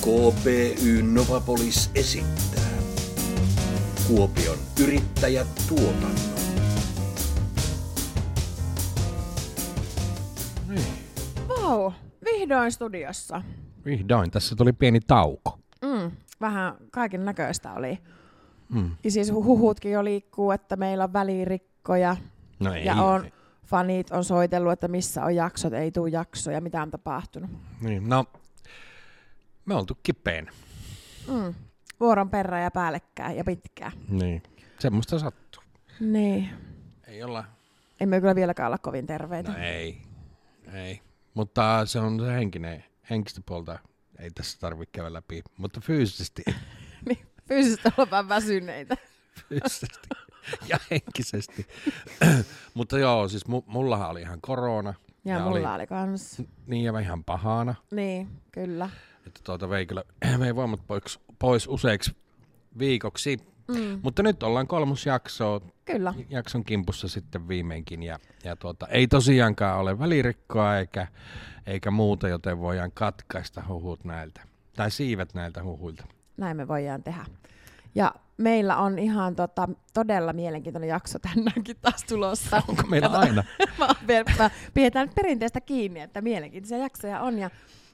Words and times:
KPY 0.00 1.02
Novapolis 1.02 1.90
esittää 1.94 2.70
Kuopion 4.08 4.58
yrittäjät 4.82 5.46
tuotannon. 5.68 6.10
Vau, 11.48 11.92
vihdoin 12.24 12.72
studiossa. 12.72 13.42
Vihdoin, 13.84 14.30
tässä 14.30 14.56
tuli 14.56 14.72
pieni 14.72 15.00
tauko. 15.00 15.58
Mm, 15.82 16.10
vähän 16.40 16.74
kaiken 16.90 17.24
näköistä 17.24 17.72
oli. 17.72 17.98
Mm. 18.68 18.90
Ja 19.04 19.10
siis 19.10 19.32
huhutkin 19.32 19.92
jo 19.92 20.04
liikkuu, 20.04 20.50
että 20.50 20.76
meillä 20.76 21.04
on 21.04 21.12
välirikkoja. 21.12 22.16
No 22.60 22.74
ei. 22.74 22.84
ja 22.84 22.94
on, 22.94 23.24
fanit 23.66 24.10
on 24.10 24.24
soitellut, 24.24 24.72
että 24.72 24.88
missä 24.88 25.24
on 25.24 25.34
jaksot, 25.34 25.72
ei 25.72 25.90
tule 25.90 26.10
jaksoja, 26.10 26.60
mitä 26.60 26.82
on 26.82 26.90
tapahtunut. 26.90 27.50
Niin, 27.80 28.08
no, 28.08 28.24
me 29.64 29.74
oltu 29.74 29.98
kipeän. 30.02 30.48
Mm. 31.28 31.54
Vuoron 32.00 32.30
perään 32.30 32.62
ja 32.62 32.70
päällekkäin 32.70 33.36
ja 33.36 33.44
pitkään. 33.44 33.92
Niin. 34.08 34.42
Semmoista 34.78 35.18
sattuu. 35.18 35.62
Niin. 36.00 36.50
Ei 37.06 37.22
olla. 37.22 37.44
Emme 38.00 38.20
kyllä 38.20 38.34
vieläkään 38.34 38.66
olla 38.66 38.78
kovin 38.78 39.06
terveitä. 39.06 39.50
No 39.52 39.58
ei. 39.58 40.02
Ei. 40.72 41.00
Mutta 41.34 41.86
se 41.86 41.98
on 42.00 42.20
se 42.20 42.32
henkinen, 42.32 42.84
henkistä 43.10 43.40
puolta. 43.46 43.78
Ei 44.18 44.30
tässä 44.30 44.58
tarvitse 44.60 44.92
käydä 44.92 45.12
läpi. 45.12 45.42
Mutta 45.56 45.80
fyysisesti. 45.80 46.42
Niin, 47.08 47.18
fyysisesti 47.48 47.88
ollaan 47.96 48.10
vähän 48.10 48.28
väsyneitä. 48.28 48.96
fyysisesti 49.48 50.08
ja 50.68 50.78
henkisesti. 50.90 51.66
Mutta 52.74 52.98
joo, 52.98 53.28
siis 53.28 53.46
mu- 53.46 53.64
mullahan 53.66 54.10
oli 54.10 54.20
ihan 54.20 54.38
korona. 54.40 54.94
Ja, 55.24 55.34
Ja 55.34 55.38
mulla 55.40 55.50
oli- 55.56 55.64
oli... 55.66 55.74
oli 55.74 55.86
kans. 55.86 56.42
Niin 56.66 56.84
ja 56.84 56.98
ihan 56.98 57.24
pahana. 57.24 57.74
Niin, 57.90 58.28
kyllä. 58.52 58.90
Että 59.26 59.40
tuota 59.44 59.70
vei 59.70 59.86
kyllä 59.86 60.04
vei 60.40 60.56
voimat 60.56 60.80
pois, 60.86 61.20
pois 61.38 61.68
useiksi 61.68 62.16
viikoksi. 62.78 63.38
Mm, 63.68 64.00
Mutta 64.02 64.22
nyt 64.22 64.42
ollaan 64.42 64.66
kolmosjaksoa 64.66 65.60
kyllä. 65.84 66.14
jakson 66.28 66.64
kimpussa 66.64 67.08
sitten 67.08 67.48
viimeinkin. 67.48 68.02
Ja, 68.02 68.18
ja 68.44 68.56
tuota, 68.56 68.86
ei 68.86 69.06
tosiaankaan 69.06 69.78
ole 69.78 69.98
välirikkoa 69.98 70.76
eikä, 70.76 71.06
eikä 71.66 71.90
muuta, 71.90 72.28
joten 72.28 72.58
voidaan 72.60 72.92
katkaista 72.92 73.62
huhut 73.68 74.04
näiltä. 74.04 74.40
Tai 74.76 74.90
siivet 74.90 75.34
näiltä 75.34 75.62
huhuilta. 75.62 76.04
Näin 76.36 76.56
me 76.56 76.68
voidaan 76.68 77.02
tehdä. 77.02 77.26
Ja 77.94 78.14
meillä 78.36 78.76
on 78.76 78.98
ihan 78.98 79.36
tota, 79.36 79.68
todella 79.94 80.32
mielenkiintoinen 80.32 80.88
jakso 80.88 81.18
tänäänkin 81.18 81.76
taas 81.82 82.04
tulossa. 82.04 82.62
Onko 82.68 82.82
meillä 82.82 83.08
aina? 83.08 83.44
Mä 83.78 83.88
mä 84.38 84.50
pidetään 84.74 85.06
nyt 85.06 85.14
perinteistä 85.14 85.60
kiinni, 85.60 86.00
että 86.00 86.20
mielenkiintoisia 86.20 86.78
jaksoja 86.78 87.20
on. 87.20 87.38
Ja 87.38 87.50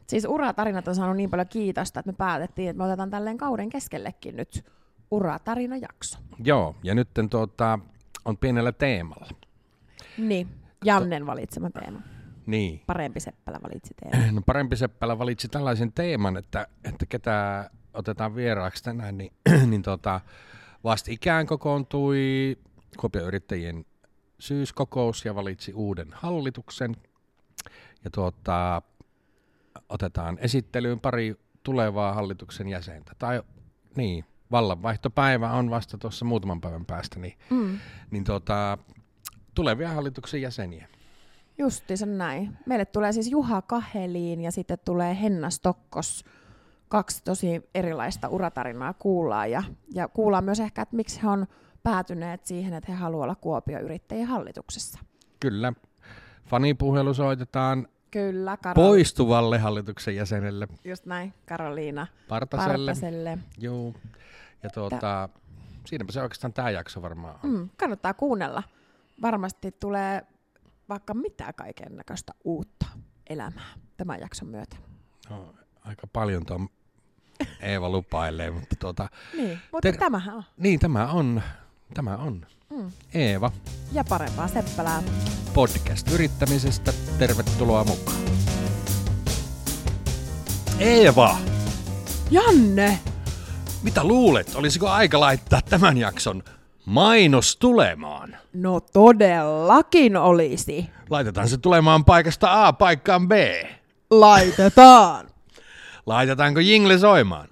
siis 0.06 0.24
uratarinat 0.24 0.88
on 0.88 0.94
saanut 0.94 1.16
niin 1.16 1.30
paljon 1.30 1.48
kiitosta, 1.48 2.00
että 2.00 2.12
me 2.12 2.16
päätettiin, 2.16 2.70
että 2.70 2.78
me 2.78 2.84
otetaan 2.84 3.10
tälleen 3.10 3.38
kauden 3.38 3.68
keskellekin 3.68 4.36
nyt 4.36 4.64
uratarinajakso. 5.10 6.18
Joo, 6.44 6.76
ja 6.82 6.94
nyt 6.94 7.08
tuota, 7.30 7.78
on 8.24 8.36
pienellä 8.36 8.72
teemalla. 8.72 9.28
Niin, 10.18 10.48
Jannen 10.84 11.26
valitsema 11.26 11.70
teema. 11.70 12.00
Niin. 12.46 12.82
Parempi 12.86 13.20
Seppälä 13.20 13.58
valitsi 13.62 13.94
teema. 13.94 14.32
No 14.32 14.42
parempi 14.46 14.76
Seppälä 14.76 15.18
valitsi 15.18 15.48
tällaisen 15.48 15.92
teeman, 15.92 16.36
että, 16.36 16.66
että 16.84 17.06
ketä 17.06 17.70
otetaan 17.94 18.34
vieraaksi 18.34 18.84
tänään, 18.84 19.18
niin, 19.18 19.32
niin 19.70 19.82
tota, 19.82 20.20
vastikään 20.84 21.46
kokoontui 21.46 22.56
Kuopion 22.96 23.26
yrittäjien 23.26 23.84
syyskokous 24.38 25.24
ja 25.24 25.34
valitsi 25.34 25.72
uuden 25.72 26.08
hallituksen. 26.12 26.96
Ja 28.04 28.10
tuota, 28.10 28.82
otetaan 29.88 30.38
esittelyyn 30.40 31.00
pari 31.00 31.34
tulevaa 31.62 32.12
hallituksen 32.14 32.68
jäsentä. 32.68 33.12
Tai 33.18 33.42
niin, 33.96 34.24
vallanvaihtopäivä 34.50 35.50
on 35.50 35.70
vasta 35.70 35.98
tuossa 35.98 36.24
muutaman 36.24 36.60
päivän 36.60 36.86
päästä, 36.86 37.20
niin, 37.20 37.38
Mm. 37.50 37.78
niin 38.10 38.24
tuota, 38.24 38.78
tulevia 39.54 39.88
hallituksen 39.88 40.42
jäseniä. 40.42 40.88
Justiinsa 41.58 42.06
näin. 42.06 42.58
Meille 42.66 42.84
tulee 42.84 43.12
siis 43.12 43.30
Juha 43.30 43.62
Kaheliin 43.62 44.40
ja 44.40 44.50
sitten 44.52 44.78
tulee 44.84 45.20
Henna 45.22 45.50
Stokkos. 45.50 46.24
Kaksi 46.88 47.24
tosi 47.24 47.68
erilaista 47.74 48.28
uratarinaa 48.28 48.94
kuullaan 48.94 49.50
ja, 49.50 49.62
ja 49.94 50.08
kuullaan 50.08 50.44
myös 50.44 50.60
ehkä, 50.60 50.82
että 50.82 50.96
miksi 50.96 51.22
he 51.22 51.28
on 51.28 51.46
päätyneet 51.82 52.44
siihen, 52.46 52.74
että 52.74 52.92
he 52.92 52.98
haluavat 52.98 53.24
olla 53.24 53.34
Kuopio 53.34 53.80
yrittäjien 53.80 54.26
hallituksessa. 54.26 54.98
Kyllä. 55.40 55.72
Fanipuhelu 56.44 57.14
soitetaan 57.14 57.88
Kyllä, 58.16 58.54
Karol- 58.56 58.74
poistuvalle 58.74 59.58
hallituksen 59.58 60.16
jäsenelle 60.16 60.68
Just 60.84 61.06
näin, 61.06 61.34
Karoliina 61.48 62.06
Partaselle. 62.28 62.90
Partaselle. 62.90 63.38
Juu. 63.58 63.94
Ja 64.62 64.70
tuota, 64.70 65.28
siinäpä 65.86 66.12
se 66.12 66.22
oikeastaan 66.22 66.52
tämä 66.52 66.70
jakso 66.70 67.02
varmaan 67.02 67.38
on. 67.44 67.50
Mm, 67.50 67.68
kannattaa 67.76 68.14
kuunnella. 68.14 68.62
Varmasti 69.22 69.72
tulee 69.72 70.22
vaikka 70.88 71.14
mitä 71.14 71.52
kaiken 71.52 71.96
näköistä 71.96 72.32
uutta 72.44 72.86
elämää 73.26 73.74
tämän 73.96 74.20
jakson 74.20 74.48
myötä. 74.48 74.76
No, 75.30 75.54
aika 75.84 76.06
paljon 76.06 76.46
tuon 76.46 76.68
Eeva 77.60 77.88
lupailee, 77.90 78.50
mutta 78.50 78.76
tuota, 78.78 79.08
Niin, 79.36 79.58
mutta 79.72 79.88
Ter- 79.92 79.96
tämähän 79.96 80.34
on. 80.36 80.42
niin 80.56 80.80
tämä 80.80 81.06
on, 81.06 81.42
tämä 81.94 82.16
on 82.16 82.46
Mm. 82.70 82.90
Eeva 83.14 83.50
Ja 83.92 84.04
parempaa 84.08 84.48
Seppälää. 84.48 85.02
podcast 85.54 86.10
yrittämisestä. 86.12 86.92
Tervetuloa 87.18 87.84
mukaan. 87.84 88.16
Eeva, 90.78 91.36
Janne! 92.30 92.98
mitä 93.82 94.04
luulet? 94.04 94.54
Olisiko 94.54 94.88
aika 94.88 95.20
laittaa 95.20 95.60
tämän 95.62 95.98
jakson 95.98 96.42
mainos 96.86 97.56
tulemaan? 97.56 98.36
No 98.52 98.80
todellakin 98.80 100.16
olisi. 100.16 100.90
Laitetaan 101.10 101.48
se 101.48 101.58
tulemaan 101.58 102.04
paikasta 102.04 102.66
A 102.66 102.72
paikkaan 102.72 103.28
B. 103.28 103.32
Laitetaan. 104.10 105.26
Laitetaanko 106.06 106.60
jingle 106.60 106.98
soimaan? 106.98 107.48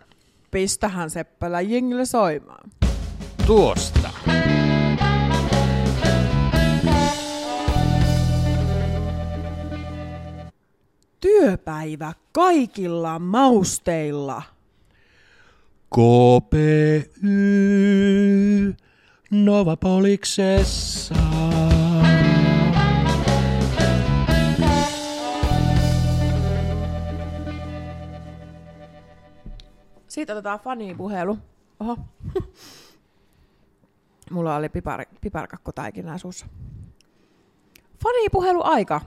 Pistähän 0.50 1.10
Seppälä 1.10 1.60
jingle 1.60 2.04
soimaan. 2.06 2.70
Tuosta. 3.46 4.10
Työpäivä 11.24 12.12
kaikilla 12.32 13.18
mausteilla. 13.18 14.42
KPY 15.90 17.16
Novapoliksessa. 19.30 21.14
Siitä 30.08 30.32
otetaan 30.32 30.60
fanipuhelu. 30.60 31.38
Oho. 31.80 31.98
Mulla 34.30 34.56
oli 34.56 34.68
pipar, 34.68 35.04
piparkakkotaikinaa 35.20 36.18
suussa. 36.18 36.46
Fanipuhelu 38.02 38.60
aika. 38.64 39.00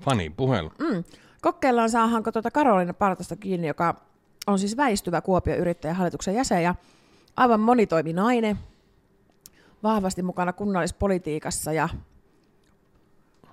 Fani 0.00 0.30
puhelu. 0.30 0.72
Mm. 0.78 1.04
Kokeillaan 1.40 1.90
saadaanko 1.90 2.32
tuota 2.32 2.50
Karoliina 2.50 2.94
Partasta 2.94 3.36
kiinni, 3.36 3.66
joka 3.66 3.94
on 4.46 4.58
siis 4.58 4.76
väistyvä 4.76 5.20
Kuopio 5.20 5.56
yrittäjän 5.56 5.96
hallituksen 5.96 6.34
jäsen 6.34 6.62
ja 6.62 6.74
aivan 7.36 7.60
monitoiminainen, 7.60 8.58
vahvasti 9.82 10.22
mukana 10.22 10.52
kunnallispolitiikassa 10.52 11.72
ja 11.72 11.88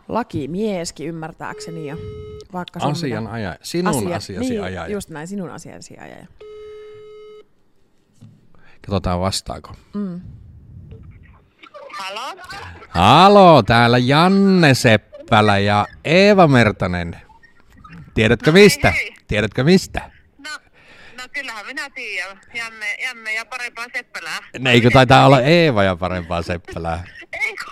lakimieskin 0.07 1.07
ymmärtääkseni. 1.07 1.87
Ja 1.87 1.97
vaikka 2.53 2.79
sun 2.79 2.91
Asian 2.91 3.27
ajaja. 3.27 3.57
Sinun 3.61 3.95
asia- 3.95 4.15
asiasi 4.15 4.49
niin, 4.49 4.63
ajaja. 4.63 4.87
Just 4.93 5.09
näin, 5.09 5.27
sinun 5.27 5.49
asiasi 5.49 5.97
ajaja. 5.97 6.27
Katsotaan 8.85 9.19
vastaako. 9.19 9.71
Mm. 9.93 10.21
Halo? 11.97 12.41
Halo, 12.89 13.63
täällä 13.63 13.97
Janne 13.97 14.73
Seppälä 15.25 15.57
ja 15.57 15.87
Eeva 16.03 16.47
Mertanen. 16.47 17.21
Tiedätkö 18.13 18.51
mistä? 18.51 18.91
hei. 18.91 19.13
Tiedätkö 19.27 19.63
mistä? 19.63 20.11
No, 20.37 20.49
no 21.17 21.23
kyllähän 21.33 21.65
minä 21.65 21.89
tiedän. 21.89 22.39
Janne, 22.53 22.95
Janne 23.03 23.33
ja 23.33 23.45
parempaa 23.45 23.85
Seppälää. 23.93 24.39
Eikö 24.65 24.89
taitaa 24.89 25.25
olla 25.25 25.41
Eeva 25.41 25.83
ja 25.83 25.95
parempaa 25.95 26.41
Seppälää? 26.41 27.03
Eikö? 27.45 27.65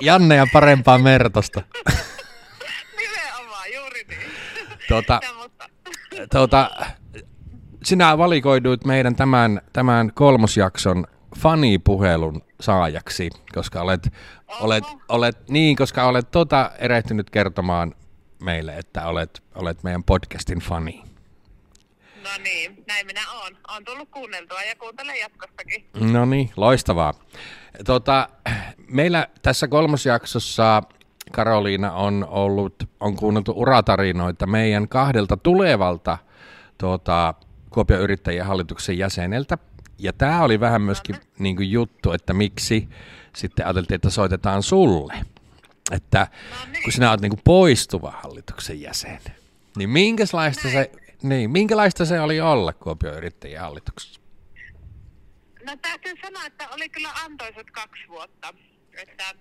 Janne 0.00 0.36
ja 0.36 0.46
parempaa 0.52 0.98
Mertosta. 0.98 1.62
Nimenomaan, 2.98 3.72
juuri 3.74 4.04
niin. 4.08 4.30
Tuota, 4.88 5.20
tuota, 6.30 6.70
sinä 7.84 8.18
valikoiduit 8.18 8.84
meidän 8.84 9.16
tämän, 9.16 9.60
tämän 9.72 10.12
kolmosjakson 10.14 11.06
fanipuhelun 11.38 12.42
saajaksi, 12.60 13.30
koska 13.54 13.80
olet, 13.80 14.12
olet, 14.60 14.84
olet, 15.08 15.48
niin, 15.48 15.76
koska 15.76 16.04
olet 16.04 16.30
tota 16.30 16.70
erehtynyt 16.78 17.30
kertomaan 17.30 17.94
meille, 18.42 18.76
että 18.76 19.06
olet, 19.06 19.42
olet 19.54 19.82
meidän 19.82 20.04
podcastin 20.04 20.58
fani. 20.58 21.02
No 22.22 22.30
niin, 22.42 22.84
näin 22.86 23.06
minä 23.06 23.20
oon. 23.32 23.56
Oon 23.68 23.84
tullut 23.84 24.08
kuunneltua 24.10 24.62
ja 24.62 24.76
kuuntelen 24.76 25.20
jatkossakin. 25.20 25.84
No 26.12 26.24
niin, 26.24 26.50
loistavaa. 26.56 27.14
Tota, 27.84 28.28
meillä 28.88 29.28
tässä 29.42 29.68
kolmosjaksossa 29.68 30.82
Karoliina 31.32 31.92
on 31.92 32.26
ollut, 32.28 32.74
on 33.00 33.16
kuunneltu 33.16 33.52
uratarinoita 33.56 34.46
meidän 34.46 34.88
kahdelta 34.88 35.36
tulevalta 35.36 36.18
tuota, 36.78 37.34
Kuopion 37.70 38.00
yrittäjien 38.00 38.46
hallituksen 38.46 38.98
jäseneltä. 38.98 39.58
Ja 39.98 40.12
tämä 40.12 40.42
oli 40.42 40.60
vähän 40.60 40.82
myöskin 40.82 41.16
niin 41.38 41.56
kuin 41.56 41.70
juttu, 41.70 42.12
että 42.12 42.34
miksi 42.34 42.88
sitten 43.36 43.66
ajateltiin, 43.66 43.96
että 43.96 44.10
soitetaan 44.10 44.62
sulle. 44.62 45.14
Että 45.90 46.26
kun 46.84 46.92
sinä 46.92 47.10
olet 47.10 47.20
niin 47.20 47.30
kuin 47.30 47.42
poistuva 47.44 48.10
hallituksen 48.10 48.80
jäsen, 48.80 49.20
niin 49.76 49.90
minkälaista 49.90 50.70
se, 50.70 50.90
niin, 51.22 51.50
minkälaista 51.50 52.04
se 52.04 52.20
oli 52.20 52.40
olla 52.40 52.72
Kuopion 52.72 53.16
yrittäjien 53.16 53.60
hallituksessa? 53.60 54.20
No 55.66 55.76
täytyy 55.82 56.12
sanoa, 56.22 56.46
että 56.46 56.68
oli 56.68 56.88
kyllä 56.88 57.08
antoisat 57.24 57.70
kaksi 57.70 58.02
vuotta. 58.08 58.54
Että 58.96 59.34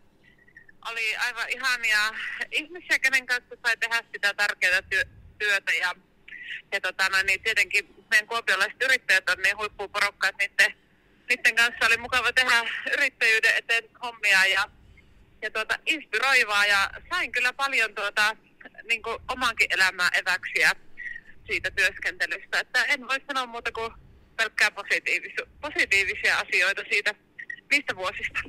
oli 0.92 1.16
aivan 1.18 1.50
ihania 1.50 2.12
ihmisiä, 2.52 3.00
kenen 3.00 3.26
kanssa 3.26 3.56
sai 3.66 3.78
tehdä 3.78 4.04
sitä 4.14 4.34
tärkeää 4.34 4.82
työ, 4.82 5.04
työtä. 5.38 5.72
Ja, 5.74 5.96
ja 6.72 6.82
tota, 6.82 7.10
no, 7.10 7.18
niin 7.28 7.42
tietenkin 7.42 8.03
meidän 8.14 8.28
kuopiolaiset 8.28 8.82
yrittäjät 8.84 9.30
on 9.30 9.38
niin 9.44 9.58
huippuporukka, 9.58 10.28
että 10.28 10.44
niiden, 10.44 10.74
niiden 11.30 11.56
kanssa 11.56 11.86
oli 11.86 11.98
mukava 11.98 12.34
tehdä 12.34 12.64
yrittäjyyden 12.94 13.56
eteen 13.56 13.84
hommia 14.04 14.46
ja, 14.46 14.70
ja 15.42 15.52
tuota, 15.52 15.80
inspiroivaa. 15.86 16.66
Ja 16.66 16.90
sain 17.10 17.32
kyllä 17.32 17.54
paljon 17.54 17.96
tuota, 17.96 18.38
niin 18.90 19.02
kuin 19.02 19.18
omankin 19.28 19.68
elämään 19.74 20.12
eväksiä 20.22 20.72
siitä 21.48 21.72
työskentelystä. 21.72 22.60
Että 22.60 22.84
en 22.84 23.08
voi 23.08 23.18
sanoa 23.28 23.46
muuta 23.46 23.72
kuin 23.72 23.94
pelkkää 24.36 24.70
positiivis- 24.70 25.50
positiivisia 25.62 26.38
asioita 26.38 26.82
siitä 26.92 27.16
niistä 27.72 27.96
vuosista. 27.96 28.40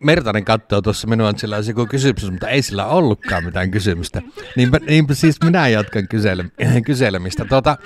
Mertanen 0.00 0.44
katsoo 0.44 0.82
tuossa 0.82 1.06
minua, 1.06 1.30
että 1.30 1.40
sillä 1.40 1.56
olisi 1.56 1.70
joku 1.70 1.86
kysymys, 1.86 2.30
mutta 2.30 2.48
ei 2.48 2.62
sillä 2.62 2.86
ollutkaan 2.86 3.44
mitään 3.44 3.70
kysymystä. 3.70 4.22
Niinpä, 4.56 4.78
niinpä 4.78 5.14
siis 5.14 5.36
minä 5.44 5.68
jatkan 5.68 6.08
kysele, 6.08 6.44
kyselemistä. 6.86 7.44
Tuota, 7.44 7.76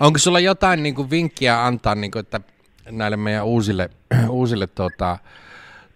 onko 0.00 0.18
sulla 0.18 0.40
jotain 0.40 0.82
niin 0.82 0.94
kuin, 0.94 1.10
vinkkiä 1.10 1.66
antaa 1.66 1.94
niin 1.94 2.10
kuin, 2.10 2.20
että 2.20 2.40
näille 2.90 3.16
meidän 3.16 3.44
uusille, 3.44 3.90
uusille 4.28 4.66
tuota, 4.66 5.18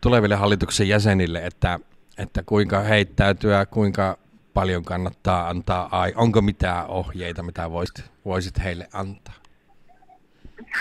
tuleville 0.00 0.34
hallituksen 0.34 0.88
jäsenille, 0.88 1.46
että, 1.46 1.80
että 2.18 2.42
kuinka 2.42 2.80
heittäytyä, 2.80 3.66
kuinka 3.66 4.18
paljon 4.54 4.84
kannattaa 4.84 5.48
antaa 5.48 6.00
ai, 6.00 6.12
onko 6.16 6.42
mitään 6.42 6.86
ohjeita, 6.86 7.42
mitä 7.42 7.70
voisit, 7.70 8.04
voisit 8.24 8.64
heille 8.64 8.88
antaa? 8.92 9.34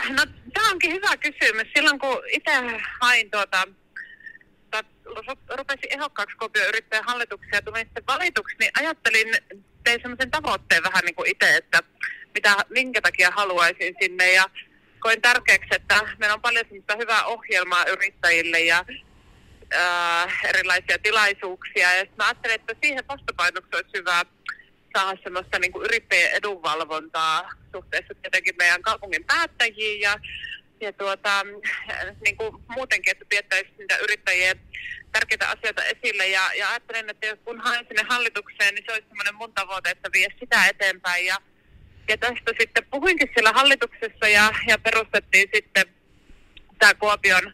No, 0.09 0.25
tämä 0.53 0.71
onkin 0.71 0.91
hyvä 0.91 1.17
kysymys. 1.17 1.67
Silloin 1.75 1.99
kun 1.99 2.17
itse 2.31 2.51
hain 3.01 3.31
tuota, 3.31 3.67
rupesin 5.57 5.93
ehokkaaksi 5.93 6.37
Kuopion 6.37 6.67
yrittäjän 6.67 7.05
hallituksia 7.05 7.55
ja 7.55 7.61
tulin 7.61 7.85
sitten 7.85 8.03
valituksi, 8.07 8.55
niin 8.59 8.71
ajattelin, 8.79 9.27
tein 9.83 10.01
semmoisen 10.01 10.31
tavoitteen 10.31 10.83
vähän 10.83 11.03
niin 11.05 11.15
kuin 11.15 11.29
itse, 11.29 11.57
että 11.57 11.83
mitä, 12.33 12.55
minkä 12.69 13.01
takia 13.01 13.31
haluaisin 13.31 13.95
sinne 14.01 14.33
ja 14.33 14.45
koin 14.99 15.21
tärkeäksi, 15.21 15.69
että 15.71 16.01
meillä 16.17 16.33
on 16.33 16.41
paljon 16.41 16.65
semmoista 16.65 16.97
hyvää 16.97 17.25
ohjelmaa 17.25 17.85
yrittäjille 17.85 18.59
ja 18.59 18.85
äh, 19.75 20.39
erilaisia 20.43 20.99
tilaisuuksia. 21.03 21.93
Ja 21.93 21.99
sitten 21.99 22.17
mä 22.17 22.25
ajattelin, 22.25 22.55
että 22.55 22.75
siihen 22.83 23.07
vastapainoksi 23.07 23.75
olisi 23.75 23.89
hyvä 23.97 24.25
saada 24.93 25.17
semmoista 25.23 25.59
niin 25.59 25.71
kuin 25.71 25.85
yrittäjien 25.85 26.31
edunvalvontaa 26.31 27.49
suhteessa 27.71 28.13
tietenkin 28.21 28.55
meidän 28.57 28.81
kaupungin 28.81 29.23
päättäjiin 29.23 30.01
ja, 30.01 30.19
ja 30.81 30.93
tuota, 30.93 31.45
niin 32.25 32.37
kuin 32.37 32.55
muutenkin, 32.67 33.11
että 33.11 33.25
piettäisiin 33.29 33.77
niitä 33.77 33.97
yrittäjien 33.97 34.59
tärkeitä 35.11 35.49
asioita 35.49 35.83
esille. 35.83 36.27
Ja, 36.27 36.53
ja 36.53 36.69
ajattelin, 36.69 37.09
että 37.09 37.27
jos 37.27 37.39
kun 37.45 37.61
haen 37.61 37.85
sinne 37.87 38.03
hallitukseen, 38.09 38.75
niin 38.75 38.83
se 38.87 38.93
olisi 38.93 39.07
semmoinen 39.07 39.35
mun 39.35 39.53
tavoite, 39.53 39.89
että 39.89 40.09
vie 40.13 40.27
sitä 40.39 40.65
eteenpäin. 40.65 41.25
Ja, 41.25 41.37
ja 42.07 42.17
tästä 42.17 42.51
sitten 42.59 42.85
puhuinkin 42.91 43.29
siellä 43.33 43.51
hallituksessa 43.51 44.27
ja, 44.27 44.51
ja 44.67 44.77
perustettiin 44.77 45.49
sitten 45.53 45.85
tämä 46.79 46.93
Kuopion 46.93 47.53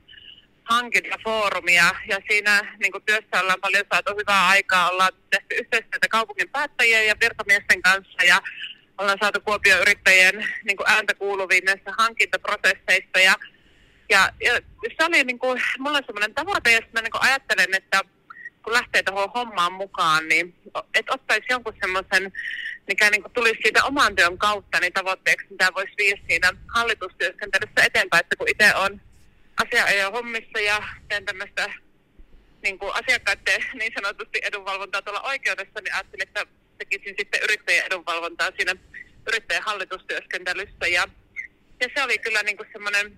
hankintafoorumia 0.64 1.96
ja 2.10 2.20
siinä 2.30 2.76
niin 2.80 2.92
kuin 2.92 3.04
työssä 3.06 3.42
ollaan 3.42 3.62
paljon 3.62 3.86
saatu 3.92 4.16
hyvää 4.20 4.48
aikaa. 4.48 4.90
Ollaan 4.90 5.14
tehty 5.30 5.56
yhteistyötä 5.56 6.08
kaupungin 6.08 6.50
päättäjien 6.50 7.08
ja 7.08 7.16
virkamiesten 7.22 7.82
kanssa 7.82 8.24
ja 8.24 8.42
ollaan 8.98 9.18
saatu 9.22 9.42
Kuopion 9.42 9.82
yrittäjien 9.82 10.48
niin 10.64 10.78
kuin 10.78 10.90
ääntä 10.90 11.14
kuuluviin 11.14 11.66
näissä 11.66 11.92
hankintaprosesseissa. 11.98 13.20
Ja, 13.20 13.36
ja, 14.10 14.30
ja 14.44 14.54
se 14.98 15.06
oli 15.06 15.24
niin 15.24 15.40
kuin, 15.40 15.62
mulla 15.80 16.02
semmoinen 16.06 16.34
tavoite, 16.34 16.72
ja 16.72 16.82
mä 16.94 17.02
niin 17.02 17.12
kuin 17.12 17.24
ajattelen, 17.24 17.74
että 17.74 18.02
kun 18.64 18.74
lähtee 18.74 19.04
tuohon 19.04 19.32
hommaan 19.36 19.74
mukaan, 19.74 20.28
niin 20.28 20.56
että 20.94 21.14
ottaisi 21.14 21.46
jonkun 21.50 21.74
semmoisen, 21.82 22.34
mikä 22.88 23.10
niin 23.10 23.22
kuin 23.22 23.34
tulisi 23.34 23.60
siitä 23.64 23.84
oman 23.84 24.16
työn 24.16 24.38
kautta, 24.38 24.80
niin 24.80 24.94
tavoitteeksi, 24.94 25.48
mitä 25.50 25.74
voisi 25.76 25.94
viedä 25.98 26.22
siinä 26.28 26.52
hallitustyöskentelyssä 26.76 27.84
eteenpäin, 27.84 28.20
että 28.20 28.36
kun 28.36 28.50
itse 28.50 28.76
on 28.76 29.02
asianajo 29.58 30.12
hommissa 30.12 30.60
ja 30.60 30.84
teen 31.08 31.26
tämmöistä 31.26 31.70
niin 32.64 32.80
kuin 32.80 32.94
asiakkaiden 32.96 33.62
niin 33.80 33.94
sanotusti 33.96 34.40
edunvalvontaa 34.44 35.02
tuolla 35.02 35.22
oikeudessa, 35.22 35.82
niin 35.82 35.94
ajattelin, 35.94 36.28
että 36.28 36.46
tekisin 36.78 37.16
sitten 37.20 37.44
yrittäjän 37.44 37.86
edunvalvontaa 37.86 38.52
siinä 38.56 38.76
yrittäjän 39.28 39.64
hallitustyöskentelyssä. 39.64 40.88
Ja, 40.88 41.08
ja 41.80 41.88
se 41.96 42.04
oli 42.04 42.18
kyllä 42.18 42.44
niin 42.44 42.58
kuin 42.58 42.70
semmoinen 42.74 43.18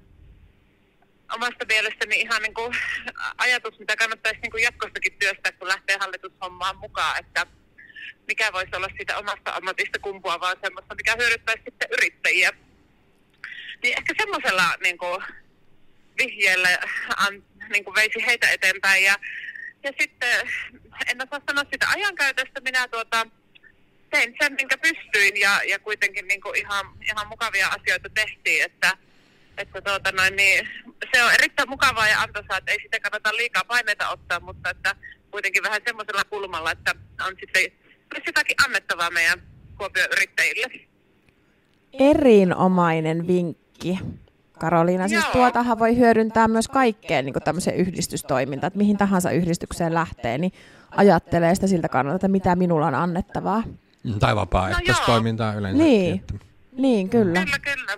omasta 1.35 1.65
mielestäni 1.65 2.21
ihan 2.21 2.41
niin 2.41 2.53
kuin 2.53 2.75
ajatus, 3.45 3.79
mitä 3.79 3.95
kannattaisi 3.95 4.39
niin 4.41 4.51
kuin 4.51 4.63
jatkostakin 4.63 5.13
työstää, 5.19 5.51
kun 5.51 5.67
lähtee 5.67 5.97
hallitushommaan 5.99 6.77
mukaan, 6.77 7.19
että 7.19 7.47
mikä 8.27 8.53
voisi 8.53 8.75
olla 8.75 8.89
siitä 8.97 9.17
omasta 9.17 9.55
ammatista 9.55 9.99
kumpuavaa 9.99 10.53
semmoista, 10.63 10.95
mikä 10.95 11.15
hyödyttäisi 11.19 11.63
sitten 11.65 11.87
yrittäjiä. 11.91 12.51
Niin 13.83 13.97
ehkä 13.97 14.13
semmoisella 14.17 14.75
niin 14.83 14.97
kuin, 14.97 15.23
vihjeellä 16.17 16.69
an, 17.17 17.43
niin 17.69 17.83
kuin 17.83 17.95
veisi 17.95 18.25
heitä 18.25 18.49
eteenpäin. 18.49 19.03
Ja, 19.03 19.15
ja 19.83 19.91
sitten, 19.99 20.49
en 21.07 21.21
osaa 21.23 21.41
sanoa 21.47 21.63
sitä 21.71 21.89
ajankäytöstä, 21.89 22.61
minä 22.61 22.87
tuota, 22.87 23.27
tein 24.09 24.35
sen, 24.41 24.53
minkä 24.53 24.77
pystyin 24.77 25.39
ja, 25.39 25.61
ja 25.69 25.79
kuitenkin 25.79 26.27
niin 26.27 26.41
kuin 26.41 26.59
ihan, 26.59 26.85
ihan 27.01 27.27
mukavia 27.27 27.67
asioita 27.67 28.09
tehtiin, 28.13 28.63
että, 28.63 28.97
että 29.57 29.81
tuota 29.81 30.11
noin, 30.11 30.35
niin, 30.35 30.69
se 31.13 31.23
on 31.23 31.33
erittäin 31.33 31.69
mukavaa 31.69 32.07
ja 32.07 32.21
antoisaa, 32.21 32.57
että 32.57 32.71
ei 32.71 32.81
sitä 32.81 32.99
kannata 32.99 33.35
liikaa 33.35 33.63
paineita 33.63 34.09
ottaa, 34.09 34.39
mutta 34.39 34.69
että 34.69 34.95
kuitenkin 35.31 35.63
vähän 35.63 35.81
semmoisella 35.85 36.23
kulmalla, 36.23 36.71
että 36.71 36.95
on 37.27 37.33
sitten 37.39 37.71
myös 38.13 38.23
jotakin 38.27 38.55
annettavaa 38.65 39.09
meidän 39.11 39.41
Kuopion 39.77 40.07
yrittäjille. 40.11 40.67
Erinomainen 41.93 43.27
vinkki. 43.27 43.99
Karoliina, 44.59 45.07
siis 45.07 45.23
Joo. 45.23 45.33
tuotahan 45.33 45.79
voi 45.79 45.97
hyödyntää 45.97 46.47
myös 46.47 46.67
kaikkeen 46.67 47.25
niin 47.25 47.33
tämmöiseen 47.43 47.77
yhdistystoimintaan, 47.77 48.67
että 48.67 48.77
mihin 48.77 48.97
tahansa 48.97 49.31
yhdistykseen 49.31 49.93
lähtee, 49.93 50.37
niin 50.37 50.51
ajattelee 50.91 51.55
sitä 51.55 51.67
siltä 51.67 51.89
kannalta, 51.89 52.15
että 52.15 52.27
mitä 52.27 52.55
minulla 52.55 52.87
on 52.87 52.95
annettavaa. 52.95 53.63
Tai 54.19 54.35
vapaaehtoistoimintaa 54.35 55.53
yleensä. 55.53 55.83
Niin. 55.83 56.15
Että, 56.15 56.33
Niin, 56.71 57.09
kyllä. 57.09 57.39
Kyllä, 57.45 57.59
kyllä. 57.59 57.91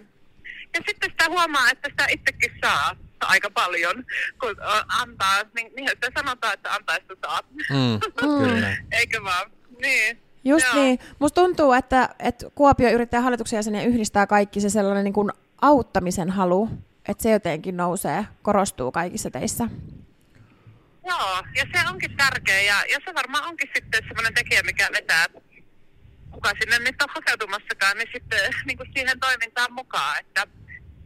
Ja 0.73 0.79
sitten 0.87 1.11
sitä 1.11 1.25
huomaa, 1.29 1.69
että 1.69 1.89
sitä 1.89 2.05
itsekin 2.09 2.51
saa 2.61 2.95
aika 3.21 3.49
paljon, 3.49 4.03
kun 4.41 4.55
antaa, 4.87 5.43
niin, 5.55 5.71
niin 5.75 5.91
että 5.91 6.07
sanotaan, 6.17 6.53
että 6.53 6.73
antaessa 6.73 7.13
saat. 7.25 7.45
mm, 7.69 7.99
kyllä. 8.39 8.77
Eikö 8.91 9.23
vaan? 9.23 9.51
Niin. 9.81 10.21
Just 10.43 10.65
Joo. 10.65 10.75
niin. 10.83 10.99
Musta 11.19 11.41
tuntuu, 11.41 11.73
että, 11.73 12.09
että 12.19 12.45
Kuopio 12.55 12.89
yrittää 12.89 13.21
hallituksen 13.21 13.57
jäseniä 13.57 13.83
yhdistää 13.83 14.27
kaikki 14.27 14.61
se 14.61 14.69
sellainen 14.69 15.03
niin 15.03 15.13
kuin 15.13 15.31
auttamisen 15.61 16.29
halu, 16.29 16.69
että 17.07 17.23
se 17.23 17.31
jotenkin 17.31 17.77
nousee, 17.77 18.25
korostuu 18.41 18.91
kaikissa 18.91 19.31
teissä. 19.31 19.67
Joo, 21.07 21.43
ja 21.55 21.65
se 21.73 21.89
onkin 21.89 22.17
tärkeä 22.17 22.61
ja, 22.61 22.75
ja 22.91 22.97
se 23.05 23.15
varmaan 23.15 23.47
onkin 23.47 23.69
sitten 23.75 24.03
semmoinen 24.07 24.33
tekijä, 24.33 24.63
mikä 24.63 24.89
vetää 24.93 25.25
kuka 26.41 26.55
sinne 26.59 26.79
nyt 26.79 27.01
on 27.01 27.09
hakeutumassakaan, 27.15 27.97
niin 27.97 28.09
sitten 28.13 28.39
niin 28.67 28.77
kuin 28.77 28.89
siihen 28.93 29.19
toimintaan 29.19 29.73
mukaan, 29.73 30.19
että 30.19 30.47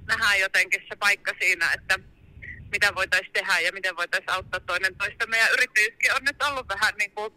nähdään 0.08 0.40
jotenkin 0.40 0.82
se 0.90 0.96
paikka 0.96 1.32
siinä, 1.40 1.74
että 1.74 2.00
mitä 2.72 2.96
voitaisiin 2.96 3.34
tehdä 3.34 3.60
ja 3.60 3.72
miten 3.72 3.96
voitaisiin 3.96 4.32
auttaa 4.32 4.60
toinen 4.60 4.96
toista. 4.96 5.28
Meidän 5.28 5.52
yrittäjyyskin 5.54 6.16
on 6.16 6.24
nyt 6.24 6.44
ollut 6.44 6.68
vähän 6.70 6.94
niin 7.00 7.12
kuin, 7.12 7.34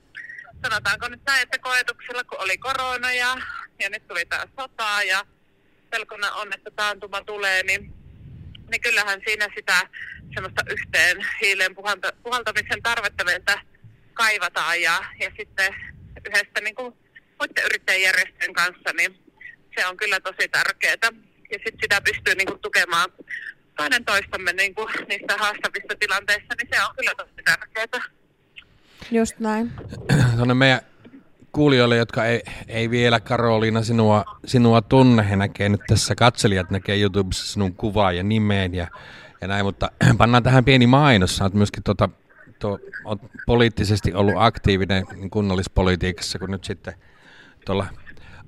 sanotaanko 0.63 1.09
nyt 1.09 1.23
näin, 1.27 1.43
että 1.43 1.59
koetuksella, 1.59 2.25
kun 2.25 2.41
oli 2.41 2.59
korona 2.59 3.13
ja, 3.13 3.37
ja 3.79 3.91
nyt 3.91 4.09
tuli 4.09 4.27
taas 4.27 4.49
sotaa 4.61 5.03
ja 5.03 5.27
pelkona 5.91 6.33
on, 6.33 6.53
että 6.53 6.71
taantuma 6.71 7.21
tulee, 7.21 7.63
niin, 7.63 7.93
niin 8.71 8.81
kyllähän 8.81 9.21
siinä 9.27 9.49
sitä 9.57 9.89
semmoista 10.35 10.63
yhteen 10.71 11.27
hiileen 11.43 11.75
puhalta, 11.75 12.13
puhaltamisen 12.23 12.83
tarvetta 12.83 13.25
meiltä 13.25 13.61
kaivataan 14.15 14.83
ja, 14.83 15.05
ja 15.21 15.31
sitten 15.39 15.75
yhdessä 16.27 16.61
niin 16.61 16.75
kuin 16.75 16.95
muiden 17.41 17.65
yrittäjäjärjestöjen 17.65 18.55
kanssa, 18.55 18.91
niin 18.97 19.19
se 19.79 19.87
on 19.87 19.97
kyllä 19.97 20.21
tosi 20.21 20.49
tärkeää. 20.49 20.97
Ja 21.51 21.59
sitten 21.65 21.79
sitä 21.83 22.01
pystyy 22.01 22.35
niinku 22.35 22.59
tukemaan 22.63 23.09
toinen 23.77 24.05
toistamme 24.05 24.53
niinku 24.53 24.89
niistä 25.09 25.37
haastavista 25.37 25.95
tilanteista, 26.01 26.55
niin 26.59 26.69
se 26.73 26.83
on 26.83 26.95
kyllä 26.97 27.13
tosi 27.17 27.43
tärkeää. 27.45 28.05
Just 29.11 29.39
näin. 29.39 29.73
Tuonne 30.37 30.55
meidän 30.55 30.81
kuulijoille, 31.53 31.97
jotka 31.97 32.25
ei, 32.25 32.43
ei 32.69 32.91
vielä 32.91 33.21
Karoliina 33.21 33.83
sinua, 33.83 34.25
sinua 34.47 34.83
tunne, 34.83 35.31
he 35.31 35.37
näkee 35.37 35.69
nyt 35.69 35.81
tässä, 35.87 36.15
katselijat 36.15 36.71
näkee 36.71 37.01
YouTubessa 37.01 37.53
sinun 37.53 37.75
kuvaa 37.75 38.13
ja 38.13 38.23
nimeen 38.23 38.75
ja, 38.75 38.87
ja 39.41 39.49
näin, 39.49 39.65
mutta 39.65 39.91
pannaan 40.19 40.43
tähän 40.43 40.65
pieni 40.65 40.87
mainos. 40.87 41.37
Sä 41.37 41.45
oot 41.45 41.55
myöskin 41.55 41.83
tota, 41.83 42.09
tuo, 42.59 42.79
oot 43.05 43.21
poliittisesti 43.47 44.15
ollut 44.15 44.35
aktiivinen 44.37 45.31
kunnallispolitiikassa, 45.31 46.39
kun 46.39 46.51
nyt 46.51 46.65
sitten 46.65 46.95
tuolla 47.69 47.87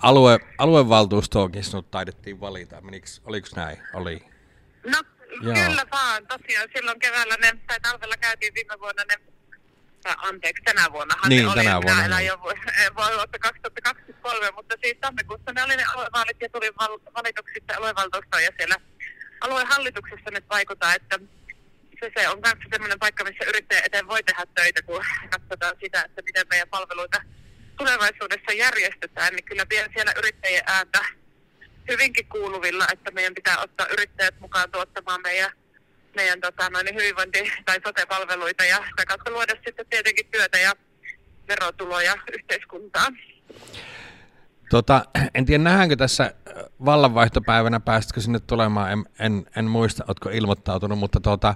alue, 0.03 0.39
aluevaltuustoonkin 0.59 1.65
sinut 1.65 1.91
taidettiin 1.91 2.41
valita. 2.41 2.81
Meniks, 2.81 3.21
oliko 3.25 3.49
näin? 3.57 3.79
Oli. 3.95 4.25
No 4.87 5.03
Joo. 5.43 5.55
kyllä 5.55 5.85
vaan, 5.93 6.27
tosiaan 6.27 6.69
silloin 6.77 6.99
keväällä 6.99 7.37
ne, 7.37 7.53
tai 7.67 7.81
talvella 7.81 8.15
käytiin 8.17 8.55
viime 8.55 8.75
vuonna 8.81 9.03
ne, 9.09 9.17
anteeksi, 10.17 10.63
tänä 10.65 10.93
vuonna 10.93 11.15
Niin, 11.29 11.49
oli, 11.49 11.65
tänä 11.65 11.83
vuonna, 11.83 12.03
minä 12.03 12.17
niin. 12.17 12.27
jo 12.27 12.39
vu- 12.43 12.49
voi 12.99 13.13
olla 13.15 13.27
2023, 13.41 14.51
mutta 14.57 14.75
siis 14.83 14.97
tammikuussa 15.01 15.53
ne 15.53 15.63
oli 15.63 15.77
ne 15.77 15.85
aluevaalit 15.95 16.37
ja 16.41 16.49
tuli 16.49 16.71
val, 16.81 16.99
valituksi 17.15 17.55
sitten 17.55 17.77
aluevaltuustoon 17.79 18.45
ja 18.45 18.51
siellä 18.57 18.77
aluehallituksessa 19.41 20.31
nyt 20.31 20.45
vaikuttaa, 20.51 20.95
että 20.95 21.19
se, 22.01 22.13
se 22.17 22.29
on 22.29 22.39
myös 22.45 22.59
sellainen 22.71 22.99
paikka, 22.99 23.25
missä 23.25 23.45
yrittäjän 23.49 23.85
eteen 23.87 24.09
voi 24.09 24.23
tehdä 24.23 24.47
töitä, 24.55 24.83
kun 24.83 25.05
katsotaan 25.35 25.77
sitä, 25.83 26.03
että 26.03 26.23
miten 26.23 26.47
meidän 26.51 26.69
palveluita 26.69 27.21
tulevaisuudessa 27.81 28.53
järjestetään, 28.53 29.33
niin 29.35 29.45
kyllä 29.45 29.67
pidän 29.67 29.91
siellä 29.95 30.13
yrittäjien 30.19 30.65
ääntä 30.67 31.01
hyvinkin 31.91 32.27
kuuluvilla, 32.27 32.87
että 32.93 33.11
meidän 33.11 33.35
pitää 33.35 33.59
ottaa 33.59 33.87
yrittäjät 33.93 34.41
mukaan 34.41 34.71
tuottamaan 34.71 35.21
meidän, 35.23 35.51
meidän 36.17 36.41
tota, 36.41 36.71
noin 36.71 36.87
hyvinvointi- 36.95 37.53
tai 37.65 37.81
sote-palveluita 37.87 38.65
ja 38.65 38.77
sitä 38.77 39.07
kautta 39.07 39.31
luoda 39.31 39.55
sitten 39.65 39.87
tietenkin 39.91 40.27
työtä 40.31 40.59
ja 40.59 40.73
verotuloja 41.49 42.15
yhteiskuntaan. 42.39 43.19
Tota, 44.71 45.05
en 45.35 45.47
tiedä, 45.47 45.65
nähdäänkö 45.65 45.97
tässä 45.97 46.35
vallanvaihtopäivänä, 46.85 47.81
pääsitkö 47.81 48.21
sinne 48.21 48.41
tulemaan, 48.41 48.93
en, 48.93 49.05
en, 49.19 49.47
en 49.57 49.65
muista, 49.65 50.05
oletko 50.09 50.31
ilmoittautunut, 50.31 50.99
mutta 50.99 51.21
tuota, 51.21 51.55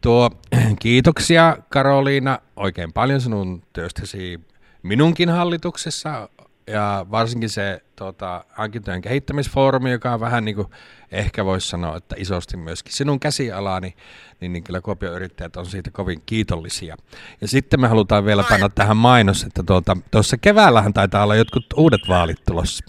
tuo, 0.00 0.30
kiitoksia 0.82 1.56
Karoliina 1.68 2.38
oikein 2.56 2.92
paljon 2.92 3.20
sinun 3.20 3.62
työstäsi 3.72 4.40
minunkin 4.86 5.28
hallituksessa 5.28 6.28
ja 6.66 7.06
varsinkin 7.10 7.50
se 7.50 7.80
tuota, 7.96 8.44
hankintojen 8.52 9.02
kehittämisfoorumi, 9.02 9.90
joka 9.90 10.12
on 10.12 10.20
vähän 10.20 10.44
niin 10.44 10.54
kuin 10.54 10.68
ehkä 11.12 11.44
voisi 11.44 11.68
sanoa, 11.68 11.96
että 11.96 12.14
isosti 12.18 12.56
myöskin 12.56 12.92
sinun 12.92 13.20
käsialani, 13.20 13.96
niin, 14.40 14.52
niin 14.52 14.64
kyllä 14.64 14.80
Kuopion 14.80 15.14
yrittäjät 15.14 15.56
on 15.56 15.66
siitä 15.66 15.90
kovin 15.90 16.22
kiitollisia. 16.26 16.96
Ja 17.40 17.48
sitten 17.48 17.80
me 17.80 17.88
halutaan 17.88 18.24
vielä 18.24 18.44
panna 18.48 18.68
tähän 18.68 18.96
mainos, 18.96 19.42
että 19.42 19.62
tuota, 19.62 19.96
tuossa 20.10 20.36
keväällähän 20.36 20.92
taitaa 20.92 21.22
olla 21.22 21.36
jotkut 21.36 21.66
uudet 21.76 22.00
vaalit 22.08 22.44
tulossa. 22.46 22.84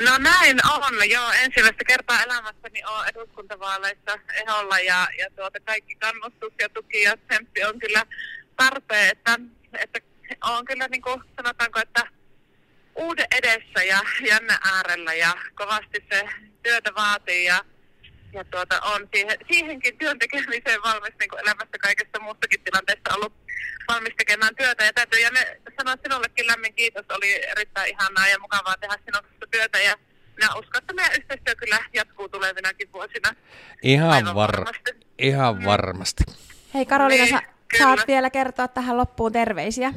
No 0.00 0.18
näin 0.18 0.60
on, 0.72 1.10
joo. 1.10 1.30
Ensimmäistä 1.32 1.84
kertaa 1.84 2.22
elämässäni 2.22 2.84
on 2.86 3.08
eduskuntavaaleissa 3.08 4.18
eholla 4.34 4.78
ja, 4.78 5.08
ja 5.18 5.26
tuota, 5.36 5.58
kaikki 5.60 5.94
kannustus 5.94 6.52
ja 6.60 6.68
tuki 6.68 7.02
ja 7.02 7.16
tsemppi 7.16 7.64
on 7.64 7.78
kyllä 7.78 8.06
tarpeen, 8.56 9.10
että, 9.10 9.38
että 9.78 10.00
on 10.44 10.64
kyllä 10.64 10.88
niin 10.88 11.02
kuin 11.02 11.22
sanotaanko, 11.36 11.80
että 11.80 12.02
uuden 12.94 13.26
edessä 13.32 13.82
ja 13.82 14.00
jännä 14.28 14.58
äärellä 14.74 15.14
ja 15.14 15.34
kovasti 15.54 16.04
se 16.12 16.24
työtä 16.62 16.94
vaatii 16.94 17.44
ja, 17.44 17.64
ja 18.32 18.44
tuota, 18.44 18.80
on 18.80 19.08
siihen, 19.14 19.38
siihenkin 19.50 19.98
työn 19.98 20.18
tekemiseen 20.18 20.82
valmis 20.84 21.14
niin 21.20 21.30
kuin 21.30 21.40
elämässä 21.40 21.78
kaikesta 21.82 22.20
muustakin 22.20 22.60
tilanteesta 22.64 23.14
ollut 23.14 23.32
valmis 23.88 24.14
tekemään 24.18 24.56
työtä 24.56 24.84
ja 24.84 24.92
täytyy 24.92 25.20
ja 25.20 25.30
ne, 25.30 25.60
sanoa 25.78 25.96
sinullekin 26.02 26.46
lämmin 26.46 26.74
kiitos, 26.74 27.04
oli 27.08 27.50
erittäin 27.50 27.90
ihanaa 27.90 28.28
ja 28.28 28.38
mukavaa 28.38 28.76
tehdä 28.76 28.96
sinun 29.04 29.48
työtä 29.50 29.78
ja 29.78 29.96
minä 30.36 30.54
uskon, 30.54 30.78
että 30.82 30.94
meidän 30.94 31.16
yhteistyö 31.16 31.54
kyllä 31.54 31.78
jatkuu 31.92 32.28
tulevinakin 32.28 32.92
vuosina. 32.92 33.34
Ihan, 33.82 34.24
var- 34.24 34.34
varmasti. 34.34 34.90
ihan 35.18 35.64
varmasti. 35.64 36.24
Hei 36.74 36.86
Karoliina, 36.86 37.24
Niin, 37.24 37.34
sä 37.34 37.53
kyllä. 37.68 37.84
saat 37.84 38.06
vielä 38.06 38.30
kertoa 38.30 38.68
tähän 38.68 38.96
loppuun 38.96 39.32
terveisiä. 39.32 39.92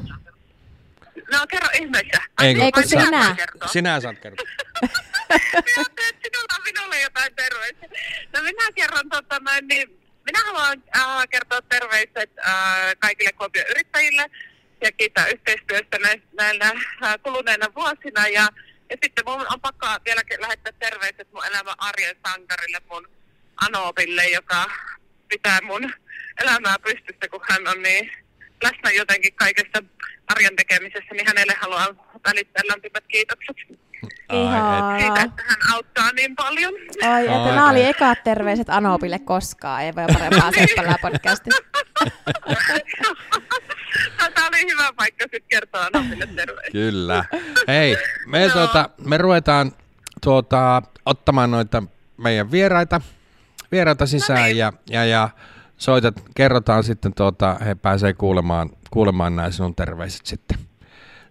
No 1.32 1.46
kerro 1.50 1.68
ihmeessä. 1.74 2.22
Ei, 2.42 2.54
kun 2.54 2.64
Ei, 2.64 2.72
kun 2.72 2.82
sä- 2.82 2.88
sinä. 3.04 3.36
Sinä 3.66 4.00
saat 4.00 4.18
kertoa. 4.18 4.46
Minä 5.30 5.72
ajattelin, 5.76 6.08
että 6.08 6.28
sinulla 6.28 6.54
on 6.58 6.62
minulle 6.64 7.00
jotain 7.00 7.34
terveisiä. 7.34 7.88
No 8.32 8.42
minä 8.42 8.72
kerron, 8.74 9.08
tota, 9.08 9.40
noin, 9.40 9.68
niin, 9.68 10.00
minä 10.26 10.38
haluan 10.46 10.82
äh, 10.96 11.28
kertoa 11.30 11.62
terveiset 11.62 12.30
äh, 12.48 12.96
kaikille 12.98 13.32
Kuopion 13.32 13.66
yrittäjille 13.70 14.26
ja 14.84 14.92
kiittää 14.92 15.26
yhteistyöstä 15.26 15.98
näinä 16.32 16.72
äh, 17.04 17.14
kuluneina 17.22 17.66
vuosina. 17.74 18.28
Ja, 18.28 18.48
ja 18.90 18.96
sitten 19.02 19.24
mun 19.26 19.46
on 19.52 19.60
pakko 19.60 19.86
vielä 20.04 20.22
lähettää 20.38 20.72
terveiset 20.78 21.32
mun 21.32 21.46
elämän 21.46 21.74
arjen 21.78 22.16
sankarille, 22.26 22.80
mun 22.90 23.08
Anopille, 23.66 24.24
joka 24.26 24.70
pitää 25.28 25.58
mun 25.62 25.92
elämää 26.42 26.76
pystyssä, 26.78 27.28
kun 27.30 27.40
hän 27.48 27.68
on 27.68 27.82
niin 27.82 28.10
läsnä 28.62 28.90
jotenkin 28.90 29.34
kaikessa 29.34 29.82
arjen 30.28 30.56
tekemisessä, 30.56 31.14
niin 31.14 31.26
hänelle 31.26 31.54
haluan 31.60 32.00
välittää 32.28 32.62
lämpimät 32.68 33.04
kiitokset 33.08 33.56
Ai, 34.28 35.00
siitä, 35.00 35.22
että 35.22 35.42
hän 35.46 35.58
auttaa 35.74 36.12
niin 36.12 36.36
paljon. 36.36 36.72
Ai, 37.02 37.26
että 37.26 37.42
Ai, 37.42 37.54
nämä 37.54 37.70
oli 37.70 37.84
ekat 37.84 38.24
terveiset 38.24 38.68
Anopille 38.70 39.18
koskaan. 39.18 39.82
Ei 39.82 39.94
voi 39.94 40.04
parempaa 40.12 40.52
seppälää 40.52 40.96
podcastia. 41.02 41.58
Tämä 44.34 44.48
oli 44.48 44.70
hyvä 44.72 44.92
paikka 44.96 45.22
sitten 45.22 45.42
kertoa 45.48 45.88
Anopille 45.94 46.26
terveisiä. 46.26 46.72
Kyllä. 46.72 47.24
Hei, 47.68 47.96
me, 48.26 48.40
Joo. 48.42 48.52
tuota, 48.52 48.90
me 49.06 49.18
ruvetaan 49.18 49.72
tuota, 50.24 50.82
ottamaan 51.06 51.50
noita 51.50 51.82
meidän 52.16 52.50
vieraita, 52.50 53.00
vieraita 53.72 54.06
sisään 54.06 54.56
ja, 54.56 54.72
ja, 54.90 55.04
ja 55.04 55.28
soitat, 55.76 56.14
kerrotaan 56.34 56.84
sitten, 56.84 57.14
tuota, 57.14 57.54
he 57.64 57.74
pääsee 57.74 58.12
kuulemaan, 58.12 58.70
kuulemaan 58.90 59.36
nämä 59.36 59.50
sinun 59.50 59.74
terveiset 59.74 60.26
sitten, 60.26 60.58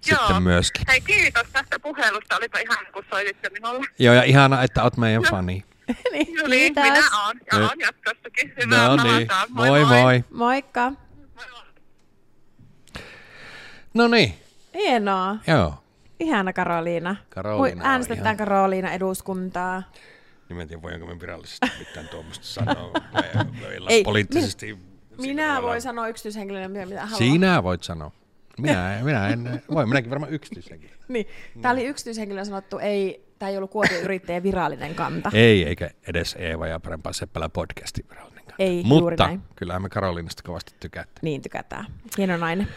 sitten 0.02 0.44
myöskin. 0.44 0.84
Hei, 0.88 1.02
kiitos 1.02 1.48
tästä 1.54 1.80
puhelusta. 1.80 2.36
Olipa 2.38 2.60
ihan 2.60 2.78
kun 2.94 3.04
soititte 3.10 3.50
minulle. 3.50 3.86
Joo, 4.00 4.14
ja 4.14 4.24
ihana, 4.24 4.64
että 4.64 4.84
oot 4.84 4.98
meidän 4.98 5.24
fani. 5.30 5.64
niin, 6.12 6.36
No 6.42 6.48
niin, 6.48 6.74
kiitos. 6.76 6.84
minä 6.94 7.26
olen 7.26 7.40
ja 7.52 7.60
Nyt. 7.60 7.72
on 7.72 7.80
jatkossakin. 7.80 8.54
Hyvää 8.64 8.88
No 8.88 8.96
niin, 9.04 9.28
palataan. 9.28 9.48
moi 9.50 9.86
moi. 9.86 10.24
Moikka. 10.34 10.92
No 13.94 14.08
niin, 14.08 14.34
Hienoa. 14.74 15.36
joo. 15.48 15.84
Ihana 16.20 16.54
Karoliina. 16.54 17.16
Karoliina 17.30 17.82
Äänestetään 17.86 18.26
ihan- 18.26 18.38
Karoliina 18.38 18.92
eduskuntaa. 18.92 19.84
Niin 20.50 20.58
mä 20.58 20.62
en 20.62 20.68
tiedä, 20.68 20.82
voinko 20.82 21.06
me 21.08 21.20
virallisesti 21.20 21.68
mitään 21.80 22.08
tuommoista 22.08 22.46
sanoa. 22.46 22.92
Me, 23.14 23.24
Ei, 23.90 24.04
poliittisesti... 24.04 24.78
Minä 25.22 25.62
voin 25.62 25.82
sanoa 25.82 26.08
yksityishenkilönä, 26.08 26.68
mitä 26.68 26.86
mitä 26.86 27.02
haluan. 27.02 27.18
Sinä 27.18 27.64
voit 27.64 27.84
sanoa. 27.84 28.12
Minä, 28.62 29.00
minä 29.04 29.28
en, 29.28 29.62
voi, 29.74 29.86
minäkin 29.86 30.10
varmaan 30.10 30.34
yksityishenkilö. 30.34 30.92
Niin. 31.08 31.28
Tämä 31.62 31.72
oli 31.72 31.86
yksityishenkilön 31.86 32.46
sanottu, 32.46 32.78
ei, 32.80 33.26
tämä 33.40 33.50
ei 33.50 33.58
ollut 33.58 33.72
Kuopion 33.72 34.02
yrittäjän 34.02 34.44
virallinen 34.44 34.96
kanta. 34.96 35.30
Ei, 35.34 35.64
eikä 35.64 35.90
edes 36.08 36.36
Eeva 36.40 36.68
ja 36.68 36.80
parempaa 36.80 37.14
Seppälä 37.14 37.50
podcastin 37.50 38.06
virallinen 38.10 38.44
kanta. 38.46 38.64
Ei, 38.64 38.84
Mutta 38.84 39.00
juuri 39.02 39.16
näin. 39.16 39.42
kyllähän 39.56 39.82
me 39.82 39.90
Karoliinasta 39.90 40.44
kovasti 40.44 40.74
tykätään. 40.80 41.16
Niin 41.22 41.42
tykätään. 41.42 41.86
Hieno 42.18 42.38
nainen. 42.38 42.68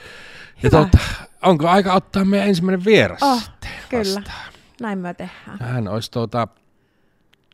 Ja 0.63 0.71
tuota, 0.71 0.99
onko 1.43 1.69
aika 1.69 1.95
ottaa 1.95 2.25
meidän 2.25 2.49
ensimmäinen 2.49 2.85
vieras 2.85 3.23
Oh, 3.23 3.43
sitten 3.43 3.71
kyllä. 3.89 4.03
vastaan? 4.15 4.53
Näin 4.81 4.99
me 4.99 5.15
tehdään. 5.15 5.59
Hän 5.61 5.89
olisi 5.89 6.11
tuota, 6.11 6.49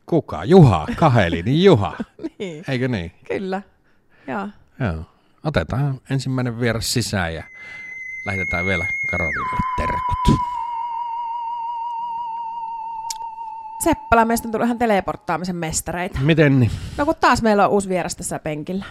kuka? 0.09 0.43
Juha, 0.45 0.87
Kahelini 0.95 1.63
Juha. 1.63 1.97
Niin. 2.39 2.63
Eikö 2.67 2.87
niin? 2.87 3.11
Kyllä. 3.27 3.61
Joo. 4.27 4.47
Joo. 4.79 5.05
Otetaan 5.43 6.01
ensimmäinen 6.09 6.59
vieras 6.59 6.93
sisään 6.93 7.33
ja 7.35 7.43
lähetetään 8.25 8.65
vielä 8.65 8.85
Karoliinalle 9.11 9.57
terkut. 9.77 10.39
Seppälä, 13.83 14.25
meistä 14.25 14.47
on 14.47 14.51
tullut 14.51 14.65
ihan 14.65 14.77
teleporttaamisen 14.77 15.55
mestareita. 15.55 16.19
Miten 16.19 16.59
niin? 16.59 16.71
No 16.97 17.05
kun 17.05 17.15
taas 17.19 17.41
meillä 17.41 17.65
on 17.65 17.71
uusi 17.71 17.89
vieras 17.89 18.15
tässä 18.15 18.39
penkillä. 18.39 18.85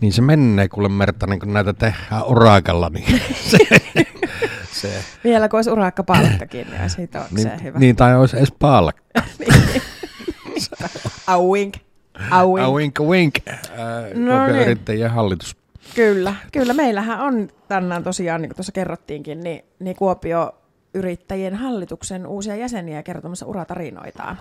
Niin 0.00 0.12
se 0.12 0.22
menee 0.22 0.68
kuule 0.68 0.88
Merta, 0.88 1.26
niin 1.26 1.40
kun 1.40 1.52
näitä 1.52 1.72
tehdään 1.72 2.24
urakalla, 2.26 2.88
niin 2.90 3.20
se, 3.50 3.58
se 4.72 5.04
Vielä 5.24 5.48
kun 5.48 5.58
olisi 5.58 5.70
urakka 5.70 6.02
palkkakin, 6.02 6.66
niin 6.70 6.82
olisi 6.82 6.98
hito, 7.02 7.18
niin, 7.30 7.62
hyvä. 7.62 7.78
niin, 7.78 7.96
tai 7.96 8.16
olisi 8.16 8.36
edes 8.36 8.52
palkka. 8.58 9.22
Au 11.26 11.52
wink. 11.52 11.74
Au 12.30 12.54
wink. 12.54 12.68
A 12.68 12.70
wink 12.72 13.00
wink. 13.00 13.34
Äh, 13.48 13.58
No 14.14 14.36
no 14.38 14.46
niin. 14.46 14.62
yrittäjien 14.62 15.10
hallitus. 15.10 15.56
Kyllä, 15.94 16.34
kyllä. 16.52 16.74
Meillähän 16.74 17.20
on 17.20 17.48
tänään 17.68 18.04
tosiaan, 18.04 18.42
niin 18.42 18.48
kuin 18.48 18.56
tuossa 18.56 18.72
kerrottiinkin, 18.72 19.40
niin, 19.40 19.64
niin 19.78 19.96
Kuopio 19.96 20.54
yrittäjien 20.94 21.54
hallituksen 21.54 22.26
uusia 22.26 22.56
jäseniä 22.56 23.02
kertomassa 23.02 23.46
uratarinoitaan. 23.46 24.38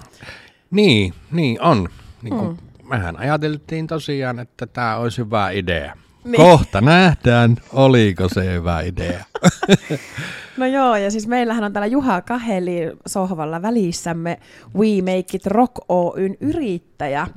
Niin, 0.71 1.13
niin 1.31 1.61
on. 1.61 1.89
Niin 2.21 2.35
kuin, 2.38 2.49
mm. 2.49 2.57
Mehän 2.89 3.17
ajateltiin 3.19 3.88
tosiaan, 3.88 4.39
että 4.39 4.65
tämä 4.67 4.97
olisi 4.97 5.17
hyvä 5.21 5.49
idea. 5.49 5.93
Niin. 6.23 6.35
Kohta 6.35 6.81
nähdään, 6.81 7.57
oliko 7.73 8.29
se 8.29 8.53
hyvä 8.53 8.81
idea. 8.81 9.25
No 10.57 10.65
joo, 10.65 10.95
ja 10.95 11.11
siis 11.11 11.27
meillähän 11.27 11.63
on 11.63 11.73
täällä 11.73 11.88
Juha 11.88 12.21
Kaheli 12.21 12.91
sohvalla 13.07 13.61
välissämme 13.61 14.39
We 14.75 15.01
Make 15.01 15.25
It 15.33 15.45
Rock 15.45 15.73
Oyn 15.89 16.38
yrittäjä. 16.39 17.27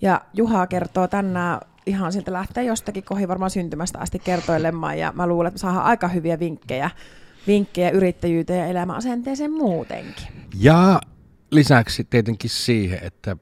Ja 0.00 0.20
Juha 0.34 0.66
kertoo 0.66 1.08
tänään 1.08 1.60
ihan 1.86 2.12
siltä 2.12 2.32
lähtee 2.32 2.64
jostakin 2.64 3.04
kohi 3.04 3.28
varmaan 3.28 3.50
syntymästä 3.50 3.98
asti 3.98 4.18
kertoilemaan, 4.18 4.98
ja 4.98 5.12
mä 5.16 5.26
luulen, 5.26 5.48
että 5.48 5.60
saadaan 5.60 5.84
aika 5.84 6.08
hyviä 6.08 6.38
vinkkejä, 6.38 6.90
vinkkejä 7.46 7.90
yrittäjyyteen 7.90 8.60
ja 8.60 8.66
elämäasenteeseen 8.66 9.52
muutenkin. 9.52 10.26
Ja 10.60 11.00
lisäksi 11.50 12.04
tietenkin 12.10 12.50
siihen, 12.50 12.98
että, 13.02 13.36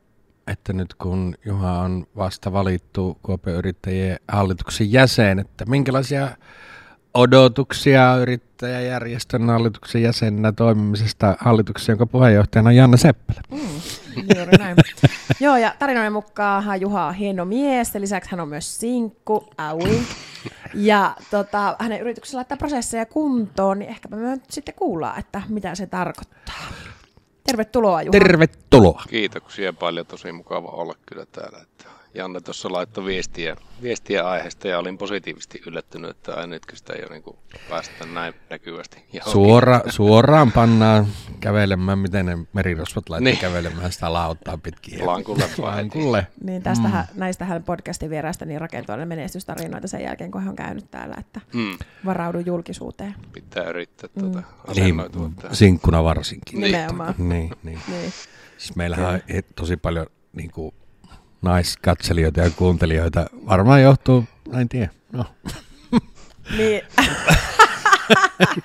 että 0.46 0.72
nyt 0.72 0.94
kun 0.94 1.34
Juha 1.44 1.78
on 1.78 2.06
vasta 2.16 2.52
valittu 2.52 3.14
KP-yrittäjien 3.14 4.18
hallituksen 4.28 4.92
jäsen, 4.92 5.38
että 5.38 5.64
minkälaisia 5.64 6.28
odotuksia 7.14 8.16
yrittäjäjärjestön 8.16 9.50
hallituksen 9.50 10.02
jäsenenä 10.02 10.52
toimimisesta 10.52 11.36
hallituksessa, 11.40 11.92
jonka 11.92 12.06
puheenjohtajana 12.06 12.68
on 12.68 12.76
Janne 12.76 12.96
Seppälä. 12.96 13.40
Mm, 13.50 13.80
juuri 14.36 14.52
näin. 14.58 14.76
Joo, 15.40 15.56
ja 15.56 15.74
tarinoiden 15.78 16.12
mukaan 16.12 16.80
Juha 16.80 17.06
on 17.06 17.14
hieno 17.14 17.44
mies, 17.44 17.94
ja 17.94 18.00
lisäksi 18.00 18.30
hän 18.30 18.40
on 18.40 18.48
myös 18.48 18.80
sinkku, 18.80 19.48
aui. 19.58 20.00
Ja 20.74 21.16
tota, 21.30 21.76
hänen 21.78 22.00
yrityksessä 22.00 22.36
laittaa 22.38 22.56
prosesseja 22.56 23.06
kuntoon, 23.06 23.78
niin 23.78 23.90
ehkäpä 23.90 24.16
me 24.16 24.30
nyt 24.30 24.50
sitten 24.50 24.74
kuullaan, 24.74 25.18
että 25.18 25.42
mitä 25.48 25.74
se 25.74 25.86
tarkoittaa. 25.86 26.54
Tervetuloa 27.46 28.02
Juha. 28.02 28.12
Tervetuloa. 28.12 29.02
Kiitoksia 29.08 29.72
paljon, 29.72 30.06
tosi 30.06 30.32
mukava 30.32 30.68
olla 30.68 30.94
kyllä 31.06 31.26
täällä. 31.32 31.58
Että 31.62 31.84
Janne 32.16 32.40
tuossa 32.40 32.72
laittoi 32.72 33.04
viestiä, 33.04 33.56
viestiä 33.82 34.28
aiheesta 34.28 34.68
ja 34.68 34.78
olin 34.78 34.98
positiivisesti 34.98 35.62
yllättynyt, 35.66 36.10
että 36.10 36.34
ai 36.34 36.46
nytkö 36.46 36.76
sitä 36.76 36.92
jo 36.92 37.08
niin 37.08 37.22
kuin 37.22 37.36
päästä 37.70 38.06
näin 38.06 38.34
näkyvästi. 38.50 39.04
Suora, 39.26 39.80
suoraan 39.88 40.52
pannaan 40.52 41.06
kävelemään, 41.40 41.98
miten 41.98 42.26
ne 42.26 42.38
merirosvat 42.52 43.08
laittaa 43.08 43.30
niin. 43.30 43.38
kävelemään 43.38 43.92
sitä 43.92 44.12
lauttaa 44.12 44.58
pitkin. 44.58 45.06
Lankulle 45.06 45.44
Lankulle. 45.58 46.26
Niin 46.44 46.62
tästähän, 46.62 47.04
mm. 47.14 47.20
näistähän 47.20 47.62
podcastin 47.62 48.10
vieraista 48.10 48.44
niin 48.44 48.60
rakentuu 48.60 48.96
menestystarinoita 49.04 49.88
sen 49.88 50.02
jälkeen, 50.02 50.30
kun 50.30 50.42
he 50.42 50.48
on 50.48 50.56
käynyt 50.56 50.90
täällä, 50.90 51.14
että 51.18 51.40
mm. 51.54 51.78
varaudu 52.04 52.38
julkisuuteen. 52.38 53.14
Pitää 53.32 53.64
yrittää 53.64 54.08
mm. 54.14 54.20
tuota 54.22 54.42
niin, 54.74 54.96
sinkkuna 55.52 56.04
varsinkin. 56.04 56.60
Nimenomaan. 56.60 57.14
Niin, 57.18 57.50
niin. 57.62 57.80
niin. 57.88 58.12
Siis 58.58 58.76
meillähän 58.76 59.14
on 59.14 59.20
tosi 59.56 59.76
paljon 59.76 60.06
niin 60.32 60.50
kuin, 60.50 60.74
naiskatselijoita 61.42 62.40
ja 62.40 62.50
kuuntelijoita. 62.50 63.26
Varmaan 63.46 63.82
johtuu, 63.82 64.24
en 64.60 64.68
tiedä. 64.68 64.88
No. 65.12 65.24
Niin. 66.56 66.82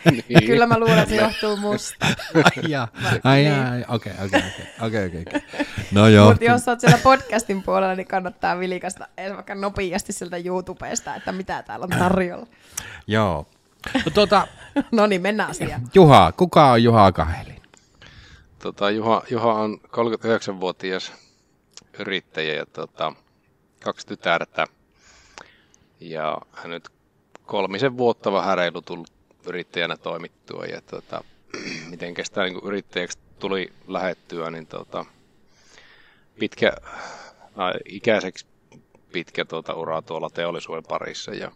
niin. 0.12 0.46
Kyllä 0.46 0.68
mä 0.68 0.80
luulen, 0.80 1.00
että 1.00 1.10
se 1.10 1.22
johtuu 1.22 1.58
musta. 1.58 2.06
ai 2.36 2.72
jaa, 2.72 2.88
ai 3.24 3.48
ai, 3.48 3.86
okei, 3.88 4.14
okei, 4.26 4.42
okei, 4.82 5.06
okei. 5.06 5.42
No 5.92 6.08
joo. 6.08 6.30
Mutta 6.30 6.46
jos 6.46 6.68
oot 6.68 6.80
siellä 6.80 6.98
podcastin 7.04 7.64
puolella, 7.64 7.96
niin 7.96 8.08
kannattaa 8.08 8.60
vilikasta 8.60 9.08
vaikka 9.36 9.56
nopeasti 9.56 10.14
sieltä 10.14 10.38
YouTubesta, 10.38 11.16
että 11.16 11.32
mitä 11.32 11.64
täällä 11.64 11.84
on 11.84 12.00
tarjolla. 12.00 12.48
joo. 13.08 13.48
No, 14.06 14.12
tuota, 14.14 14.48
no 14.92 15.08
niin, 15.08 15.22
mennään 15.22 15.50
asiaan. 15.50 15.82
Juha, 15.94 16.32
kuka 16.32 16.72
on 16.72 16.84
Juha 16.84 17.12
Kahelin? 17.12 17.62
Tota, 18.60 18.90
Juha, 18.90 19.24
Juha 19.30 19.54
on 19.54 19.80
39-vuotias 19.88 21.14
yrittäjä 22.02 22.54
ja 22.54 22.66
tota, 22.66 23.14
kaksi 23.84 24.08
tytärtä. 24.08 24.68
Ja 26.00 26.38
hän 26.52 26.72
nyt 26.72 26.90
kolmisen 27.46 27.98
vuotta 27.98 28.32
vähän 28.32 28.58
reilu 28.58 28.82
tullut 28.82 29.12
yrittäjänä 29.48 29.98
toimittua. 29.98 30.66
Ja 30.66 30.82
tota, 30.82 31.24
miten 31.92 32.14
kestää 32.14 32.46
niin 32.46 32.60
yrittäjäksi 32.64 33.20
tuli 33.40 33.74
lähettyä, 33.88 34.52
niin 34.52 34.68
tota, 34.68 35.06
pitkä, 36.40 36.72
no, 37.56 37.64
ikäiseksi 37.86 38.46
pitkä 39.12 39.46
tuota, 39.46 39.74
ura 39.74 40.02
tuolla 40.02 40.30
teollisuuden 40.30 40.84
parissa. 40.84 41.32
Ja 41.32 41.52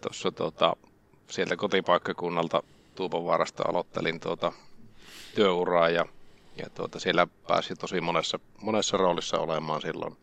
tuossa 0.00 0.30
tuota, 0.30 0.76
sieltä 1.30 1.56
kotipaikkakunnalta 1.56 2.62
Tuupovaarasta 2.94 3.64
aloittelin 3.68 4.20
tuota, 4.20 4.52
työuraa 5.34 5.88
ja 5.88 6.04
ja 6.56 6.70
tuota, 6.70 6.98
siellä 6.98 7.26
pääsi 7.48 7.74
tosi 7.74 8.00
monessa, 8.00 8.38
monessa 8.62 8.96
roolissa 8.96 9.38
olemaan 9.38 9.82
silloin 9.82 10.16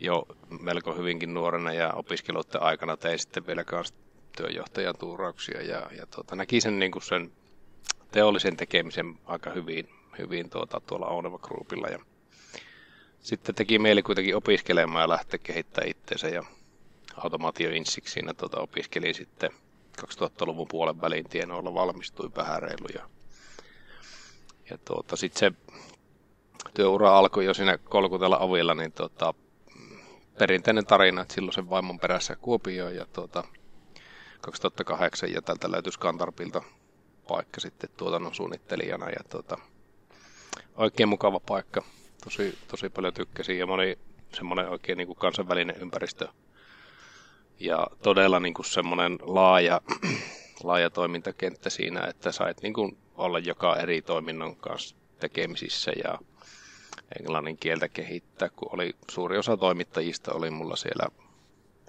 jo 0.00 0.26
melko 0.60 0.94
hyvinkin 0.94 1.34
nuorena 1.34 1.72
ja 1.72 1.92
opiskeluiden 1.92 2.62
aikana 2.62 2.96
tein 2.96 3.18
sitten 3.18 3.46
vielä 3.46 3.64
kanssa 3.64 3.94
työjohtajan 4.36 4.94
tuurauksia 4.98 5.62
ja, 5.62 5.90
ja 5.96 6.06
tuota, 6.06 6.36
näki 6.36 6.60
sen, 6.60 6.78
niin 6.78 6.92
kuin 6.92 7.02
sen 7.02 7.32
teollisen 8.10 8.56
tekemisen 8.56 9.18
aika 9.24 9.50
hyvin, 9.50 9.88
hyvin 10.18 10.50
tuota, 10.50 10.80
tuolla 10.80 11.06
Oneva 11.06 11.38
Groupilla 11.38 11.88
ja 11.88 11.98
sitten 13.20 13.54
teki 13.54 13.78
mieli 13.78 14.02
kuitenkin 14.02 14.36
opiskelemaan 14.36 15.02
ja 15.02 15.08
lähteä 15.08 15.40
kehittämään 15.42 15.90
itseensä 15.90 16.28
ja 16.28 16.42
automaatioinsiksi 17.16 18.12
siinä 18.12 18.34
tuota, 18.34 18.60
opiskelin 18.60 19.14
sitten 19.14 19.50
2000-luvun 20.00 20.68
puolen 20.68 21.00
välin 21.00 21.28
tienoilla 21.28 21.74
valmistui 21.74 22.30
vähän 22.36 22.62
reilu 22.62 22.86
ja 22.94 23.19
ja 24.70 24.78
tuota, 24.84 25.16
sitten 25.16 25.38
se 25.40 25.76
työura 26.74 27.18
alkoi 27.18 27.44
jo 27.44 27.54
siinä 27.54 27.78
kolkutella 27.78 28.38
ovilla, 28.38 28.74
niin 28.74 28.92
tuota, 28.92 29.34
perinteinen 30.38 30.86
tarina, 30.86 31.22
että 31.22 31.34
silloin 31.34 31.52
sen 31.52 31.70
vaimon 31.70 31.98
perässä 31.98 32.36
Kuopioon 32.36 32.94
ja 32.94 33.06
tuota, 33.12 33.44
2008 34.40 35.32
ja 35.32 35.42
tältä 35.42 35.70
löytyi 35.70 35.92
Skantarpilta 35.92 36.62
paikka 37.28 37.60
sitten 37.60 37.90
tuotannon 37.96 38.34
suunnittelijana 38.34 39.10
ja 39.10 39.24
tuota, 39.30 39.58
oikein 40.76 41.08
mukava 41.08 41.40
paikka. 41.40 41.82
Tosi, 42.24 42.58
tosi 42.68 42.88
paljon 42.88 43.14
tykkäsin 43.14 43.58
ja 43.58 43.66
moni 43.66 43.98
semmoinen 44.34 44.68
oikein 44.68 44.98
niin 44.98 45.06
kuin 45.06 45.18
kansainvälinen 45.18 45.76
ympäristö 45.80 46.28
ja 47.60 47.86
todella 48.02 48.40
niin 48.40 48.54
kuin 48.54 48.66
semmoinen 48.66 49.18
laaja, 49.22 49.80
laaja 50.64 50.90
toimintakenttä 50.90 51.70
siinä, 51.70 52.06
että 52.06 52.32
sait 52.32 52.62
niin 52.62 52.74
kuin 52.74 52.98
olla 53.20 53.38
joka 53.38 53.76
eri 53.76 54.02
toiminnon 54.02 54.56
kanssa 54.56 54.96
tekemisissä 55.20 55.92
ja 56.04 56.18
englannin 57.20 57.56
kieltä 57.58 57.88
kehittää, 57.88 58.48
kun 58.48 58.68
oli 58.72 58.96
suuri 59.10 59.38
osa 59.38 59.56
toimittajista 59.56 60.32
oli 60.32 60.50
mulla 60.50 60.76
siellä 60.76 61.06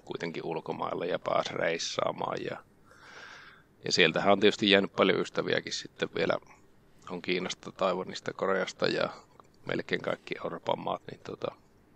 kuitenkin 0.04 0.44
ulkomailla 0.44 1.04
ja 1.04 1.18
pääsi 1.18 1.54
reissaamaan 1.54 2.44
ja, 2.44 2.56
ja 3.84 3.92
sieltähän 3.92 4.32
on 4.32 4.40
tietysti 4.40 4.70
jäänyt 4.70 4.92
paljon 4.92 5.20
ystäviäkin 5.20 5.72
sitten 5.72 6.08
vielä 6.14 6.38
on 7.10 7.22
Kiinasta, 7.22 7.72
Taiwanista, 7.72 8.32
Koreasta 8.32 8.86
ja 8.86 9.08
melkein 9.66 10.00
kaikki 10.00 10.34
Euroopan 10.44 10.78
maat, 10.78 11.02
niin 11.10 11.20
tota, 11.20 11.54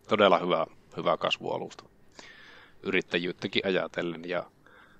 todella 0.09 0.38
hyvä, 0.38 0.66
hyvä 0.96 1.16
kasvualusta 1.16 1.85
yrittäjyyttäkin 2.83 3.66
ajatellen 3.66 4.29
ja 4.29 4.51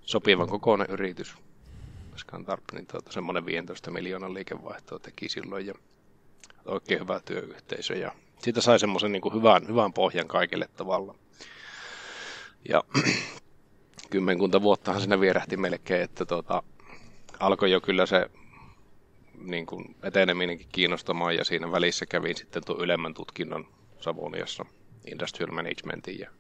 sopivan 0.01 0.49
kokoinen 0.49 0.91
yritys 0.91 1.37
Scantarp, 2.19 2.65
niin 2.73 2.87
tuota, 2.87 3.13
semmoinen 3.13 3.47
15 3.47 3.91
miljoonan 3.91 4.35
liikevaihtoa 4.35 4.99
teki 4.99 5.29
silloin 5.29 5.67
ja 5.67 5.75
oikein 6.65 7.01
hyvä 7.01 7.21
työyhteisö 7.21 7.95
ja 7.95 8.13
siitä 8.39 8.61
sai 8.61 8.79
semmoisen 8.79 9.13
niin 9.13 9.35
hyvän, 9.35 9.69
hyvän 9.69 9.93
pohjan 9.93 10.29
kaikille 10.29 10.69
tavalla. 10.77 11.15
Ja 12.69 12.83
kymmenkunta 14.11 14.63
vuottahan 14.63 15.01
siinä 15.01 15.21
vierähti 15.21 15.57
melkein, 15.57 16.03
että 16.03 16.25
tuota, 16.25 16.63
alkoi 17.41 17.71
jo 17.71 17.81
kyllä 17.81 18.07
se 18.07 18.31
niin 19.39 19.67
kuin 19.67 19.97
eteneminenkin 20.03 20.69
kiinnostamaan 20.73 21.37
ja 21.37 21.45
siinä 21.45 21.73
välissä 21.73 22.07
kävin 22.07 22.37
sitten 22.37 22.65
tuon 22.65 22.81
ylemmän 22.81 23.15
tutkinnon 23.15 23.69
Savoniassa 24.01 24.65
Industrial 25.07 25.53
Managementin 25.53 26.19
ja, 26.19 26.31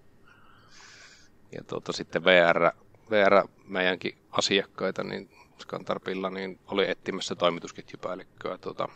ja 1.53 1.65
tuota, 1.65 1.93
sitten 1.93 2.25
VR, 2.25 2.71
VR 3.11 3.49
meidänkin 3.65 4.19
asiakkaita, 4.33 5.05
niin 5.05 5.31
Skantarpilla 5.59 6.31
niin 6.31 6.61
oli 6.67 6.91
etsimässä 6.91 7.35
toimitusketjupäällikköä 7.35 8.59
tuota, 8.59 8.89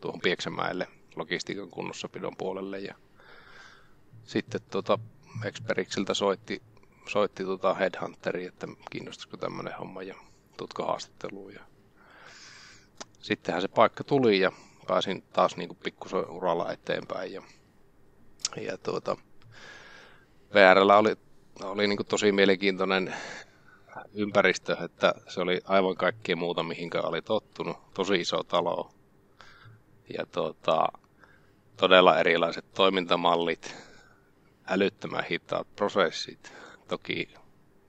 tuohon 0.00 0.20
Pieksämäelle 0.20 0.88
logistiikan 1.16 1.70
kunnossapidon 1.70 2.36
puolelle. 2.36 2.78
Ja 2.78 2.94
sitten 4.24 4.60
tuota, 4.70 4.98
Experixiltä 5.44 6.14
soitti, 6.14 6.62
soitti 7.08 7.44
tuota 7.44 7.74
Headhunteri, 7.74 8.46
että 8.46 8.68
kiinnostaisiko 8.90 9.36
tämmöinen 9.36 9.78
homma 9.78 10.02
ja 10.02 10.14
tutko 10.56 10.82
haastatteluun. 10.86 11.54
Ja 11.54 11.60
sittenhän 13.18 13.62
se 13.62 13.68
paikka 13.68 14.04
tuli 14.04 14.40
ja 14.40 14.52
pääsin 14.86 15.24
taas 15.32 15.56
niin 15.56 15.76
pikkusen 15.76 16.30
uralla 16.30 16.72
eteenpäin. 16.72 17.32
Ja, 17.32 17.42
ja 18.56 18.78
tuota, 18.78 19.16
VRllä 20.54 20.96
oli, 20.96 21.16
oli 21.62 21.86
niin 21.86 22.06
tosi 22.08 22.32
mielenkiintoinen 22.32 23.14
ympäristö, 24.14 24.76
että 24.84 25.14
se 25.28 25.40
oli 25.40 25.60
aivan 25.64 25.96
kaikkea 25.96 26.36
muuta, 26.36 26.62
mihinkä 26.62 27.00
oli 27.00 27.22
tottunut. 27.22 27.76
Tosi 27.94 28.14
iso 28.14 28.42
talo. 28.42 28.90
Ja 30.18 30.26
tuota, 30.26 30.86
todella 31.76 32.18
erilaiset 32.18 32.64
toimintamallit, 32.74 33.76
älyttömän 34.68 35.24
hitaat 35.30 35.76
prosessit. 35.76 36.52
Toki 36.88 37.34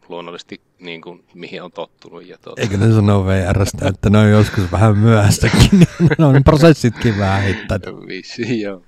luonnollisesti 0.09 0.61
niin 0.79 1.01
kuin, 1.01 1.25
mihin 1.33 1.63
on 1.63 1.71
tottunut. 1.71 2.27
Ja 2.27 2.37
tuota... 2.37 2.61
Eikö 2.61 2.77
ne 2.77 2.93
sano 2.93 3.25
VRstä, 3.25 3.87
että 3.87 4.09
ne 4.09 4.17
on 4.17 4.29
joskus 4.29 4.71
vähän 4.71 4.97
myöhästäkin, 4.97 5.69
niin 5.71 5.87
ne 6.17 6.25
on 6.25 6.43
prosessitkin 6.43 7.17
vähän 7.17 7.43
hittaat. 7.43 7.81
Vissi, 8.07 8.61
joo. 8.61 8.81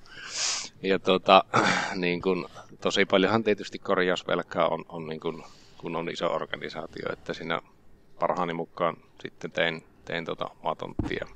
Ja 0.83 0.99
tuota, 0.99 1.43
niin 1.95 2.21
kuin, 2.21 2.45
tosi 2.81 3.05
paljonhan 3.05 3.43
tietysti 3.43 3.79
korjausvelkaa 3.79 4.67
on, 4.67 4.85
on 4.89 5.07
niin 5.07 5.19
kuin, 5.19 5.43
kun 5.77 5.95
on 5.95 6.09
iso 6.09 6.33
organisaatio, 6.33 7.13
että 7.13 7.33
siinä 7.33 7.61
parhaani 8.19 8.53
mukaan 8.53 8.97
sitten 9.21 9.51
tein, 9.51 9.83
tein 10.05 10.25
tota 10.25 10.49
omaa 10.59 10.75
tonttia. 10.75 11.27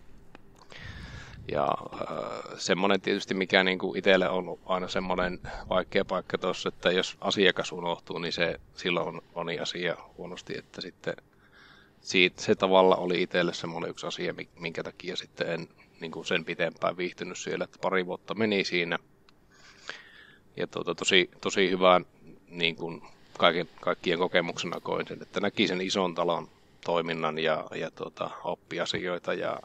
Ja 1.51 1.67
äh, 1.93 2.57
semmoinen 2.57 3.01
tietysti, 3.01 3.33
mikä 3.33 3.63
niin 3.63 3.79
kuin 3.79 3.97
itselle 3.97 4.29
on 4.29 4.59
aina 4.65 4.87
semmoinen 4.87 5.39
vaikea 5.69 6.05
paikka 6.05 6.37
tuossa, 6.37 6.69
että 6.69 6.91
jos 6.91 7.17
asiakas 7.21 7.71
unohtuu, 7.71 8.17
niin 8.17 8.33
se 8.33 8.59
silloin 8.75 9.07
on 9.07 9.21
moni 9.35 9.59
asia 9.59 9.97
huonosti, 10.17 10.57
että 10.57 10.81
sitten 10.81 11.13
siitä, 12.01 12.41
se 12.41 12.55
tavalla 12.55 12.95
oli 12.95 13.21
itselle 13.21 13.53
semmoinen 13.53 13.89
yksi 13.89 14.07
asia, 14.07 14.33
minkä 14.59 14.83
takia 14.83 15.15
sitten 15.15 15.47
en 15.47 15.67
niin 15.99 16.11
kuin 16.11 16.25
sen 16.25 16.45
pitempään 16.45 16.97
viihtynyt 16.97 17.37
siellä, 17.37 17.63
että 17.63 17.77
pari 17.81 18.05
vuotta 18.05 18.33
meni 18.33 18.63
siinä. 18.63 18.99
Ja 20.57 20.67
tuota, 20.67 20.95
tosi, 20.95 21.29
tosi 21.41 21.69
hyvän 21.69 22.05
niin 22.49 22.75
kuin 22.75 23.01
kaiken, 23.41 23.69
kaikkien 23.81 24.19
kokemuksena 24.19 24.79
koin 24.79 25.07
sen, 25.07 25.21
että 25.21 25.39
näki 25.39 25.67
sen 25.67 25.81
ison 25.81 26.15
talon 26.15 26.49
toiminnan 26.85 27.39
ja, 27.39 27.67
ja 27.75 27.91
tuota, 27.91 28.29
oppi 28.43 28.79
asioita 28.79 29.33
ja 29.33 29.59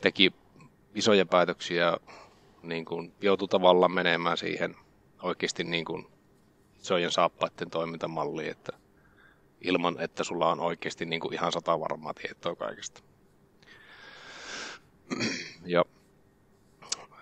teki 0.00 0.32
isoja 0.94 1.26
päätöksiä, 1.26 1.96
niin 2.62 2.84
kuin 2.84 3.12
joutui 3.20 3.48
tavallaan 3.48 3.92
menemään 3.92 4.36
siihen 4.36 4.76
oikeasti 5.22 5.64
niin 5.64 5.84
kuin 5.84 6.06
isojen 6.82 7.10
saappaiden 7.10 7.70
toimintamalliin, 7.70 8.50
että 8.50 8.72
ilman, 9.60 10.00
että 10.00 10.24
sulla 10.24 10.50
on 10.50 10.60
oikeasti 10.60 11.06
niin 11.06 11.20
kuin 11.20 11.34
ihan 11.34 11.52
sata 11.52 11.80
varmaa 11.80 12.14
tietoa 12.14 12.56
kaikesta. 12.56 13.02
Ja 15.66 15.84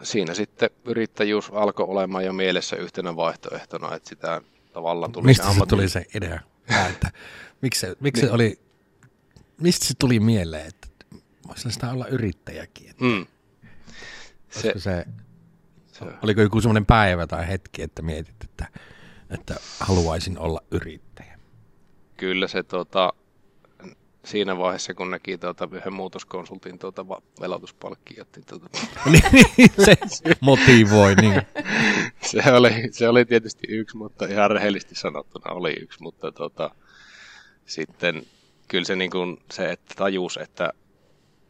siinä 0.02 0.34
sitten 0.34 0.70
yrittäjyys 0.84 1.50
alkoi 1.52 1.86
olemaan 1.88 2.24
jo 2.24 2.32
mielessä 2.32 2.76
yhtenä 2.76 3.16
vaihtoehtona, 3.16 3.94
että 3.94 4.08
sitä 4.08 4.42
tavallaan 4.76 5.12
tuli 5.12 5.26
Mistä 5.26 5.52
se, 5.52 5.66
tuli 5.68 5.88
se 5.88 6.06
idea? 6.14 6.40
että, 6.90 7.10
miksi 7.62 7.80
se, 7.80 7.96
miksi 8.00 8.22
niin. 8.22 8.28
se 8.28 8.34
oli, 8.34 8.60
mistä 9.60 9.86
se 9.86 9.94
tuli 9.98 10.20
mieleen, 10.20 10.66
että 10.66 10.88
voisi 11.48 11.70
sitä 11.70 11.90
olla 11.90 12.06
yrittäjäkin? 12.06 12.90
Että, 12.90 13.04
mm. 13.04 13.26
se, 14.50 14.72
se, 14.76 15.06
se, 15.86 16.04
oliko 16.22 16.40
joku 16.40 16.60
semmoinen 16.60 16.86
päivä 16.86 17.26
tai 17.26 17.48
hetki, 17.48 17.82
että 17.82 18.02
mietit, 18.02 18.44
että, 18.44 18.66
että 19.30 19.56
haluaisin 19.80 20.38
olla 20.38 20.60
yrittäjä? 20.70 21.38
Kyllä 22.16 22.48
se 22.48 22.62
tota, 22.62 23.12
siinä 24.26 24.58
vaiheessa, 24.58 24.94
kun 24.94 25.10
näki 25.10 25.38
tuota, 25.38 25.68
yhden 25.72 25.92
muutoskonsultin 25.92 26.78
tuota, 26.78 27.06
velotuspalkkiot. 27.40 28.28
Niin, 28.36 28.46
tuota... 28.46 28.68
Niin, 29.12 29.22
niin, 29.56 29.70
se 29.76 29.96
motivoi. 30.40 31.14
Niin. 31.14 31.42
se, 32.30 32.52
oli, 32.52 32.92
se 32.92 33.08
oli 33.08 33.24
tietysti 33.24 33.66
yksi, 33.68 33.96
mutta 33.96 34.26
ihan 34.26 34.50
rehellisesti 34.50 34.94
sanottuna 34.94 35.54
oli 35.54 35.72
yksi, 35.80 36.02
mutta 36.02 36.32
tuota, 36.32 36.70
sitten 37.66 38.22
kyllä 38.68 38.84
se, 38.84 38.96
niin 38.96 39.10
kuin, 39.10 39.38
se 39.52 39.72
että 39.72 39.94
tajus, 39.96 40.36
että, 40.36 40.72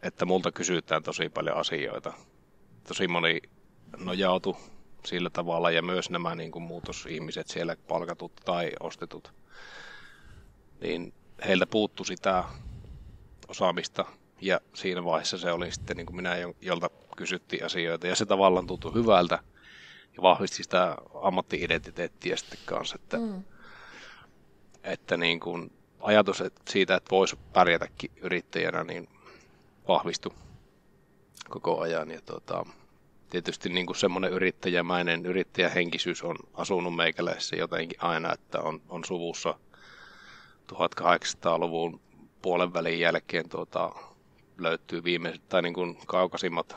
että 0.03 0.25
multa 0.25 0.53
kysytään 0.53 1.03
tosi 1.03 1.29
paljon 1.29 1.57
asioita. 1.57 2.13
Tosi 2.89 3.09
moni 3.09 3.41
nojautui 3.97 4.57
sillä 5.05 5.31
tavalla 5.31 5.71
ja 5.71 5.83
myös 5.83 6.11
nämä 6.11 6.35
niin 6.35 6.53
kuin 6.53 6.63
muutosihmiset 6.63 7.49
siellä 7.49 7.77
palkatut 7.89 8.33
tai 8.45 8.73
ostetut, 8.81 9.33
niin 10.81 11.15
heiltä 11.47 11.67
puuttu 11.67 12.05
sitä 12.05 12.45
osaamista. 13.49 14.05
Ja 14.41 14.61
siinä 14.75 15.05
vaiheessa 15.05 15.39
se 15.39 15.53
oli 15.53 15.73
sitten 15.73 15.97
niin 15.97 16.07
kuin 16.07 16.17
minä, 16.17 16.37
jolta 16.61 16.91
kysyttiin 17.17 17.65
asioita. 17.65 18.07
Ja 18.07 18.17
se 18.17 18.27
tavallaan 18.27 18.67
tuntui 18.67 18.95
hyvältä 18.95 19.39
ja 20.17 20.23
vahvisti 20.23 20.63
sitä 20.63 20.97
ammattiidentiteettiä 21.23 22.37
sitten 22.37 22.59
kanssa, 22.65 22.99
että, 23.03 23.19
mm. 23.19 23.45
että 24.85 25.17
niin 25.17 25.41
kuin 25.41 25.73
ajatus 26.01 26.41
että 26.41 26.63
siitä, 26.69 26.95
että 26.95 27.11
voisi 27.11 27.37
pärjätäkin 27.53 28.11
yrittäjänä, 28.21 28.85
niin 28.85 29.09
vahvistui 29.89 30.35
koko 31.49 31.81
ajan. 31.81 32.11
Ja 32.11 32.21
tota, 32.21 32.67
tietysti 33.31 33.69
niin 33.69 33.87
kuin 33.87 33.97
semmoinen 33.97 34.33
yrittäjämäinen 34.33 35.27
yrittäjähenkisyys 35.27 36.23
on 36.23 36.37
asunut 36.55 36.97
meikäläisessä 36.97 37.57
jotenkin 37.57 38.05
aina, 38.05 38.33
että 38.33 38.61
on, 38.61 38.83
on 38.89 39.05
suvussa– 39.05 39.55
1800-luvun 40.73 42.01
puolen 42.47 42.75
välin 42.75 43.01
jälkeen 43.01 43.49
tuota, 43.49 43.93
löytyy 44.59 45.05
viimeiset 45.05 45.49
tai 45.49 45.63
niin 45.63 45.75
kuin 45.75 45.99
kaukaisimmat 46.07 46.77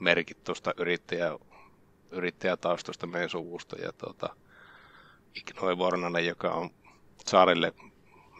merkit 0.00 0.44
tuosta 0.44 0.74
yrittäjä, 0.76 1.38
yrittäjätaustosta 2.10 3.06
meidän 3.06 3.30
suvusta. 3.30 3.76
Ja 3.76 3.92
tuota, 3.92 4.36
Ignoi 5.34 5.78
Vornanen, 5.78 6.26
joka 6.26 6.50
on 6.50 6.70
saarille 7.26 7.72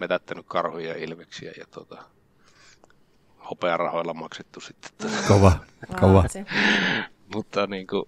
metättänyt 0.00 0.46
karhuja 0.48 0.88
ja 0.88 1.04
ilveksiä 1.04 1.52
ja 1.58 1.64
tuota, 1.70 2.02
hopearahoilla 3.50 4.14
maksettu 4.14 4.60
sitten. 4.60 5.10
Kova, 5.28 5.52
kova. 6.00 6.24
Mutta 7.34 7.66
niin 7.66 7.86
kuin, 7.86 8.04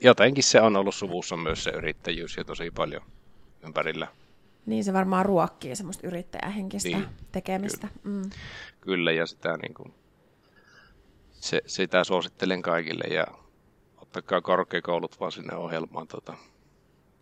jotenkin 0.00 0.44
se 0.44 0.60
on 0.60 0.76
ollut 0.76 0.94
suvussa 0.94 1.36
myös 1.36 1.64
se 1.64 1.70
yrittäjyys 1.70 2.36
ja 2.36 2.44
tosi 2.44 2.70
paljon 2.70 3.02
ympärillä 3.64 4.08
niin 4.68 4.84
se 4.84 4.92
varmaan 4.92 5.26
ruokkii 5.26 5.76
semmoista 5.76 6.06
yrittäjähenkistä 6.06 6.88
niin, 6.88 7.06
tekemistä. 7.32 7.88
Kyllä. 8.02 8.16
Mm. 8.22 8.30
kyllä, 8.80 9.12
ja 9.12 9.26
sitä, 9.26 9.56
niin 9.56 9.74
kuin, 9.74 9.94
se, 11.30 11.62
sitä 11.66 12.04
suosittelen 12.04 12.62
kaikille 12.62 13.04
ja 13.04 13.26
ottakaa 13.96 14.40
korkeakoulut 14.40 15.20
vaan 15.20 15.32
sinne 15.32 15.56
ohjelmaan 15.56 16.08
tota, 16.08 16.36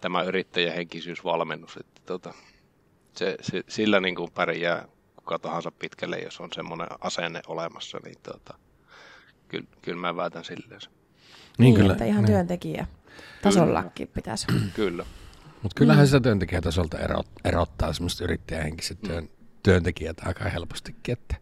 tämä 0.01 0.23
yrittäjähenkisyysvalmennus. 0.23 1.77
Että, 1.77 2.01
tota, 2.07 2.35
se, 3.17 3.37
se, 3.41 3.63
sillä 3.69 4.01
niin 4.01 4.15
kuin 4.15 4.33
pärjää 4.33 4.89
kuka 5.17 5.39
tahansa 5.39 5.71
pitkälle, 5.71 6.19
jos 6.19 6.41
on 6.41 6.49
semmoinen 6.55 6.89
asenne 7.01 7.41
olemassa, 7.47 7.99
niin 8.05 8.19
tota, 8.23 8.55
kyllä, 9.49 9.67
kyllä 9.83 10.01
mä 10.01 10.17
väitän 10.17 10.45
silleen. 10.45 10.81
Niin, 10.81 10.91
niin 11.59 11.75
kyllä. 11.75 11.93
että 11.93 12.05
ihan 12.05 12.25
niin. 12.25 12.33
työntekijä 12.33 12.87
tasollakin 13.43 14.09
pitäisi. 14.09 14.47
Kyllä. 14.75 15.07
Mutta 15.67 15.79
kyllähän 15.79 16.05
mm. 16.05 16.07
sitä 16.07 16.21
työntekijätasolta 16.21 16.99
erot, 16.99 17.27
erottaa 17.45 17.93
semmoista 17.93 18.25
yrittäjähenkiset 18.25 19.01
työn, 19.01 19.25
mm. 19.25 19.31
työntekijät 19.63 20.17
aika 20.27 20.45
helpostikin, 20.45 21.13
että, 21.13 21.37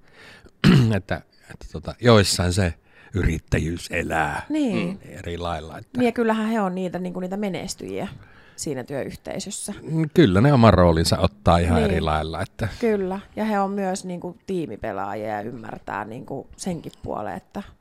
että, 0.96 1.22
että 1.50 1.66
tota, 1.72 1.94
joissain 2.00 2.52
se 2.52 2.74
yrittäjyys 3.14 3.88
elää 3.90 4.46
niin. 4.48 5.00
eri 5.02 5.38
lailla. 5.38 5.78
Että... 5.78 5.98
Niin 5.98 6.06
ja 6.06 6.12
kyllähän 6.12 6.48
he 6.48 6.60
on 6.60 6.74
niitä, 6.74 6.98
niin 6.98 7.12
kuin 7.12 7.22
niitä 7.22 7.36
menestyjiä 7.36 8.08
siinä 8.56 8.84
työyhteisössä. 8.84 9.74
Mm, 9.82 10.10
kyllä 10.14 10.40
ne 10.40 10.52
oman 10.52 10.74
roolinsa 10.74 11.18
ottaa 11.18 11.58
ihan 11.58 11.82
niin. 11.82 11.90
eri 11.90 12.00
lailla. 12.00 12.42
Että... 12.42 12.68
Kyllä, 12.80 13.20
ja 13.36 13.44
he 13.44 13.60
on 13.60 13.70
myös 13.70 14.04
niin 14.04 14.20
kuin, 14.20 14.38
tiimipelaajia 14.46 15.28
ja 15.28 15.40
ymmärtää 15.40 16.04
niin 16.04 16.26
kuin, 16.26 16.48
senkin 16.56 16.92
puoleen, 17.02 17.36
että 17.36 17.62
kyllä. 17.62 17.80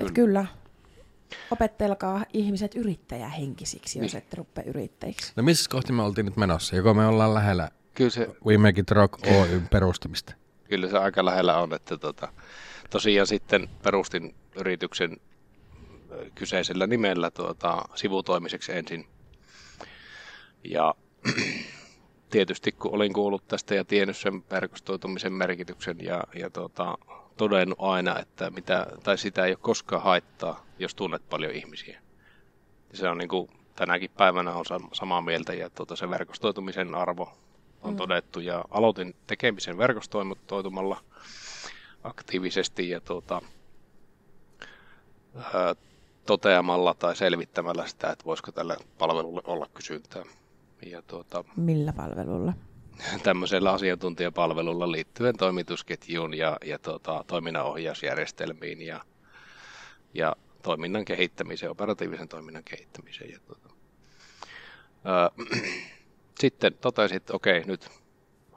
Että 0.00 0.12
kyllä 0.12 0.46
Opettelkaa 1.50 2.24
ihmiset 2.32 2.74
yrittäjähenkisiksi, 2.74 3.98
jos 3.98 4.12
niin. 4.12 4.18
ette 4.22 4.36
rupea 4.36 4.64
yrittäjiksi. 4.66 5.32
No 5.36 5.42
missä 5.42 5.70
kohti 5.70 5.92
me 5.92 6.02
oltiin 6.02 6.24
nyt 6.24 6.36
menossa? 6.36 6.76
Joko 6.76 6.94
me 6.94 7.06
ollaan 7.06 7.34
lähellä 7.34 7.70
Kyllä 7.94 8.10
se, 8.10 8.28
We 8.46 8.58
Make 8.58 8.80
It 8.80 8.90
Rock 8.90 9.26
Oyn 9.26 9.68
perustamista? 9.68 10.34
Kyllä 10.68 10.88
se 10.88 10.98
aika 10.98 11.24
lähellä 11.24 11.58
on, 11.58 11.74
että 11.74 11.98
tota, 11.98 12.28
tosiaan 12.90 13.26
sitten 13.26 13.68
perustin 13.82 14.34
yrityksen 14.56 15.16
kyseisellä 16.34 16.86
nimellä 16.86 17.30
tuota, 17.30 17.82
sivutoimiseksi 17.94 18.72
ensin. 18.72 19.06
Ja 20.64 20.94
tietysti 22.30 22.72
kun 22.72 22.94
olin 22.94 23.12
kuullut 23.12 23.48
tästä 23.48 23.74
ja 23.74 23.84
tiennyt 23.84 24.16
sen 24.16 24.44
verkostoitumisen 24.50 25.32
merkityksen 25.32 25.96
ja, 26.00 26.24
ja 26.34 26.50
tuota, 26.50 26.98
todennut 27.36 27.78
aina, 27.80 28.18
että 28.18 28.50
mitä, 28.50 28.86
tai 29.02 29.18
sitä 29.18 29.44
ei 29.44 29.50
ole 29.50 29.58
koskaan 29.62 30.02
haittaa, 30.02 30.66
jos 30.78 30.94
tunnet 30.94 31.22
paljon 31.30 31.52
ihmisiä. 31.52 32.00
Ja 32.90 32.98
se 32.98 33.08
on 33.08 33.18
niin 33.18 33.28
kuin, 33.28 33.50
tänäkin 33.76 34.10
päivänä 34.16 34.54
on 34.54 34.64
samaa 34.92 35.22
mieltä 35.22 35.54
ja 35.54 35.70
tuota, 35.70 35.96
se 35.96 36.10
verkostoitumisen 36.10 36.94
arvo 36.94 37.32
on 37.82 37.90
mm. 37.90 37.96
todettu 37.96 38.40
ja 38.40 38.64
aloitin 38.70 39.14
tekemisen 39.26 39.78
verkostoitumalla 39.78 41.00
aktiivisesti 42.04 42.90
ja 42.90 43.00
tuota, 43.00 43.42
ää, 45.36 45.74
toteamalla 46.26 46.94
tai 46.94 47.16
selvittämällä 47.16 47.86
sitä, 47.86 48.10
että 48.10 48.24
voisiko 48.24 48.52
tälle 48.52 48.76
palvelulle 48.98 49.42
olla 49.44 49.66
kysyntää. 49.74 50.24
Ja 50.86 51.02
tuota, 51.02 51.44
Millä 51.56 51.92
palvelulla? 51.92 52.52
Tämmöisellä 53.22 53.72
asiantuntijapalvelulla 53.72 54.92
liittyen 54.92 55.36
toimitusketjuun 55.36 56.34
ja, 56.34 56.56
ja 56.64 56.78
tota, 56.78 57.24
toiminnanohjausjärjestelmiin 57.26 58.82
ja, 58.82 59.00
ja 60.14 60.36
toiminnan 60.62 61.04
kehittämiseen, 61.04 61.70
operatiivisen 61.70 62.28
toiminnan 62.28 62.64
kehittämiseen. 62.64 63.30
Ja, 63.30 63.38
tota. 63.46 63.68
Sitten 66.40 66.74
totesin, 66.80 67.16
että 67.16 67.34
okei, 67.34 67.64
nyt 67.64 67.88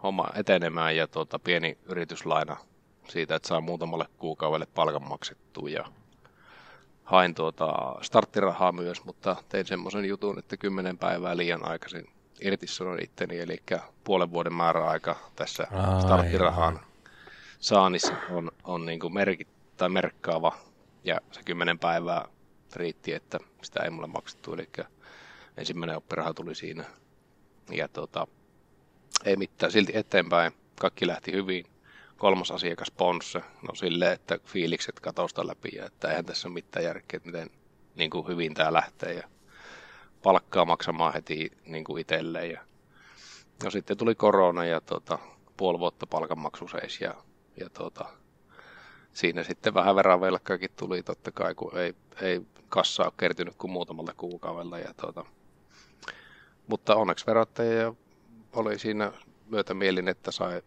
homma 0.03 0.27
etenemään 0.35 0.95
ja 0.95 1.07
tota, 1.07 1.39
pieni 1.39 1.77
yrityslaina 1.85 2.57
siitä, 3.07 3.35
että 3.35 3.47
saa 3.47 3.61
muutamalle 3.61 4.05
kuukaudelle 4.17 4.65
palkan 4.65 5.07
maksettua 5.07 5.69
ja 5.69 5.85
hain 7.03 7.35
tuota 7.35 7.95
starttirahaa 8.01 8.71
myös, 8.71 9.03
mutta 9.05 9.35
tein 9.49 9.65
semmoisen 9.65 10.05
jutun, 10.05 10.39
että 10.39 10.57
kymmenen 10.57 10.97
päivää 10.97 11.37
liian 11.37 11.65
aikaisin 11.65 12.16
irtisanoin 12.41 13.03
itteni, 13.03 13.39
eli 13.39 13.57
puolen 14.03 14.31
vuoden 14.31 14.53
määräaika 14.53 15.15
tässä 15.35 15.67
Aivan. 15.71 16.01
starttirahan 16.01 16.79
saannissa 17.59 18.13
on, 18.29 18.51
on 18.63 18.85
niin 18.85 18.99
kuin 18.99 19.13
merkit, 19.13 19.47
tai 19.77 19.89
merkkaava, 19.89 20.57
ja 21.03 21.21
se 21.31 21.41
kymmenen 21.45 21.79
päivää 21.79 22.27
riitti, 22.75 23.13
että 23.13 23.39
sitä 23.61 23.83
ei 23.83 23.89
mulle 23.89 24.07
maksettu, 24.07 24.53
eli 24.53 24.69
ensimmäinen 25.57 25.97
oppiraha 25.97 26.33
tuli 26.33 26.55
siinä. 26.55 26.83
Ja 27.71 27.87
tota, 27.87 28.27
ei 29.25 29.35
mitään, 29.35 29.71
silti 29.71 29.97
eteenpäin, 29.97 30.51
kaikki 30.79 31.07
lähti 31.07 31.31
hyvin. 31.31 31.65
Kolmas 32.17 32.51
asiakas 32.51 32.91
Ponsse, 32.91 33.39
no 33.39 33.75
silleen, 33.75 34.11
että 34.11 34.39
fiilikset 34.45 34.99
katosta 34.99 35.47
läpi, 35.47 35.69
ja 35.75 35.85
että 35.85 36.09
eihän 36.09 36.25
tässä 36.25 36.47
ole 36.47 36.53
mitään 36.53 36.85
järkeä, 36.85 37.17
että 37.17 37.29
miten 37.29 37.49
niin 37.95 38.09
kuin 38.09 38.27
hyvin 38.27 38.53
tämä 38.53 38.73
lähtee. 38.73 39.13
Ja 39.13 39.27
palkkaa 40.23 40.65
maksamaan 40.65 41.13
heti 41.13 41.51
niin 41.65 41.83
kuin 41.83 42.01
itselleen. 42.01 42.51
Ja, 42.51 42.61
no 43.63 43.71
sitten 43.71 43.97
tuli 43.97 44.15
korona 44.15 44.65
ja 44.65 44.81
tota, 44.81 45.19
puoli 45.57 45.79
vuotta 45.79 46.07
palkanmaksu 46.07 46.67
seis 46.67 47.01
ja, 47.01 47.15
ja 47.59 47.69
tota, 47.69 48.05
siinä 49.13 49.43
sitten 49.43 49.73
vähän 49.73 49.95
verran 49.95 50.21
velkkaakin 50.21 50.69
tuli 50.75 51.03
totta 51.03 51.31
kai, 51.31 51.55
kun 51.55 51.77
ei, 51.77 51.95
ei 52.21 52.41
kassa 52.69 53.03
ole 53.03 53.13
kertynyt 53.17 53.55
kuin 53.55 53.71
muutamalla 53.71 54.13
kuukaudella. 54.17 54.79
Ja 54.79 54.93
tota, 54.93 55.25
mutta 56.67 56.95
onneksi 56.95 57.25
verottaja 57.25 57.93
oli 58.53 58.79
siinä 58.79 59.11
myötämielin, 59.45 60.07
että 60.07 60.31
sai 60.31 60.61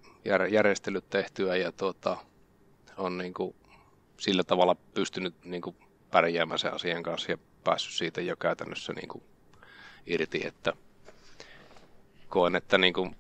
järjestelyt 0.51 1.11
tehtyä 1.11 1.57
ja 1.57 1.73
tota, 1.73 2.17
on 2.97 3.19
niin 3.19 3.35
kuin 3.35 3.55
sillä 4.19 4.45
tavalla 4.45 4.77
pystynyt 4.95 5.35
niin 5.45 5.63
kuin 5.63 5.77
pärjäämään 6.11 6.59
sen 6.59 6.75
asian 6.75 7.03
kanssa 7.03 7.33
ja 7.33 7.39
päässyt 7.65 7.95
siitä 7.95 8.21
jo 8.21 8.37
käytännössä 8.37 8.93
niin 8.93 9.09
kuin 9.09 9.25
irti, 10.07 10.47
että 10.47 10.73
koen, 12.29 12.57
että 12.57 12.79
niin 12.79 12.93
kuin, 12.95 13.17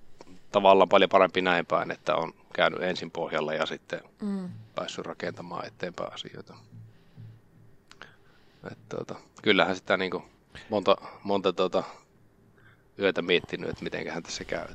tavallaan 0.53 0.89
paljon 0.89 1.11
parempi 1.11 1.43
näin 1.43 1.67
päin, 1.67 1.91
että 1.91 2.15
on 2.15 2.35
käynyt 2.55 2.83
ensin 2.83 3.11
pohjalla 3.11 3.55
ja 3.55 3.67
sitten 3.67 4.01
mm. 4.23 4.49
päässyt 4.75 5.07
rakentamaan 5.07 5.67
eteenpäin 5.67 6.13
asioita. 6.13 6.55
että 8.73 8.97
tuota, 8.97 9.15
kyllähän 9.43 9.77
sitä 9.77 9.97
niin 9.97 10.11
kuin, 10.11 10.23
monta, 10.69 10.97
monta 11.25 11.53
tuota, 11.53 11.85
yötä 12.99 13.23
miettinyt, 13.23 13.71
että 13.71 13.85
mitenköhän 13.85 14.23
tässä 14.23 14.45
käy. 14.45 14.67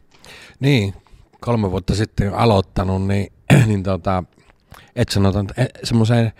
Niin, 0.60 0.94
kolme 1.40 1.72
vuotta 1.72 1.96
sitten 1.96 2.34
aloittanut, 2.34 3.08
niin, 3.08 3.34
niin 3.68 3.84
tota, 3.84 4.24
et 4.96 5.10
sanotaan, 5.10 5.48
semmoiseen 5.84 6.34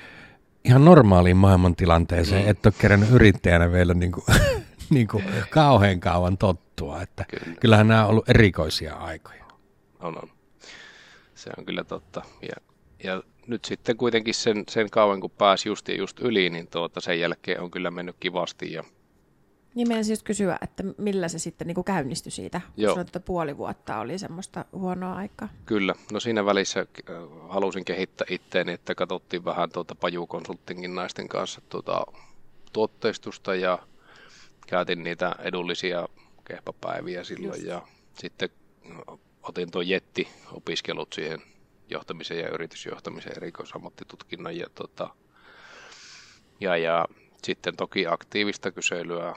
ihan 0.66 0.86
normaaliin 0.86 1.38
maailmantilanteeseen, 1.38 2.44
mm. 2.44 2.50
et 2.50 2.66
ole 2.66 2.74
kerännyt 2.78 3.10
yrittäjänä 3.10 3.72
vielä 3.72 3.94
niin 3.94 4.12
kuin, 4.12 4.24
niin 4.90 5.08
kuin 5.08 5.24
kauhean 5.50 6.00
kauan 6.00 6.38
tottua. 6.38 7.02
Että 7.02 7.26
kyllä. 7.30 7.58
Kyllähän 7.60 7.88
nämä 7.88 8.04
on 8.04 8.10
ollut 8.10 8.30
erikoisia 8.30 8.96
aikoja. 8.96 9.46
On, 10.00 10.18
on. 10.24 10.30
Se 11.36 11.50
on 11.58 11.66
kyllä 11.66 11.84
totta. 11.84 12.22
Ja, 12.42 12.74
ja 13.04 13.24
nyt 13.48 13.66
sitten 13.66 13.98
kuitenkin 13.98 14.34
sen, 14.34 14.64
sen 14.70 14.90
kauan, 14.90 15.22
kun 15.22 15.32
pääsi 15.32 15.70
just 15.70 15.88
ja 15.88 15.98
just 15.98 16.20
yli, 16.20 16.50
niin 16.50 16.68
tuota, 16.68 17.02
sen 17.02 17.20
jälkeen 17.20 17.62
on 17.62 17.72
kyllä 17.72 17.92
mennyt 17.92 18.16
kivasti. 18.20 18.74
Ja... 18.74 18.84
Niin 19.76 19.88
meidän 19.88 20.06
siis 20.06 20.24
kysyä, 20.24 20.58
että 20.62 20.84
millä 20.98 21.28
se 21.28 21.40
sitten 21.40 21.68
niin 21.68 21.76
kuin 21.76 21.86
käynnistyi 21.86 22.32
siitä, 22.32 22.62
Joo. 22.78 22.94
Sanoit, 22.94 23.08
että 23.08 23.20
puoli 23.20 23.58
vuotta 23.58 24.00
oli 24.00 24.18
semmoista 24.18 24.66
huonoa 24.72 25.14
aikaa. 25.14 25.50
Kyllä, 25.66 25.96
no 26.12 26.20
siinä 26.20 26.46
välissä 26.46 26.80
äh, 26.80 27.16
halusin 27.50 27.86
kehittää 27.86 28.28
itteeni, 28.30 28.72
että 28.72 28.96
katsottiin 28.96 29.46
vähän 29.46 29.70
tuota 29.70 29.96
Paju-konsultingin 29.96 30.96
naisten 30.96 31.28
kanssa 31.28 31.62
tuota, 31.70 32.06
tuotteistusta 32.74 33.56
ja 33.56 33.80
käytin 34.68 35.04
niitä 35.04 35.36
edullisia 35.40 36.08
kehpäpäiviä 36.46 37.24
silloin 37.24 37.60
Just. 37.60 37.68
ja 37.68 37.82
sitten 38.20 38.50
otin 39.44 39.72
tuon 39.72 39.90
Jetti-opiskelut 39.90 41.14
siihen 41.14 41.42
johtamiseen 41.90 42.40
ja 42.40 42.50
yritysjohtamiseen 42.50 43.38
erikoisammattitutkinnon 43.38 44.58
ja, 44.58 44.68
tota, 44.76 45.10
ja, 46.60 46.78
ja 46.78 47.08
sitten 47.44 47.76
toki 47.76 48.08
aktiivista 48.08 48.72
kyselyä 48.72 49.36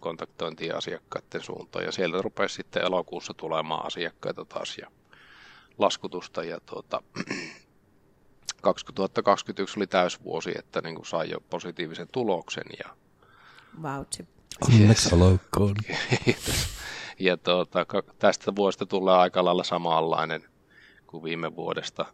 kontaktointia 0.00 0.76
asiakkaiden 0.76 1.42
suuntaan 1.42 1.84
ja 1.84 1.92
sieltä 1.92 2.22
rupesi 2.22 2.54
sitten 2.54 2.84
elokuussa 2.84 3.34
tulemaan 3.34 3.86
asiakkaita 3.86 4.44
taas 4.44 4.78
ja 4.78 4.90
laskutusta 5.78 6.44
ja 6.44 6.60
tuota, 6.60 7.02
2021 8.62 9.78
oli 9.78 9.86
täysvuosi, 9.86 10.52
että 10.58 10.80
niin 10.80 10.94
kuin 10.94 11.06
sai 11.06 11.30
jo 11.30 11.40
positiivisen 11.50 12.08
tuloksen 12.12 12.64
ja 12.84 12.96
Vautsi 13.82 14.28
Onneksi 14.60 15.14
olkoon. 15.14 15.76
ja 17.18 17.36
tuota, 17.36 17.86
tästä 18.18 18.56
vuodesta 18.56 18.86
tulee 18.86 19.14
aika 19.14 19.44
lailla 19.44 19.64
samanlainen 19.64 20.44
kuin 21.06 21.24
viime 21.24 21.56
vuodesta. 21.56 22.06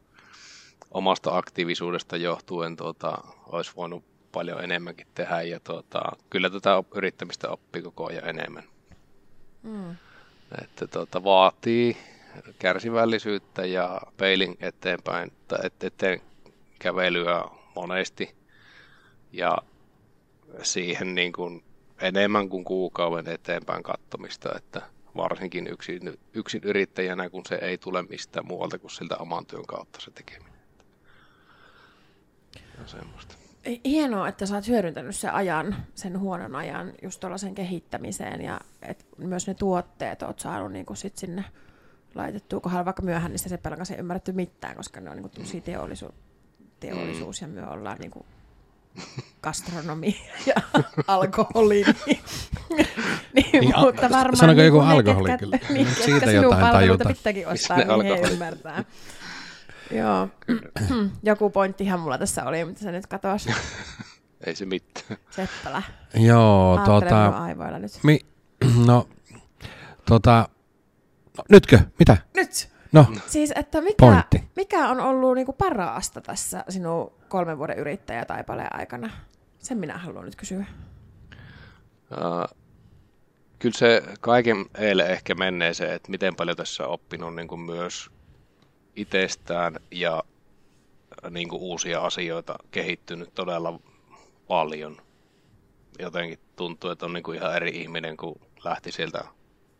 Omasta 0.90 1.36
aktiivisuudesta 1.36 2.16
johtuen 2.16 2.76
tuota, 2.76 3.18
olisi 3.46 3.72
voinut 3.76 4.04
paljon 4.32 4.64
enemmänkin 4.64 5.06
tehdä 5.14 5.42
ja 5.42 5.60
tuota, 5.60 6.02
kyllä 6.30 6.50
tätä 6.50 6.82
yrittämistä 6.94 7.48
oppii 7.48 7.82
koko 7.82 8.06
ajan 8.06 8.28
enemmän. 8.28 8.64
Mm. 9.62 9.96
Että 10.62 10.86
tuota, 10.86 11.24
vaatii 11.24 11.96
kärsivällisyyttä 12.58 13.66
ja 13.66 14.00
peilin 14.16 14.56
eteenpäin, 14.60 15.32
eteen 15.80 16.20
kävelyä 16.78 17.44
monesti 17.74 18.34
ja 19.32 19.58
siihen 20.62 21.14
niin 21.14 21.32
kuin 21.32 21.64
enemmän 22.04 22.48
kuin 22.48 22.64
kuukauden 22.64 23.34
eteenpäin 23.34 23.82
kattomista, 23.82 24.56
että 24.56 24.82
varsinkin 25.16 25.66
yksin, 25.66 26.18
yksin 26.34 26.60
yrittäjänä, 26.64 27.30
kun 27.30 27.42
se 27.48 27.54
ei 27.54 27.78
tule 27.78 28.02
mistään 28.02 28.46
muualta 28.46 28.78
kuin 28.78 28.90
siltä 28.90 29.16
oman 29.16 29.46
työn 29.46 29.66
kautta 29.66 30.00
se 30.00 30.10
tekeminen. 30.10 30.60
Ja 32.78 32.86
semmoista. 32.86 33.34
Hienoa, 33.84 34.28
että 34.28 34.46
sä 34.46 34.54
oot 34.54 34.68
hyödyntänyt 34.68 35.16
sen 35.16 35.32
ajan, 35.32 35.76
sen 35.94 36.20
huonon 36.20 36.56
ajan 36.56 36.92
just 37.02 37.20
tuollaisen 37.20 37.54
kehittämiseen 37.54 38.40
ja 38.40 38.60
et 38.82 39.06
myös 39.18 39.46
ne 39.46 39.54
tuotteet 39.54 40.22
oot 40.22 40.38
saanut 40.38 40.72
niin 40.72 40.86
kuin 40.86 40.96
sit 40.96 41.16
sinne 41.16 41.44
laitettua 42.14 42.60
kohdalla, 42.60 42.84
vaikka 42.84 43.02
myöhään 43.02 43.30
niistä 43.30 43.48
se 43.48 43.58
pelkästään 43.58 44.00
ymmärretty 44.00 44.32
mitään, 44.32 44.76
koska 44.76 45.00
ne 45.00 45.10
on 45.10 45.16
niin 45.16 45.30
kuin 45.30 45.62
teollisuus, 45.62 46.14
teollisuus 46.80 47.42
mm. 47.42 47.56
ja 47.56 47.62
me 47.62 47.70
ollaan 47.70 47.98
niin 47.98 48.10
kuin 48.10 48.26
gastronomi 49.42 50.20
ja 50.46 50.54
alkoholi. 51.06 51.84
niin, 52.06 52.86
niin, 53.34 53.80
mutta 53.80 54.10
varmaan... 54.10 54.36
Sanoiko 54.36 54.62
joku 54.62 54.80
niin 54.80 54.90
alkoholi 54.90 55.28
ketkä, 55.28 55.38
kyllä? 55.38 55.58
Niin, 55.70 55.88
Siitä 56.04 56.30
jotain 56.30 56.72
tajuta. 56.72 57.04
pitääkin 57.08 57.48
ostaa, 57.48 57.76
niin 57.76 58.04
he 58.04 58.32
ymmärtää. 58.32 58.84
Joo. 59.90 60.28
Joku 61.22 61.50
pointtihan 61.50 62.00
mulla 62.00 62.18
tässä 62.18 62.44
oli, 62.44 62.64
mutta 62.64 62.80
se 62.80 62.92
nyt 62.92 63.06
katosi. 63.06 63.50
Ei 64.46 64.56
se 64.56 64.66
mitään. 64.66 65.20
Seppälä. 65.30 65.82
Joo, 66.14 66.80
tuota... 66.84 67.28
aivoilla 67.28 67.78
nyt. 67.78 67.92
Mi, 68.02 68.20
no, 68.86 69.08
tota... 70.08 70.48
No, 71.38 71.44
nytkö? 71.50 71.80
Mitä? 71.98 72.16
Nyt! 72.36 72.74
No, 72.92 73.06
siis, 73.26 73.52
että 73.56 73.80
mikä, 73.80 74.24
mikä 74.56 74.88
on 74.88 75.00
ollut 75.00 75.34
niinku 75.34 75.52
parasta 75.52 76.20
tässä 76.20 76.64
sinun 76.68 77.12
kolmen 77.34 77.58
vuoden 77.58 77.78
yrittäjätaipaleen 77.78 78.76
aikana? 78.76 79.10
Sen 79.58 79.78
minä 79.78 79.98
haluan 79.98 80.24
nyt 80.24 80.36
kysyä. 80.36 80.64
Uh, 82.10 82.56
kyllä 83.58 83.78
se 83.78 84.02
kaiken 84.20 84.56
eilen 84.78 85.10
ehkä 85.10 85.34
menee 85.34 85.74
se, 85.74 85.94
että 85.94 86.10
miten 86.10 86.36
paljon 86.36 86.56
tässä 86.56 86.84
on 86.84 86.90
oppinut 86.90 87.34
niin 87.34 87.48
kuin 87.48 87.60
myös 87.60 88.10
itsestään 88.96 89.76
ja 89.90 90.22
niin 91.30 91.48
kuin 91.48 91.62
uusia 91.62 92.00
asioita 92.00 92.58
kehittynyt 92.70 93.34
todella 93.34 93.80
paljon. 94.48 94.96
Jotenkin 95.98 96.38
tuntuu, 96.56 96.90
että 96.90 97.06
on 97.06 97.12
niin 97.12 97.22
kuin 97.24 97.38
ihan 97.38 97.56
eri 97.56 97.70
ihminen 97.80 98.16
kuin 98.16 98.40
lähti 98.64 98.92
sieltä 98.92 99.24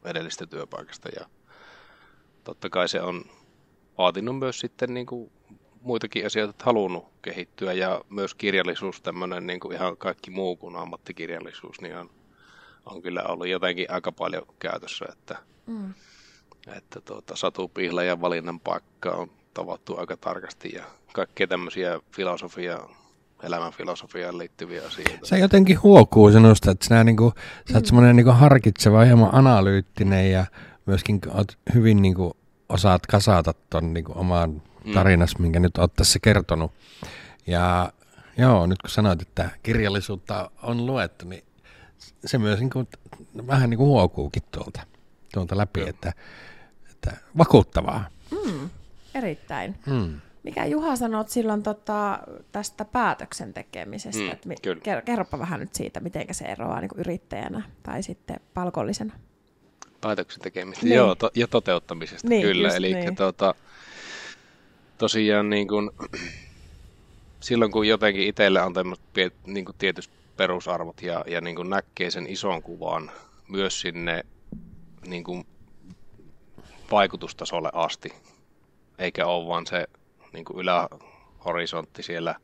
edellisestä 0.04 0.46
työpaikasta 0.46 1.08
ja 1.08 1.26
totta 2.44 2.70
kai 2.70 2.88
se 2.88 3.00
on 3.00 3.24
vaatinut 3.98 4.38
myös 4.38 4.60
sitten 4.60 4.94
niin 4.94 5.06
kuin 5.06 5.32
muitakin 5.84 6.26
asioita 6.26 6.50
että 6.50 6.64
halunnut 6.64 7.04
kehittyä 7.22 7.72
ja 7.72 8.00
myös 8.10 8.34
kirjallisuus, 8.34 9.00
tämmöinen 9.00 9.46
niin 9.46 9.60
kuin 9.60 9.76
ihan 9.76 9.96
kaikki 9.96 10.30
muu 10.30 10.56
kuin 10.56 10.76
ammattikirjallisuus, 10.76 11.80
niin 11.80 11.96
on, 11.96 12.10
on 12.86 13.02
kyllä 13.02 13.22
ollut 13.22 13.48
jotenkin 13.48 13.90
aika 13.90 14.12
paljon 14.12 14.46
käytössä, 14.58 15.04
että 15.12 15.36
mm. 15.66 15.94
että 16.76 17.00
tuota, 17.00 17.36
Satu 17.36 17.70
ja 18.06 18.20
valinnan 18.20 18.60
paikka 18.60 19.10
on 19.10 19.30
tavattu 19.54 19.96
aika 19.98 20.16
tarkasti 20.16 20.72
ja 20.74 20.84
kaikkea 21.12 21.46
tämmöisiä 21.46 22.00
filosofia, 22.16 22.78
elämän 23.42 23.72
filosofiaan 23.72 24.38
liittyviä 24.38 24.86
asioita. 24.86 25.26
Se 25.26 25.38
jotenkin 25.38 25.82
huokuu 25.82 26.30
sinusta, 26.30 26.70
että 26.70 26.86
sinä 26.86 27.04
niinku, 27.04 27.32
sä 27.70 27.76
oot 27.76 27.84
mm. 27.84 27.86
semmoinen 27.86 28.16
niinku 28.16 28.32
harkitseva, 28.32 29.04
hieman 29.04 29.34
analyyttinen 29.34 30.30
ja 30.30 30.46
myöskin 30.86 31.20
oot 31.34 31.58
hyvin 31.74 32.02
niinku, 32.02 32.36
osaat 32.68 33.06
kasata 33.06 33.54
ton 33.70 33.94
niinku, 33.94 34.12
oman 34.16 34.62
mm. 34.84 34.92
tarinas, 34.92 35.38
mm. 35.38 35.42
minkä 35.42 35.60
nyt 35.60 35.78
oot 35.78 35.94
tässä 35.94 36.18
kertonut. 36.22 36.72
Ja 37.46 37.92
joo, 38.38 38.66
nyt 38.66 38.82
kun 38.82 38.90
sanoit, 38.90 39.22
että 39.22 39.50
kirjallisuutta 39.62 40.50
on 40.62 40.86
luettu, 40.86 41.28
niin 41.28 41.44
se 42.24 42.38
myös 42.38 42.60
niinku, 42.60 42.88
vähän 43.46 43.70
niinku 43.70 43.86
huokuukin 43.86 44.42
tuolta, 44.50 44.80
tuolta 45.32 45.56
läpi, 45.56 45.88
että, 45.88 46.12
että 46.90 47.16
vakuuttavaa. 47.38 48.04
Mm, 48.30 48.70
erittäin. 49.14 49.74
Mm. 49.86 50.20
Mikä 50.42 50.64
Juha 50.64 50.96
sanot 50.96 51.28
silloin 51.28 51.62
tota, 51.62 52.18
tästä 52.52 52.84
päätöksen 52.84 53.54
tekemisestä? 53.54 54.22
Mm, 54.22 54.30
että 54.30 54.48
mi- 54.48 54.54
ker- 54.54 55.02
kerropa 55.04 55.38
vähän 55.38 55.60
nyt 55.60 55.74
siitä, 55.74 56.00
miten 56.00 56.26
se 56.30 56.44
eroaa 56.44 56.80
niin 56.80 56.90
yrittäjänä 56.96 57.62
tai 57.82 58.02
sitten 58.02 58.40
palkollisena. 58.54 59.14
Päätöksen 60.00 60.42
tekemisestä, 60.42 60.86
niin. 60.86 60.96
joo, 60.96 61.14
to- 61.14 61.30
ja 61.34 61.46
toteuttamisesta 61.46 62.28
niin, 62.28 62.42
kyllä. 62.42 62.68
Eli 62.68 62.94
niin. 62.94 63.16
tuota, 63.16 63.54
tosiaan 64.98 65.50
niin 65.50 65.68
kun, 65.68 65.92
silloin 67.40 67.72
kun 67.72 67.88
jotenkin 67.88 68.28
itselle 68.28 68.62
on 68.62 68.74
niin 69.46 69.64
tietyt 69.78 70.10
perusarvot 70.36 71.02
ja, 71.02 71.24
ja 71.26 71.40
niin 71.40 71.70
näkee 71.70 72.10
sen 72.10 72.26
ison 72.26 72.62
kuvan 72.62 73.10
myös 73.48 73.80
sinne 73.80 74.24
niin 75.06 75.24
kuin 75.24 75.46
vaikutustasolle 76.90 77.70
asti, 77.72 78.12
eikä 78.98 79.26
ole 79.26 79.48
vaan 79.48 79.66
se 79.66 79.86
niin 80.32 80.44
kuin 80.44 80.58
ylähorisontti 80.58 82.02
siellä, 82.02 82.34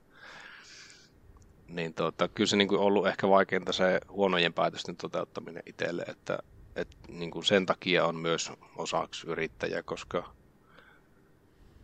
niin 1.69 1.95
tota, 1.95 2.29
kyllä 2.29 2.49
se 2.49 2.57
niin 2.57 2.69
kuin 2.69 2.81
ollut 2.81 3.07
ehkä 3.07 3.29
vaikeinta 3.29 3.73
se 3.73 4.01
huonojen 4.09 4.53
päätösten 4.53 4.97
toteuttaminen 4.97 5.63
itselle, 5.67 6.03
että, 6.03 6.39
että 6.77 6.97
niin 7.09 7.31
kuin 7.31 7.45
sen 7.45 7.67
takia 7.67 8.07
on 8.07 8.17
myös 8.17 8.53
osaksi 8.77 9.27
yrittäjä, 9.27 9.83
koska 9.83 10.33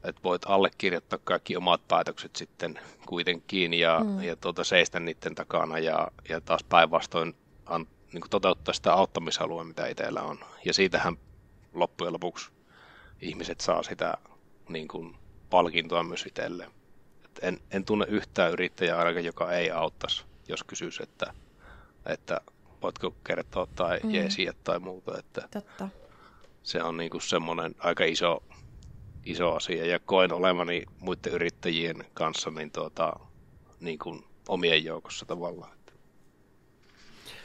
että 0.09 0.23
voit 0.25 0.43
allekirjoittaa 0.47 1.19
kaikki 1.25 1.57
omat 1.57 1.89
päätökset 1.89 2.37
sitten 2.37 2.81
kuitenkin 3.07 3.75
ja, 3.75 4.01
mm. 4.05 4.23
ja 4.23 4.37
tuota, 4.37 4.65
seistä 4.65 5.01
niiden 5.01 5.35
takana 5.35 5.79
ja, 5.79 6.09
ja 6.29 6.41
taas 6.41 6.65
päinvastoin 6.65 7.35
niin 8.13 8.31
toteuttaa 8.31 8.75
sitä 8.75 8.93
auttamisaluea, 8.93 9.65
mitä 9.65 9.87
itsellä 9.87 10.23
on. 10.23 10.39
Ja 10.65 10.75
siitähän 10.75 11.17
loppujen 11.75 12.13
lopuksi 12.13 12.51
ihmiset 13.21 13.61
saa 13.61 13.83
sitä 13.83 14.15
niin 14.69 14.89
kuin, 14.89 15.17
palkintoa 15.51 16.03
myös 16.03 16.27
itselle. 16.27 16.71
en, 17.43 17.59
en 17.71 17.85
tunne 17.85 18.07
yhtään 18.09 18.53
yrittäjää 18.53 18.99
ainakaan, 18.99 19.25
joka 19.25 19.53
ei 19.53 19.71
auttaisi, 19.71 20.25
jos 20.49 20.65
kysyisi, 20.65 21.03
että, 21.03 21.35
että 22.07 22.41
voitko 22.83 23.11
kertoa 23.25 23.67
tai 23.75 24.01
mm. 24.03 24.11
jeesiä 24.11 24.53
tai 24.65 24.79
muuta. 24.79 25.19
Että 25.19 25.49
Totta. 25.51 25.89
Se 26.63 26.83
on 26.83 26.97
niin 26.97 27.11
kuin 27.11 27.23
semmoinen 27.23 27.75
aika 27.79 28.05
iso, 28.05 28.43
iso 29.27 29.55
asia 29.55 29.87
ja 29.87 29.99
koen 29.99 30.33
olevani 30.33 30.83
muiden 31.01 31.33
yrittäjien 31.33 32.05
kanssa 32.15 32.51
niin 32.51 32.71
tuota, 32.71 33.13
niin 33.81 33.99
kuin 33.99 34.25
omien 34.49 34.85
joukossa 34.85 35.27
tavallaan. 35.27 35.77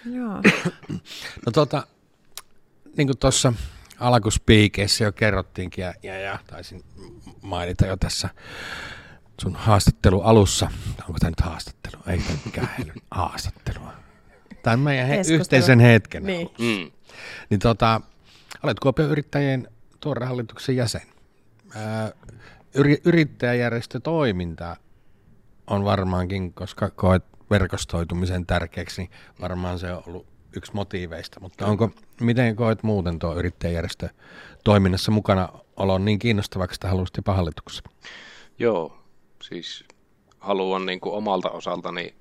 Joo. 0.06 0.42
no 1.46 1.52
tuota, 1.54 1.88
niin 2.98 3.08
kuin 3.08 3.18
tuossa 3.18 3.54
alkuspiikeissä 4.00 5.04
jo 5.04 5.12
kerrottiinkin 5.12 5.82
ja, 5.82 5.94
ja, 6.04 6.20
ja 6.20 6.40
taisin 6.48 6.84
mainita 7.42 7.86
jo 7.86 7.98
tässä 7.98 8.30
sun 9.42 9.56
haastattelu 9.56 10.22
alussa. 10.22 10.72
Onko 11.08 11.20
tämä 11.20 11.30
nyt 11.30 11.42
haastattelu? 11.42 12.02
Ei 12.08 12.18
tämä 12.18 12.40
mikään 12.46 12.70
haastattelua. 13.12 13.94
Tämä 14.64 14.74
on 14.74 14.80
meidän 14.80 15.08
he, 15.08 15.22
yhteisen 15.34 15.80
hetken. 15.80 16.24
Niin. 16.24 16.50
Mm. 16.60 16.92
niin 17.50 17.60
tota, 17.60 18.02
olet 18.64 18.80
Kuopion 18.80 19.10
yrittäjien 19.10 19.68
tuore 20.00 20.26
hallituksen 20.26 20.76
jäsen. 20.76 21.11
Yrittäjäjärjestötoiminta 23.06 24.76
on 25.68 25.84
varmaankin, 25.86 26.54
koska 26.54 26.90
koet 26.90 27.24
verkostoitumisen 27.50 28.46
tärkeäksi, 28.46 29.02
niin 29.02 29.12
varmaan 29.42 29.80
se 29.80 29.94
on 29.94 30.04
ollut 30.08 30.28
yksi 30.56 30.74
motiiveista, 30.74 31.40
mutta 31.40 31.66
onko, 31.66 31.90
miten 32.22 32.56
koet 32.56 32.84
muuten 32.84 33.20
tuo 33.20 33.36
yrittäjäjärjestö 33.36 34.10
toiminnassa 34.64 35.12
mukana 35.12 35.50
olon 35.78 36.06
niin 36.06 36.20
kiinnostavaksi, 36.20 36.76
että 36.76 36.88
haluaisit 36.88 37.18
jopa 37.18 37.34
hallituksessa? 37.34 37.84
Joo, 38.60 38.98
siis 39.42 39.84
haluan 40.40 40.86
niin 40.86 41.00
kuin 41.00 41.16
omalta 41.16 41.50
osaltani 41.50 42.16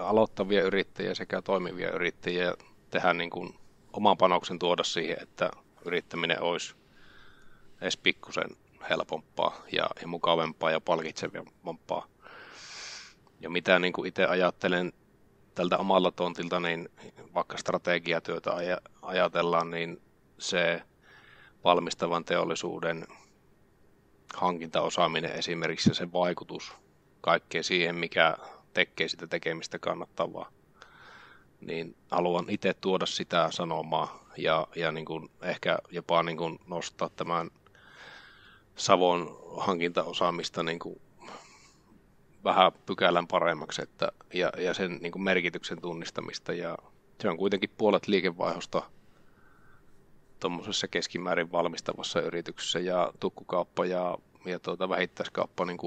aloittavia 0.00 0.62
yrittäjiä 0.62 1.14
sekä 1.14 1.42
toimivia 1.42 1.90
yrittäjiä 1.90 2.54
tehdä 2.90 3.12
niin 3.12 3.30
kuin 3.30 3.54
oman 3.92 4.16
panoksen 4.16 4.58
tuoda 4.58 4.84
siihen, 4.84 5.16
että 5.22 5.50
yrittäminen 5.84 6.42
olisi 6.42 6.74
edes 7.80 7.96
pikkusen 7.96 8.50
helpompaa 8.90 9.62
ja, 9.72 9.90
ja 10.00 10.06
mukavempaa 10.08 10.70
ja 10.70 10.80
palkitsevampaa. 10.80 12.06
Ja 13.40 13.50
mitä 13.50 13.78
niin 13.78 13.92
kuin 13.92 14.08
itse 14.08 14.24
ajattelen 14.24 14.92
tältä 15.54 15.78
omalla 15.78 16.10
tontilta, 16.10 16.60
niin 16.60 16.88
vaikka 17.34 17.56
strategiatyötä 17.56 18.50
ajatellaan, 19.02 19.70
niin 19.70 20.02
se 20.38 20.82
valmistavan 21.64 22.24
teollisuuden 22.24 23.06
hankintaosaaminen 24.34 25.32
esimerkiksi 25.32 25.90
ja 25.90 25.94
sen 25.94 26.12
vaikutus 26.12 26.72
kaikkeen 27.20 27.64
siihen, 27.64 27.94
mikä 27.94 28.36
tekee 28.74 29.08
sitä 29.08 29.26
tekemistä 29.26 29.78
kannattavaa, 29.78 30.50
niin 31.60 31.96
haluan 32.10 32.44
itse 32.48 32.74
tuoda 32.74 33.06
sitä 33.06 33.48
sanomaa 33.50 34.24
ja, 34.36 34.66
ja 34.76 34.92
niin 34.92 35.04
kuin 35.06 35.30
ehkä 35.42 35.78
jopa 35.90 36.22
niin 36.22 36.36
kuin 36.36 36.58
nostaa 36.66 37.08
tämän 37.08 37.50
Savon 38.78 39.38
hankintaosaamista 39.56 40.62
niin 40.62 40.78
kuin 40.78 41.00
vähän 42.44 42.72
pykälän 42.86 43.26
paremmaksi 43.26 43.82
että, 43.82 44.12
ja, 44.34 44.52
ja 44.58 44.74
sen 44.74 44.98
niin 45.00 45.12
kuin 45.12 45.22
merkityksen 45.22 45.80
tunnistamista. 45.80 46.52
Ja 46.52 46.78
se 47.20 47.28
on 47.28 47.36
kuitenkin 47.36 47.70
puolet 47.78 48.06
liikevaihdosta 48.06 48.82
tuommoisessa 50.40 50.88
keskimäärin 50.88 51.52
valmistavassa 51.52 52.20
yrityksessä 52.20 52.78
ja 52.78 53.12
tukkukauppa 53.20 53.86
ja, 53.86 54.18
ja 54.44 54.58
tuota, 54.58 54.88
vähittäiskauppa 54.88 55.64
niin 55.64 55.78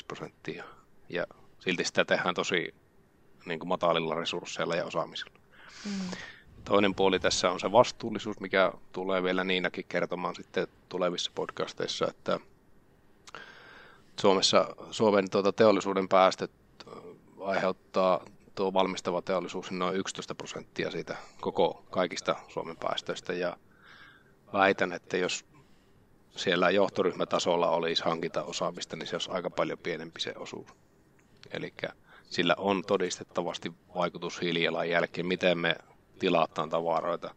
60-75 0.00 0.04
prosenttia. 0.06 0.64
Ja 1.08 1.26
silti 1.58 1.84
sitä 1.84 2.04
tehdään 2.04 2.34
tosi 2.34 2.74
niin 3.46 3.58
kuin 3.58 3.68
matalilla 3.68 4.14
resursseilla 4.14 4.76
ja 4.76 4.84
osaamisella. 4.84 5.38
Mm. 5.84 6.16
Toinen 6.64 6.94
puoli 6.94 7.20
tässä 7.20 7.50
on 7.50 7.60
se 7.60 7.72
vastuullisuus, 7.72 8.40
mikä 8.40 8.72
tulee 8.92 9.22
vielä 9.22 9.44
Niinakin 9.44 9.84
kertomaan 9.88 10.34
sitten 10.34 10.68
tulevissa 10.88 11.30
podcasteissa, 11.34 12.08
että– 12.08 12.40
Suomessa 14.20 14.76
Suomen 14.90 15.30
tuota, 15.30 15.52
teollisuuden 15.52 16.08
päästöt 16.08 16.50
aiheuttaa 17.40 18.24
tuo 18.54 18.72
valmistava 18.72 19.22
teollisuus 19.22 19.70
noin 19.70 19.96
11 19.96 20.34
prosenttia 20.34 20.90
siitä 20.90 21.16
koko 21.40 21.84
kaikista 21.90 22.36
Suomen 22.48 22.76
päästöistä 22.76 23.32
ja 23.32 23.56
väitän, 24.52 24.92
että 24.92 25.16
jos 25.16 25.44
siellä 26.36 26.70
johtoryhmätasolla 26.70 27.70
olisi 27.70 28.04
hankintaosaamista, 28.04 28.96
niin 28.96 29.06
se 29.06 29.16
olisi 29.16 29.30
aika 29.30 29.50
paljon 29.50 29.78
pienempi 29.78 30.20
se 30.20 30.32
osuus. 30.36 30.68
Eli 31.52 31.74
sillä 32.30 32.54
on 32.58 32.82
todistettavasti 32.86 33.72
vaikutus 33.94 34.40
hiilijalanjälkeen, 34.40 35.26
miten 35.26 35.58
me 35.58 35.76
tilataan 36.18 36.70
tavaroita. 36.70 37.34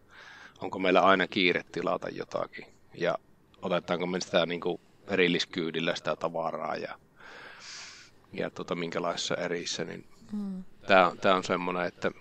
Onko 0.62 0.80
meillä 0.80 1.02
aina 1.02 1.28
kiire 1.28 1.64
tilata 1.72 2.10
jotakin 2.10 2.66
ja 2.94 3.18
otetaanko 3.62 4.06
me 4.06 4.22
sitä 4.22 4.46
niin 4.46 4.62
kuin 4.62 4.82
erilliskyydillä 5.08 5.96
sitä 5.96 6.16
tavaraa 6.16 6.76
ja, 6.76 7.00
ja 8.34 8.50
tota, 8.50 8.76
minkälaisissa 8.76 9.36
erissä, 9.36 9.84
niin 9.84 10.06
mm. 10.32 10.64
tämä 10.88 11.08
on, 11.08 11.18
tää 11.18 11.36
on 11.36 11.44
semmoinen, 11.44 11.86
että 11.86 12.12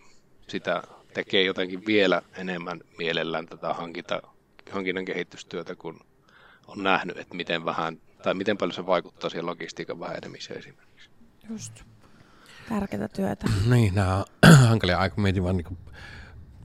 sitä 0.49 0.83
tekee 1.15 1.43
jotenkin 1.43 1.87
vielä 1.87 2.23
enemmän 2.37 2.81
mielellään 2.99 3.47
tätä 3.47 3.75
hankinta, 3.75 4.23
hankinnan 4.71 5.05
kehitystyötä, 5.05 5.75
kun 5.75 6.01
on 6.67 6.83
nähnyt, 6.83 7.19
että 7.19 7.35
miten 7.35 7.65
vähän 7.65 8.01
tai 8.23 8.35
miten 8.35 8.59
paljon 8.59 8.75
se 8.75 8.87
vaikuttaa 8.87 9.31
siihen 9.31 9.47
logistiikan 9.47 10.01
vähenemiseen 10.01 10.59
esimerkiksi. 10.59 11.11
Just. 11.51 11.83
Tärkeää 12.69 13.09
työtä. 13.09 13.47
niin, 13.71 13.95
nämä 13.95 14.17
on 14.17 14.25
hankalia 14.69 14.99
aika 14.99 15.21
mietin 15.21 15.45
vaan 15.45 15.57
niin 15.57 15.79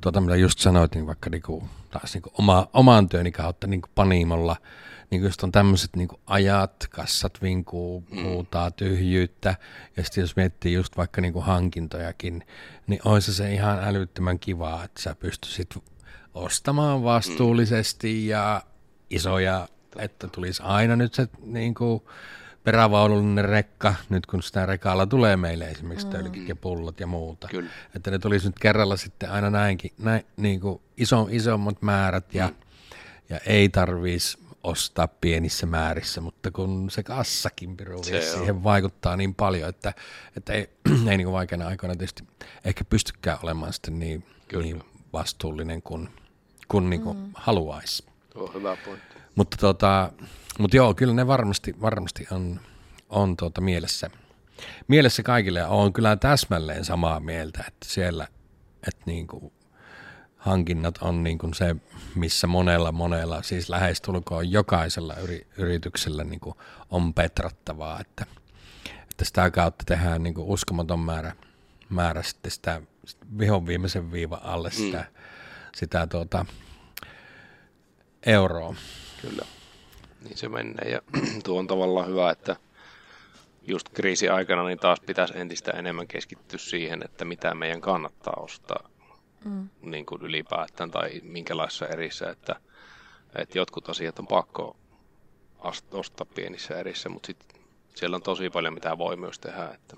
tuota, 0.01 0.21
mitä 0.21 0.35
just 0.35 0.59
sanoit, 0.59 0.95
niin 0.95 1.07
vaikka 1.07 1.29
niin 1.29 1.41
kuin, 1.41 1.69
taas 1.91 2.13
niin 2.13 2.21
kuin 2.21 2.33
oma, 2.37 2.67
oman 2.73 3.09
työni 3.09 3.31
kautta 3.31 3.67
niin 3.67 3.81
kuin 3.81 3.91
panimolla 3.95 4.55
niin 5.09 5.23
just 5.23 5.43
on 5.43 5.51
tämmöiset 5.51 5.95
niin 5.95 6.09
ajat, 6.27 6.87
kassat 6.89 7.41
vinkuu, 7.41 8.03
mm. 8.11 8.23
huutaa 8.23 8.71
tyhjyyttä, 8.71 9.55
ja 9.97 10.03
sitten 10.03 10.21
jos 10.21 10.35
miettii 10.35 10.73
just 10.73 10.97
vaikka 10.97 11.21
niin 11.21 11.33
kuin 11.33 11.45
hankintojakin, 11.45 12.43
niin 12.87 13.01
olisi 13.05 13.33
se 13.33 13.53
ihan 13.53 13.79
älyttömän 13.83 14.39
kivaa, 14.39 14.83
että 14.83 15.01
sä 15.01 15.15
pystyisit 15.15 15.77
ostamaan 16.33 17.03
vastuullisesti 17.03 18.27
ja 18.27 18.63
isoja, 19.09 19.67
että 19.95 20.27
tulisi 20.27 20.63
aina 20.63 20.95
nyt 20.95 21.13
se 21.13 21.27
niin 21.43 21.73
kuin, 21.73 22.01
perävaunullinen 22.69 23.45
rekka, 23.45 23.95
nyt 24.09 24.25
kun 24.25 24.43
sitä 24.43 24.65
rekalla 24.65 25.05
tulee 25.05 25.37
meille 25.37 25.65
esimerkiksi 25.65 26.05
mm. 26.05 26.11
tölkit 26.11 26.49
ja 26.49 26.55
pullot 26.55 26.99
ja 26.99 27.07
muuta. 27.07 27.47
Kyllä. 27.47 27.69
Että 27.95 28.11
ne 28.11 28.19
tulisi 28.19 28.47
nyt 28.47 28.59
kerralla 28.59 28.97
sitten 28.97 29.31
aina 29.31 29.49
näinkin, 29.49 29.91
näin, 29.97 30.25
niin 30.37 30.59
kuin 30.59 30.81
iso, 30.97 31.27
isommat 31.31 31.81
määrät 31.81 32.33
ja, 32.33 32.47
mm. 32.47 32.55
ja 33.29 33.39
ei 33.45 33.69
tarvitsisi 33.69 34.37
ostaa 34.63 35.07
pienissä 35.07 35.65
määrissä, 35.65 36.21
mutta 36.21 36.51
kun 36.51 36.89
se 36.89 37.03
kassakin 37.03 37.77
piru 37.77 38.03
siihen 38.03 38.63
vaikuttaa 38.63 39.17
niin 39.17 39.35
paljon, 39.35 39.69
että, 39.69 39.93
että 40.37 40.53
ei, 40.53 40.69
ei 41.09 41.17
niin 41.17 41.25
kuin 41.25 41.33
vaikeana 41.33 41.67
aikoina 41.67 41.95
tietysti 41.95 42.23
ehkä 42.65 42.83
pystykään 42.83 43.37
olemaan 43.43 43.73
sitten 43.73 43.99
niin, 43.99 44.25
niin 44.53 44.83
vastuullinen 45.13 45.81
kuin, 45.81 46.09
kuin, 46.67 46.89
niin 46.89 47.01
kuin 47.01 47.17
mm. 47.17 47.31
haluaisi. 47.33 48.03
Tuo 48.33 48.43
on 48.43 48.53
hyvä 48.53 48.77
pointti. 48.85 49.15
Mutta, 49.35 49.57
tota, 49.57 50.11
mutta 50.59 50.77
joo, 50.77 50.93
kyllä 50.93 51.13
ne 51.13 51.27
varmasti, 51.27 51.75
varmasti 51.81 52.27
on, 52.31 52.59
on 53.09 53.37
tuota 53.37 53.61
mielessä, 53.61 54.09
mielessä 54.87 55.23
kaikille 55.23 55.65
on 55.65 55.93
kyllä 55.93 56.15
täsmälleen 56.15 56.85
samaa 56.85 57.19
mieltä, 57.19 57.63
että 57.67 57.85
siellä 57.85 58.27
että 58.87 59.03
niin 59.05 59.27
kuin 59.27 59.53
hankinnat 60.37 60.97
on 61.01 61.23
niin 61.23 61.37
kuin 61.37 61.53
se, 61.53 61.75
missä 62.15 62.47
monella 62.47 62.91
monella, 62.91 63.41
siis 63.41 63.69
lähestulkoon 63.69 64.51
jokaisella 64.51 65.15
yri, 65.15 65.47
yrityksellä 65.57 66.23
niin 66.23 66.39
kuin 66.39 66.55
on 66.89 67.13
petrattavaa, 67.13 67.99
että, 67.99 68.25
että 69.11 69.25
sitä 69.25 69.51
kautta 69.51 69.83
tehdään 69.87 70.23
niin 70.23 70.33
kuin 70.33 70.47
uskomaton 70.47 70.99
määrä, 70.99 71.35
määrä 71.89 72.23
sitten 72.23 72.51
sitä 72.51 72.81
vihon 73.39 73.67
viimeisen 73.67 74.11
viivan 74.11 74.43
alle 74.43 74.71
sitä, 74.71 74.97
mm. 74.97 75.19
sitä 75.75 76.07
tuota, 76.07 76.45
euroa. 78.25 78.75
Kyllä, 79.21 79.45
niin 80.23 80.37
se 80.37 80.49
menee 80.49 80.89
ja 80.91 81.01
tuo 81.43 81.59
on 81.59 81.67
tavallaan 81.67 82.07
hyvä, 82.07 82.31
että 82.31 82.55
just 83.67 83.89
kriisi-aikana 83.89 84.63
niin 84.63 84.79
taas 84.79 84.99
pitäisi 84.99 85.37
entistä 85.37 85.71
enemmän 85.71 86.07
keskittyä 86.07 86.59
siihen, 86.59 87.01
että 87.05 87.25
mitä 87.25 87.53
meidän 87.53 87.81
kannattaa 87.81 88.33
ostaa 88.37 88.89
mm. 89.45 89.69
niin 89.81 90.05
kuin 90.05 90.21
ylipäätään 90.21 90.91
tai 90.91 91.21
minkälaisessa 91.23 91.87
erissä, 91.87 92.29
että, 92.29 92.55
että 93.35 93.57
jotkut 93.57 93.89
asiat 93.89 94.19
on 94.19 94.27
pakko 94.27 94.75
ostaa 95.91 96.27
pienissä 96.35 96.79
erissä, 96.79 97.09
mutta 97.09 97.27
sit 97.27 97.37
siellä 97.95 98.15
on 98.15 98.21
tosi 98.21 98.49
paljon 98.49 98.73
mitä 98.73 98.97
voi 98.97 99.15
myös 99.15 99.39
tehdä. 99.39 99.69
Että, 99.73 99.97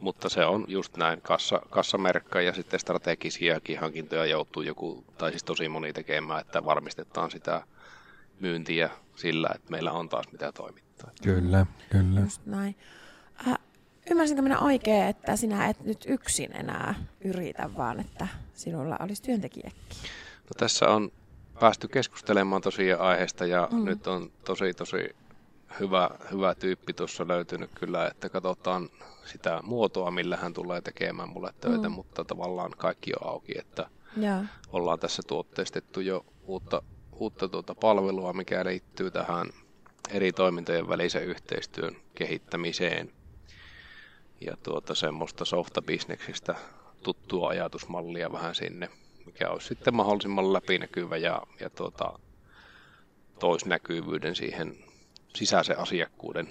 mutta 0.00 0.28
se 0.28 0.44
on 0.44 0.64
just 0.68 0.96
näin, 0.96 1.20
kassa, 1.20 1.60
kassamerkka 1.70 2.40
ja 2.40 2.52
sitten 2.52 2.80
strategisiakin 2.80 3.80
hankintoja 3.80 4.26
joutuu 4.26 4.62
joku, 4.62 5.04
tai 5.18 5.30
siis 5.30 5.44
tosi 5.44 5.68
moni 5.68 5.92
tekemään, 5.92 6.40
että 6.40 6.64
varmistetaan 6.64 7.30
sitä 7.30 7.62
myyntiä 8.40 8.90
sillä, 9.16 9.48
että 9.54 9.70
meillä 9.70 9.92
on 9.92 10.08
taas 10.08 10.32
mitä 10.32 10.52
toimittaa. 10.52 11.10
Kyllä, 11.22 11.66
kyllä. 11.90 12.20
Just 12.20 12.46
näin. 12.46 12.76
Äh, 13.48 13.58
ymmärsinkö 14.10 14.42
minä 14.42 14.58
oikein, 14.58 15.06
että 15.06 15.36
sinä 15.36 15.68
et 15.68 15.84
nyt 15.84 16.04
yksin 16.08 16.56
enää 16.56 16.94
yritä, 17.24 17.70
vaan 17.76 18.00
että 18.00 18.28
sinulla 18.54 18.96
olisi 19.00 19.22
työntekijäkin? 19.22 19.82
No 20.44 20.50
tässä 20.56 20.88
on 20.88 21.12
päästy 21.60 21.88
keskustelemaan 21.88 22.62
tosiaan 22.62 23.00
aiheesta 23.00 23.46
ja 23.46 23.68
mm. 23.72 23.84
nyt 23.84 24.06
on 24.06 24.32
tosi 24.44 24.74
tosi 24.74 25.16
hyvä, 25.80 26.10
hyvä 26.32 26.54
tyyppi 26.54 26.92
tuossa 26.92 27.28
löytynyt 27.28 27.70
kyllä, 27.74 28.06
että 28.06 28.28
katsotaan 28.28 28.88
sitä 29.24 29.60
muotoa, 29.62 30.10
millä 30.10 30.36
hän 30.36 30.54
tulee 30.54 30.80
tekemään 30.80 31.28
mulle 31.28 31.54
töitä, 31.60 31.88
mm. 31.88 31.94
mutta 31.94 32.24
tavallaan 32.24 32.70
kaikki 32.76 33.12
on 33.20 33.28
auki, 33.30 33.58
että 33.58 33.90
ja. 34.16 34.44
ollaan 34.72 34.98
tässä 34.98 35.22
tuotteistettu 35.26 36.00
jo 36.00 36.26
uutta, 36.46 36.82
uutta 37.16 37.48
tuota 37.48 37.74
palvelua, 37.74 38.32
mikä 38.32 38.64
liittyy 38.64 39.10
tähän 39.10 39.46
eri 40.10 40.32
toimintojen 40.32 40.88
välisen 40.88 41.24
yhteistyön 41.24 41.96
kehittämiseen. 42.14 43.12
Ja 44.40 44.56
tuota 44.62 44.94
semmoista 44.94 45.44
softabisneksistä 45.44 46.54
tuttua 47.02 47.48
ajatusmallia 47.48 48.32
vähän 48.32 48.54
sinne, 48.54 48.90
mikä 49.26 49.50
olisi 49.50 49.66
sitten 49.66 49.94
mahdollisimman 49.94 50.52
läpinäkyvä 50.52 51.16
ja, 51.16 51.42
ja 51.60 51.70
tuota, 51.70 52.18
toisnäkyvyyden 53.38 54.36
siihen 54.36 54.76
sisäisen 55.36 55.78
asiakkuuden 55.78 56.48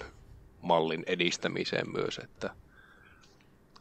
mallin 0.62 1.04
edistämiseen 1.06 1.90
myös, 1.92 2.18
että, 2.18 2.50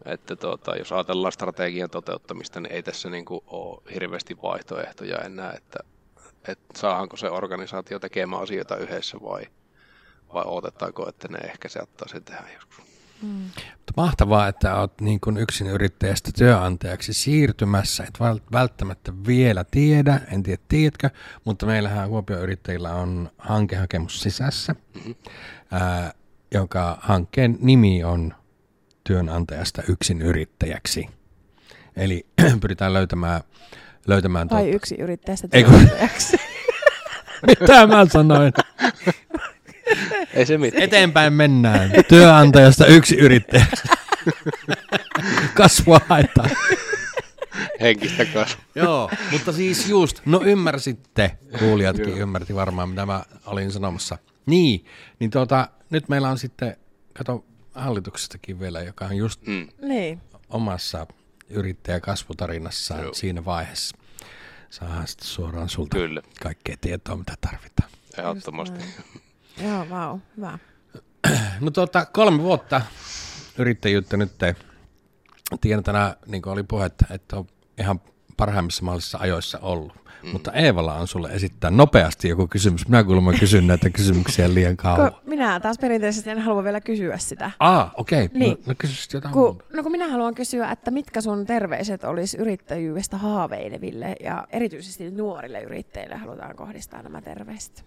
että 0.05 0.36
tuota, 0.36 0.75
jos 0.75 0.91
ajatellaan 0.91 1.31
strategian 1.31 1.89
toteuttamista, 1.89 2.59
niin 2.59 2.71
ei 2.71 2.84
tässä 2.84 3.09
niin 3.09 3.25
kuin 3.25 3.41
ole 3.47 3.81
hirveästi 3.93 4.38
vaihtoehtoja 4.41 5.17
enää, 5.17 5.53
että, 5.53 5.79
että 6.48 6.80
saadaanko 6.80 7.18
se 7.18 7.30
organisaatio 7.30 8.00
tekemään 8.00 8.41
asioita 8.41 8.76
yhdessä 8.76 9.18
vai, 9.24 9.44
vai 10.34 10.44
odotetaanko, 10.46 11.10
että 11.10 11.28
ne 11.28 11.38
ehkä 11.38 11.70
saattaa 11.70 12.08
sen 12.08 12.24
tehdä 12.24 12.44
joskus. 12.54 12.94
Mm. 13.22 13.50
Mahtavaa, 13.98 14.48
että 14.48 14.76
olet 14.76 15.02
niin 15.02 15.20
kuin 15.20 15.38
yksin 15.38 15.68
yrittäjästä 15.68 16.32
työnantajaksi 16.38 17.14
siirtymässä. 17.14 18.04
Et 18.04 18.20
välttämättä 18.52 19.14
vielä 19.28 19.64
tiedä, 19.72 20.22
en 20.32 20.44
tiedä 20.44 20.62
tiedätkö, 20.68 21.10
mutta 21.44 21.66
meillähän 21.66 22.10
Kuopio-yrittäjillä 22.10 22.94
on 22.94 23.32
hankehakemus 23.38 24.22
sisässä, 24.22 24.76
mm-hmm. 24.96 25.16
ää, 25.72 26.14
joka 26.54 26.98
hankkeen 27.02 27.58
nimi 27.62 28.04
on 28.04 28.34
työnantajasta 29.04 29.82
yksin 29.89 30.22
yrittäjäksi. 30.22 31.10
Eli 31.96 32.26
pyritään 32.62 32.94
löytämään... 32.94 33.41
löytämään 34.08 34.49
Vai 34.49 34.62
tuota... 34.62 34.76
yksin 34.76 34.99
yrittäjästä 34.99 35.47
työnantajaksi. 35.47 36.38
Mitä 37.47 37.88
mä 37.88 38.06
sanoin? 38.06 38.54
Ei 40.34 40.45
se 40.45 40.58
mitään. 40.58 40.84
Eteenpäin 40.84 41.34
mennään. 41.34 41.91
Työnantajasta 42.08 42.86
yksi 42.86 43.16
yrittäjä. 43.16 43.66
Kasvua 45.58 45.99
haetaan. 46.10 46.49
Henkistä 47.82 48.26
kasvua. 48.26 48.64
Joo, 48.76 49.12
mutta 49.32 49.51
siis 49.51 49.89
just, 49.89 50.22
no 50.26 50.41
ymmärsitte, 50.45 51.38
kuulijatkin 51.60 52.10
Joo. 52.10 52.18
ymmärti 52.18 52.56
varmaan, 52.56 52.89
mitä 52.89 53.06
mä 53.06 53.24
olin 53.45 53.72
sanomassa. 53.72 54.18
Niin, 54.45 54.86
niin 55.20 55.32
tuota, 55.32 55.68
nyt 55.89 56.10
meillä 56.10 56.30
on 56.30 56.38
sitten, 56.38 56.78
kato 57.14 57.45
hallituksestakin 57.76 58.60
vielä, 58.60 58.82
joka 58.82 59.06
on 59.06 59.18
just 59.18 59.47
mm. 59.47 59.68
Niin. 59.82 60.22
Omassa 61.44 61.60
yrittäjäkasvutarinassaan 61.60 63.04
Joo. 63.04 63.14
siinä 63.14 63.46
vaiheessa. 63.46 63.98
Saa 64.70 65.06
sitten 65.06 65.28
suoraan 65.28 65.70
sulta 65.70 65.98
Kyllä. 65.98 66.22
kaikkea 66.44 66.78
tietoa, 66.82 67.16
mitä 67.16 67.34
tarvitaan. 67.41 67.89
Ehdottomasti. 68.18 68.80
Joo, 69.64 69.89
vau, 69.89 70.20
hyvä. 70.38 70.60
No 71.60 71.72
tuota, 71.72 72.06
kolme 72.06 72.44
vuotta 72.44 72.82
yrittäjyyttä 73.58 74.18
nyt. 74.18 74.32
Tiedän 75.62 75.84
tänään, 75.84 76.14
niin 76.26 76.41
kuin 76.41 76.54
oli 76.54 76.64
puhetta, 76.64 77.06
että 77.10 77.38
on 77.38 77.48
ihan 77.78 78.02
parhaimmissa 78.38 78.84
mahdollisissa 78.84 79.18
ajoissa 79.18 79.60
ollut. 79.60 80.03
Mm. 80.24 80.30
Mutta 80.32 80.51
Eevalla 80.51 80.93
on 80.93 81.07
sulle 81.07 81.30
esittää 81.30 81.71
nopeasti 81.71 82.30
joku 82.30 82.47
kysymys. 82.47 82.88
Minä 82.88 83.03
kuulemma 83.03 83.34
kysyn 83.34 83.67
näitä 83.67 83.89
kysymyksiä 83.89 84.53
liian 84.53 84.78
kauan. 84.78 85.11
Ko, 85.11 85.19
minä 85.26 85.59
taas 85.59 85.78
perinteisesti 85.78 86.30
en 86.30 86.39
halua 86.39 86.63
vielä 86.63 86.82
kysyä 86.82 87.17
sitä. 87.17 87.51
Ah, 87.59 87.91
okei. 87.97 88.26
Okay. 88.26 88.39
Niin. 88.39 88.51
No, 88.51 88.63
no 88.65 88.76
kysy 88.78 89.07
jotain 89.13 89.34
kun, 89.34 89.63
No 89.74 89.84
kun 89.84 89.91
minä 89.91 90.07
haluan 90.07 90.36
kysyä, 90.36 90.71
että 90.71 90.91
mitkä 90.91 91.21
sun 91.21 91.45
terveiset 91.45 92.03
olisi 92.03 92.38
yrittäjyydestä 92.38 93.17
haaveileville 93.17 94.15
ja 94.19 94.47
erityisesti 94.49 95.11
nuorille 95.11 95.61
yrittäjille 95.61 96.15
halutaan 96.15 96.55
kohdistaa 96.55 97.01
nämä 97.01 97.21
terveiset? 97.21 97.86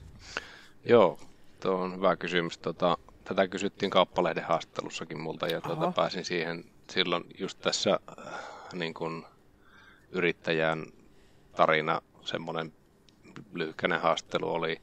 Joo, 0.84 1.18
Tuo 1.60 1.74
on 1.74 1.96
hyvä 1.96 2.16
kysymys. 2.16 2.58
Tota, 2.58 2.98
tätä 3.24 3.48
kysyttiin 3.48 3.90
kauppalehden 3.90 4.44
haastattelussakin 4.44 5.20
multa 5.20 5.46
ja 5.46 5.60
tuota, 5.60 5.92
pääsin 5.92 6.24
siihen 6.24 6.64
silloin 6.90 7.24
just 7.38 7.58
tässä 7.60 7.98
äh, 8.18 8.34
niin 8.72 8.94
kun 8.94 9.26
yrittäjän 10.10 10.86
tarina, 11.56 12.02
semmoinen 12.26 12.72
lyhkäinen 13.54 14.00
haastattelu 14.00 14.52
oli. 14.52 14.82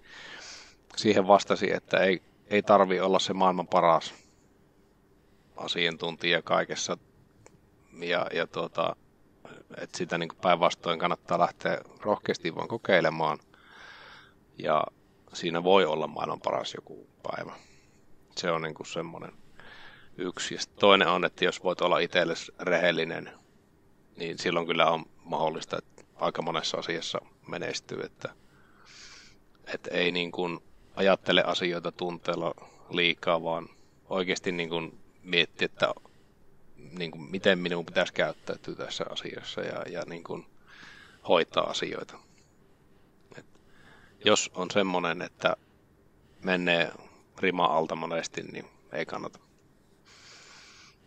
Siihen 0.96 1.28
vastasi, 1.28 1.74
että 1.74 1.98
ei, 1.98 2.22
ei 2.48 2.62
tarvi 2.62 3.00
olla 3.00 3.20
se 3.20 3.34
maailman 3.34 3.68
paras 3.68 4.14
asiantuntija 5.58 6.42
kaikessa 6.42 6.98
ja, 8.00 8.28
ja 8.34 8.48
tuota, 8.48 8.96
että 9.78 9.98
sitä 9.98 10.18
niin 10.18 10.30
päinvastoin 10.42 11.00
kannattaa 11.00 11.40
lähteä 11.40 11.82
rohkeasti 12.00 12.56
vaan 12.56 12.68
kokeilemaan 12.68 13.40
ja 14.58 14.84
siinä 15.34 15.64
voi 15.64 15.86
olla 15.86 16.08
maailman 16.08 16.42
paras 16.42 16.74
joku 16.74 17.08
päivä. 17.24 17.54
Se 18.38 18.52
on 18.52 18.62
niin 18.62 18.76
kuin 18.76 18.88
semmoinen 18.88 19.32
yksi. 20.18 20.56
Ja 20.56 20.60
toinen 20.80 21.08
on, 21.08 21.26
että 21.26 21.46
jos 21.46 21.64
voit 21.64 21.82
olla 21.82 22.00
itsellesi 22.00 22.52
rehellinen, 22.60 23.32
niin 24.16 24.38
silloin 24.38 24.68
kyllä 24.68 24.90
on 24.90 25.06
mahdollista, 25.24 25.78
että 25.78 25.93
aika 26.24 26.42
monessa 26.42 26.78
asiassa 26.78 27.20
menestyy, 27.48 28.00
että, 28.02 28.30
että 29.74 29.90
ei 29.92 30.12
niin 30.12 30.32
kuin 30.32 30.60
ajattele 30.96 31.44
asioita 31.44 31.92
tunteella 31.92 32.54
liikaa, 32.90 33.44
vaan 33.44 33.70
oikeasti 34.10 34.52
niin 34.52 34.70
kuin 34.70 35.00
mietti, 35.24 35.66
että 35.66 35.94
niin 36.98 37.12
kuin 37.12 37.22
miten 37.22 37.60
minun 37.60 37.86
pitäisi 37.86 38.14
käyttäytyä 38.14 38.76
tässä 38.76 39.06
asiassa 39.10 39.62
ja, 39.62 39.84
ja 39.90 40.04
niin 40.06 40.24
kuin 40.24 40.46
hoitaa 41.28 41.70
asioita. 41.70 42.18
Et 43.38 43.46
jos 44.26 44.52
on 44.56 44.72
semmoinen, 44.72 45.22
että 45.22 45.56
menee 46.44 46.92
rima 47.38 47.66
alta 47.66 47.96
monesti, 47.96 48.44
niin 48.44 48.66
ei 48.92 49.06
kannata. 49.06 49.40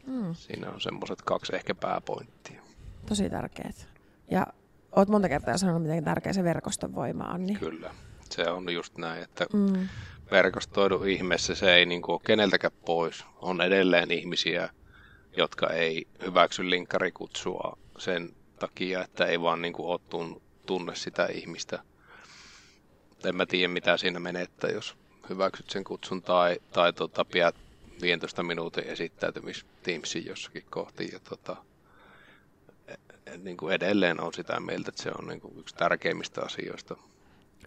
Mm. 0.07 0.35
Siinä 0.35 0.71
on 0.71 0.81
semmoiset 0.81 1.23
kaksi 1.23 1.57
ehkä 1.57 1.75
pääpointtia. 1.75 2.63
Tosi 3.09 3.31
tärkeät. 3.31 3.89
Ja 4.31 4.47
oot 4.97 5.09
monta 5.09 5.29
kertaa 5.29 5.59
sanonut, 5.59 5.83
miten 5.83 6.05
tärkeä 6.05 6.33
se 6.33 6.45
verkoston 6.45 6.95
voima 6.95 7.25
on. 7.25 7.47
Niin... 7.47 7.59
Kyllä, 7.59 7.91
se 8.31 8.51
on 8.51 8.75
just 8.75 8.99
näin, 8.99 9.23
että 9.23 9.47
mm. 9.53 9.89
verkostoidu 10.31 11.03
ihmeessä 11.05 11.55
se 11.55 11.75
ei 11.75 11.87
niin 11.87 12.03
kuin 12.03 12.15
ole 12.15 12.21
keneltäkään 12.27 12.73
pois. 12.87 13.25
On 13.37 13.61
edelleen 13.61 14.11
ihmisiä, 14.11 14.71
jotka 15.37 15.71
ei 15.71 16.07
hyväksy 16.27 16.71
linkkarikutsua 16.71 17.79
sen 17.99 18.31
takia, 18.59 19.05
että 19.05 19.27
ei 19.27 19.41
vaan 19.41 19.63
niin 19.63 19.73
kuin 19.73 19.87
ole 19.87 20.31
tunne 20.67 20.95
sitä 20.95 21.27
ihmistä. 21.27 21.83
En 23.25 23.37
mä 23.37 23.47
tiedä, 23.47 23.69
mitä 23.69 23.97
siinä 23.97 24.21
menettää, 24.21 24.71
jos 24.71 24.97
hyväksyt 25.29 25.71
sen 25.71 25.85
kutsun 25.85 26.23
tai, 26.23 26.59
tai 26.73 26.93
tota, 26.93 27.25
pidät 27.25 27.55
15 28.03 28.43
minuutin 28.43 28.85
esittäytymis 28.85 29.67
Teamsin 29.83 30.27
jossakin 30.27 30.65
kohti. 30.71 31.09
Ja 31.13 31.21
tota, 31.21 31.57
niin 33.43 33.57
kuin 33.57 33.75
edelleen 33.75 34.21
on 34.21 34.35
sitä 34.35 34.61
mieltä, 34.61 34.89
että 34.89 35.03
se 35.03 35.11
on 35.19 35.29
niin 35.29 35.41
kuin 35.41 35.59
yksi 35.59 35.75
tärkeimmistä 35.75 36.43
asioista. 36.43 36.97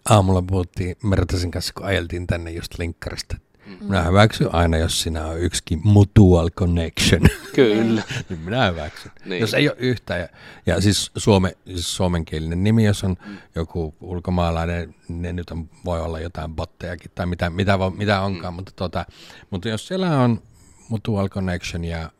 Aamulla 0.08 0.42
puhuttiin 0.42 0.96
Mertasin 1.02 1.50
kanssa, 1.50 1.72
kun 1.74 1.86
ajeltiin 1.86 2.26
tänne 2.26 2.50
just 2.50 2.78
linkkarista. 2.78 3.36
Mm. 3.66 3.86
Minä 3.86 4.02
hyväksyn 4.02 4.54
aina, 4.54 4.76
jos 4.76 5.02
sinä 5.02 5.26
on 5.26 5.40
yksikin 5.40 5.80
mutual 5.84 6.50
connection. 6.50 7.22
Kyllä. 7.54 8.02
niin 8.28 8.40
minä 8.40 8.70
hyväksyn. 8.70 9.12
Niin. 9.24 9.40
Jos 9.40 9.54
ei 9.54 9.68
ole 9.68 9.76
yhtä. 9.78 10.16
Ja, 10.16 10.28
ja 10.66 10.80
siis, 10.80 11.10
suome, 11.16 11.56
siis 11.66 11.96
suomenkielinen 11.96 12.64
nimi, 12.64 12.84
jos 12.84 13.04
on 13.04 13.16
mm. 13.26 13.36
joku 13.54 13.94
ulkomaalainen, 14.00 14.94
niin 15.08 15.36
nyt 15.36 15.50
on, 15.50 15.70
voi 15.84 16.00
olla 16.00 16.20
jotain 16.20 16.54
bottejakin 16.54 17.10
tai 17.14 17.26
mitä, 17.26 17.50
mitä, 17.50 17.78
mitä 17.96 18.20
onkaan. 18.20 18.54
Mm. 18.54 18.56
Mutta, 18.56 18.72
tota, 18.76 19.06
mutta 19.50 19.68
jos 19.68 19.86
siellä 19.86 20.20
on 20.20 20.42
mutual 20.88 21.28
connection 21.28 21.84
ja, 21.84 22.10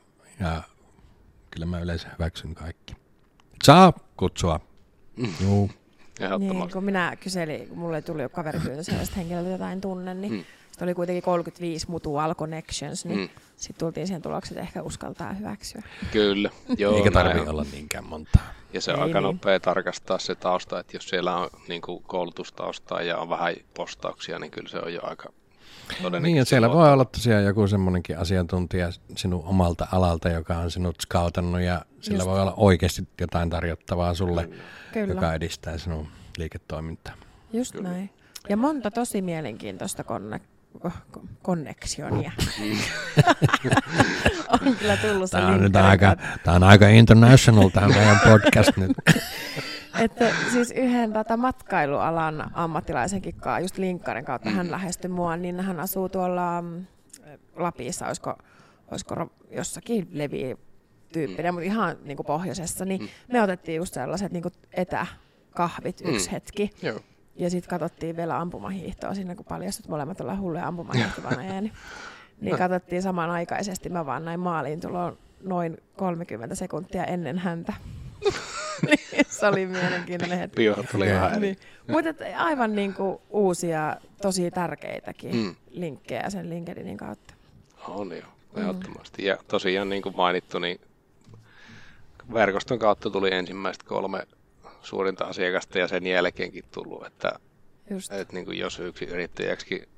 ja 0.40 0.62
kyllä 1.50 1.66
mä 1.66 1.80
yleensä 1.80 2.08
hyväksyn 2.18 2.54
kaikki. 2.54 2.99
Saa 3.64 3.92
kutsua. 4.16 4.60
Mm. 5.16 5.34
Juu. 5.40 5.70
Niin, 6.38 6.70
kun 6.72 6.84
minä 6.84 7.16
kyselin, 7.20 7.68
kun 7.68 7.78
mulle 7.78 8.02
tuli 8.02 8.22
jo 8.22 8.28
kaveripyyntö 8.28 8.82
sellaista 8.82 9.16
henkilöltä, 9.16 9.50
jota 9.50 9.72
en 9.72 9.80
tunne, 9.80 10.14
niin 10.14 10.32
mm. 10.32 10.44
sitten 10.70 10.86
oli 10.86 10.94
kuitenkin 10.94 11.22
35 11.22 11.90
mutual 11.90 12.34
connections, 12.34 13.04
niin 13.04 13.20
mm. 13.20 13.28
sitten 13.56 13.80
tultiin 13.80 14.06
siihen 14.06 14.22
tulokseen, 14.22 14.58
että 14.58 14.68
ehkä 14.68 14.82
uskaltaa 14.82 15.32
hyväksyä. 15.32 15.82
Kyllä. 16.12 16.50
Joo, 16.78 16.96
Eikä 16.96 17.10
tarvitse 17.10 17.50
olla 17.50 17.66
niinkään 17.72 18.04
montaa. 18.04 18.42
Ja 18.72 18.80
se 18.80 18.92
on 18.92 18.98
Ei 18.98 19.02
aika 19.02 19.20
niin. 19.20 19.24
nopea 19.24 19.60
tarkastaa 19.60 20.18
se 20.18 20.34
tausta, 20.34 20.80
että 20.80 20.96
jos 20.96 21.08
siellä 21.08 21.36
on 21.36 21.48
niin 21.68 21.82
kuin 21.82 22.02
koulutustaustaa 22.02 23.02
ja 23.02 23.18
on 23.18 23.28
vähän 23.28 23.54
postauksia, 23.76 24.38
niin 24.38 24.50
kyllä 24.50 24.68
se 24.68 24.78
on 24.78 24.94
jo 24.94 25.00
aika 25.02 25.32
niin, 26.20 26.36
ja 26.36 26.44
siellä 26.44 26.70
voi 26.70 26.92
olla 26.92 27.04
tosiaan 27.04 27.44
joku 27.44 27.66
semmoinenkin 27.66 28.18
asiantuntija 28.18 28.92
sinun 29.16 29.44
omalta 29.44 29.86
alalta, 29.92 30.28
joka 30.28 30.56
on 30.56 30.70
sinut 30.70 30.96
skautannut 31.02 31.60
ja 31.60 31.84
sillä 32.00 32.18
Just. 32.18 32.28
voi 32.28 32.40
olla 32.40 32.54
oikeasti 32.56 33.08
jotain 33.20 33.50
tarjottavaa 33.50 34.14
sulle, 34.14 34.50
Kyllä. 34.92 35.14
joka 35.14 35.34
edistää 35.34 35.78
sinun 35.78 36.08
liiketoimintaa. 36.38 37.14
Just 37.52 37.72
Kyllä. 37.72 37.88
näin. 37.88 38.10
Ja 38.48 38.56
monta 38.56 38.90
tosi 38.90 39.22
mielenkiintoista 39.22 40.04
konne, 40.04 40.40
konneksionia. 41.42 42.32
on 44.66 44.76
kyllä 44.78 44.96
tullut 44.96 45.30
tämä 45.30 45.48
on, 45.48 45.60
nyt 45.60 45.76
aika, 45.76 46.16
tämä 46.44 46.54
on 46.56 46.62
aika 46.62 46.88
international 46.88 47.68
tämä 47.68 47.88
meidän 47.88 48.20
podcast 48.24 48.76
nyt. 48.76 48.92
että 49.98 50.30
siis 50.52 50.70
yhden 50.70 51.12
tätä 51.12 51.36
matkailualan 51.36 52.50
ammattilaisenkin 52.54 53.34
kanssa, 53.34 53.60
just 53.60 53.78
linkkarin 53.78 54.24
kautta 54.24 54.50
hän 54.50 54.70
lähestyi 54.70 55.10
mua, 55.10 55.36
niin 55.36 55.60
hän 55.60 55.80
asuu 55.80 56.08
tuolla 56.08 56.62
mm, 56.62 56.86
Lapissa, 57.56 58.06
olisiko, 58.06 58.34
olisiko 58.90 59.30
jossakin 59.50 60.08
levi 60.12 60.56
tyyppinen, 61.12 61.54
mutta 61.54 61.66
ihan 61.66 61.96
niin 62.04 62.16
kuin 62.16 62.26
pohjoisessa, 62.26 62.84
niin 62.84 63.08
me 63.32 63.42
otettiin 63.42 63.76
just 63.76 63.94
sellaiset 63.94 64.32
niin 64.32 64.42
kuin 64.42 64.54
etäkahvit 64.72 66.00
yksi 66.04 66.28
mm. 66.28 66.32
hetki. 66.32 66.70
Joo. 66.82 67.00
Ja 67.36 67.50
sitten 67.50 67.70
katsottiin 67.70 68.16
vielä 68.16 68.40
ampumahiihtoa 68.40 69.14
siinä, 69.14 69.34
kun 69.34 69.44
paljastut 69.44 69.88
molemmat 69.88 70.20
ollaan 70.20 70.40
hulluja 70.40 70.66
ampumahiihtovaneja. 70.66 71.60
niin, 71.60 71.72
niin 72.40 72.58
katsottiin 72.58 73.02
samanaikaisesti. 73.02 73.88
Mä 73.88 74.06
vaan 74.06 74.24
näin 74.24 74.40
maaliin 74.40 74.80
tuloon 74.80 75.18
noin 75.42 75.78
30 75.96 76.54
sekuntia 76.54 77.04
ennen 77.04 77.38
häntä. 77.38 77.72
niin, 78.86 79.24
se 79.28 79.46
oli 79.46 79.66
mielenkiintoinen 79.66 80.38
hetki. 80.38 80.56
Piuhat 80.56 80.94
oli 80.94 81.06
vähän 81.06 81.40
niin. 81.40 81.58
Mutta 81.88 82.24
aivan 82.36 82.76
niin 82.76 82.94
kuin 82.94 83.18
uusia, 83.30 83.96
tosi 84.22 84.50
tärkeitäkin 84.50 85.36
mm. 85.36 85.54
linkkejä 85.70 86.30
sen 86.30 86.50
LinkedInin 86.50 86.96
kautta. 86.96 87.34
On 87.88 88.16
jo, 88.16 88.22
ehdottomasti. 88.56 89.22
Mm. 89.22 89.28
Ja 89.28 89.38
tosiaan 89.48 89.88
niin 89.88 90.02
kuin 90.02 90.16
mainittu, 90.16 90.58
niin 90.58 90.80
verkoston 92.32 92.78
kautta 92.78 93.10
tuli 93.10 93.34
ensimmäiset 93.34 93.82
kolme 93.82 94.26
suurinta 94.82 95.24
asiakasta 95.24 95.78
ja 95.78 95.88
sen 95.88 96.06
jälkeenkin 96.06 96.64
tullut, 96.70 97.06
että, 97.06 97.32
että 98.10 98.34
niin 98.34 98.44
kuin 98.44 98.58
jos 98.58 98.78
yksi 98.78 99.04
yrittäjäksi 99.04 99.88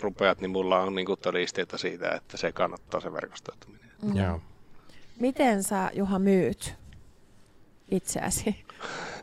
rupeat, 0.00 0.40
niin 0.40 0.50
mulla 0.50 0.80
on 0.80 0.94
niin 0.94 1.06
kuin 1.06 1.20
todisteita 1.20 1.78
siitä, 1.78 2.10
että 2.10 2.36
se 2.36 2.52
kannattaa 2.52 3.00
se 3.00 3.12
verkostoituminen. 3.12 3.90
Mm. 4.02 4.16
Joo. 4.16 4.40
Miten 5.20 5.62
sä 5.62 5.90
Juha 5.94 6.18
myyt 6.18 6.74
itseäsi? 7.90 8.64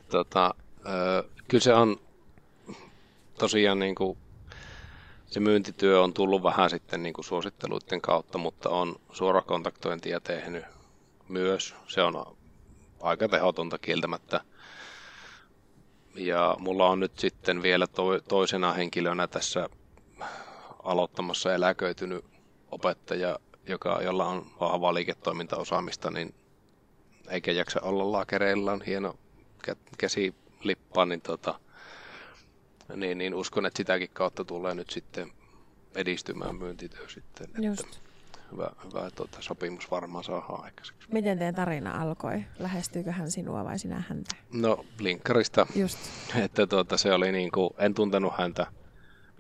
Tota, 0.09 0.55
ö, 0.85 1.29
kyllä 1.47 1.63
se 1.63 1.73
on 1.73 1.99
tosiaan 3.39 3.79
niin 3.79 3.95
kuin, 3.95 4.17
se 5.25 5.39
myyntityö 5.39 6.01
on 6.01 6.13
tullut 6.13 6.43
vähän 6.43 6.69
sitten 6.69 7.03
niin 7.03 7.13
kuin 7.13 7.25
suositteluiden 7.25 8.01
kautta, 8.01 8.37
mutta 8.37 8.69
on 8.69 8.95
suorakontaktointia 9.11 10.19
tehnyt 10.19 10.65
myös. 11.29 11.75
Se 11.87 12.01
on 12.01 12.37
aika 13.01 13.27
tehotonta 13.27 13.77
kieltämättä. 13.77 14.41
Ja 16.15 16.55
mulla 16.59 16.89
on 16.89 16.99
nyt 16.99 17.19
sitten 17.19 17.61
vielä 17.61 17.87
to- 17.87 18.19
toisena 18.19 18.73
henkilönä 18.73 19.27
tässä 19.27 19.69
aloittamassa 20.83 21.53
eläköitynyt 21.53 22.25
opettaja, 22.71 23.39
joka, 23.67 23.99
jolla 24.03 24.25
on 24.25 24.45
vahvaa 24.59 24.93
liiketoimintaosaamista, 24.93 26.11
niin 26.11 26.35
eikä 27.29 27.51
jaksa 27.51 27.81
olla 27.81 28.11
laakereilla, 28.11 28.71
on 28.71 28.81
hieno 28.81 29.15
käsilippa, 29.97 31.05
niin, 31.05 31.21
tota, 31.21 31.59
niin, 32.95 33.17
niin 33.17 33.35
uskon, 33.35 33.65
että 33.65 33.77
sitäkin 33.77 34.09
kautta 34.13 34.45
tulee 34.45 34.75
nyt 34.75 34.89
sitten 34.89 35.31
edistymään 35.95 36.55
myyntityö 36.55 37.09
sitten. 37.09 37.47
Just. 37.59 37.79
Että 37.79 37.97
hyvä, 38.51 38.69
hyvä 38.83 39.09
tuota, 39.15 39.37
sopimus 39.41 39.91
varmaan 39.91 40.23
saadaan 40.23 40.63
aikaiseksi. 40.63 41.07
Miten 41.11 41.37
teidän 41.37 41.55
tarina 41.55 42.01
alkoi? 42.01 42.43
Lähestyykö 42.59 43.11
hän 43.11 43.31
sinua 43.31 43.63
vai 43.63 43.79
sinä 43.79 44.03
häntä? 44.09 44.35
No, 44.53 44.85
linkkarista. 44.99 45.67
Just. 45.75 45.97
Että 46.43 46.67
tuota, 46.67 46.97
se 46.97 47.13
oli 47.13 47.31
niin 47.31 47.51
kuin, 47.51 47.69
en 47.77 47.93
tuntenut 47.93 48.33
häntä. 48.37 48.67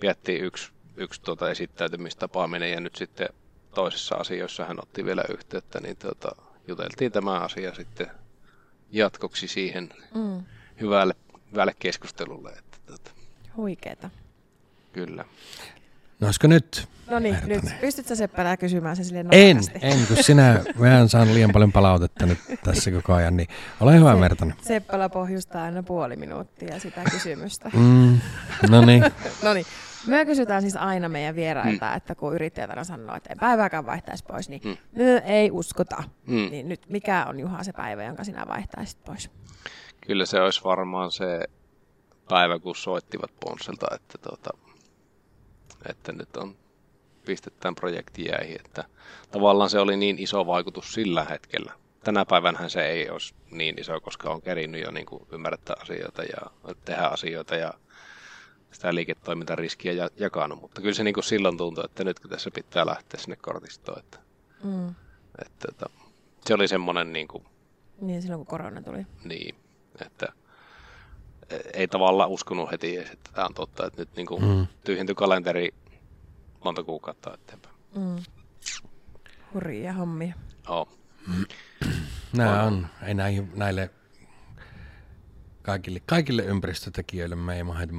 Viettiin 0.01 0.43
yksi, 0.43 0.71
yksi 0.97 1.21
tuota 1.21 1.51
esittäytymistapaaminen 1.51 2.71
ja 2.71 2.79
nyt 2.79 2.95
sitten 2.95 3.29
toisessa 3.75 4.15
asioissa 4.15 4.65
hän 4.65 4.79
otti 4.79 5.05
vielä 5.05 5.23
yhteyttä, 5.29 5.79
niin 5.79 5.97
tuota, 5.97 6.35
juteltiin 6.67 7.11
tämä 7.11 7.39
asia 7.39 7.75
sitten 7.75 8.07
jatkoksi 8.91 9.47
siihen 9.47 9.89
mm. 10.15 10.43
hyvälle, 10.81 11.15
hyvälle 11.51 11.75
keskustelulle. 11.79 12.49
Että, 12.49 12.77
tuota. 12.85 13.11
Huikeeta. 13.55 14.09
Kyllä. 14.93 15.25
No 16.19 16.27
olisiko 16.27 16.47
nyt? 16.47 16.87
No 17.09 17.19
niin, 17.19 17.37
nyt. 17.45 17.63
Pystytkö 17.81 18.15
Seppälä 18.15 18.57
kysymään 18.57 18.95
sen 18.95 19.05
silleen 19.05 19.27
En, 19.31 19.59
en, 19.81 20.07
kun 20.07 20.17
sinä, 20.23 20.63
mä 20.75 21.07
saan 21.07 21.33
liian 21.33 21.51
paljon 21.51 21.71
palautetta 21.71 22.25
nyt 22.25 22.39
tässä 22.63 22.91
koko 22.91 23.13
ajan, 23.13 23.37
niin 23.37 23.47
ole 23.79 23.99
hyvä 23.99 24.13
Se, 24.13 24.19
Mertanen. 24.19 24.55
Seppälä 24.61 25.09
pohjustaa 25.09 25.63
aina 25.63 25.83
puoli 25.83 26.15
minuuttia 26.15 26.79
sitä 26.79 27.01
kysymystä. 27.11 27.71
Mm, 27.73 28.19
no 28.69 28.85
niin. 28.85 29.03
no 29.43 29.53
niin. 29.53 29.65
Me 30.07 30.25
kysytään 30.25 30.61
siis 30.61 30.75
aina 30.75 31.09
meidän 31.09 31.35
vierailta, 31.35 31.89
mm. 31.89 31.97
että 31.97 32.15
kun 32.15 32.35
yrittäjät 32.35 32.69
aina 32.69 32.83
sanoo, 32.83 33.15
että 33.15 33.29
ei 33.29 33.35
päivääkään 33.39 33.85
vaihtaisi 33.85 34.23
pois, 34.23 34.49
niin 34.49 34.61
mm. 34.65 34.77
me 34.91 35.17
ei 35.25 35.51
uskota. 35.51 36.03
Mm. 36.27 36.49
Niin 36.51 36.69
nyt 36.69 36.89
mikä 36.89 37.25
on 37.29 37.39
Juha 37.39 37.63
se 37.63 37.73
päivä, 37.73 38.03
jonka 38.03 38.23
sinä 38.23 38.45
vaihtaisit 38.47 39.03
pois? 39.03 39.29
Kyllä 40.01 40.25
se 40.25 40.41
olisi 40.41 40.63
varmaan 40.63 41.11
se 41.11 41.47
päivä, 42.29 42.59
kun 42.59 42.75
soittivat 42.75 43.31
Ponselta, 43.39 43.87
että, 43.95 44.17
tuota, 44.17 44.49
että 45.89 46.11
nyt 46.11 46.37
on 46.37 46.55
pistetään 47.25 47.75
projekti 47.75 48.25
jäihin. 48.25 48.61
Että 48.65 48.83
tavallaan 49.31 49.69
se 49.69 49.79
oli 49.79 49.97
niin 49.97 50.19
iso 50.19 50.45
vaikutus 50.45 50.93
sillä 50.93 51.23
hetkellä. 51.23 51.73
Tänä 52.03 52.25
päivänä 52.25 52.69
se 52.69 52.85
ei 52.85 53.09
olisi 53.09 53.35
niin 53.51 53.79
iso, 53.79 54.01
koska 54.01 54.29
on 54.29 54.41
kerinnyt 54.41 54.81
jo 54.81 54.91
niin 54.91 55.05
kuin 55.05 55.27
ymmärtää 55.31 55.75
asioita 55.81 56.23
ja 56.23 56.71
tehdä 56.85 57.01
asioita 57.01 57.55
ja 57.55 57.73
sitä 58.73 58.95
liiketoimintariskiä 58.95 60.09
jakanut, 60.17 60.61
mutta 60.61 60.81
kyllä 60.81 60.93
se 60.93 61.03
niin 61.03 61.13
kuin 61.13 61.23
silloin 61.23 61.57
tuntui, 61.57 61.85
että 61.85 62.03
nyt 62.03 62.19
kun 62.19 62.29
tässä 62.29 62.51
pitää 62.51 62.85
lähteä 62.85 63.19
sinne 63.19 63.35
kortistoon, 63.35 63.99
että, 63.99 64.19
mm. 64.63 64.89
että, 65.45 65.67
että 65.69 65.85
se 66.45 66.53
oli 66.53 66.67
semmoinen 66.67 67.13
niin 67.13 67.27
kuin, 67.27 67.45
Niin, 68.01 68.21
silloin 68.21 68.39
kun 68.39 68.47
korona 68.47 68.81
tuli. 68.81 69.05
Niin, 69.23 69.55
että 70.01 70.27
ei 71.73 71.87
tavallaan 71.87 72.29
uskonut 72.29 72.71
heti 72.71 72.97
edes, 72.97 73.09
että 73.09 73.31
tämä 73.33 73.47
on 73.47 73.53
totta, 73.53 73.85
että 73.85 74.01
nyt 74.01 74.15
niin 74.15 74.27
kuin 74.27 74.43
mm. 74.43 74.67
tyhjentyi 74.83 75.15
kalenteri 75.15 75.73
monta 76.63 76.83
kuukautta 76.83 77.33
eteenpäin. 77.33 77.75
Mm. 77.95 78.23
Hurjia 79.53 79.93
hommia. 79.93 80.33
Oh. 80.67 80.87
Nämä 82.37 82.63
on, 82.63 82.87
ei 83.05 83.13
näille 83.55 83.89
kaikille, 85.61 86.01
kaikille 86.05 86.43
ympäristötekijöille 86.43 87.35
me 87.35 87.55
ei 87.55 87.63
mahdu 87.63 87.93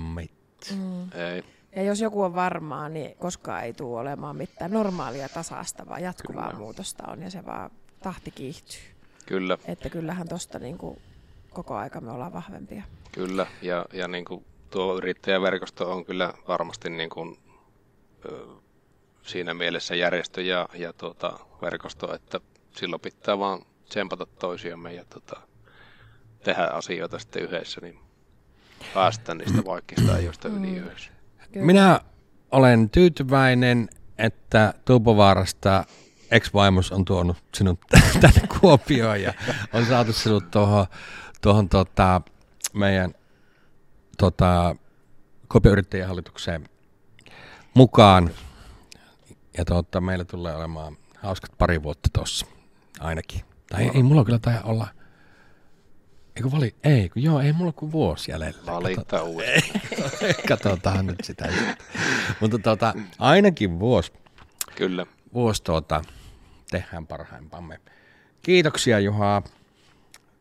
Mm. 0.71 1.13
Ei. 1.13 1.45
Ja 1.77 1.83
jos 1.83 2.01
joku 2.01 2.23
on 2.23 2.35
varmaa, 2.35 2.89
niin 2.89 3.17
koskaan 3.19 3.65
ei 3.65 3.73
tule 3.73 4.01
olemaan 4.01 4.37
mitään 4.37 4.71
normaalia 4.71 5.29
tasasta, 5.29 5.89
vaan 5.89 6.03
jatkuvaa 6.03 6.47
Kyllä. 6.47 6.59
muutosta 6.59 7.05
on 7.07 7.23
ja 7.23 7.31
se 7.31 7.47
vaan 7.47 7.71
tahti 8.03 8.31
kiihtyy. 8.31 8.81
Kyllä. 9.27 9.59
Että 9.65 9.91
kyllähän 9.91 10.29
tuosta 10.29 10.59
niin 10.59 10.79
kuin 10.79 11.01
koko 11.53 11.75
aika 11.75 12.01
me 12.01 12.11
ollaan 12.11 12.33
vahvempia. 12.33 12.83
Kyllä, 13.13 13.47
ja, 13.63 13.87
ja 13.93 14.09
niin 14.09 14.25
kuin 14.25 14.45
tuo 14.71 14.97
yrittäjäverkosto 14.97 15.93
on 15.93 16.05
kyllä 16.05 16.35
varmasti 16.49 16.91
niin 16.91 17.11
kuin, 17.11 17.39
siinä 19.23 19.55
mielessä 19.55 19.95
järjestö 19.95 20.43
ja, 20.43 20.69
ja 20.75 20.93
tuota, 20.93 21.39
verkosto, 21.63 22.15
että 22.15 22.41
silloin 22.77 23.01
pitää 23.01 23.39
vaan 23.39 23.63
tsempata 23.89 24.27
toisiamme 24.27 24.93
ja 24.95 25.05
tuota, 25.05 25.41
tehdä 26.45 26.65
asioita 26.65 27.19
sitten 27.19 27.43
yhdessä, 27.43 27.81
niin 27.81 27.99
päästä 28.95 29.35
niistä 29.35 29.65
vaikeista 29.65 30.15
ajoista 30.15 30.49
yli 30.49 30.67
mm. 30.67 30.77
yhdessä. 30.77 31.11
Minä 31.55 32.01
olen 32.51 32.91
tyytyväinen, 32.91 33.89
että 34.19 34.75
Tuupovaarasta 34.85 35.85
ex-vaimos 36.31 36.93
on 36.93 37.05
tuonut 37.05 37.37
sinut 37.55 37.81
tänne 38.21 38.49
Kuopioon 38.61 39.23
ja 39.23 39.35
on 39.73 39.87
saatu 39.87 40.13
sinut 40.13 40.51
tuohon, 40.51 40.87
tuohon 41.41 41.69
tota, 41.69 42.21
meidän 42.73 43.15
tota, 44.19 44.77
Kuopion 45.53 45.77
hallitukseen 46.07 46.65
mukaan. 47.75 48.31
Ja 49.59 49.65
tota, 49.65 50.01
meillä 50.01 50.25
tulee 50.25 50.57
olemaan 50.57 50.97
hauskat 51.19 51.59
pari 51.59 51.83
vuotta 51.83 52.09
tuossa 52.13 52.47
ainakin. 53.01 53.41
Tai 53.71 53.83
ei, 53.83 53.91
ei 53.95 54.03
mulla 54.03 54.25
kyllä 54.25 54.39
tai 54.39 54.61
olla– 54.65 54.89
Eikö 56.37 56.51
vali? 56.51 56.75
Ei, 56.85 57.09
kun 57.09 57.23
joo, 57.23 57.41
ei 57.41 57.53
mulla 57.53 57.73
kuin 57.73 57.93
vuosi 57.93 58.31
jäljellä. 58.31 58.67
Valittaa 58.67 59.23
uudestaan. 59.33 59.81
Katsotaan 60.49 61.07
nyt 61.07 61.19
sitä. 61.23 61.49
Mutta 62.41 62.59
tota, 62.59 62.95
ainakin 63.19 63.79
vuosi. 63.79 64.13
Kyllä. 64.77 65.07
Vuosi 65.35 65.63
tuota, 65.63 66.03
tehdään 66.71 67.07
parhaimpamme. 67.07 67.81
Kiitoksia 68.43 69.01
Juha 69.01 69.43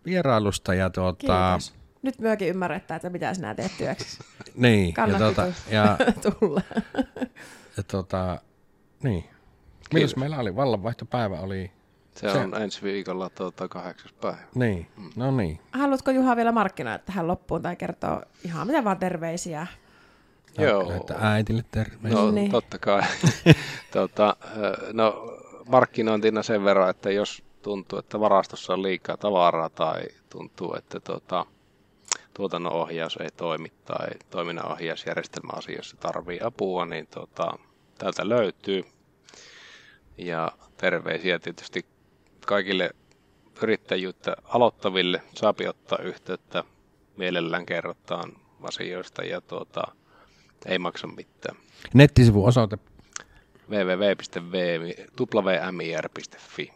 vierailusta. 0.06 0.74
Ja 0.74 0.90
tuota, 0.90 1.58
Kiitos. 1.58 1.74
Nyt 2.02 2.20
myökin 2.20 2.48
ymmärretään, 2.48 2.96
että 2.96 3.10
mitä 3.10 3.34
sinä 3.34 3.56
teet 3.56 3.72
työksi. 3.78 4.20
niin. 4.56 4.94
Ja, 4.98 5.18
tuota, 5.18 5.48
ja, 5.70 5.98
tulla. 6.40 6.62
ja 7.78 7.84
tuota, 7.84 8.42
niin. 9.04 9.24
Milloin 9.94 10.20
meillä 10.20 10.40
oli? 10.40 10.56
Vallanvaihtopäivä 10.56 11.40
oli 11.40 11.72
se, 12.16 12.30
se 12.30 12.38
on 12.38 12.62
ensi 12.62 12.82
viikolla 12.84 13.30
tuota, 13.30 13.68
kahdeksas 13.68 14.14
päivä. 14.14 14.38
Niin, 14.56 14.88
mm. 14.98 15.10
no 15.16 15.32
niin. 15.32 15.60
Haluatko 15.72 16.12
Juha 16.12 16.36
vielä 16.36 16.52
markkinoida 16.52 17.00
tähän 17.00 17.28
loppuun 17.28 17.62
tai 17.62 17.76
kertoa 17.76 18.22
ihan 18.46 18.68
mitä 18.68 18.84
vaan 18.84 19.00
terveisiä? 19.00 19.68
Joo. 20.58 20.92
Että 20.96 21.16
äitille 21.20 21.64
terveisiä. 21.72 22.22
No 22.22 22.32
niin. 22.32 22.52
totta 22.52 22.80
kai. 22.80 23.02
tuota, 23.94 24.36
no 24.94 25.38
markkinointina 25.68 26.44
sen 26.44 26.64
verran, 26.64 26.90
että 26.90 27.12
jos 27.12 27.44
tuntuu, 27.62 28.00
että 28.00 28.20
varastossa 28.20 28.74
on 28.74 28.84
liikaa 28.84 29.18
tavaraa 29.18 29.70
tai 29.70 30.02
tuntuu, 30.30 30.76
että 30.76 31.00
tuota, 31.00 31.46
tuotannon 32.34 32.74
ohjaus 32.74 33.18
ei 33.18 33.30
toimi 33.38 33.72
tai 33.86 34.08
toiminnan 34.30 34.72
ohjausjärjestelmä 34.72 35.54
asioissa 35.54 35.98
tarvii 35.98 36.40
apua, 36.44 36.86
niin 36.86 37.08
tuota, 37.08 37.58
täältä 37.98 38.30
löytyy. 38.30 38.84
Ja 40.18 40.52
terveisiä 40.78 41.40
tietysti 41.40 41.86
kaikille 42.46 42.90
yrittäjyyttä 43.62 44.36
aloittaville 44.44 45.22
saapi 45.36 45.68
ottaa 45.68 45.98
yhteyttä. 46.02 46.64
Mielellään 47.18 47.66
kerrotaan 47.66 48.34
asioista 48.64 49.24
ja 49.24 49.42
tuota, 49.42 49.84
ei 50.66 50.80
maksa 50.80 51.08
mitään. 51.08 51.58
Nettisivuosoite 51.94 52.78
www.wmir.fi 55.30 56.74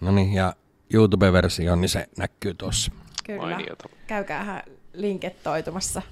No 0.00 0.12
niin, 0.12 0.32
ja 0.34 0.54
YouTube-versio, 0.94 1.76
niin 1.76 1.88
se 1.88 2.06
näkyy 2.18 2.54
tuossa. 2.54 2.92
Kyllä. 3.24 3.40
Mainiota. 3.42 3.88
Käykäähän 4.06 4.62
linkettoitumassa 4.92 6.02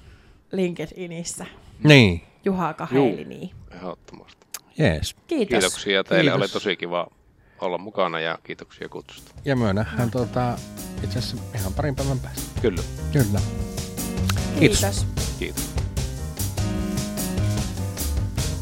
LinkedInissä. 0.51 1.45
Niin. 1.83 2.21
Juha 2.45 2.73
Kahelini. 2.73 3.41
Juu, 3.41 3.51
ehdottomasti. 3.71 4.47
Jees. 4.77 5.15
Kiitos. 5.27 5.49
Kiitoksia 5.49 6.03
teille, 6.03 6.31
Kiitos. 6.31 6.41
oli 6.41 6.49
tosi 6.53 6.77
kiva 6.77 7.07
olla 7.61 7.77
mukana 7.77 8.19
ja 8.19 8.37
kiitoksia 8.43 8.89
kutsusta. 8.89 9.31
Ja 9.45 9.55
me 9.55 9.73
nähdään 9.73 10.11
tuota, 10.11 10.57
itse 11.03 11.19
asiassa 11.19 11.37
ihan 11.55 11.73
parin 11.73 11.95
päivän 11.95 12.19
päästä. 12.19 12.61
Kyllä. 12.61 12.81
Kyllä. 13.13 13.39
Kiitos. 14.59 14.79
Kiitos. 14.79 15.05
Kiitos. 15.39 15.69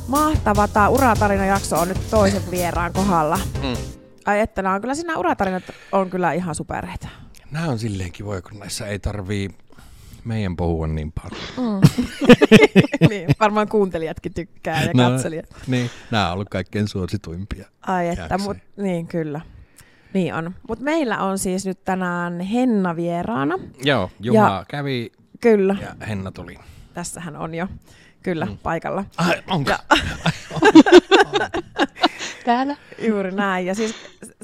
Mahtava 0.08 0.68
tämä 0.68 0.90
uratarina-jakso 0.90 1.76
on 1.76 1.88
nyt 1.88 2.10
toisen 2.10 2.52
vieraan 2.52 2.94
kohdalla. 2.94 3.40
Mm. 3.64 3.78
Ai 4.26 4.40
että 4.40 4.62
nämä 4.62 4.76
on 4.76 4.82
kyllä 4.82 4.96
siinä 4.96 5.18
uratarinat 5.18 5.64
on 5.92 6.10
kyllä 6.10 6.34
ihan 6.34 6.56
supereitä. 6.56 7.08
Nämä 7.52 7.68
on 7.68 7.80
silleen 7.80 8.12
kivoja, 8.12 8.42
kun 8.42 8.60
näissä 8.60 8.88
ei 8.88 9.00
tarvii 9.00 9.50
meidän 10.28 10.56
puhua 10.56 10.88
niin 10.88 11.12
paljon. 11.12 11.42
Mm. 11.58 12.08
niin, 13.10 13.30
varmaan 13.40 13.68
kuuntelijatkin 13.68 14.34
tykkää 14.34 14.84
ja 14.84 14.92
no, 14.94 15.10
katselijat. 15.10 15.46
Niin, 15.68 15.90
nämä 16.12 16.28
on 16.28 16.34
ollut 16.34 16.50
kaikkein 16.50 16.88
suosituimpia. 16.88 17.68
Ai 17.82 18.08
että, 18.08 18.38
mut, 18.38 18.58
niin 18.78 19.08
kyllä. 19.08 19.42
Niin 20.14 20.34
on. 20.34 20.56
Mutta 20.68 20.84
meillä 20.84 21.18
on 21.18 21.38
siis 21.38 21.66
nyt 21.66 21.84
tänään 21.84 22.40
Henna 22.40 22.96
vieraana. 22.96 23.60
Joo, 23.84 24.12
Juha 24.20 24.50
ja, 24.50 24.66
kävi 24.68 25.12
kyllä. 25.42 25.76
ja 25.82 26.06
Henna 26.08 26.32
tuli. 26.32 26.58
Tässähän 26.94 27.36
on 27.36 27.56
jo, 27.56 27.68
kyllä, 28.24 28.46
mm. 28.46 28.58
paikalla. 28.58 29.06
Ai, 29.18 29.44
onko? 29.48 29.72
Ja, 29.72 29.80
Täällä. 32.46 32.76
Juuri 33.08 33.32
näin. 33.32 33.66
Ja 33.66 33.76
siis 33.76 33.96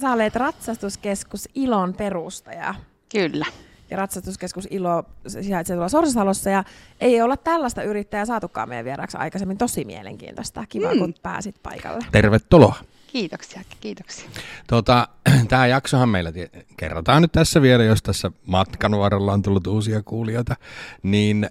sä 0.02 0.12
olet 0.12 0.36
ratsastuskeskus 0.36 1.50
Ilon 1.56 1.94
perustaja. 1.94 2.76
Kyllä 3.12 3.46
ja 3.94 3.98
ratsastuskeskus 3.98 4.68
Ilo 4.72 5.04
sijaitsee 5.28 5.76
tuolla 5.76 5.90
Sorsasalossa 5.90 6.50
ja 6.50 6.64
ei 7.02 7.22
olla 7.22 7.38
tällaista 7.38 7.84
yrittäjää 7.84 8.26
saatukaan 8.26 8.70
meidän 8.70 8.86
vieraaksi 8.86 9.18
aikaisemmin. 9.18 9.58
Tosi 9.58 9.86
mielenkiintoista. 9.86 10.66
Kiva, 10.70 10.94
mm. 10.94 11.00
kun 11.00 11.14
pääsit 11.22 11.56
paikalle. 11.64 12.06
Tervetuloa. 12.12 12.76
Kiitoksia, 13.08 13.62
kiitoksia. 13.80 14.30
Tuota, 14.68 15.08
Tämä 15.50 15.68
jaksohan 15.68 16.10
meillä 16.10 16.32
kerrotaan 16.78 17.22
nyt 17.22 17.32
tässä 17.32 17.62
vielä, 17.62 17.84
jos 17.84 18.04
tässä 18.04 18.32
matkan 18.46 18.98
varrella 18.98 19.34
on 19.34 19.42
tullut 19.42 19.68
uusia 19.68 20.04
kuulijoita, 20.04 20.56
niin 21.04 21.50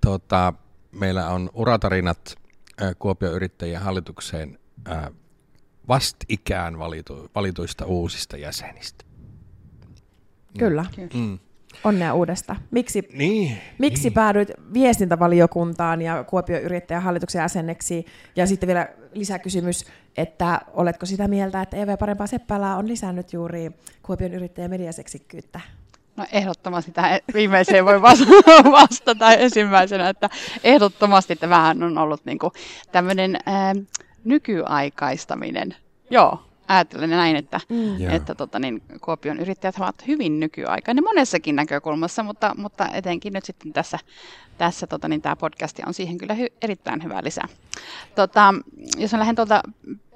tota, 0.00 0.52
meillä 0.92 1.28
on 1.28 1.50
uratarinat 1.54 2.36
Kuopion 2.98 3.34
yrittäjien 3.34 3.80
hallitukseen 3.80 4.58
vastikään 5.88 6.78
valitu, 6.78 7.30
valituista 7.34 7.84
uusista 7.84 8.36
jäsenistä. 8.36 9.04
Kyllä. 10.58 10.84
Mm. 11.14 11.38
Onnea 11.84 12.14
uudesta. 12.14 12.56
Miksi, 12.70 13.08
niin, 13.12 13.58
miksi 13.78 14.02
niin. 14.02 14.12
päädyit 14.12 14.48
viestintävaliokuntaan 14.74 16.02
ja 16.02 16.24
Kuopion 16.24 16.62
yrittäjän 16.62 17.02
hallituksen 17.02 17.40
jäseneksi? 17.40 18.06
Ja 18.36 18.46
sitten 18.46 18.66
vielä 18.66 18.88
lisäkysymys, 19.12 19.84
että 20.16 20.60
oletko 20.72 21.06
sitä 21.06 21.28
mieltä, 21.28 21.62
että 21.62 21.76
EV 21.76 21.98
Parempaa 21.98 22.26
Seppälää 22.26 22.76
on 22.76 22.88
lisännyt 22.88 23.32
juuri 23.32 23.70
Kuopion 24.02 24.34
yrittäjän 24.34 24.70
mediaseksikkyyttä? 24.70 25.60
No 26.16 26.26
ehdottomasti 26.32 26.92
tähän 26.92 27.20
viimeiseen 27.34 27.84
voi 27.84 28.02
vastata 28.80 29.32
ensimmäisenä, 29.32 30.08
että 30.08 30.30
ehdottomasti 30.64 31.36
tämähän 31.36 31.82
on 31.82 31.98
ollut 31.98 32.24
niin 32.24 32.38
tämmöinen 32.92 33.36
ää, 33.46 33.74
nykyaikaistaminen. 34.24 35.74
Joo, 36.10 36.42
ajattelen 36.68 37.10
näin, 37.10 37.36
että, 37.36 37.60
mm. 37.68 38.10
että 38.10 38.34
tota, 38.34 38.58
niin, 38.58 38.82
Kuopion 39.00 39.38
yrittäjät 39.38 39.76
ovat 39.78 40.06
hyvin 40.06 40.40
nykyaikainen 40.40 41.04
monessakin 41.04 41.56
näkökulmassa, 41.56 42.22
mutta, 42.22 42.54
mutta 42.58 42.88
etenkin 42.92 43.32
nyt 43.32 43.44
sitten 43.44 43.72
tässä, 43.72 43.98
tässä 44.58 44.86
tota, 44.86 45.08
niin, 45.08 45.22
tämä 45.22 45.36
podcast 45.36 45.80
on 45.86 45.94
siihen 45.94 46.18
kyllä 46.18 46.34
hy, 46.34 46.46
erittäin 46.62 47.02
hyvä 47.02 47.20
lisä. 47.24 47.42
Tota, 48.14 48.54
jos 48.96 49.12
mä 49.12 49.18
lähden 49.18 49.36
tuolta 49.36 49.62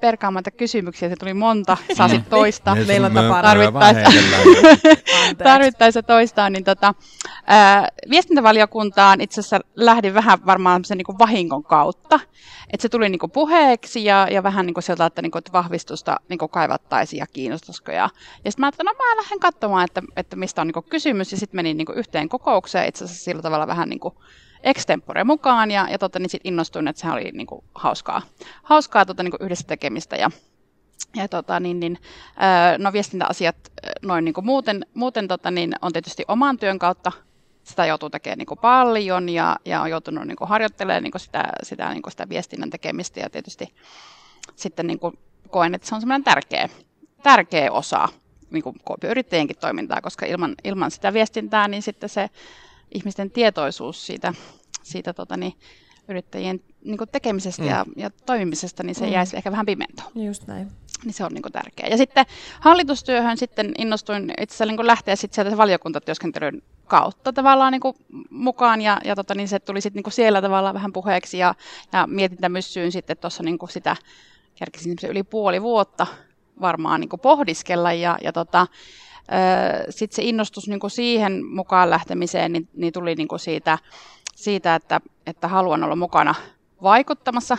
perkaamaan 0.00 0.44
kysymyksiä, 0.56 1.08
se 1.08 1.16
tuli 1.16 1.34
monta, 1.34 1.76
saa 1.96 2.08
sitten 2.08 2.30
toistaa. 2.30 2.74
Me- 2.74 2.84
Meillä 2.84 3.06
on 3.06 3.12
tapana. 3.12 3.42
Tarvittaessa, 3.42 4.10
tarvittaessa 5.44 6.02
toistaa, 6.02 6.50
niin 6.50 6.64
tota, 6.64 6.94
ää, 7.46 7.88
viestintävaliokuntaan 8.10 9.20
itse 9.20 9.40
asiassa 9.40 9.60
lähdin 9.76 10.14
vähän 10.14 10.46
varmaan 10.46 10.84
sen 10.84 10.98
niin 10.98 11.18
vahingon 11.18 11.62
kautta. 11.62 12.20
Että 12.72 12.82
se 12.82 12.88
tuli 12.88 13.08
niin 13.08 13.18
kuin 13.18 13.30
puheeksi 13.30 14.04
ja, 14.04 14.28
ja 14.30 14.42
vähän 14.42 14.66
niin 14.66 14.74
kuin 14.74 14.84
sieltä, 14.84 15.06
että, 15.06 15.22
niin 15.22 15.30
kuin, 15.30 15.40
että 15.40 15.52
vahvistusta 15.52 16.16
niin 16.28 16.38
kuin 16.38 16.50
kaivattaisiin 16.50 17.18
ja 17.18 17.26
kiinnostusko. 17.26 17.92
Ja, 17.92 18.10
ja 18.44 18.50
sitten 18.50 18.62
mä 18.62 18.66
ajattelin, 18.66 18.86
no 18.86 19.04
mä 19.04 19.22
lähden 19.22 19.40
katsomaan, 19.40 19.84
että, 19.84 20.02
että 20.16 20.36
mistä 20.36 20.60
on 20.60 20.66
niin 20.66 20.74
kuin 20.74 20.86
kysymys. 20.88 21.32
Ja 21.32 21.38
sitten 21.38 21.58
menin 21.58 21.76
niin 21.76 21.86
kuin 21.86 21.98
yhteen 21.98 22.28
kokoukseen 22.28 22.88
itse 22.88 23.04
asiassa 23.04 23.24
sillä 23.24 23.42
tavalla 23.42 23.66
vähän 23.66 23.88
niin 23.88 24.00
kuin 24.00 24.14
extempore 24.62 25.24
mukaan 25.24 25.70
ja, 25.70 25.88
ja 25.90 25.98
tota, 25.98 26.18
niin 26.18 26.30
sit 26.30 26.40
innostuin, 26.44 26.88
että 26.88 27.00
se 27.00 27.10
oli 27.10 27.30
niin 27.32 27.46
kuin, 27.46 27.64
hauskaa, 27.74 28.22
hauskaa 28.62 29.06
tota, 29.06 29.22
niin 29.22 29.30
kuin 29.30 29.42
yhdessä 29.42 29.66
tekemistä 29.66 30.16
ja, 30.16 30.30
ja 31.16 31.28
tota, 31.28 31.60
niin, 31.60 31.80
niin, 31.80 31.98
no 32.78 32.92
viestintäasiat 32.92 33.56
noin 34.02 34.24
niin 34.24 34.34
kuin 34.34 34.44
muuten, 34.44 34.86
muuten 34.94 35.28
tota, 35.28 35.50
niin, 35.50 35.72
on 35.82 35.92
tietysti 35.92 36.24
oman 36.28 36.58
työn 36.58 36.78
kautta. 36.78 37.12
Sitä 37.64 37.86
joutuu 37.86 38.10
tekemään 38.10 38.38
niin 38.38 38.46
kuin 38.46 38.58
paljon 38.58 39.28
ja, 39.28 39.56
ja 39.64 39.82
on 39.82 39.90
joutunut 39.90 40.26
niin 40.26 40.36
kuin 40.36 40.48
harjoittelemaan 40.48 41.02
niin 41.02 41.10
kuin 41.10 41.20
sitä, 41.20 41.44
sitä, 41.62 41.90
niin 41.90 42.02
kuin 42.02 42.10
sitä 42.10 42.28
viestinnän 42.28 42.70
tekemistä 42.70 43.20
ja 43.20 43.30
tietysti 43.30 43.74
sitten 44.56 44.86
niin 44.86 44.98
kuin 44.98 45.18
koen, 45.50 45.74
että 45.74 45.88
se 45.88 45.94
on 45.94 46.00
semmoinen 46.00 46.24
tärkeä, 46.24 46.68
tärkeä 47.22 47.72
osa 47.72 48.08
niin 48.50 48.62
kuin 48.62 48.76
yrittäjienkin 49.04 49.56
toimintaa, 49.56 50.00
koska 50.00 50.26
ilman, 50.26 50.54
ilman 50.64 50.90
sitä 50.90 51.12
viestintää 51.12 51.68
niin 51.68 51.82
sitten 51.82 52.08
se 52.08 52.30
ihmisten 52.94 53.30
tietoisuus 53.30 54.06
siitä, 54.06 54.34
siitä 54.82 55.12
tota, 55.12 55.36
niin, 55.36 55.54
yrittäjien 56.08 56.60
niin 56.84 56.98
kuin 56.98 57.10
tekemisestä 57.12 57.62
mm. 57.62 57.68
ja, 57.68 57.86
ja 57.96 58.10
toimimisesta, 58.10 58.82
niin 58.82 58.94
se 58.94 59.06
mm. 59.06 59.12
jäisi 59.12 59.36
ehkä 59.36 59.50
vähän 59.50 59.66
pimentoon. 59.66 60.10
Just 60.14 60.46
näin. 60.46 60.68
Niin 61.04 61.14
se 61.14 61.24
on 61.24 61.32
niin 61.32 61.42
kuin 61.42 61.52
tärkeää. 61.52 61.88
Ja 61.88 61.96
sitten 61.96 62.26
hallitustyöhön 62.60 63.36
sitten 63.36 63.72
innostuin 63.78 64.30
itse 64.40 64.52
asiassa 64.52 64.66
niin 64.66 64.76
kuin 64.76 64.86
lähteä 64.86 65.16
sitten 65.16 65.34
sieltä 65.34 65.56
valiokuntatyöskentelyn 65.56 66.62
kautta 66.86 67.32
tavallaan 67.32 67.72
niin 67.72 67.80
kuin 67.80 67.96
mukaan 68.30 68.80
ja, 68.80 69.00
ja 69.04 69.16
tota, 69.16 69.34
niin 69.34 69.48
se 69.48 69.58
tuli 69.58 69.80
sitten 69.80 69.98
niin 69.98 70.04
kuin 70.04 70.12
siellä 70.12 70.42
tavallaan 70.42 70.74
vähän 70.74 70.92
puheeksi 70.92 71.38
ja, 71.38 71.54
ja 71.92 72.06
mietintämyssyyn 72.06 72.92
sitten 72.92 73.16
tuossa 73.16 73.42
niin 73.42 73.58
kuin 73.58 73.70
sitä 73.70 73.96
kerkesin 74.54 74.96
yli 75.08 75.22
puoli 75.22 75.62
vuotta 75.62 76.06
varmaan 76.60 77.00
niin 77.00 77.08
kuin 77.08 77.20
pohdiskella 77.20 77.92
ja, 77.92 78.18
ja 78.22 78.32
tota, 78.32 78.66
sitten 79.90 80.16
se 80.16 80.22
innostus 80.22 80.68
niin 80.68 80.80
kuin 80.80 80.90
siihen 80.90 81.46
mukaan 81.46 81.90
lähtemiseen 81.90 82.52
niin, 82.52 82.68
niin 82.74 82.92
tuli 82.92 83.14
niin 83.14 83.28
kuin 83.28 83.40
siitä, 83.40 83.78
siitä 84.34 84.74
että, 84.74 85.00
että 85.26 85.48
haluan 85.48 85.84
olla 85.84 85.96
mukana 85.96 86.34
vaikuttamassa 86.82 87.58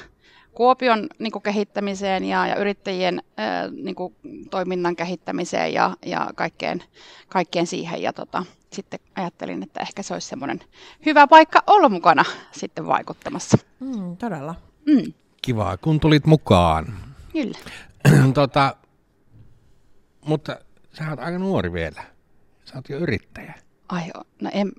Kuopion 0.54 1.08
niin 1.20 1.32
kuin 1.32 1.44
kehittämiseen 1.44 2.24
ja, 2.24 2.48
ja 2.48 2.56
yrittäjien 2.56 3.24
ää, 3.38 3.68
niin 3.68 3.96
kuin, 3.96 4.16
toiminnan 4.50 4.96
kehittämiseen 4.96 5.74
ja, 5.74 5.98
ja 6.06 6.30
kaikkeen, 6.36 6.84
kaikkeen 7.30 7.68
siihen. 7.68 8.02
Ja 8.02 8.14
tota, 8.14 8.46
sitten 8.74 9.00
ajattelin, 9.16 9.64
että 9.64 9.80
ehkä 9.80 10.04
se 10.04 10.14
olisi 10.14 10.28
semmoinen 10.28 10.60
hyvä 11.06 11.28
paikka 11.28 11.64
olla 11.68 11.90
mukana 11.90 12.26
sitten 12.52 12.88
vaikuttamassa. 12.88 13.58
Mm, 13.80 14.18
todella. 14.18 14.56
Mm. 14.86 15.14
Kiva, 15.42 15.78
kun 15.78 16.00
tulit 16.00 16.26
mukaan. 16.26 16.94
Kyllä. 17.34 17.58
tota, 18.34 18.76
mutta 20.26 20.60
sä 20.94 21.10
oot 21.10 21.20
aika 21.20 21.38
nuori 21.40 21.74
vielä. 21.74 22.04
Sä 22.66 22.76
oot 22.76 22.90
jo 22.90 22.98
yrittäjä. 22.98 23.54
Ai 23.90 24.02
joo, 24.14 24.24
no 24.42 24.50
en, 24.54 24.72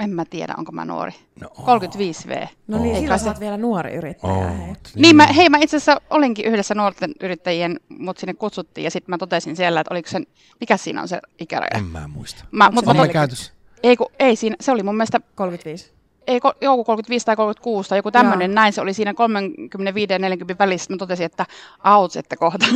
en 0.00 0.10
mä 0.10 0.24
tiedä, 0.24 0.54
onko 0.58 0.72
mä 0.72 0.84
nuori. 0.84 1.12
No, 1.40 1.48
35 1.48 2.28
V. 2.28 2.46
No 2.66 2.78
niin, 2.78 2.90
Oot. 2.92 3.00
silloin 3.00 3.20
sä 3.20 3.28
oot 3.30 3.40
vielä 3.40 3.56
nuori 3.56 3.94
yrittäjä. 3.94 4.34
hei. 4.34 4.68
Oot. 4.68 4.78
Niin, 4.94 5.16
mä, 5.16 5.26
hei, 5.26 5.48
mä 5.48 5.58
itse 5.58 5.76
asiassa 5.76 6.00
olinkin 6.10 6.44
yhdessä 6.44 6.74
nuorten 6.74 7.12
yrittäjien, 7.20 7.80
mut 7.88 8.18
sinne 8.18 8.34
kutsuttiin 8.34 8.84
ja 8.84 8.90
sitten 8.90 9.12
mä 9.12 9.18
totesin 9.18 9.56
siellä, 9.56 9.80
että 9.80 9.94
oliko 9.94 10.08
sen, 10.08 10.26
mikä 10.60 10.76
siinä 10.76 11.02
on 11.02 11.08
se 11.08 11.20
ikäraja. 11.38 11.70
En 11.74 11.84
mä 11.84 12.08
muista. 12.08 12.44
Mä, 12.50 12.70
mut 12.70 12.84
se 12.84 12.92
mä, 12.94 13.00
On 13.00 13.06
mä 13.06 13.12
käytössä. 13.12 13.52
ei, 13.82 13.96
kun, 13.96 14.06
ei 14.18 14.36
siinä, 14.36 14.56
se 14.60 14.72
oli 14.72 14.82
mun 14.82 14.96
mielestä, 14.96 15.20
35. 15.34 15.92
ei 16.26 16.40
joku 16.60 16.84
35 16.84 17.26
tai 17.26 17.36
36 17.36 17.88
tai 17.88 17.98
joku 17.98 18.10
tämmöinen, 18.10 18.54
näin 18.54 18.72
se 18.72 18.80
oli 18.80 18.94
siinä 18.94 19.14
35 19.14 20.12
ja 20.12 20.18
40 20.18 20.64
välissä. 20.64 20.92
Mä 20.92 20.96
totesin, 20.96 21.26
että 21.26 21.46
auts, 21.80 22.16
että 22.16 22.36
kohta 22.36 22.66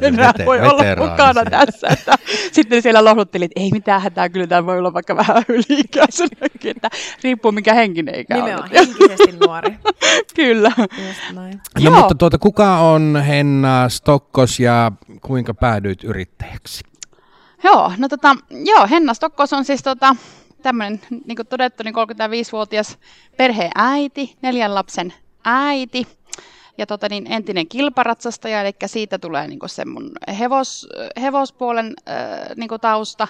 enää 0.00 0.32
vete- 0.32 0.46
voi 0.46 0.60
olla 0.60 0.82
mukana 1.10 1.44
tässä. 1.50 1.86
Että, 1.90 2.14
sitten 2.52 2.82
siellä 2.82 3.04
lohduttelin, 3.04 3.44
että 3.44 3.60
ei 3.60 3.70
mitään 3.72 4.00
hätää, 4.02 4.28
kyllä 4.28 4.46
tämä 4.46 4.66
voi 4.66 4.78
olla 4.78 4.92
vaikka 4.92 5.16
vähän 5.16 5.44
yli-ikäisenäkin, 5.48 6.70
että 6.76 6.90
riippuu 7.22 7.52
mikä 7.52 7.74
henkinen 7.74 8.14
ikä 8.14 8.34
on. 8.34 8.44
Nimenomaan 8.44 8.70
henkisesti 8.70 9.46
nuori. 9.46 9.76
Kyllä. 10.36 10.72
Just 10.78 11.20
näin. 11.32 11.60
No 11.74 11.82
Joo. 11.84 11.94
mutta 11.98 12.14
tuota, 12.14 12.38
kuka 12.38 12.78
on 12.78 13.22
Henna 13.28 13.88
Stokkos 13.88 14.60
ja 14.60 14.92
kuinka 15.20 15.54
päädyit 15.54 16.04
yrittäjäksi? 16.04 16.84
Joo, 17.64 17.92
no 17.98 18.08
tota, 18.08 18.36
joo, 18.50 18.86
Henna 18.90 19.14
Stokkos 19.14 19.52
on 19.52 19.64
siis 19.64 19.82
tota, 19.82 20.16
tämmöinen, 20.62 21.00
niin 21.10 21.36
kuin 21.36 21.46
todettu, 21.46 21.82
niin 21.82 21.94
35-vuotias 21.94 22.98
perheäiti, 23.36 24.36
neljän 24.42 24.74
lapsen 24.74 25.14
äiti 25.44 26.06
ja 26.78 26.86
tota, 26.86 27.08
niin 27.08 27.32
entinen 27.32 27.68
kilparatsastaja, 27.68 28.60
eli 28.60 28.72
siitä 28.86 29.18
tulee 29.18 29.48
niin 29.48 29.58
se 29.66 29.84
mun 29.84 30.10
hevos, 30.38 30.88
hevospuolen 31.20 31.94
äh, 32.08 32.56
niin 32.56 32.70
tausta. 32.80 33.28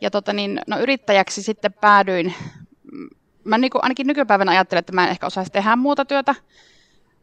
Ja 0.00 0.10
tota, 0.10 0.32
niin, 0.32 0.60
no, 0.66 0.78
yrittäjäksi 0.78 1.42
sitten 1.42 1.72
päädyin, 1.72 2.34
mä 3.44 3.58
niin 3.58 3.70
kuin, 3.70 3.84
ainakin 3.84 4.06
nykypäivänä 4.06 4.50
ajattelen, 4.50 4.78
että 4.78 4.92
mä 4.92 5.04
en 5.04 5.10
ehkä 5.10 5.26
osaisi 5.26 5.52
tehdä 5.52 5.76
muuta 5.76 6.04
työtä 6.04 6.34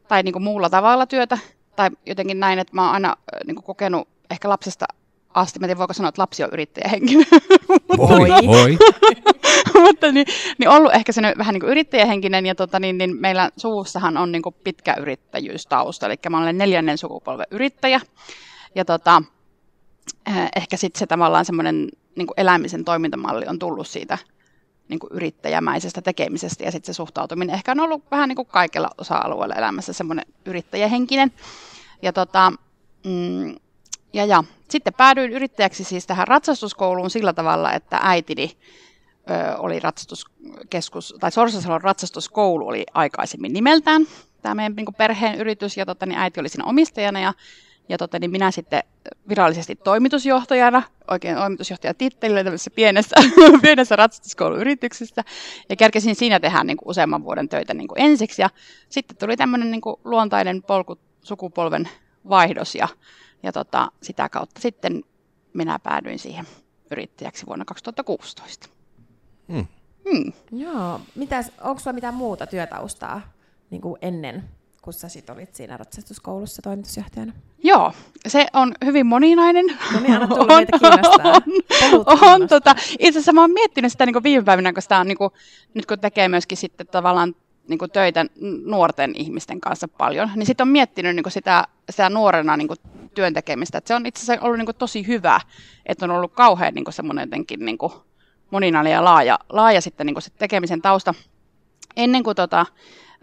tai 0.08 0.24
niin 0.24 0.34
kuin 0.34 0.44
muulla 0.44 0.70
tavalla 0.70 1.06
työtä. 1.06 1.38
Tai 1.76 1.90
jotenkin 2.06 2.40
näin, 2.40 2.60
että 2.60 2.76
mä 2.76 2.86
oon 2.86 2.94
aina 2.94 3.10
äh, 3.10 3.40
niin 3.46 3.56
kuin 3.56 3.66
kokenut 3.66 4.08
ehkä 4.30 4.50
lapsesta 4.50 4.86
asti, 5.34 5.60
mä 5.60 5.66
en 5.66 5.68
tiedä 5.68 5.78
voiko 5.78 5.94
sanoa, 5.94 6.10
että 6.10 6.22
lapsi 6.22 6.44
on 6.44 6.50
yrittäjähenkinen, 6.54 7.26
Voi, 7.98 8.30
voi. 8.48 8.78
mutta 9.86 10.12
niin, 10.12 10.26
niin 10.58 10.70
ollut 10.70 10.94
ehkä 10.94 11.12
se 11.12 11.22
vähän 11.38 11.54
niin 11.54 11.62
kuin 11.62 11.72
yrittäjähenkinen 11.72 12.46
ja 12.46 12.56
tota, 12.56 12.80
niin, 12.80 12.98
niin 12.98 13.16
meillä 13.20 13.50
suvussahan 13.58 14.18
on 14.18 14.32
niin 14.32 14.42
kuin 14.42 14.56
pitkä 14.64 14.96
yrittäjyystausta, 15.00 16.06
eli 16.06 16.16
mä 16.30 16.38
olen 16.38 16.58
neljännen 16.58 16.98
sukupolven 16.98 17.46
yrittäjä. 17.52 18.02
Ja 18.76 18.86
tota, 18.86 19.24
eh, 20.28 20.50
ehkä 20.56 20.78
sitten 20.78 21.00
se 21.00 21.08
tavallaan 21.08 21.46
semmoinen 21.46 21.88
niin 22.16 22.28
elämisen 22.38 22.86
toimintamalli 22.86 23.46
on 23.48 23.60
tullut 23.60 23.88
siitä 23.88 24.18
niin 24.88 25.00
kuin 25.00 25.14
yrittäjämäisestä 25.14 26.02
tekemisestä. 26.02 26.64
Ja 26.64 26.72
sitten 26.72 26.94
se 26.94 26.98
suhtautuminen 26.98 27.56
ehkä 27.56 27.72
on 27.72 27.80
ollut 27.80 28.12
vähän 28.12 28.30
niin 28.30 28.36
kuin 28.36 28.48
kaikilla 28.48 28.90
osa-alueilla 28.98 29.56
elämässä 29.56 29.94
semmoinen 29.94 30.26
yrittäjähenkinen. 30.46 31.32
Ja 32.02 32.14
tota, 32.14 32.54
mm, 33.06 33.56
ja, 34.14 34.26
ja. 34.26 34.44
Sitten 34.70 34.94
päädyin 34.94 35.32
yrittäjäksi 35.32 35.84
siis 35.84 36.08
tähän 36.08 36.28
ratsastuskouluun 36.28 37.10
sillä 37.10 37.34
tavalla, 37.34 37.74
että 37.74 38.00
äitini 38.02 38.52
ö, 39.30 39.58
oli 39.58 39.80
ratsastuskeskus, 39.80 41.16
tai 41.20 41.32
Sorsasalon 41.32 41.82
ratsastuskoulu 41.82 42.68
oli 42.68 42.86
aikaisemmin 42.94 43.54
nimeltään, 43.54 44.08
tämä 44.42 44.56
meidän 44.56 44.76
niin 44.76 44.86
perheen 44.98 45.36
yritys, 45.36 45.78
ja 45.78 45.86
tota, 45.86 46.06
niin 46.06 46.20
äiti 46.20 46.40
oli 46.40 46.50
siinä 46.50 46.66
omistajana, 46.66 47.20
ja, 47.20 47.34
ja 47.90 47.98
tota, 47.98 48.20
niin 48.20 48.32
minä 48.32 48.52
sitten 48.52 48.84
virallisesti 49.30 49.76
toimitusjohtajana, 49.76 50.84
oikein 51.12 51.38
toimitusjohtajan 51.38 51.96
tittelillä 51.96 52.44
tämmöisessä 52.44 52.72
pienessä, 52.72 53.16
pienessä 53.62 53.96
ratsastuskouluyrityksessä, 53.96 55.24
ja 55.70 55.76
kärkesin 55.76 56.16
siinä 56.16 56.40
tehdä 56.40 56.64
niin 56.64 56.78
kuin 56.78 56.90
useamman 56.90 57.24
vuoden 57.24 57.50
töitä 57.50 57.74
niin 57.74 57.88
kuin 57.88 58.02
ensiksi, 58.02 58.42
ja 58.42 58.50
sitten 58.90 59.18
tuli 59.18 59.38
tämmöinen 59.38 59.72
niin 59.72 59.82
kuin 59.82 59.96
luontainen 60.04 60.64
polku 60.64 61.00
sukupolven 61.24 61.90
vaihdos, 62.30 62.76
ja, 62.76 62.88
ja 63.44 63.52
tota, 63.52 63.92
sitä 64.02 64.30
kautta 64.30 64.62
sitten 64.62 65.04
minä 65.54 65.80
päädyin 65.80 66.20
siihen 66.20 66.46
yrittäjäksi 66.92 67.46
vuonna 67.46 67.66
2016. 67.66 68.70
Mm. 69.48 69.66
Hmm. 70.10 70.34
Joo. 70.52 71.02
Mitäs, 71.16 71.52
onko 71.62 71.80
sulla 71.80 71.94
mitään 71.94 72.14
muuta 72.14 72.48
työtaustaa 72.48 73.22
niin 73.70 73.82
kuin 73.82 73.98
ennen, 74.02 74.44
kun 74.82 74.94
sä 74.94 75.10
sit 75.10 75.30
olit 75.30 75.56
siinä 75.56 75.78
ratsastuskoulussa 75.78 76.62
toimitusjohtajana? 76.62 77.34
Joo, 77.64 77.94
se 78.28 78.48
on 78.54 78.74
hyvin 78.86 79.06
moninainen. 79.06 79.66
No 79.94 80.00
niin, 80.00 80.14
anna 80.14 80.28
tulla, 80.28 80.66
kiinnostaa. 80.80 81.34
On, 81.34 81.42
kiinnostaa. 81.80 82.34
on 82.34 82.48
tota, 82.48 82.76
itse 83.00 83.10
asiassa 83.10 83.34
mä 83.34 83.42
oon 83.42 83.52
miettinyt 83.52 83.92
sitä 83.92 84.06
niin 84.06 84.24
viime 84.24 84.44
päivinä, 84.44 84.74
kun 84.74 84.82
sitä 84.82 85.00
on, 85.00 85.08
niin 85.08 85.18
kuin, 85.18 85.32
nyt 85.74 85.86
kun 85.86 86.00
tekee 86.00 86.28
myöskin 86.28 86.58
sitten 86.58 86.88
tavallaan 86.88 87.36
niin 87.68 87.80
kuin 87.80 87.92
töitä 87.92 88.26
nuorten 88.66 89.14
ihmisten 89.16 89.62
kanssa 89.62 89.88
paljon, 89.88 90.30
niin 90.36 90.46
sitten 90.46 90.68
on 90.68 90.72
miettinyt 90.72 91.16
niin 91.16 91.24
kuin 91.24 91.34
sitä, 91.34 91.68
sitä 91.90 92.10
nuorena 92.10 92.58
niin 92.58 92.68
kuin 92.68 92.80
työn 93.14 93.34
tekemistä. 93.34 93.78
Et 93.78 93.88
se 93.88 93.96
on 93.96 94.06
itse 94.06 94.24
asiassa 94.24 94.46
ollut 94.46 94.58
niin 94.58 94.66
kuin 94.66 94.76
tosi 94.76 95.08
hyvä, 95.08 95.40
että 95.86 96.06
on 96.06 96.12
ollut 96.12 96.34
kauhean 96.34 96.74
niin 96.74 96.86
kuin 96.86 96.94
semmoinen 96.94 97.24
jotenkin 97.28 97.66
niin 97.66 97.78
kuin 97.78 97.94
moninainen 98.52 98.94
ja 98.94 99.06
laaja, 99.06 99.40
laaja 99.50 99.82
sitten 99.82 100.06
niin 100.06 100.14
kuin 100.14 100.24
se 100.24 100.32
tekemisen 100.38 100.82
tausta. 100.82 101.14
Ennen 101.96 102.24
kuin 102.24 102.36
tota, 102.36 102.66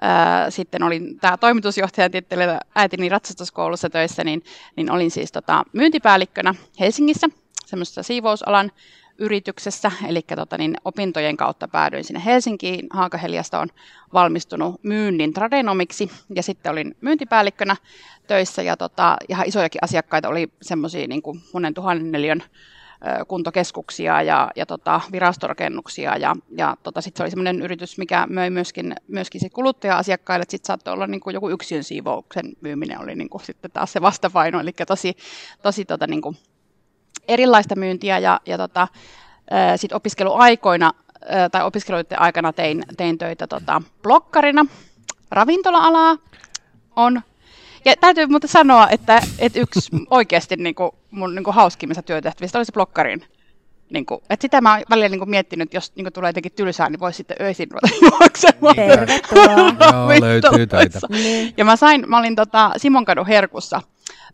ää, 0.00 0.50
sitten 0.50 0.82
olin 0.82 1.20
tämä 1.20 1.36
toimitusjohtajan 1.36 2.10
tittelillä 2.10 2.60
äitini 2.74 3.08
ratsastuskoulussa 3.08 3.90
töissä, 3.90 4.24
niin, 4.24 4.42
niin 4.76 4.90
olin 4.90 5.10
siis 5.10 5.32
tota, 5.32 5.64
myyntipäällikkönä 5.72 6.54
Helsingissä, 6.80 7.28
semmoisessa 7.66 8.02
siivousalan 8.02 8.72
myyntiyrityksessä, 9.18 9.92
eli 10.08 10.22
tota, 10.22 10.58
niin 10.58 10.76
opintojen 10.84 11.36
kautta 11.36 11.68
päädyin 11.68 12.04
sinne 12.04 12.22
Helsinkiin. 12.24 12.86
Haakaheliasta 12.90 13.60
on 13.60 13.68
valmistunut 14.12 14.80
myynnin 14.82 15.32
tradenomiksi 15.32 16.10
ja 16.34 16.42
sitten 16.42 16.72
olin 16.72 16.96
myyntipäällikkönä 17.00 17.76
töissä 18.26 18.62
ja 18.62 18.76
tota, 18.76 19.16
ihan 19.28 19.48
isojakin 19.48 19.84
asiakkaita 19.84 20.28
oli 20.28 20.52
semmoisia 20.62 21.06
niin 21.06 21.22
monen 21.52 21.74
tuhannen 21.74 22.12
neliön 22.12 22.42
kuntokeskuksia 23.28 24.22
ja, 24.22 24.50
ja 24.56 24.66
tota, 24.66 25.00
virastorakennuksia. 25.12 26.16
Ja, 26.16 26.36
ja 26.56 26.76
tota, 26.82 27.00
sitten 27.00 27.18
se 27.18 27.22
oli 27.22 27.30
sellainen 27.30 27.62
yritys, 27.62 27.98
mikä 27.98 28.26
möi 28.30 28.50
myöskin, 28.50 28.94
myöskin 29.08 29.40
sit 29.40 29.52
kuluttaja-asiakkaille. 29.52 30.44
Sitten 30.48 30.66
saattoi 30.66 30.94
olla 30.94 31.06
niin 31.06 31.20
kuin 31.20 31.34
joku 31.34 31.50
yksin 31.50 31.84
siivouksen 31.84 32.52
myyminen 32.60 33.00
oli 33.00 33.14
niin 33.14 33.30
kuin 33.30 33.44
sitten 33.44 33.70
taas 33.70 33.92
se 33.92 34.00
vastapaino. 34.00 34.60
Eli 34.60 34.72
tosi, 34.86 35.16
tosi 35.62 35.84
tota, 35.84 36.06
niin 36.06 36.22
kuin 36.22 36.36
erilaista 37.28 37.76
myyntiä. 37.76 38.18
Ja, 38.18 38.40
ja 38.46 38.58
tota, 38.58 38.88
sitten 39.76 39.96
opiskeluaikoina 39.96 40.92
tai 41.52 41.64
opiskeluiden 41.64 42.20
aikana 42.20 42.52
tein, 42.52 42.82
tein 42.96 43.18
töitä 43.18 43.46
tota, 43.46 43.82
blokkarina. 44.02 44.66
Ravintola-alaa 45.30 46.16
on 46.96 47.22
ja 47.84 47.96
täytyy 47.96 48.26
muuten 48.26 48.50
sanoa, 48.50 48.88
että, 48.88 49.22
että 49.38 49.60
yksi 49.60 49.90
oikeasti 50.10 50.56
niin 50.56 50.74
kuin, 50.74 50.90
mun 51.10 51.34
niin 51.34 51.44
kuin 51.44 51.54
hauskimmista 51.54 52.02
työtehtävistä 52.02 52.58
oli 52.58 52.64
se 52.64 52.72
blokkarin. 52.72 53.24
Niin 53.90 54.06
kuin, 54.06 54.20
että 54.30 54.44
sitä 54.44 54.60
mä 54.60 54.74
oon 54.74 54.82
välillä 54.90 55.08
niin 55.08 55.18
kuin, 55.18 55.30
miettinyt, 55.30 55.74
jos 55.74 55.92
niin 55.96 56.04
kuin, 56.04 56.12
tulee 56.12 56.28
jotenkin 56.28 56.52
tylsää, 56.52 56.90
niin 56.90 57.00
voisi 57.00 57.16
sitten 57.16 57.36
öisin 57.40 57.68
ruveta 57.70 57.88
juoksemaan. 58.20 58.76
Tervetuloa. 58.76 59.74
Joo, 59.92 60.20
löytyy 60.20 60.66
töitä. 60.66 61.00
Ja 61.56 61.64
mä 61.64 61.76
sain, 61.76 62.04
mä 62.06 62.18
olin 62.18 62.36
tota, 62.36 62.70
Simonkadun 62.76 63.26
herkussa 63.26 63.82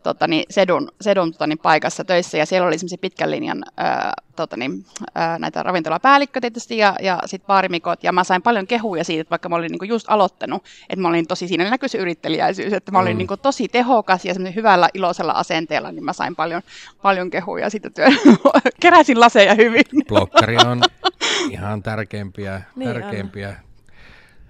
tota, 0.03 0.27
niin 0.27 0.45
Sedun, 0.51 0.89
Sedun 1.01 1.33
tota, 1.33 1.47
niin, 1.47 1.59
paikassa 1.59 2.05
töissä 2.05 2.39
ja 2.39 2.47
siellä 2.47 2.69
oli 2.69 2.79
semmoisia 2.79 2.99
pitkän 3.01 3.31
linjan 3.31 3.65
ää, 3.77 4.13
tota, 4.37 4.57
niin, 4.57 4.85
ää, 5.15 5.39
näitä 5.39 5.63
ravintolapäällikkö 5.63 6.41
tietysti 6.41 6.79
ja, 6.79 6.97
ja 7.01 7.19
sitten 7.27 7.47
baarimikot 7.47 8.05
ja 8.05 8.13
mä 8.13 8.25
sain 8.25 8.43
paljon 8.43 8.67
kehuja 8.67 9.05
siitä, 9.05 9.21
että 9.21 9.31
vaikka 9.31 9.49
mä 9.49 9.57
olin 9.57 9.73
niin 9.73 9.89
just 9.89 10.07
aloittanut, 10.09 10.65
että 10.89 11.03
mä 11.03 11.09
olin 11.09 11.27
tosi 11.27 11.49
siinä 11.49 11.71
näkyisi 11.71 11.99
yrittelijäisyys, 11.99 12.73
että 12.73 12.93
mä 12.93 12.99
olin 12.99 13.13
mm. 13.13 13.19
niin 13.19 13.29
kuin, 13.29 13.41
tosi 13.41 13.69
tehokas 13.69 14.25
ja 14.25 14.35
hyvällä 14.55 14.89
iloisella 14.95 15.33
asenteella, 15.33 15.93
niin 15.93 16.05
mä 16.05 16.13
sain 16.13 16.37
paljon, 16.37 16.63
paljon 17.03 17.31
kehuja 17.31 17.71
siitä 17.71 17.91
työ. 17.91 18.07
Keräsin 18.81 19.21
laseja 19.21 19.55
hyvin. 19.55 19.85
Blokkari 20.09 20.57
on 20.67 20.83
ihan 21.51 21.83
tärkeimpiä, 21.83 22.63
niin 22.77 22.91
tärkeimpiä 22.93 23.57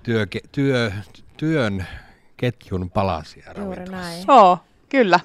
työ, 0.02 0.26
työ, 0.52 0.92
työn 1.36 1.86
ketjun 2.36 2.90
palasia 2.90 3.52
Juuri 3.58 3.84
näin. 3.84 4.24
Joo, 4.28 4.58
kyllä. 4.94 5.20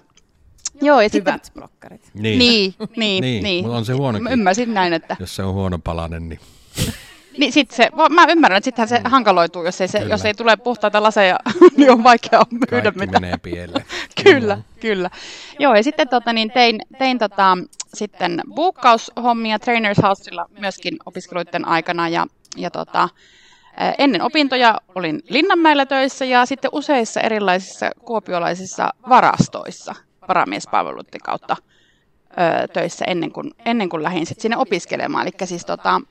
Joo, 0.82 1.02
ja 1.02 1.10
Hyvät 1.14 1.46
sitten... 1.46 1.62
blokkarit. 1.62 2.02
Niin, 2.14 2.40
niin, 2.40 2.74
niin. 2.96 3.22
niin. 3.22 3.44
niin. 3.44 3.66
Mutta 3.66 3.78
on 3.78 3.86
se 3.86 3.94
huono. 3.94 4.20
Mä 4.20 4.30
ymmärsin 4.30 4.74
näin, 4.74 4.94
että... 4.94 5.18
Jos 5.20 5.36
se 5.36 5.44
on 5.44 5.54
huono 5.54 5.80
palanen, 5.80 6.30
niin... 6.30 6.40
niin 7.40 7.54
sit 7.54 7.72
se, 7.72 7.90
mä 8.10 8.26
ymmärrän, 8.30 8.58
että 8.58 8.66
sittenhän 8.66 8.88
se 8.88 9.00
mm. 9.00 9.10
hankaloituu, 9.10 9.66
jos 9.66 9.82
ei, 9.82 9.88
se, 9.88 10.00
jos 10.00 10.26
ei 10.26 10.34
tule 10.34 10.58
puhtaita 10.58 11.04
laseja, 11.04 11.40
niin 11.78 11.92
on 11.92 12.04
vaikea 12.04 12.42
myydä 12.52 12.68
Kaikki 12.82 13.00
mitään. 13.00 13.22
menee 13.22 13.38
pieleen. 13.38 13.86
kyllä, 14.24 14.56
mm. 14.56 14.64
kyllä. 14.80 15.10
Joo, 15.60 15.76
ja 15.76 15.84
sitten 15.84 16.10
tota, 16.10 16.34
niin 16.34 16.52
tein, 16.52 16.82
tein 16.98 17.20
tota, 17.20 17.58
sitten 17.94 18.42
buukkaushommia 18.56 19.60
Trainers 19.60 19.98
Housella 20.04 20.46
myöskin 20.60 20.98
opiskeluiden 21.06 21.68
aikana, 21.68 22.10
ja, 22.10 22.28
ja 22.58 22.72
tota, 22.72 23.10
Ennen 23.98 24.22
opintoja 24.22 24.78
olin 24.96 25.22
Linnanmäellä 25.30 25.86
töissä 25.86 26.26
ja 26.26 26.46
sitten 26.46 26.72
useissa 26.74 27.22
erilaisissa 27.22 27.92
kuopiolaisissa 28.06 28.94
varastoissa 29.10 29.96
varamiespalveluiden 30.28 31.22
kautta 31.24 31.56
töissä 32.74 33.06
ennen 33.06 33.32
kuin, 33.32 33.52
ennen 33.66 33.90
kuin 33.90 34.04
lähdin 34.04 34.26
sitten 34.26 34.42
sinne 34.42 34.58
opiskelemaan. 34.58 35.28
Eli 35.28 35.48
siis 35.48 35.66
tota, 35.66 36.02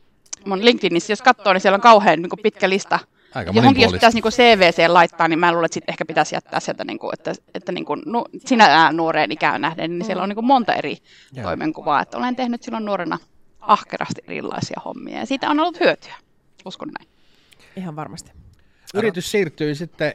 mun 0.44 0.64
LinkedInissä, 0.64 1.12
jos 1.12 1.22
katsoo, 1.22 1.52
niin 1.52 1.60
siellä 1.60 1.76
on 1.76 1.80
kauhean 1.80 2.22
niin 2.22 2.30
kuin 2.30 2.42
pitkä 2.42 2.68
lista 2.68 2.98
Aika 3.34 3.52
Johonkin, 3.54 3.82
jos 3.82 3.92
pitäisi 3.92 4.20
niin 4.20 4.32
CVC 4.32 4.88
laittaa, 4.88 5.28
niin 5.28 5.38
mä 5.38 5.52
luulen, 5.52 5.64
että 5.64 5.74
sitten 5.74 5.92
ehkä 5.92 6.04
pitäisi 6.04 6.34
jättää 6.34 6.60
sieltä, 6.60 6.84
niin 6.84 6.98
kuin, 6.98 7.14
että, 7.14 7.32
että 7.54 7.72
niin 7.72 7.84
kuin, 7.84 8.02
nu, 8.06 8.24
sinä 8.46 8.92
nuoreen 8.92 9.32
ikään 9.32 9.60
nähden, 9.60 9.98
niin 9.98 10.06
siellä 10.06 10.22
on 10.22 10.28
niin 10.28 10.34
kuin 10.34 10.44
monta 10.44 10.74
eri 10.74 10.96
Joo. 11.32 11.44
toimenkuvaa. 11.44 12.02
Että 12.02 12.18
olen 12.18 12.36
tehnyt 12.36 12.62
silloin 12.62 12.84
nuorena 12.84 13.18
ahkerasti 13.60 14.22
erilaisia 14.26 14.80
hommia 14.84 15.18
ja 15.18 15.26
siitä 15.26 15.50
on 15.50 15.60
ollut 15.60 15.80
hyötyä, 15.80 16.14
uskon 16.64 16.88
näin. 16.98 17.17
Ihan 17.78 17.96
varmasti. 17.96 18.32
Yritys 18.94 19.30
siirtyi 19.30 19.74
sitten, 19.74 20.14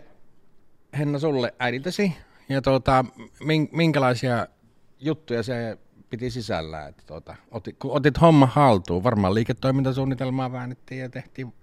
Henna, 0.97 1.19
sulle 1.19 1.53
äidiltäsi. 1.59 2.13
Ja 2.49 2.61
tuota, 2.61 3.05
minkälaisia 3.71 4.47
juttuja 4.99 5.43
se 5.43 5.77
piti 6.09 6.29
sisällä? 6.29 6.87
Että 6.87 7.03
tuota, 7.05 7.35
otit, 7.51 7.75
kun 7.79 7.91
otit 7.91 8.21
homma 8.21 8.45
haltuun, 8.45 9.03
varmaan 9.03 9.33
liiketoimintasuunnitelmaa 9.33 10.51
väännettiin 10.51 11.01
ja 11.01 11.09
tehtiin, 11.09 11.53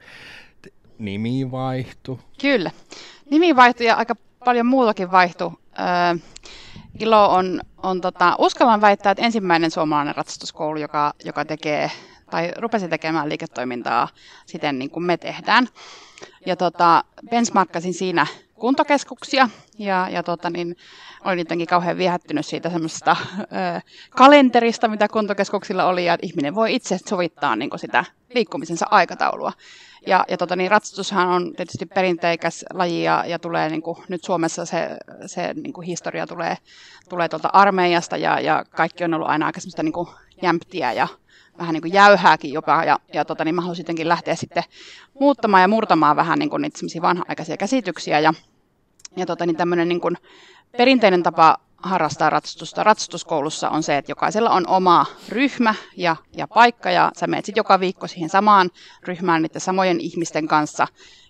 nimi 0.99 1.51
vaihtui. 1.51 2.19
Kyllä. 2.41 2.71
Nimi 3.31 3.57
vaihtui 3.57 3.87
ja 3.87 3.97
aika 3.97 4.15
paljon 4.45 4.67
muutakin 4.67 5.11
vaihtui. 5.11 5.51
Öö, 5.79 6.19
Ilo 7.01 7.35
on, 7.35 7.61
on 7.83 8.01
tota, 8.01 8.37
uskallan 8.39 8.81
väittää, 8.81 9.13
että 9.13 9.25
ensimmäinen 9.25 9.71
suomalainen 9.71 10.17
ratsastuskoulu, 10.17 10.79
joka, 10.79 11.15
joka 11.25 11.45
tekee 11.45 11.91
tai 12.31 12.53
rupesi 12.57 12.89
tekemään 12.89 13.29
liiketoimintaa 13.29 14.09
siten 14.47 14.79
niin 14.79 14.91
kuin 14.91 15.05
me 15.05 15.17
tehdään. 15.17 15.69
Ja 16.47 16.57
tota, 16.57 17.05
benchmarkkasin 17.31 17.95
siinä 17.95 18.27
kuntokeskuksia 18.55 19.49
ja, 19.79 20.09
ja 20.11 20.23
tota, 20.23 20.51
niin, 20.51 20.77
olin 21.25 21.39
jotenkin 21.39 21.67
kauhean 21.67 21.99
viehättynyt 21.99 22.47
siitä 22.47 22.71
semmoisesta 22.71 23.17
kalenterista, 24.11 24.89
mitä 24.89 25.09
kuntokeskuksilla 25.09 25.85
oli, 25.85 26.05
ja 26.05 26.19
ihminen 26.23 26.55
voi 26.55 26.75
itse 26.75 26.99
sovittaa 27.09 27.57
niin 27.57 27.71
kuin 27.71 27.81
sitä 27.81 28.05
liikkumisensa 28.35 28.87
aikataulua. 28.91 29.53
Ja, 30.07 30.25
ja 30.29 30.37
tota, 30.37 30.57
niin, 30.57 30.71
ratsastushan 30.71 31.29
on 31.29 31.53
tietysti 31.57 31.87
perinteikäs 31.87 32.65
laji 32.73 33.03
ja, 33.03 33.25
ja 33.27 33.39
tulee 33.39 33.69
niin 33.69 33.83
kuin, 33.83 33.99
nyt 34.09 34.25
Suomessa 34.25 34.65
se, 34.65 34.97
se 35.27 35.55
niin 35.55 35.73
kuin 35.73 35.87
historia 35.87 36.27
tulee, 36.27 36.57
tulee 37.09 37.29
tuolta 37.29 37.51
armeijasta 37.53 38.17
ja, 38.17 38.41
ja 38.41 38.65
kaikki 38.71 39.05
on 39.05 39.15
ollut 39.15 39.29
aina 39.29 39.47
aika 39.47 39.61
semmoista 39.61 39.83
niin 39.83 39.93
kuin 39.93 40.09
jämptiä 40.43 40.93
ja 40.93 41.09
vähän 41.59 41.73
niin 41.73 41.83
kuin 41.83 41.93
jäyhääkin 41.93 42.53
jopa, 42.53 42.85
ja, 42.85 42.99
ja 43.15 43.25
tota, 43.25 43.45
niin 43.45 43.55
mä 43.55 43.63
halusin 43.63 43.83
jotenkin 43.83 44.09
lähteä 44.09 44.35
sitten 44.35 44.63
muuttamaan 45.21 45.63
ja 45.63 45.69
murtamaan 45.69 46.17
vähän 46.17 46.39
niin 46.39 46.51
kuin 46.51 46.63
niitä 46.63 47.03
vanha-aikaisia 47.03 47.57
käsityksiä, 47.57 48.21
ja, 48.21 48.35
ja 49.17 49.27
tota, 49.27 49.47
niin 49.47 49.57
tämmöinen 49.57 49.89
niin 49.89 50.01
kuin 50.01 50.17
perinteinen 50.77 51.23
tapa 51.23 51.57
harrastaa 51.77 52.31
ratsastusta 52.31 52.85
ratsastuskoulussa 52.85 53.71
on 53.71 53.83
se, 53.83 53.97
että 53.97 54.13
jokaisella 54.13 54.51
on 54.51 54.67
oma 54.67 55.07
ryhmä 55.29 55.75
ja, 55.97 56.17
ja 56.37 56.49
paikka, 56.49 56.91
ja 56.91 57.13
sä 57.17 57.27
menet 57.27 57.45
sitten 57.45 57.61
joka 57.61 57.81
viikko 57.81 58.07
siihen 58.07 58.31
samaan 58.31 58.71
ryhmään 59.03 59.43
niiden 59.43 59.61
samojen 59.61 60.01
ihmisten 60.01 60.49
kanssa, 60.49 60.87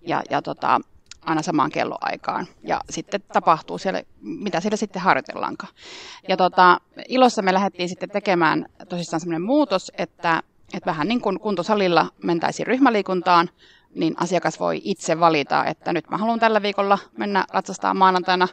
ja, 0.07 0.23
ja 0.31 0.43
tota, 0.43 0.81
aina 1.27 1.43
samaan 1.43 1.71
kelloaikaan. 1.71 2.47
Ja 2.63 2.81
sitten 2.91 3.21
tapahtuu 3.33 3.79
siellä, 3.79 4.03
mitä 4.21 4.61
siellä 4.61 4.77
sitten 4.77 5.03
harjoitellaankaan. 5.03 5.73
Ja 6.29 6.37
tota, 6.37 6.81
ilossa 7.09 7.43
me 7.43 7.55
lähdettiin 7.55 7.89
sitten 7.89 8.11
tekemään 8.11 8.67
tosissaan 8.89 9.21
sellainen 9.21 9.43
muutos, 9.43 9.93
että, 9.99 10.43
että 10.75 10.91
vähän 10.91 11.09
niin 11.09 11.21
kuin 11.21 11.41
kuntosalilla 11.41 12.07
mentäisiin 12.25 12.67
ryhmäliikuntaan, 12.67 13.51
niin 13.95 14.15
asiakas 14.17 14.61
voi 14.61 14.81
itse 14.85 15.21
valita, 15.21 15.65
että 15.65 15.93
nyt 15.93 16.11
mä 16.11 16.17
haluan 16.17 16.41
tällä 16.41 16.63
viikolla 16.63 16.99
mennä 17.17 17.45
ratsastaa 17.53 17.95
maanantaina 17.95 18.49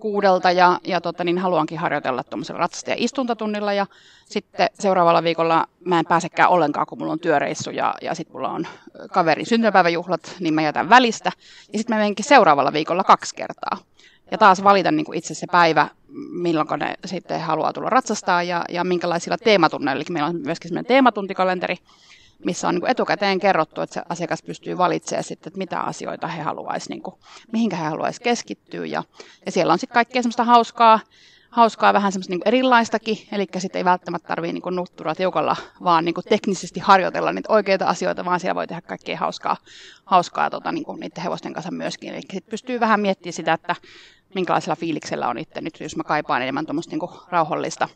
kuudelta 0.00 0.50
ja, 0.50 0.80
ja 0.84 1.00
tota, 1.00 1.24
niin 1.24 1.38
haluankin 1.38 1.78
harjoitella 1.78 2.24
tuommoisella 2.24 2.58
ratsastaja-istuntatunnilla 2.58 3.72
ja 3.72 3.86
sitten 4.26 4.68
seuraavalla 4.78 5.22
viikolla 5.22 5.66
mä 5.84 5.98
en 5.98 6.06
pääsekään 6.06 6.48
ollenkaan, 6.48 6.86
kun 6.86 6.98
mulla 6.98 7.12
on 7.12 7.20
työreissu 7.20 7.70
ja, 7.70 7.94
ja 8.02 8.14
sitten 8.14 8.36
mulla 8.36 8.48
on 8.48 8.66
kaverin 9.12 9.46
syntymäpäiväjuhlat, 9.46 10.36
niin 10.40 10.54
mä 10.54 10.62
jätän 10.62 10.88
välistä 10.88 11.32
ja 11.72 11.78
sitten 11.78 11.96
mä 11.96 12.00
menenkin 12.00 12.24
seuraavalla 12.24 12.72
viikolla 12.72 13.04
kaksi 13.04 13.34
kertaa. 13.34 13.78
Ja 14.30 14.38
taas 14.38 14.64
valita 14.64 14.90
niin 14.90 15.14
itse 15.14 15.34
se 15.34 15.46
päivä, 15.52 15.88
milloin 16.30 16.68
ne 16.78 16.94
sitten 17.04 17.40
haluaa 17.40 17.72
tulla 17.72 17.90
ratsastaa 17.90 18.42
ja, 18.42 18.64
ja 18.68 18.84
minkälaisilla 18.84 19.38
teematunneilla. 19.38 20.00
Eli 20.00 20.04
meillä 20.10 20.28
on 20.28 20.40
myöskin 20.44 20.68
sellainen 20.68 20.88
teematuntikalenteri, 20.88 21.76
missä 22.44 22.68
on 22.68 22.74
niin 22.74 22.80
kuin 22.80 22.90
etukäteen 22.90 23.40
kerrottu, 23.40 23.80
että 23.80 23.94
se 23.94 24.02
asiakas 24.08 24.42
pystyy 24.42 24.78
valitsemaan 24.78 25.24
sitten, 25.24 25.50
että 25.50 25.58
mitä 25.58 25.80
asioita 25.80 26.26
he 26.26 26.42
haluaisi, 26.42 26.90
niin 26.90 27.02
mihinkä 27.52 27.76
he 27.76 27.84
haluaisi 27.84 28.20
keskittyä. 28.20 28.86
Ja, 28.86 29.04
ja 29.46 29.52
siellä 29.52 29.72
on 29.72 29.78
sitten 29.78 29.94
kaikkea 29.94 30.22
semmoista 30.22 30.44
hauskaa, 30.44 31.00
hauskaa 31.50 31.92
vähän 31.92 32.12
semmoista 32.12 32.30
niin 32.30 32.40
erilaistakin, 32.44 33.18
eli 33.32 33.46
sitten 33.58 33.78
ei 33.78 33.84
välttämättä 33.84 34.28
tarvitse 34.28 34.52
niin 34.52 34.76
nuttura 34.76 35.14
tiukalla, 35.14 35.56
vaan 35.84 36.04
niin 36.04 36.14
teknisesti 36.28 36.80
harjoitella 36.80 37.32
niitä 37.32 37.52
oikeita 37.52 37.86
asioita, 37.86 38.24
vaan 38.24 38.40
siellä 38.40 38.54
voi 38.54 38.66
tehdä 38.66 38.80
kaikkea 38.80 39.16
hauskaa, 39.16 39.56
hauskaa 40.04 40.50
tota, 40.50 40.72
niin 40.72 40.84
niiden 41.00 41.22
hevosten 41.22 41.52
kanssa 41.52 41.70
myöskin. 41.70 42.10
Eli 42.10 42.20
sitten 42.20 42.50
pystyy 42.50 42.80
vähän 42.80 43.00
miettimään 43.00 43.32
sitä, 43.32 43.52
että 43.52 43.76
minkälaisella 44.34 44.76
fiiliksellä 44.76 45.28
on 45.28 45.38
itse 45.38 45.60
nyt, 45.60 45.80
jos 45.80 45.96
mä 45.96 46.04
kaipaan 46.04 46.42
enemmän 46.42 46.66
tuommoista 46.66 46.96
niin 46.96 47.20
rauhallista 47.28 47.88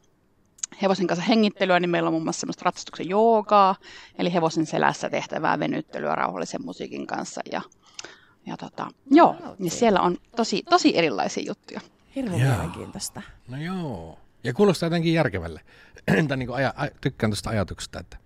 hevosen 0.83 1.07
kanssa 1.07 1.25
hengittelyä, 1.25 1.81
niin 1.81 1.91
meillä 1.91 2.07
on 2.07 2.13
muun 2.13 2.25
muassa 2.25 2.41
semmoista 2.41 2.65
ratsastuksen 2.65 3.09
joogaa, 3.09 3.77
eli 4.19 4.33
hevosen 4.33 4.67
selässä 4.67 5.11
tehtävää 5.11 5.59
venyttelyä 5.59 6.15
rauhallisen 6.15 6.65
musiikin 6.65 7.07
kanssa. 7.07 7.41
Ja, 7.53 7.63
ja 8.47 8.57
tota, 8.57 8.89
joo, 9.11 9.37
niin 9.59 9.71
siellä 9.71 10.01
on 10.01 10.17
tosi, 10.37 10.63
tosi 10.71 10.97
erilaisia 10.97 11.45
juttuja. 11.47 11.81
Hirveän 12.17 12.41
mielenkiintoista. 12.41 13.23
No 13.49 13.63
joo. 13.63 14.19
Ja 14.45 14.55
kuulostaa 14.55 14.87
jotenkin 14.87 15.15
järkevälle. 15.15 15.61
tai 16.29 16.37
niin 16.37 16.55
aja, 16.55 16.75
tykkään 17.01 17.31
tuosta 17.31 17.51
ajatuksesta, 17.51 18.01
että 18.01 18.17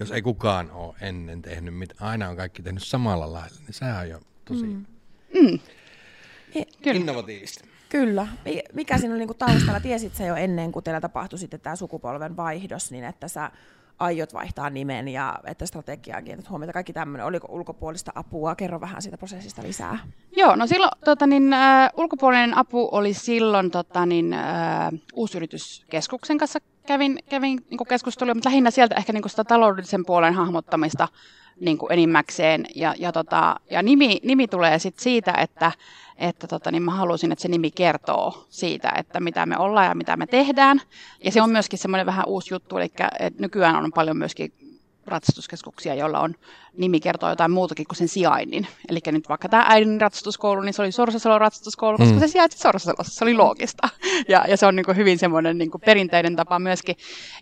jos 0.00 0.10
ei 0.10 0.22
kukaan 0.22 0.70
ole 0.70 0.94
ennen 1.00 1.42
tehnyt 1.42 1.74
mitään, 1.74 2.10
aina 2.10 2.28
on 2.28 2.36
kaikki 2.36 2.62
tehnyt 2.62 2.82
samalla 2.82 3.32
lailla, 3.32 3.56
niin 3.66 3.74
sehän 3.74 4.00
on 4.00 4.08
jo 4.08 4.20
tosi 4.44 4.64
mm. 4.64 4.86
Mm. 5.34 5.58
Kyllä. 6.82 7.00
innovatiivista. 7.00 7.67
Kyllä. 7.88 8.26
Mikä 8.72 8.98
siinä 8.98 9.14
on 9.14 9.18
niin 9.18 9.38
taustalla? 9.38 9.80
Tiesit 9.80 10.14
sä 10.14 10.24
jo 10.24 10.34
ennen 10.34 10.72
kuin 10.72 10.84
teillä 10.84 11.00
tapahtui 11.00 11.38
sitten 11.38 11.60
tämä 11.60 11.76
sukupolven 11.76 12.36
vaihdos, 12.36 12.90
niin 12.90 13.04
että 13.04 13.28
sä 13.28 13.50
aiot 13.98 14.34
vaihtaa 14.34 14.70
nimen 14.70 15.08
ja 15.08 15.38
että 15.44 15.66
strategiaa 15.66 16.22
kiinnität 16.22 16.50
huomiota, 16.50 16.72
kaikki 16.72 16.92
tämmöinen. 16.92 17.26
Oliko 17.26 17.48
ulkopuolista 17.50 18.12
apua? 18.14 18.54
Kerro 18.54 18.80
vähän 18.80 19.02
siitä 19.02 19.18
prosessista 19.18 19.62
lisää. 19.62 19.98
Joo, 20.36 20.56
no 20.56 20.66
silloin 20.66 20.90
tota, 21.04 21.26
niin, 21.26 21.52
äh, 21.52 21.90
ulkopuolinen 21.96 22.58
apu 22.58 22.88
oli 22.92 23.14
silloin 23.14 23.70
tota, 23.70 24.06
niin, 24.06 24.32
äh, 24.32 24.88
uusyrityskeskuksen 25.14 26.38
kanssa 26.38 26.58
kävin, 26.88 27.18
kävin 27.28 27.66
niin 27.70 27.86
keskustelua, 27.88 28.34
mutta 28.34 28.48
lähinnä 28.48 28.70
sieltä 28.70 28.94
ehkä 28.94 29.12
niin 29.12 29.30
sitä 29.30 29.44
taloudellisen 29.44 30.04
puolen 30.06 30.34
hahmottamista 30.34 31.08
niin 31.60 31.78
kuin 31.78 31.92
enimmäkseen. 31.92 32.66
Ja, 32.74 32.94
ja, 32.98 33.12
tota, 33.12 33.56
ja 33.70 33.82
nimi, 33.82 34.20
nimi 34.24 34.48
tulee 34.48 34.78
sitten 34.78 35.02
siitä, 35.02 35.32
että, 35.32 35.72
että 36.16 36.46
tota, 36.46 36.70
niin 36.70 36.82
mä 36.82 36.90
halusin, 36.90 37.32
että 37.32 37.42
se 37.42 37.48
nimi 37.48 37.70
kertoo 37.70 38.46
siitä, 38.50 38.92
että 38.96 39.20
mitä 39.20 39.46
me 39.46 39.58
ollaan 39.58 39.86
ja 39.86 39.94
mitä 39.94 40.16
me 40.16 40.26
tehdään. 40.26 40.80
Ja 41.24 41.32
se 41.32 41.42
on 41.42 41.50
myöskin 41.50 41.78
semmoinen 41.78 42.06
vähän 42.06 42.24
uusi 42.26 42.54
juttu, 42.54 42.78
eli 42.78 42.92
nykyään 43.38 43.84
on 43.84 43.92
paljon 43.92 44.16
myöskin 44.16 44.52
ratsastuskeskuksia, 45.08 45.94
joilla 45.94 46.20
on 46.20 46.34
nimi 46.76 47.00
kertoo 47.00 47.28
jotain 47.28 47.50
muutakin 47.50 47.86
kuin 47.86 47.96
sen 47.96 48.08
sijainnin. 48.08 48.66
Eli 48.88 49.00
nyt 49.06 49.28
vaikka 49.28 49.48
tämä 49.48 49.64
äidin 49.68 50.00
ratsastuskoulu, 50.00 50.60
niin 50.60 50.72
se 50.74 50.82
oli 50.82 50.92
Sorsasalon 50.92 51.40
ratsastuskoulu, 51.40 51.98
koska 51.98 52.14
mm. 52.14 52.20
se 52.20 52.28
sijaitsi 52.28 52.58
Sorsasalossa, 52.58 53.14
se 53.14 53.24
oli 53.24 53.34
loogista. 53.34 53.88
Ja, 54.28 54.44
ja 54.48 54.56
se 54.56 54.66
on 54.66 54.76
niin 54.76 54.84
kuin 54.84 54.96
hyvin 54.96 55.18
semmoinen 55.18 55.58
niin 55.58 55.70
kuin 55.70 55.80
perinteinen 55.80 56.36
tapa 56.36 56.58
myöskin. 56.58 56.96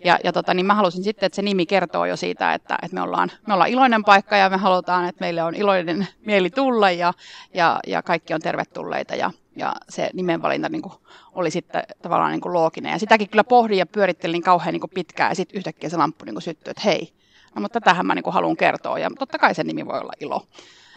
Ja, 0.05 0.19
ja 0.23 0.33
tota, 0.33 0.53
niin 0.53 0.65
mä 0.65 0.73
halusin 0.73 1.03
sitten, 1.03 1.27
että 1.27 1.35
se 1.35 1.41
nimi 1.41 1.65
kertoo 1.65 2.05
jo 2.05 2.15
siitä, 2.15 2.53
että, 2.53 2.77
että 2.83 2.95
me, 2.95 3.01
ollaan, 3.01 3.31
me 3.47 3.53
ollaan 3.53 3.69
iloinen 3.69 4.03
paikka 4.03 4.37
ja 4.37 4.49
me 4.49 4.57
halutaan, 4.57 5.09
että 5.09 5.25
meille 5.25 5.43
on 5.43 5.55
iloinen 5.55 6.07
mieli 6.25 6.49
tulla 6.49 6.91
ja, 6.91 7.13
ja, 7.53 7.79
ja 7.87 8.01
kaikki 8.03 8.33
on 8.33 8.41
tervetulleita. 8.41 9.15
Ja, 9.15 9.31
ja 9.55 9.75
se 9.89 10.09
nimenvalinta 10.13 10.69
niin 10.69 10.81
kuin, 10.81 10.93
oli 11.35 11.51
sitten 11.51 11.83
tavallaan 12.01 12.31
niin 12.31 12.41
kuin 12.41 12.53
looginen. 12.53 12.91
Ja 12.91 12.99
sitäkin 12.99 13.29
kyllä 13.29 13.43
pohdin 13.43 13.77
ja 13.77 13.85
pyörittelin 13.85 14.41
kauhean 14.41 14.73
niin 14.73 14.81
kuin 14.81 14.91
pitkään 14.93 15.31
ja 15.31 15.35
sitten 15.35 15.57
yhtäkkiä 15.57 15.89
se 15.89 15.97
lamppu 15.97 16.25
niin 16.25 16.35
kuin 16.35 16.43
syttyi, 16.43 16.71
että 16.71 16.83
hei, 16.85 17.13
No, 17.55 17.61
mutta 17.61 17.81
tähän 17.81 18.05
mä 18.05 18.15
niin 18.15 18.23
kuin 18.23 18.33
haluan 18.33 18.57
kertoa 18.57 18.99
ja 18.99 19.09
totta 19.19 19.37
kai 19.37 19.55
sen 19.55 19.67
nimi 19.67 19.85
voi 19.85 19.99
olla 19.99 20.13
ilo. 20.19 20.47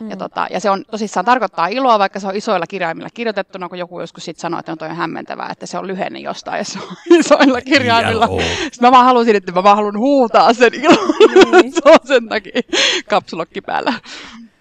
Mm. 0.01 0.11
Ja, 0.11 0.17
tota, 0.17 0.47
ja 0.51 0.61
se 0.61 0.71
on 0.71 0.85
tosissaan 0.91 1.27
tarkoittaa 1.27 1.67
iloa, 1.67 1.99
vaikka 1.99 2.21
se 2.21 2.27
on 2.27 2.37
isoilla 2.37 2.67
kirjaimilla 2.67 3.09
kirjoitettuna, 3.15 3.69
kun 3.69 3.79
joku 3.79 4.01
joskus 4.01 4.25
sitten 4.25 4.41
sanoo, 4.41 4.61
että 4.61 4.73
on 4.73 4.79
toi 4.79 4.89
hämmentävää, 4.89 5.49
että 5.51 5.67
se 5.67 5.79
on 5.79 5.87
lyhenne 5.87 6.19
jostain, 6.19 6.59
ja 6.59 6.65
se 6.65 6.79
on 6.79 6.97
isoilla 7.19 7.61
kirjaimilla. 7.61 8.27
Sitten 8.27 8.81
mä 8.81 8.91
vaan 8.91 9.05
halusin, 9.05 9.37
että 9.37 9.53
mä 9.53 9.63
vaan 9.63 9.77
haluan 9.77 9.99
huutaa 9.99 10.53
sen 10.55 10.75
ilon. 10.75 11.15
Niin. 11.53 11.73
se 11.75 11.81
on 11.85 11.99
sen 12.05 12.29
takia 12.29 12.61
kapsulokki 13.09 13.61
päällä 13.61 13.93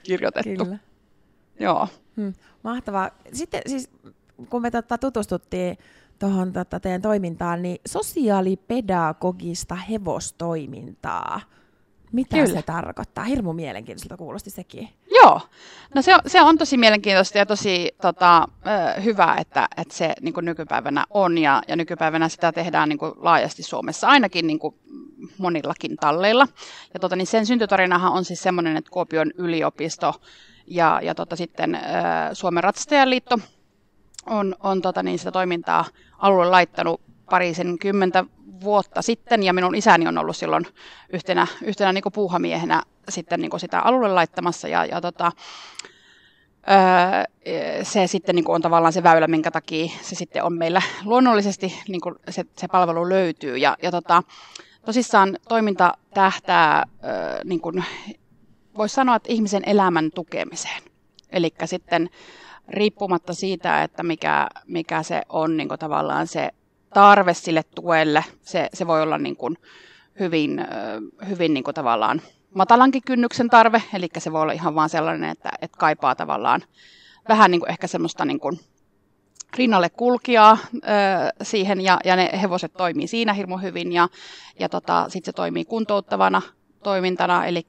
kirjoitettu. 0.04 0.66
Kyllä. 0.66 0.78
Joo. 1.60 1.88
Hmm. 2.16 2.34
Mahtavaa. 2.64 3.10
Sitten 3.34 3.62
siis, 3.68 3.90
kun 4.50 4.62
me 4.62 4.72
tota, 4.72 4.98
tutustuttiin 4.98 5.78
tuohon 6.20 6.54
tota, 6.54 6.80
teidän 6.80 7.02
toimintaan, 7.02 7.62
niin 7.62 7.78
sosiaalipedagogista 7.88 9.76
hevostoimintaa– 9.76 11.42
mitä 12.12 12.36
Kyllä. 12.36 12.48
se 12.48 12.62
tarkoittaa? 12.62 13.24
Hirmu 13.24 13.54
mielenkiintoiselta 13.54 14.18
kuulosti 14.18 14.50
sekin. 14.50 14.90
Joo, 15.12 15.42
no 15.96 16.02
se 16.02 16.16
on, 16.16 16.22
se 16.28 16.42
on 16.42 16.58
tosi 16.58 16.78
mielenkiintoista 16.78 17.38
ja 17.38 17.46
tosi 17.46 17.96
tota, 18.02 18.48
hyvä, 19.04 19.36
että, 19.40 19.68
että 19.78 19.94
se 19.94 20.14
niin 20.22 20.34
kuin 20.34 20.46
nykypäivänä 20.46 21.06
on 21.10 21.38
ja, 21.38 21.62
ja 21.68 21.76
nykypäivänä 21.76 22.30
sitä 22.30 22.52
tehdään 22.52 22.90
niin 22.90 23.00
kuin 23.00 23.12
laajasti 23.16 23.64
Suomessa, 23.64 24.08
ainakin 24.08 24.48
niin 24.48 24.60
kuin 24.60 24.76
monillakin 25.38 25.98
talleilla. 25.98 26.48
Ja 26.94 27.00
tota, 27.00 27.16
niin 27.16 27.28
sen 27.28 27.46
syntytarinahan 27.46 28.12
on 28.12 28.26
siis 28.26 28.44
semmoinen, 28.44 28.78
että 28.78 28.92
Kuopion 28.92 29.32
yliopisto 29.38 30.22
ja, 30.68 31.00
ja 31.04 31.16
tota, 31.16 31.36
sitten 31.36 31.80
Suomen 32.34 32.64
Ratsastajaliitto 32.64 33.40
on, 34.26 34.56
on 34.60 34.82
tota, 34.82 35.04
niin 35.04 35.20
sitä 35.20 35.32
toimintaa 35.32 35.86
alueelle 36.18 36.52
laittanut 36.52 37.02
parisen 37.30 37.80
kymmentä 37.80 38.26
vuotta 38.64 39.02
sitten, 39.02 39.44
ja 39.44 39.54
minun 39.54 39.76
isäni 39.76 40.08
on 40.08 40.18
ollut 40.18 40.38
silloin 40.38 40.66
yhtenä, 41.14 41.48
yhtenä 41.64 41.94
niin 41.94 42.04
puuhamiehenä 42.14 42.84
sitten 43.10 43.40
niin 43.40 43.60
sitä 43.60 43.80
alulle 43.80 44.14
laittamassa, 44.14 44.68
ja, 44.68 44.86
ja 44.86 45.02
tota, 45.02 45.32
öö, 46.72 47.84
se 47.84 48.08
sitten 48.08 48.36
niin 48.36 48.50
on 48.50 48.62
tavallaan 48.62 48.94
se 48.94 49.04
väylä, 49.04 49.28
minkä 49.28 49.52
takia 49.52 49.92
se 50.02 50.16
sitten 50.16 50.44
on 50.44 50.58
meillä 50.58 50.82
luonnollisesti, 51.06 51.80
niin 51.88 52.02
se, 52.30 52.46
se 52.58 52.68
palvelu 52.68 53.10
löytyy, 53.10 53.58
ja, 53.58 53.78
ja 53.84 53.92
tota, 53.92 54.24
tosissaan 54.86 55.38
toiminta 55.50 55.94
tähtää, 56.14 56.84
öö, 57.04 57.42
niin 57.44 57.62
voisi 58.78 58.96
sanoa, 58.96 59.16
että 59.16 59.34
ihmisen 59.34 59.64
elämän 59.66 60.10
tukemiseen. 60.16 60.84
Eli 61.32 61.54
sitten 61.66 62.10
riippumatta 62.70 63.34
siitä, 63.34 63.84
että 63.84 64.04
mikä, 64.04 64.48
mikä 64.68 65.04
se 65.04 65.22
on 65.30 65.58
niin 65.58 65.70
tavallaan 65.80 66.28
se 66.28 66.50
tarve 66.94 67.34
sille 67.34 67.64
tuelle, 67.76 68.26
se, 68.42 68.70
se 68.74 68.88
voi 68.88 69.02
olla 69.02 69.18
niin 69.18 69.36
kuin 69.36 69.58
hyvin, 70.20 70.66
hyvin 71.30 71.54
niin 71.54 71.64
kuin 71.64 71.76
tavallaan 71.76 72.22
matalankin 72.56 73.02
kynnyksen 73.06 73.50
tarve, 73.50 73.84
eli 73.94 74.08
se 74.18 74.32
voi 74.32 74.42
olla 74.42 74.54
ihan 74.54 74.76
vaan 74.76 74.90
sellainen, 74.90 75.30
että, 75.30 75.52
että 75.62 75.78
kaipaa 75.78 76.16
tavallaan 76.16 76.62
vähän 77.30 77.52
niin 77.52 77.62
kuin 77.62 77.72
ehkä 77.72 77.88
semmoista 77.88 78.26
niin 78.26 78.40
kuin 78.40 78.60
rinnalle 79.58 79.90
kulkijaa 79.90 80.58
siihen, 81.42 81.82
ja, 81.82 82.00
ja 82.06 82.16
ne 82.16 82.30
hevoset 82.42 82.74
toimii 82.74 83.08
siinä 83.08 83.34
hirmu 83.34 83.58
hyvin, 83.58 83.92
ja, 83.92 84.08
ja 84.60 84.70
tota, 84.70 85.06
sitten 85.10 85.32
se 85.32 85.36
toimii 85.36 85.66
kuntouttavana 85.66 86.42
toimintana, 86.84 87.46
eli, 87.46 87.66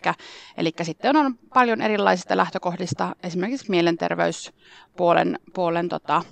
eli 0.56 0.72
sitten 0.82 1.16
on 1.16 1.34
paljon 1.54 1.80
erilaisista 1.80 2.36
lähtökohdista, 2.36 3.16
esimerkiksi 3.22 3.70
mielenterveyspuolen 3.70 5.38
puolen, 5.54 5.88
tota, 5.88 6.22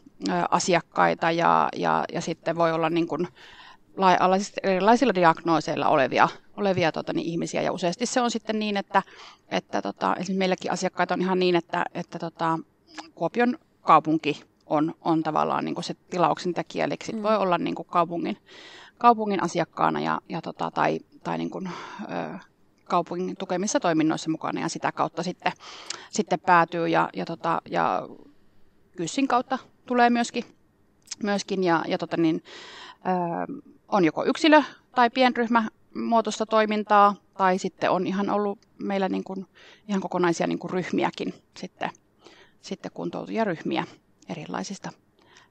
asiakkaita 0.50 1.30
ja, 1.30 1.68
ja, 1.76 2.04
ja 2.12 2.20
sitten 2.20 2.56
voi 2.56 2.72
olla 2.72 2.90
niin 2.90 3.08
kuin 3.08 3.28
erilaisilla 4.62 5.14
diagnooseilla 5.14 5.88
olevia, 5.88 6.28
olevia 6.56 6.92
tota, 6.92 7.12
niin, 7.12 7.26
ihmisiä. 7.26 7.62
Ja 7.62 7.72
useasti 7.72 8.06
se 8.06 8.20
on 8.20 8.30
sitten 8.30 8.58
niin, 8.58 8.76
että, 8.76 9.02
että 9.48 9.82
tota, 9.82 10.12
esimerkiksi 10.12 10.38
meilläkin 10.38 10.72
asiakkaita 10.72 11.14
on 11.14 11.20
ihan 11.20 11.38
niin, 11.38 11.56
että, 11.56 11.84
että 11.94 12.18
tota, 12.18 12.58
Kuopion 13.14 13.58
kaupunki 13.80 14.42
on, 14.66 14.94
on 15.00 15.22
tavallaan 15.22 15.64
niin 15.64 15.74
kuin 15.74 15.84
se 15.84 15.94
tilauksen 16.10 16.54
tekijä, 16.54 16.84
eli 16.84 16.94
sit 17.04 17.16
mm. 17.16 17.22
voi 17.22 17.36
olla 17.36 17.58
niin 17.58 17.74
kuin 17.74 17.88
kaupungin, 17.88 18.36
kaupungin 18.98 19.42
asiakkaana 19.42 20.00
ja, 20.00 20.20
ja 20.28 20.42
tota, 20.42 20.70
tai, 20.70 21.00
tai 21.24 21.38
niin 21.38 21.50
kuin, 21.50 21.70
ö, 22.02 22.38
kaupungin 22.88 23.36
tukemissa 23.36 23.80
toiminnoissa 23.80 24.30
mukana 24.30 24.60
ja 24.60 24.68
sitä 24.68 24.92
kautta 24.92 25.22
sitten, 25.22 25.52
sitten 26.10 26.40
päätyy 26.40 26.88
ja, 26.88 27.10
ja, 27.14 27.24
tota, 27.24 27.62
ja 27.70 28.08
kyssin 28.96 29.28
kautta 29.28 29.58
tulee 29.86 30.10
myöskin, 30.10 30.44
myöskin 31.22 31.64
ja, 31.64 31.84
ja 31.88 31.98
tota 31.98 32.16
niin, 32.16 32.42
ö, 32.90 33.62
on 33.88 34.04
joko 34.04 34.24
yksilö- 34.24 34.62
tai 34.94 35.10
pienryhmä 35.10 35.68
muotoista 35.94 36.46
toimintaa, 36.46 37.14
tai 37.36 37.58
sitten 37.58 37.90
on 37.90 38.06
ihan 38.06 38.30
ollut 38.30 38.58
meillä 38.78 39.08
niin 39.08 39.24
kuin, 39.24 39.46
ihan 39.88 40.00
kokonaisia 40.00 40.46
niin 40.46 40.58
kuin 40.58 40.70
ryhmiäkin 40.70 41.34
sitten, 41.56 41.90
sitten 42.60 42.92
kuntoutujia 42.94 43.44
ryhmiä 43.44 43.84
erilaisista 44.28 44.92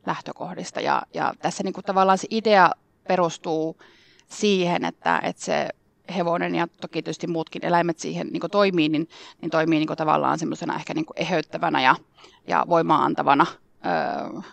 lähtökohdista. 0.06 0.82
Ja, 0.82 1.02
ja 1.14 1.34
tässä 1.40 1.64
niin 1.64 1.74
kuin 1.74 1.84
tavallaan 1.84 2.18
se 2.18 2.28
idea 2.30 2.72
perustuu 3.08 3.78
siihen, 4.30 4.86
että, 4.86 5.20
että 5.24 5.44
se 5.44 5.70
hevonen 6.16 6.55
ja 6.55 6.68
toki 6.82 7.01
tietysti 7.01 7.28
muutkin 7.28 7.66
eläimet 7.66 7.99
siihen 7.99 8.28
niin 8.28 8.41
toimii, 8.51 8.89
niin, 8.89 9.10
niin 9.41 9.49
toimii 9.49 9.80
niin 9.80 9.97
tavallaan 9.97 10.39
semmoisena 10.39 10.76
ehkä 10.76 10.93
niin 10.93 11.05
eheyttävänä 11.16 11.82
ja, 11.82 11.95
ja 12.47 12.66
voimaa 12.70 13.03
antavana 13.03 13.45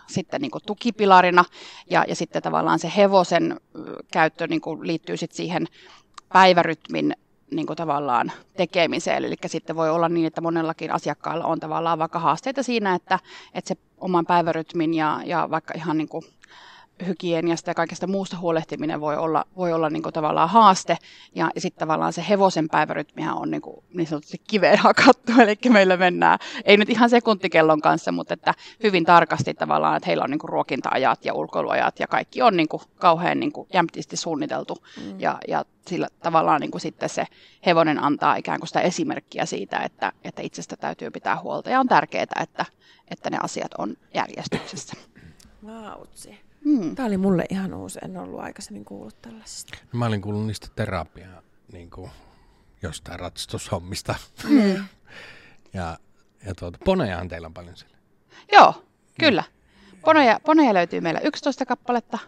sitten 0.06 0.40
niin 0.40 0.50
tukipilarina 0.66 1.44
ja, 1.90 2.04
ja 2.08 2.14
sitten 2.14 2.42
tavallaan 2.42 2.78
se 2.78 2.92
hevosen 2.96 3.60
käyttö 4.12 4.46
niin 4.46 4.60
liittyy 4.82 5.16
sitten 5.16 5.36
siihen 5.36 5.66
päivärytmin 6.32 7.16
niin 7.50 7.66
tavallaan 7.66 8.32
tekemiseen. 8.56 9.24
Eli 9.24 9.36
sitten 9.46 9.76
voi 9.76 9.90
olla 9.90 10.08
niin, 10.08 10.26
että 10.26 10.40
monellakin 10.40 10.92
asiakkaalla 10.92 11.44
on 11.44 11.60
tavallaan 11.60 11.98
vaikka 11.98 12.18
haasteita 12.18 12.62
siinä, 12.62 12.94
että, 12.94 13.18
että 13.54 13.68
se 13.68 13.76
oman 13.98 14.26
päivärytmin 14.26 14.94
ja, 14.94 15.20
ja 15.24 15.48
vaikka 15.50 15.74
ihan 15.76 15.98
niin 15.98 16.08
hygieniasta 17.06 17.70
ja 17.70 17.74
kaikesta 17.74 18.06
muusta 18.06 18.36
huolehtiminen 18.36 19.00
voi 19.00 19.16
olla, 19.16 19.44
voi 19.56 19.72
olla 19.72 19.90
niin 19.90 20.02
kuin 20.02 20.12
tavallaan 20.12 20.48
haaste. 20.48 20.98
Ja, 21.34 21.50
ja 21.54 21.60
sitten 21.60 21.78
tavallaan 21.78 22.12
se 22.12 22.24
hevosen 22.28 22.68
päivärytmihän 22.68 23.36
on 23.36 23.50
niin, 23.50 23.62
kuin, 23.62 23.84
niin 23.94 24.06
sanotusti 24.06 24.40
kiveen 24.48 24.78
hakattu, 24.78 25.32
eli 25.42 25.56
meillä 25.68 25.96
mennään, 25.96 26.38
ei 26.64 26.76
nyt 26.76 26.90
ihan 26.90 27.10
sekuntikellon 27.10 27.80
kanssa, 27.80 28.12
mutta 28.12 28.34
että 28.34 28.54
hyvin 28.82 29.04
tarkasti 29.04 29.54
tavallaan, 29.54 29.96
että 29.96 30.06
heillä 30.06 30.24
on 30.24 30.30
niin 30.30 30.38
kuin 30.38 30.48
ruokinta-ajat 30.48 31.24
ja 31.24 31.34
ulkoiluajat 31.34 32.00
ja 32.00 32.06
kaikki 32.06 32.42
on 32.42 32.56
niin 32.56 32.68
kuin 32.68 32.82
kauhean 32.96 33.40
niin 33.40 33.52
kuin 33.52 33.68
jämptisti 33.72 34.16
suunniteltu. 34.16 34.76
Mm. 35.00 35.20
Ja, 35.20 35.38
ja 35.48 35.64
sillä 35.88 36.08
tavallaan 36.22 36.60
niin 36.60 36.70
kuin 36.70 36.80
sitten 36.80 37.08
se 37.08 37.26
hevonen 37.66 38.02
antaa 38.02 38.36
ikään 38.36 38.60
kuin 38.60 38.68
sitä 38.68 38.80
esimerkkiä 38.80 39.46
siitä, 39.46 39.78
että, 39.78 40.12
että 40.24 40.42
itsestä 40.42 40.76
täytyy 40.76 41.10
pitää 41.10 41.40
huolta 41.40 41.70
ja 41.70 41.80
on 41.80 41.88
tärkeää, 41.88 42.24
että, 42.40 42.64
että 43.10 43.30
ne 43.30 43.38
asiat 43.42 43.74
on 43.78 43.96
järjestyksessä. 44.14 44.96
Vautsi. 45.66 46.43
Hmm. 46.64 46.94
Tämä 46.94 47.06
oli 47.06 47.16
mulle 47.16 47.44
ihan 47.50 47.74
uusi, 47.74 47.98
en 48.04 48.16
ollut 48.16 48.40
aikaisemmin 48.40 48.84
kuullut 48.84 49.22
tällaisesta. 49.22 49.78
Mä 49.92 50.06
olin 50.06 50.22
kuullut 50.22 50.46
niistä 50.46 50.68
terapiaa 50.76 51.42
niin 51.72 51.90
kuin 51.90 52.10
jostain 52.82 53.20
ratsastushommista. 53.20 54.14
Mm. 54.48 54.74
ja 55.72 55.98
ja 56.46 56.54
tuota, 56.54 56.78
ponejahan 56.84 57.28
teillä 57.28 57.46
on 57.46 57.54
paljon 57.54 57.76
siellä. 57.76 57.96
Joo, 58.52 58.84
kyllä. 59.20 59.44
Poneja, 60.04 60.40
poneja 60.46 60.74
löytyy 60.74 61.00
meillä 61.00 61.20
11 61.20 61.66
kappaletta. 61.66 62.18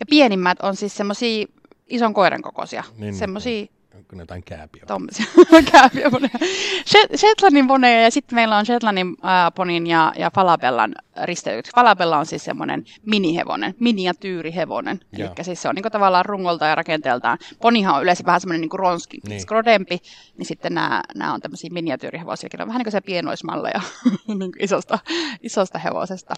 Ja 0.00 0.06
pienimmät 0.10 0.60
on 0.62 0.76
siis 0.76 0.96
semmoisia 0.96 1.46
ison 1.86 2.14
koiran 2.14 2.42
kokoisia. 2.42 2.84
Niin, 2.96 3.14
semmoisia 3.14 3.62
Onko 3.62 3.77
ne 4.12 4.22
jotain 4.22 4.42
kääpiä? 4.42 4.82
tommosia. 4.86 5.26
Shet- 6.88 7.16
Shetlandin 7.16 7.66
poneja 7.68 8.02
ja 8.02 8.10
sitten 8.10 8.34
meillä 8.36 8.56
on 8.56 8.66
Shetlandin 8.66 9.06
äh, 9.24 9.52
ponin 9.54 9.86
ja, 9.86 10.12
ja 10.18 10.30
Falabellan 10.34 10.94
risteytys. 11.24 11.72
Falabella 11.74 12.18
on 12.18 12.26
siis 12.26 12.44
semmoinen 12.44 12.84
minihevonen, 13.06 13.74
miniatyyrihevonen. 13.80 15.00
Eli 15.12 15.44
siis 15.44 15.62
se 15.62 15.68
on 15.68 15.74
niinku 15.74 15.90
tavallaan 15.90 16.24
rungolta 16.24 16.66
ja 16.66 16.74
rakenteeltaan. 16.74 17.38
Ponihan 17.62 17.94
on 17.96 18.02
yleensä 18.02 18.24
vähän 18.26 18.40
semmoinen 18.40 18.60
niinku 18.60 18.76
ronski, 18.76 19.18
Niin. 19.28 19.40
skrodempi, 19.40 19.98
niin 20.36 20.46
sitten 20.46 20.74
nämä, 20.74 21.02
nämä 21.14 21.34
on 21.34 21.40
tämmöisiä 21.40 21.70
miniatyyrihevosia, 21.72 22.46
jotka 22.52 22.62
on 22.62 22.68
vähän 22.68 22.78
niin 22.78 22.84
kuin 22.84 22.92
se 22.92 23.00
pienoismalleja 23.00 23.80
niin 24.28 24.52
isosta, 24.60 24.98
isosta 25.42 25.78
hevosesta. 25.78 26.34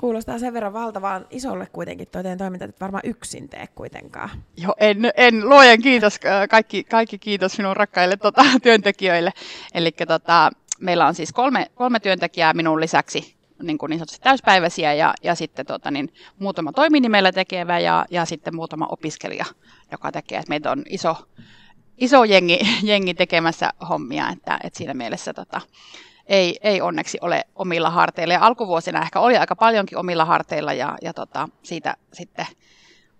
Kuulostaa 0.00 0.38
sen 0.38 0.54
verran 0.54 0.72
valtavaan 0.72 1.26
isolle 1.30 1.66
kuitenkin 1.72 2.08
tuo 2.08 2.22
teidän 2.22 2.38
toiminta, 2.38 2.64
että 2.64 2.74
et 2.76 2.80
varmaan 2.80 3.02
yksin 3.04 3.48
tee 3.48 3.66
kuitenkaan. 3.74 4.30
Joo, 4.56 4.74
en, 4.80 5.12
en 5.16 5.48
luojan 5.48 5.82
kiitos, 5.82 6.18
kaikki, 6.50 6.84
kaikki 6.84 7.18
kiitos 7.18 7.58
minun 7.58 7.76
rakkaille 7.76 8.16
tota, 8.16 8.44
työntekijöille. 8.62 9.32
Eli 9.74 9.92
tota, 10.08 10.50
meillä 10.78 11.06
on 11.06 11.14
siis 11.14 11.32
kolme, 11.32 11.70
kolme 11.74 12.00
työntekijää 12.00 12.52
minun 12.52 12.80
lisäksi, 12.80 13.36
niin, 13.62 13.78
kuin 13.78 13.90
niin 13.90 13.98
sanotusti 13.98 14.22
täyspäiväisiä, 14.22 14.94
ja, 14.94 15.14
ja 15.22 15.34
sitten 15.34 15.66
tota, 15.66 15.90
niin, 15.90 16.12
muutama 16.38 16.72
toiminimellä 16.72 17.32
tekevä 17.32 17.78
ja, 17.78 18.06
ja 18.10 18.24
sitten 18.24 18.56
muutama 18.56 18.86
opiskelija, 18.86 19.44
joka 19.92 20.12
tekee. 20.12 20.38
Et 20.38 20.48
meitä 20.48 20.70
on 20.70 20.82
iso, 20.88 21.16
iso 21.98 22.24
jengi, 22.24 22.58
jengi 22.82 23.14
tekemässä 23.14 23.70
hommia, 23.88 24.28
että, 24.28 24.60
että 24.64 24.78
siinä 24.78 24.94
mielessä 24.94 25.34
tota, 25.34 25.60
ei, 26.30 26.58
ei 26.62 26.80
onneksi 26.80 27.18
ole 27.20 27.44
omilla 27.54 27.90
harteilla. 27.90 28.34
Ja 28.34 28.46
alkuvuosina 28.46 29.02
ehkä 29.02 29.20
oli 29.20 29.36
aika 29.36 29.56
paljonkin 29.56 29.98
omilla 29.98 30.24
harteilla 30.24 30.72
ja, 30.72 30.98
ja 31.02 31.14
tota, 31.14 31.48
siitä 31.62 31.96
sitten 32.12 32.46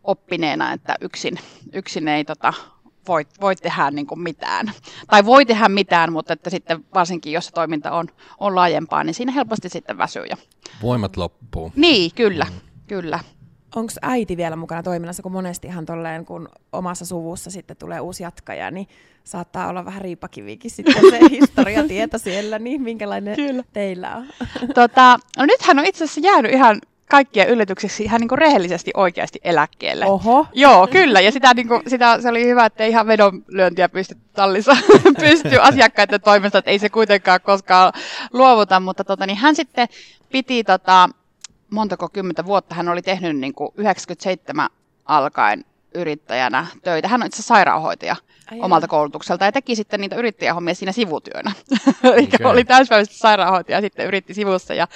oppineena, 0.04 0.72
että 0.72 0.96
yksin, 1.00 1.38
yksin 1.72 2.08
ei 2.08 2.24
tota, 2.24 2.52
voi, 3.08 3.26
voi 3.40 3.56
tehdä 3.56 3.90
niin 3.90 4.06
kuin 4.06 4.20
mitään. 4.20 4.72
Tai 5.10 5.24
voi 5.24 5.46
tehdä 5.46 5.68
mitään, 5.68 6.12
mutta 6.12 6.32
että 6.32 6.50
sitten 6.50 6.84
varsinkin 6.94 7.32
jos 7.32 7.46
se 7.46 7.52
toiminta 7.52 7.90
on, 7.92 8.08
on 8.38 8.54
laajempaa, 8.54 9.04
niin 9.04 9.14
siinä 9.14 9.32
helposti 9.32 9.68
sitten 9.68 9.98
väsyy. 9.98 10.24
Ja... 10.24 10.36
Voimat 10.82 11.16
loppuu. 11.16 11.72
Niin, 11.76 12.10
kyllä, 12.14 12.46
kyllä. 12.86 13.20
Onko 13.76 13.92
äiti 14.02 14.36
vielä 14.36 14.56
mukana 14.56 14.82
toiminnassa, 14.82 15.22
kun 15.22 15.32
monestihan 15.32 15.86
tolleen, 15.86 16.24
kun 16.24 16.48
omassa 16.72 17.04
suvussa 17.04 17.50
sitten 17.50 17.76
tulee 17.76 18.00
uusi 18.00 18.22
jatkaja, 18.22 18.70
niin 18.70 18.88
saattaa 19.24 19.68
olla 19.68 19.84
vähän 19.84 20.02
riipakivikin 20.02 20.70
sitten 20.70 21.10
se 21.10 21.18
historiatieto 21.30 22.18
siellä, 22.18 22.58
niin 22.58 22.82
minkälainen 22.82 23.36
Kyllä. 23.36 23.64
teillä 23.72 24.16
on? 24.16 24.26
Tota, 24.74 25.18
no 25.38 25.46
nythän 25.46 25.78
on 25.78 25.86
itse 25.86 26.04
asiassa 26.04 26.20
jäänyt 26.20 26.52
ihan 26.52 26.80
kaikkien 27.10 27.48
yllätykseksi 27.48 28.04
ihan 28.04 28.20
niin 28.20 28.28
kuin 28.28 28.38
rehellisesti 28.38 28.90
oikeasti 28.96 29.40
eläkkeelle. 29.44 30.06
Oho. 30.06 30.46
Joo, 30.52 30.86
kyllä. 30.86 31.20
Ja 31.20 31.32
sitä, 31.32 31.54
niin 31.54 31.68
kuin, 31.68 31.82
sitä, 31.86 32.20
se 32.20 32.28
oli 32.28 32.46
hyvä, 32.46 32.64
että 32.64 32.84
ei 32.84 32.90
ihan 32.90 33.06
vedonlyöntiä 33.06 33.88
pysty 33.88 34.16
tallissa 34.32 34.76
pystyy 35.20 35.58
asiakkaiden 35.60 36.20
toimesta, 36.20 36.58
että 36.58 36.70
ei 36.70 36.78
se 36.78 36.88
kuitenkaan 36.88 37.40
koskaan 37.40 37.92
luovuta. 38.32 38.80
Mutta 38.80 39.04
tota, 39.04 39.26
niin 39.26 39.38
hän 39.38 39.56
sitten 39.56 39.88
piti 40.32 40.64
tota, 40.64 41.08
montako 41.70 42.08
kymmentä 42.08 42.44
vuotta, 42.44 42.74
hän 42.74 42.88
oli 42.88 43.02
tehnyt 43.02 43.36
niin 43.36 43.54
kuin 43.54 43.70
97 43.76 44.70
alkaen 45.04 45.64
yrittäjänä 45.94 46.66
töitä. 46.82 47.08
Hän 47.08 47.22
on 47.22 47.26
itse 47.26 47.36
asiassa 47.36 47.54
sairaanhoitaja 47.54 48.16
Ai 48.52 48.60
omalta 48.60 48.88
koulutukselta 48.88 49.44
ja 49.44 49.52
teki 49.52 49.76
sitten 49.76 50.00
niitä 50.00 50.16
yrittäjähommia 50.16 50.74
siinä 50.74 50.92
sivutyönä. 50.92 51.52
Eli 52.04 52.28
Okei. 52.34 52.46
oli 52.46 52.64
täyspäiväisesti 52.64 53.18
sairaanhoitaja 53.18 53.78
ja 53.78 53.82
sitten 53.82 54.06
yritti 54.06 54.34
sivussa. 54.34 54.74
Ja, 54.74 54.88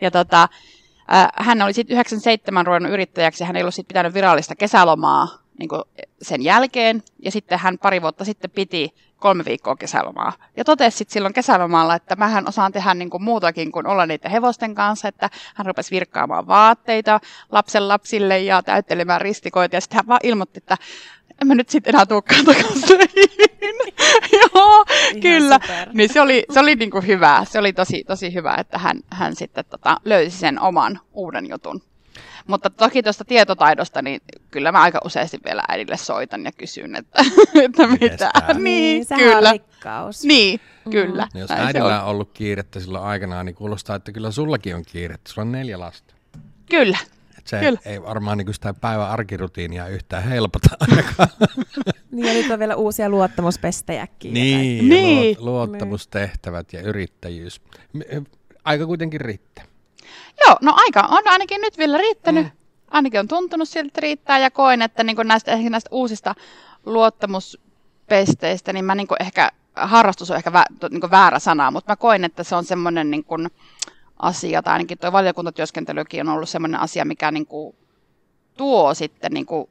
ja 0.00 0.10
tota, 0.10 0.48
äh, 1.12 1.28
hän 1.36 1.62
oli 1.62 1.72
sitten 1.72 1.94
97 1.94 2.66
ruvennut 2.66 2.92
yrittäjäksi 2.92 3.42
ja 3.42 3.46
hän 3.46 3.56
ei 3.56 3.62
ollut 3.62 3.74
sitten 3.74 3.88
pitänyt 3.88 4.14
virallista 4.14 4.56
kesälomaa 4.56 5.41
niin 5.58 5.68
kuin 5.68 5.82
sen 6.22 6.42
jälkeen. 6.42 7.02
Ja 7.18 7.30
sitten 7.30 7.58
hän 7.58 7.78
pari 7.78 8.02
vuotta 8.02 8.24
sitten 8.24 8.50
piti 8.50 8.94
kolme 9.16 9.44
viikkoa 9.44 9.76
kesälomaa. 9.76 10.32
Ja 10.56 10.64
totesi 10.64 10.98
sitten 10.98 11.12
silloin 11.12 11.34
kesälomalla, 11.34 11.94
että 11.94 12.16
mähän 12.16 12.48
osaan 12.48 12.72
tehdä 12.72 12.94
niin 12.94 13.10
kuin 13.10 13.22
muutakin 13.22 13.72
kuin 13.72 13.86
olla 13.86 14.06
niiden 14.06 14.30
hevosten 14.30 14.74
kanssa, 14.74 15.08
että 15.08 15.30
hän 15.54 15.66
rupesi 15.66 15.90
virkkaamaan 15.90 16.46
vaatteita 16.46 17.20
lapsen 17.52 17.88
lapsille 17.88 18.40
ja 18.40 18.62
täyttelemään 18.62 19.20
ristikoita. 19.20 19.76
Ja 19.76 19.80
sitten 19.80 19.96
hän 19.96 20.06
vaan 20.06 20.20
ilmoitti, 20.22 20.58
että 20.58 20.76
en 21.42 21.48
mä 21.48 21.54
nyt 21.54 21.68
sitten 21.68 21.94
enää 21.94 22.06
tulekaan 22.06 22.44
takaisin. 22.44 22.98
Joo, 24.40 24.84
Ihan 25.08 25.20
kyllä. 25.20 25.58
super. 25.62 25.88
Niin 25.92 26.12
se 26.12 26.20
oli, 26.20 26.44
se 26.52 26.60
oli 26.60 26.74
niinku 26.74 27.00
hyvä. 27.00 27.44
Se 27.48 27.58
oli 27.58 27.72
tosi, 27.72 28.04
tosi 28.04 28.34
hyvä, 28.34 28.54
että 28.58 28.78
hän, 28.78 29.00
hän 29.10 29.36
sitten 29.36 29.64
tota, 29.64 29.96
löysi 30.04 30.38
sen 30.38 30.60
oman 30.60 31.00
uuden 31.12 31.50
jutun. 31.50 31.82
Mutta 32.46 32.70
toki 32.70 33.02
tuosta 33.02 33.24
tietotaidosta, 33.24 34.02
niin 34.02 34.20
kyllä 34.50 34.72
mä 34.72 34.82
aika 34.82 35.00
useasti 35.04 35.38
vielä 35.44 35.62
äidille 35.68 35.96
soitan 35.96 36.44
ja 36.44 36.52
kysyn, 36.52 36.96
että, 36.96 37.22
että 37.64 37.86
mitä. 37.86 38.30
Niin, 38.58 39.04
sehän 39.04 39.24
kyllä. 39.24 39.48
on 39.48 39.52
rikkaus. 39.52 40.24
Niin, 40.24 40.60
kyllä. 40.90 41.28
No 41.34 41.40
jos 41.40 41.50
äidillä 41.50 42.02
on. 42.02 42.08
ollut 42.08 42.30
kiirettä 42.32 42.80
silloin 42.80 43.04
aikanaan, 43.04 43.46
niin 43.46 43.54
kuulostaa, 43.56 43.96
että 43.96 44.12
kyllä 44.12 44.30
sullakin 44.30 44.76
on 44.76 44.82
kiirettä. 44.86 45.30
Sulla 45.32 45.46
on 45.46 45.52
neljä 45.52 45.78
lasta. 45.80 46.14
Kyllä, 46.70 46.98
Et 47.38 47.46
se 47.46 47.60
Kyllä. 47.60 47.78
ei 47.84 48.02
varmaan 48.02 48.38
niin 48.38 48.54
sitä 48.54 48.74
päivän 48.74 49.10
arkirutiinia 49.10 49.88
yhtään 49.88 50.22
helpota 50.22 50.68
ainakaan. 50.90 51.28
Niin 52.10 52.26
ja 52.26 52.32
nyt 52.32 52.50
on 52.50 52.58
vielä 52.58 52.76
uusia 52.76 53.08
luottamuspestejäkin. 53.08 54.28
ja 54.30 54.34
niin, 54.34 54.88
Niin. 54.88 55.36
Luot, 55.40 55.68
luottamustehtävät 55.68 56.72
ja 56.72 56.80
yrittäjyys. 56.80 57.60
M- 57.92 58.00
Aika 58.64 58.86
kuitenkin 58.86 59.20
riittää. 59.20 59.64
Joo, 60.46 60.56
no 60.60 60.74
aika 60.76 61.00
on 61.00 61.22
ainakin 61.26 61.60
nyt 61.60 61.78
vielä 61.78 61.98
riittänyt. 61.98 62.46
Ainakin 62.90 63.20
on 63.20 63.28
tuntunut 63.28 63.68
siltä, 63.68 64.00
riittää 64.00 64.38
ja 64.38 64.50
koen, 64.50 64.82
että 64.82 65.04
niin 65.04 65.16
näistä, 65.24 65.52
ehkä 65.52 65.70
näistä 65.70 65.88
uusista 65.92 66.34
luottamuspesteistä, 66.86 68.72
niin 68.72 68.84
mä 68.84 68.94
niin 68.94 69.06
ehkä, 69.20 69.50
harrastus 69.76 70.30
on 70.30 70.36
ehkä 70.36 70.52
vä, 70.52 70.64
niin 70.90 71.10
väärä 71.10 71.38
sana, 71.38 71.70
mutta 71.70 71.92
mä 71.92 71.96
koen, 71.96 72.24
että 72.24 72.44
se 72.44 72.56
on 72.56 72.64
semmoinen 72.64 73.10
niin 73.10 73.24
kuin 73.24 73.50
asia, 74.16 74.62
tai 74.62 74.72
ainakin 74.72 74.98
tuo 74.98 75.12
valiokuntatyöskentelykin 75.12 76.28
on 76.28 76.34
ollut 76.34 76.48
semmoinen 76.48 76.80
asia, 76.80 77.04
mikä 77.04 77.30
niin 77.30 77.46
kuin 77.46 77.76
tuo 78.56 78.94
sitten 78.94 79.32
niin 79.32 79.46
kuin 79.46 79.68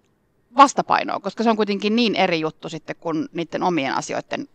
vastapainoa, 0.57 1.19
koska 1.19 1.43
se 1.43 1.49
on 1.49 1.55
kuitenkin 1.55 1.95
niin 1.95 2.15
eri 2.15 2.39
juttu 2.39 2.69
sitten 2.69 2.95
kuin 2.99 3.29
niiden 3.33 3.63
omien 3.63 3.97
asioiden 3.97 4.47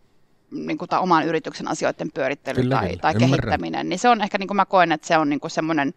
niin 0.51 0.77
kuin, 0.77 0.89
tai 0.89 0.99
oman 0.99 1.25
yrityksen 1.25 1.67
asioiden 1.67 2.11
pyörittely 2.13 2.61
Kyllä, 2.61 2.75
tai, 2.75 2.87
kyllä. 2.87 3.01
tai 3.01 3.13
Ymmärrän. 3.13 3.29
kehittäminen, 3.29 3.89
niin 3.89 3.99
se 3.99 4.09
on 4.09 4.21
ehkä 4.21 4.37
niin 4.37 4.47
kuin 4.47 4.55
mä 4.55 4.65
koen, 4.65 4.91
että 4.91 5.07
se 5.07 5.17
on 5.17 5.29
niin 5.29 5.39
kuin 5.39 5.51
semmoinen 5.51 5.93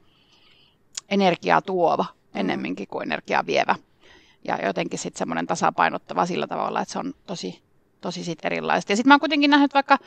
energiaa 1.08 1.62
tuova 1.62 2.04
ennemminkin 2.34 2.88
kuin 2.88 3.02
energiaa 3.02 3.46
vievä. 3.46 3.74
Ja 4.44 4.58
jotenkin 4.66 4.98
sitten 4.98 5.18
semmoinen 5.18 5.46
tasapainottava 5.46 6.26
sillä 6.26 6.46
tavalla, 6.46 6.80
että 6.80 6.92
se 6.92 6.98
on 6.98 7.14
tosi, 7.26 7.62
tosi 8.00 8.24
sit 8.24 8.38
erilaista. 8.44 8.92
Ja 8.92 8.96
sitten 8.96 9.08
mä 9.08 9.14
oon 9.14 9.20
kuitenkin 9.20 9.50
nähnyt, 9.50 9.74
vaikka 9.74 9.98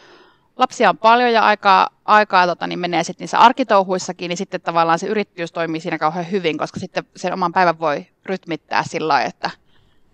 lapsia 0.57 0.89
on 0.89 0.97
paljon 0.97 1.33
ja 1.33 1.45
aikaa, 1.45 1.89
aikaa 2.05 2.47
tota, 2.47 2.67
niin 2.67 2.79
menee 2.79 3.03
sitten 3.03 3.23
niissä 3.23 3.39
arkitouhuissakin, 3.39 4.29
niin 4.29 4.37
sitten 4.37 4.61
tavallaan 4.61 4.99
se 4.99 5.07
yrittäjyys 5.07 5.51
toimii 5.51 5.81
siinä 5.81 5.97
kauhean 5.97 6.31
hyvin, 6.31 6.57
koska 6.57 6.79
sitten 6.79 7.03
sen 7.15 7.33
oman 7.33 7.53
päivän 7.53 7.79
voi 7.79 8.07
rytmittää 8.25 8.83
sillä 8.83 9.07
lailla, 9.07 9.29
että, 9.29 9.49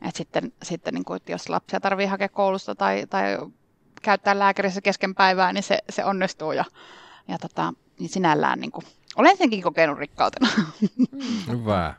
että 0.01 0.17
sitten, 0.17 0.53
sitten 0.63 0.93
niin 0.93 1.05
kuin, 1.05 1.17
että 1.17 1.31
jos 1.31 1.49
lapsia 1.49 1.79
tarvii 1.79 2.05
hakea 2.05 2.29
koulusta 2.29 2.75
tai, 2.75 3.05
tai 3.09 3.37
käyttää 4.01 4.39
lääkärissä 4.39 4.81
kesken 4.81 5.15
päivää, 5.15 5.53
niin 5.53 5.63
se, 5.63 5.79
se 5.89 6.05
onnistuu 6.05 6.51
ja, 6.51 6.65
ja 7.27 7.37
tota, 7.37 7.73
niin 7.99 8.09
sinällään 8.09 8.59
niin 8.59 8.71
kuin, 8.71 8.85
olen 9.15 9.37
senkin 9.37 9.61
kokenut 9.61 9.97
rikkautena. 9.97 10.49
Hyvä. 11.47 11.93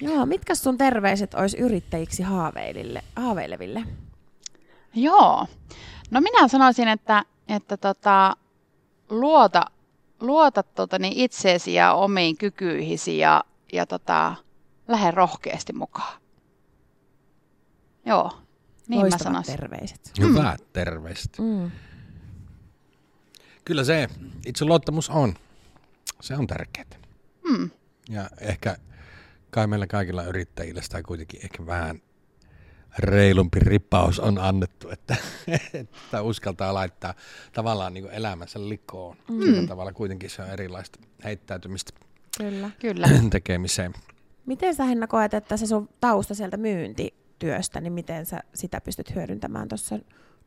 Joo, 0.00 0.26
mitkä 0.26 0.54
sun 0.54 0.78
terveiset 0.78 1.34
olisi 1.34 1.58
yrittäjiksi 1.58 2.22
haaveilille, 2.22 3.02
haaveileville? 3.16 3.82
Joo. 4.94 5.46
No 6.10 6.20
minä 6.20 6.48
sanoisin, 6.48 6.88
että, 6.88 7.24
että 7.48 7.76
tota, 7.76 8.36
luota, 9.10 9.64
luota 10.20 10.62
tota, 10.62 10.98
niin 10.98 11.12
itseesi 11.12 11.74
ja 11.74 11.92
omiin 11.94 12.36
kykyihisi 12.36 13.18
ja, 13.18 13.44
ja 13.72 13.86
tota, 13.86 14.34
lähde 14.88 15.10
rohkeasti 15.10 15.72
mukaan. 15.72 16.22
Joo, 18.06 18.41
niin 18.88 18.98
mä 18.98 19.02
Loistavat 19.02 19.22
sanoisin. 19.22 19.56
terveiset. 19.56 20.12
Hyvät 20.20 20.72
terveiset. 20.72 21.38
Mm. 21.38 21.70
Kyllä 23.64 23.84
se 23.84 24.08
itseluottamus 24.46 25.10
on. 25.10 25.34
Se 26.20 26.36
on 26.36 26.46
tärkeää. 26.46 26.86
Hmm. 27.48 27.70
Ja 28.08 28.30
ehkä 28.40 28.76
kai 29.50 29.66
meillä 29.66 29.86
kaikilla 29.86 30.24
yrittäjillä 30.24 30.82
sitä 30.82 31.02
kuitenkin 31.02 31.40
ehkä 31.44 31.66
vähän 31.66 32.02
reilumpi 32.98 33.58
ripaus 33.60 34.20
on 34.20 34.38
annettu, 34.38 34.90
että, 34.90 35.16
että 35.74 36.22
uskaltaa 36.22 36.74
laittaa 36.74 37.14
tavallaan 37.52 37.94
niin 37.94 38.10
elämänsä 38.10 38.68
likoon. 38.68 39.16
Mm. 39.28 39.42
Sillä 39.42 39.66
tavalla 39.66 39.92
kuitenkin 39.92 40.30
se 40.30 40.42
on 40.42 40.50
erilaista 40.50 40.98
heittäytymistä 41.24 41.92
Kyllä. 42.38 42.70
Kyllä. 42.80 43.08
tekemiseen. 43.30 43.92
Miten 44.46 44.74
sä 44.74 44.84
Henna 44.84 45.06
koet, 45.06 45.34
että 45.34 45.56
se 45.56 45.66
sun 45.66 45.88
tausta 46.00 46.34
sieltä 46.34 46.56
myynti 46.56 47.14
työstä, 47.42 47.80
niin 47.80 47.92
miten 47.92 48.26
sä 48.26 48.40
sitä 48.54 48.80
pystyt 48.80 49.14
hyödyntämään 49.14 49.68
tuossa 49.68 49.98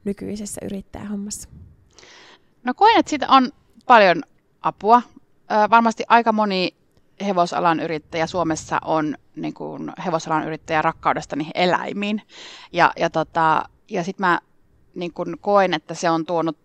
nykyisessä 0.03 0.61
yrittäjähommassa? 0.65 1.49
No 2.63 2.73
koen, 2.73 2.99
että 2.99 3.09
siitä 3.09 3.27
on 3.29 3.51
paljon 3.85 4.23
apua. 4.61 5.01
Varmasti 5.69 6.03
aika 6.09 6.31
moni 6.31 6.75
hevosalan 7.25 7.79
yrittäjä 7.79 8.27
Suomessa 8.27 8.79
on 8.85 9.15
niin 9.35 9.53
kuin 9.53 9.91
hevosalan 10.05 10.47
yrittäjä 10.47 10.81
rakkaudesta 10.81 11.35
niihin 11.35 11.51
eläimiin. 11.55 12.21
Ja, 12.71 12.93
ja, 12.97 13.09
tota, 13.09 13.69
ja 13.89 14.03
sitten 14.03 14.25
mä 14.27 14.39
niin 14.95 15.13
kuin 15.13 15.35
koen, 15.41 15.73
että 15.73 15.93
se 15.93 16.09
on 16.09 16.25
tuonut 16.25 16.57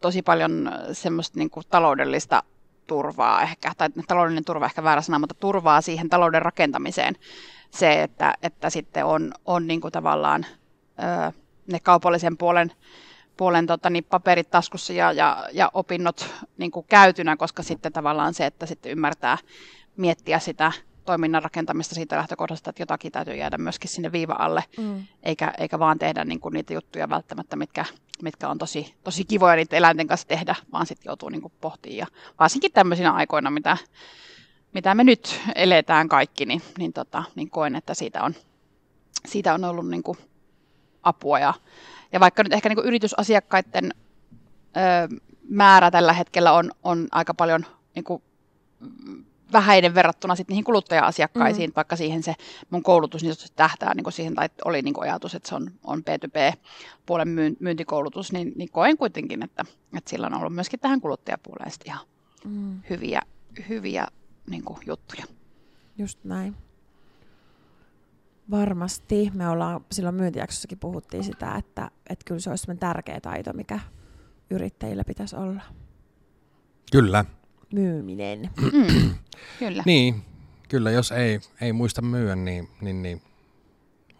tosi 0.00 0.22
paljon 0.22 0.70
semmoista 0.92 1.38
niin 1.38 1.50
kuin 1.50 1.66
taloudellista 1.70 2.42
turvaa 2.86 3.42
ehkä, 3.42 3.72
tai 3.78 3.88
taloudellinen 4.08 4.44
turva 4.44 4.66
ehkä 4.66 4.82
väärä 4.82 5.02
sana, 5.02 5.18
mutta 5.18 5.34
turvaa 5.34 5.80
siihen 5.80 6.08
talouden 6.08 6.42
rakentamiseen. 6.42 7.14
Se, 7.70 8.02
että, 8.02 8.34
että 8.42 8.70
sitten 8.70 9.04
on, 9.04 9.32
on 9.44 9.66
niin 9.66 9.80
kuin 9.80 9.92
tavallaan 9.92 10.46
ö, 10.98 11.32
ne 11.66 11.80
kaupallisen 11.80 12.36
puolen, 12.36 12.72
puolen 13.36 13.66
tota, 13.66 13.90
niin 13.90 14.04
paperit 14.04 14.50
taskussa 14.50 14.92
ja, 14.92 15.12
ja, 15.12 15.48
ja 15.52 15.70
opinnot 15.74 16.30
niin 16.58 16.70
kuin 16.70 16.86
käytynä, 16.88 17.36
koska 17.36 17.62
sitten 17.62 17.92
tavallaan 17.92 18.34
se, 18.34 18.46
että 18.46 18.66
sitten 18.66 18.92
ymmärtää 18.92 19.38
miettiä 19.96 20.38
sitä 20.38 20.72
toiminnan 21.04 21.42
rakentamista 21.42 21.94
siitä 21.94 22.16
lähtökohdasta, 22.16 22.70
että 22.70 22.82
jotakin 22.82 23.12
täytyy 23.12 23.34
jäädä 23.34 23.58
myöskin 23.58 23.90
sinne 23.90 24.12
viiva 24.12 24.36
alle, 24.38 24.64
mm. 24.78 25.04
eikä, 25.22 25.52
eikä 25.58 25.78
vaan 25.78 25.98
tehdä 25.98 26.24
niin 26.24 26.40
kuin 26.40 26.52
niitä 26.52 26.74
juttuja 26.74 27.08
välttämättä, 27.08 27.56
mitkä, 27.56 27.84
mitkä 28.22 28.48
on 28.48 28.58
tosi, 28.58 28.94
tosi 29.04 29.24
kivoja 29.24 29.56
niitä 29.56 29.76
eläinten 29.76 30.06
kanssa 30.06 30.28
tehdä, 30.28 30.54
vaan 30.72 30.86
sitten 30.86 31.10
joutuu 31.10 31.28
niin 31.28 31.42
kuin 31.42 31.52
pohtimaan. 31.60 31.98
Ja 31.98 32.06
varsinkin 32.40 32.72
tämmöisinä 32.72 33.12
aikoina, 33.12 33.50
mitä, 33.50 33.76
mitä 34.74 34.94
me 34.94 35.04
nyt 35.04 35.40
eletään 35.54 36.08
kaikki, 36.08 36.46
niin, 36.46 36.62
niin, 36.78 36.92
tota, 36.92 37.24
niin 37.34 37.50
koen, 37.50 37.76
että 37.76 37.94
siitä 37.94 38.22
on, 38.22 38.34
siitä 39.26 39.54
on 39.54 39.64
ollut 39.64 39.88
niin 39.88 40.02
kuin 40.02 40.18
apua. 41.02 41.38
Ja, 41.38 41.54
ja 42.12 42.20
vaikka 42.20 42.42
nyt 42.42 42.52
ehkä 42.52 42.68
niin 42.68 42.76
kuin 42.76 42.86
yritysasiakkaiden 42.86 43.94
ö, 44.76 45.18
määrä 45.48 45.90
tällä 45.90 46.12
hetkellä 46.12 46.52
on, 46.52 46.70
on 46.82 47.08
aika 47.12 47.34
paljon 47.34 47.66
niin 47.94 48.04
kuin 48.04 48.22
vähäinen 49.52 49.94
verrattuna 49.94 50.36
sitten 50.36 50.52
niihin 50.52 50.64
kuluttaja-asiakkaisiin, 50.64 51.70
mm. 51.70 51.74
vaikka 51.76 51.96
siihen 51.96 52.22
se 52.22 52.34
mun 52.70 52.82
koulutus 52.82 53.22
niin 53.22 53.34
tähtää 53.56 53.94
niin 53.94 54.12
siihen, 54.12 54.34
tai 54.34 54.48
oli 54.64 54.82
niin 54.82 54.94
ajatus, 55.00 55.34
että 55.34 55.48
se 55.48 55.54
on, 55.54 55.70
on 55.84 55.98
B2B-puolen 55.98 57.28
myyntikoulutus, 57.60 58.32
niin, 58.32 58.52
niin 58.56 58.68
koen 58.72 58.96
kuitenkin, 58.96 59.42
että, 59.42 59.64
että 59.96 60.10
sillä 60.10 60.26
on 60.26 60.34
ollut 60.34 60.54
myöskin 60.54 60.80
tähän 60.80 61.00
kuluttajapuoleen 61.00 61.72
ihan 61.84 62.06
mm. 62.44 62.80
hyviä, 62.90 63.22
hyviä 63.68 64.06
niin 64.50 64.62
juttuja. 64.86 65.24
Just 65.98 66.24
näin. 66.24 66.56
Varmasti. 68.50 69.30
Me 69.34 69.48
ollaan 69.48 69.84
silloin 69.92 70.14
myyntijaksossakin 70.14 70.78
puhuttiin 70.78 71.24
sitä, 71.24 71.54
että, 71.54 71.90
että 72.10 72.24
kyllä 72.24 72.40
se 72.40 72.50
olisi 72.50 72.76
tärkeä 72.80 73.20
taito, 73.20 73.52
mikä 73.52 73.80
yrittäjillä 74.50 75.04
pitäisi 75.04 75.36
olla. 75.36 75.62
Kyllä, 76.92 77.24
myyminen. 77.72 78.50
Mm, 78.60 79.14
kyllä. 79.58 79.82
niin, 79.86 80.22
kyllä 80.68 80.90
jos 80.90 81.12
ei, 81.12 81.40
ei 81.60 81.72
muista 81.72 82.02
myyä, 82.02 82.36
niin, 82.36 82.68
niin, 82.80 83.02
niin 83.02 83.22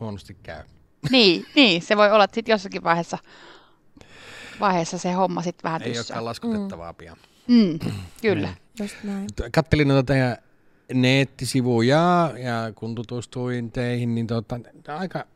huonosti 0.00 0.36
käy. 0.42 0.64
niin, 1.10 1.46
niin, 1.54 1.82
se 1.82 1.96
voi 1.96 2.10
olla, 2.10 2.24
että 2.24 2.34
sitten 2.34 2.52
jossakin 2.52 2.84
vaiheessa, 2.84 3.18
vaiheessa 4.60 4.98
se 4.98 5.12
homma 5.12 5.42
sitten 5.42 5.64
vähän 5.64 5.82
Ei 5.82 5.98
olekaan 5.98 6.24
laskutettavaa 6.24 6.92
mm. 6.92 6.96
pian. 6.96 7.16
Mm, 7.48 7.78
kyllä. 8.22 8.48
Niin. 8.48 8.67
Just 8.78 8.96
näin. 9.04 9.26
Kattelin 9.52 9.88
noita 9.88 10.12
teidän 10.12 10.36
nettisivuja 10.94 12.34
ja 12.38 12.72
kun 12.74 12.94
tutustuin 12.94 13.72
teihin, 13.72 14.14
niin 14.14 14.26
tota, 14.26 14.60
aika 14.98 15.26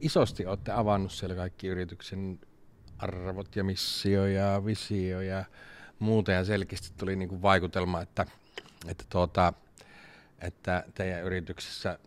isosti 0.00 0.46
olette 0.46 0.72
avannut 0.72 1.12
siellä 1.12 1.34
kaikki 1.34 1.66
yrityksen 1.66 2.40
arvot 2.98 3.56
ja 3.56 3.64
missio 3.64 4.26
ja 4.26 4.62
visio 4.64 5.20
ja 5.20 5.44
muuta 5.98 6.32
ja 6.32 6.44
selkeästi 6.44 6.92
tuli 6.96 7.16
niin 7.16 7.28
kuin 7.28 7.42
vaikutelma, 7.42 8.00
että, 8.00 8.26
että, 8.88 9.04
tuota, 9.08 9.52
että 10.40 10.84
teidän 10.94 11.22
yrityksessä 11.24 11.98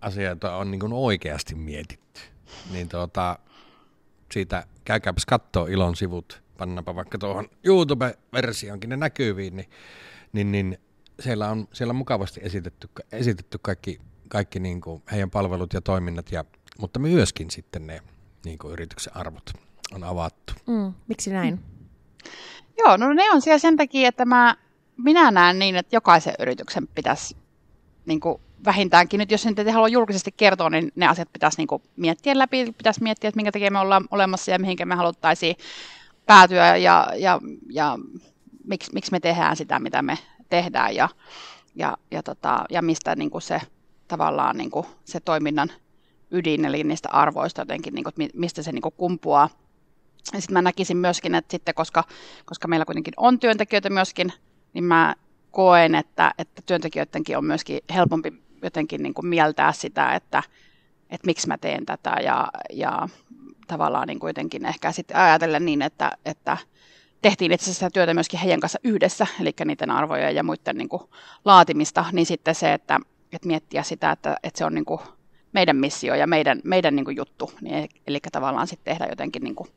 asioita 0.00 0.56
on 0.56 0.70
niin 0.70 0.80
kuin 0.80 0.92
oikeasti 0.92 1.54
mietitty. 1.54 2.20
Niin 2.72 2.88
tuota, 2.88 3.38
siitä 4.32 4.66
käykääpäs 4.84 5.26
katsoa 5.26 5.68
Ilon 5.68 5.96
sivut, 5.96 6.42
pannapa 6.60 6.94
vaikka 6.94 7.18
tuohon 7.18 7.48
YouTube-versioonkin 7.64 8.90
ne 8.90 8.96
näkyviin, 8.96 9.56
niin, 9.56 9.70
niin, 10.32 10.52
niin 10.52 10.78
siellä, 11.20 11.50
on, 11.50 11.68
siellä 11.72 11.92
on 11.92 11.96
mukavasti 11.96 12.40
esitetty, 12.42 12.88
esitetty 13.12 13.58
kaikki, 13.62 14.00
kaikki 14.28 14.60
niin 14.60 14.80
kuin 14.80 15.02
heidän 15.12 15.30
palvelut 15.30 15.72
ja 15.72 15.80
toiminnat, 15.80 16.32
ja, 16.32 16.44
mutta 16.78 16.98
myöskin 16.98 17.50
sitten 17.50 17.86
ne 17.86 18.00
niin 18.44 18.58
kuin 18.58 18.72
yrityksen 18.72 19.16
arvot 19.16 19.50
on 19.94 20.04
avattu. 20.04 20.52
Mm, 20.66 20.92
miksi 21.08 21.30
näin? 21.30 21.60
Joo, 22.78 22.96
no 22.96 23.12
ne 23.12 23.30
on 23.30 23.42
siellä 23.42 23.58
sen 23.58 23.76
takia, 23.76 24.08
että 24.08 24.24
mä, 24.24 24.56
minä 24.96 25.30
näen 25.30 25.58
niin, 25.58 25.76
että 25.76 25.96
jokaisen 25.96 26.34
yrityksen 26.38 26.88
pitäisi 26.88 27.36
niin 28.06 28.20
kuin 28.20 28.40
vähintäänkin 28.64 29.18
nyt, 29.18 29.30
jos 29.30 29.46
nyt 29.46 29.58
ei 29.58 29.72
halua 29.72 29.88
julkisesti 29.88 30.32
kertoa, 30.36 30.70
niin 30.70 30.92
ne 30.96 31.06
asiat 31.06 31.32
pitäisi 31.32 31.58
niin 31.58 31.68
kuin 31.68 31.82
miettiä 31.96 32.38
läpi, 32.38 32.72
pitäisi 32.72 33.02
miettiä, 33.02 33.28
että 33.28 33.36
minkä 33.36 33.52
takia 33.52 33.70
me 33.70 33.78
ollaan 33.78 34.08
olemassa 34.10 34.50
ja 34.50 34.58
mihinkä 34.58 34.86
me 34.86 34.94
haluttaisiin 34.94 35.56
päätyä 36.30 36.76
ja, 36.76 37.12
ja, 37.16 37.40
ja 37.70 37.98
miksi, 38.64 38.90
miksi 38.94 39.12
me 39.12 39.20
tehdään 39.20 39.56
sitä, 39.56 39.78
mitä 39.78 40.02
me 40.02 40.18
tehdään 40.48 40.94
ja, 40.94 41.08
ja, 41.74 41.96
ja, 42.10 42.22
tota, 42.22 42.64
ja 42.70 42.82
mistä 42.82 43.16
niin 43.16 43.30
kuin 43.30 43.42
se 43.42 43.60
tavallaan 44.08 44.56
niin 44.56 44.70
kuin 44.70 44.86
se 45.04 45.20
toiminnan 45.20 45.68
ydin, 46.30 46.64
eli 46.64 46.84
niistä 46.84 47.08
arvoista 47.12 47.60
jotenkin, 47.60 47.94
niin 47.94 48.04
kuin, 48.04 48.30
mistä 48.34 48.62
se 48.62 48.72
niin 48.72 48.82
kuin 48.82 48.94
kumpuaa. 48.96 49.48
Ja 50.32 50.40
sitten 50.40 50.54
mä 50.54 50.62
näkisin 50.62 50.96
myöskin, 50.96 51.34
että 51.34 51.50
sitten 51.50 51.74
koska, 51.74 52.04
koska 52.44 52.68
meillä 52.68 52.84
kuitenkin 52.84 53.14
on 53.16 53.38
työntekijöitä 53.38 53.90
myöskin, 53.90 54.32
niin 54.72 54.84
mä 54.84 55.14
koen, 55.50 55.94
että, 55.94 56.34
että 56.38 56.62
työntekijöidenkin 56.66 57.38
on 57.38 57.44
myöskin 57.44 57.80
helpompi 57.94 58.32
jotenkin 58.62 59.02
niin 59.02 59.14
kuin 59.14 59.26
mieltää 59.26 59.72
sitä, 59.72 60.14
että, 60.14 60.42
että 61.10 61.26
miksi 61.26 61.48
mä 61.48 61.58
teen 61.58 61.86
tätä 61.86 62.16
ja, 62.24 62.48
ja 62.72 63.08
tavallaan 63.70 64.08
niin 64.08 64.20
kuitenkin 64.20 64.66
ehkä 64.66 64.92
sitten 64.92 65.16
ajatella 65.16 65.60
niin, 65.60 65.82
että, 65.82 66.12
että 66.24 66.56
tehtiin 67.22 67.52
itse 67.52 67.70
asiassa 67.70 67.90
työtä 67.90 68.14
myöskin 68.14 68.40
heidän 68.40 68.60
kanssa 68.60 68.78
yhdessä, 68.84 69.26
eli 69.40 69.54
niiden 69.64 69.90
arvoja 69.90 70.30
ja 70.30 70.42
muiden 70.42 70.76
niin 70.76 70.88
kuin 70.88 71.02
laatimista, 71.44 72.04
niin 72.12 72.26
sitten 72.26 72.54
se, 72.54 72.72
että, 72.72 73.00
että 73.32 73.46
miettiä 73.46 73.82
sitä, 73.82 74.10
että, 74.10 74.36
että 74.42 74.58
se 74.58 74.64
on 74.64 74.74
niin 74.74 74.84
kuin 74.84 75.00
meidän 75.52 75.76
missio 75.76 76.14
ja 76.14 76.26
meidän, 76.26 76.60
meidän 76.64 76.96
niin 76.96 77.04
kuin 77.04 77.16
juttu, 77.16 77.52
niin, 77.60 77.88
eli 78.06 78.18
tavallaan 78.32 78.66
sitten 78.66 78.92
tehdä 78.92 79.06
jotenkin 79.10 79.42
niin 79.42 79.54
kuin 79.54 79.68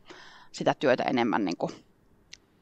sitä 0.52 0.74
työtä 0.74 1.04
enemmän 1.04 1.46
niin 1.46 1.58
kuin 1.58 1.72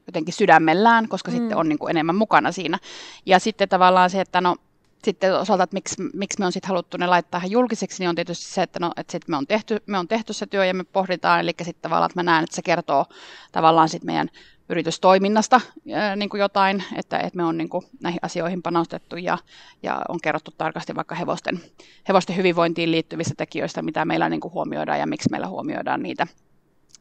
jotenkin 0.06 0.34
sydämellään, 0.34 1.08
koska 1.08 1.30
mm. 1.30 1.36
sitten 1.36 1.56
on 1.56 1.68
niin 1.68 1.78
kuin 1.78 1.90
enemmän 1.90 2.16
mukana 2.16 2.52
siinä. 2.52 2.78
Ja 3.26 3.38
sitten 3.38 3.68
tavallaan 3.68 4.10
se, 4.10 4.20
että 4.20 4.40
no 4.40 4.56
sitten 5.04 5.34
osalta, 5.34 5.64
että 5.64 5.74
miksi, 5.74 5.96
miksi 6.14 6.38
me 6.38 6.46
on 6.46 6.52
sitten 6.52 6.68
haluttu 6.68 6.96
ne 6.96 7.06
laittaa 7.06 7.38
ihan 7.38 7.50
julkiseksi, 7.50 8.02
niin 8.02 8.08
on 8.08 8.14
tietysti 8.14 8.44
se, 8.44 8.62
että, 8.62 8.78
no, 8.80 8.92
että 8.96 9.12
sit 9.12 9.28
me, 9.28 9.36
on 9.36 9.46
tehty, 9.46 9.82
me 9.86 9.98
on 9.98 10.08
tehty 10.08 10.32
se 10.32 10.46
työ 10.46 10.64
ja 10.64 10.74
me 10.74 10.84
pohditaan, 10.84 11.40
eli 11.40 11.54
sitten 11.62 11.82
tavallaan, 11.82 12.10
että 12.10 12.18
mä 12.18 12.22
näen, 12.22 12.44
että 12.44 12.56
se 12.56 12.62
kertoo 12.62 13.06
tavallaan 13.52 13.88
sitten 13.88 14.06
meidän 14.06 14.28
yritystoiminnasta 14.68 15.60
ää, 15.94 16.16
niin 16.16 16.28
kuin 16.28 16.40
jotain, 16.40 16.84
että, 16.96 17.18
että 17.18 17.36
me 17.36 17.44
on 17.44 17.58
niin 17.58 17.68
kuin 17.68 17.84
näihin 18.02 18.20
asioihin 18.22 18.62
panostettu 18.62 19.16
ja, 19.16 19.38
ja 19.82 20.02
on 20.08 20.20
kerrottu 20.22 20.50
tarkasti 20.58 20.94
vaikka 20.94 21.14
hevosten, 21.14 21.60
hevosten 22.08 22.36
hyvinvointiin 22.36 22.90
liittyvistä 22.90 23.34
tekijöistä, 23.36 23.82
mitä 23.82 24.04
meillä 24.04 24.28
niin 24.28 24.40
kuin 24.40 24.54
huomioidaan 24.54 24.98
ja 24.98 25.06
miksi 25.06 25.30
meillä 25.30 25.48
huomioidaan 25.48 26.02
niitä 26.02 26.26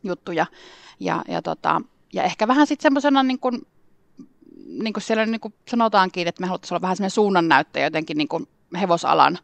juttuja. 0.04 0.46
Ja, 1.00 1.24
ja, 1.28 1.42
tota, 1.42 1.82
ja 2.14 2.24
ehkä 2.24 2.48
vähän 2.48 2.68
sitten 2.68 2.84
semmoisena, 2.84 3.24
niin 3.24 3.40
niin 4.80 4.94
kuin 4.94 5.04
siellä 5.04 5.26
niin 5.26 5.42
kuin 5.42 5.54
sanotaankin, 5.68 6.28
että 6.28 6.42
me 6.42 6.48
haluttaisiin 6.48 6.76
olla 6.76 6.82
vähän 6.82 6.96
semmoinen 6.96 7.12
suunnannäyttäjä 7.12 7.86
jotenkin 7.86 8.18
niin 8.18 8.28
kuin 8.28 8.48
hevosalan, 8.80 9.40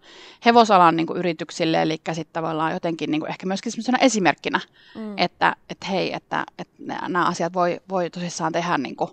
hevosalan 0.46 0.96
niin 0.96 1.08
kuin 1.08 1.20
yrityksille, 1.20 1.82
eli 1.82 2.02
sitten 2.14 2.34
tavallaan 2.34 2.74
jotenkin 2.74 3.12
niin 3.12 3.22
kuin 3.22 3.30
ehkä 3.30 3.46
myöskin 3.46 3.72
semmoisena 3.72 3.98
esimerkkinä, 3.98 4.60
mm. 4.96 5.18
että, 5.18 5.56
että 5.70 5.86
hei, 5.86 6.14
että, 6.14 6.46
että 6.58 6.74
nämä 7.08 7.26
asiat 7.26 7.54
voi, 7.54 7.80
voi 7.90 8.10
tosissaan 8.10 8.54
tehdä 8.54 8.78
niin 8.78 8.96
kuin 8.96 9.10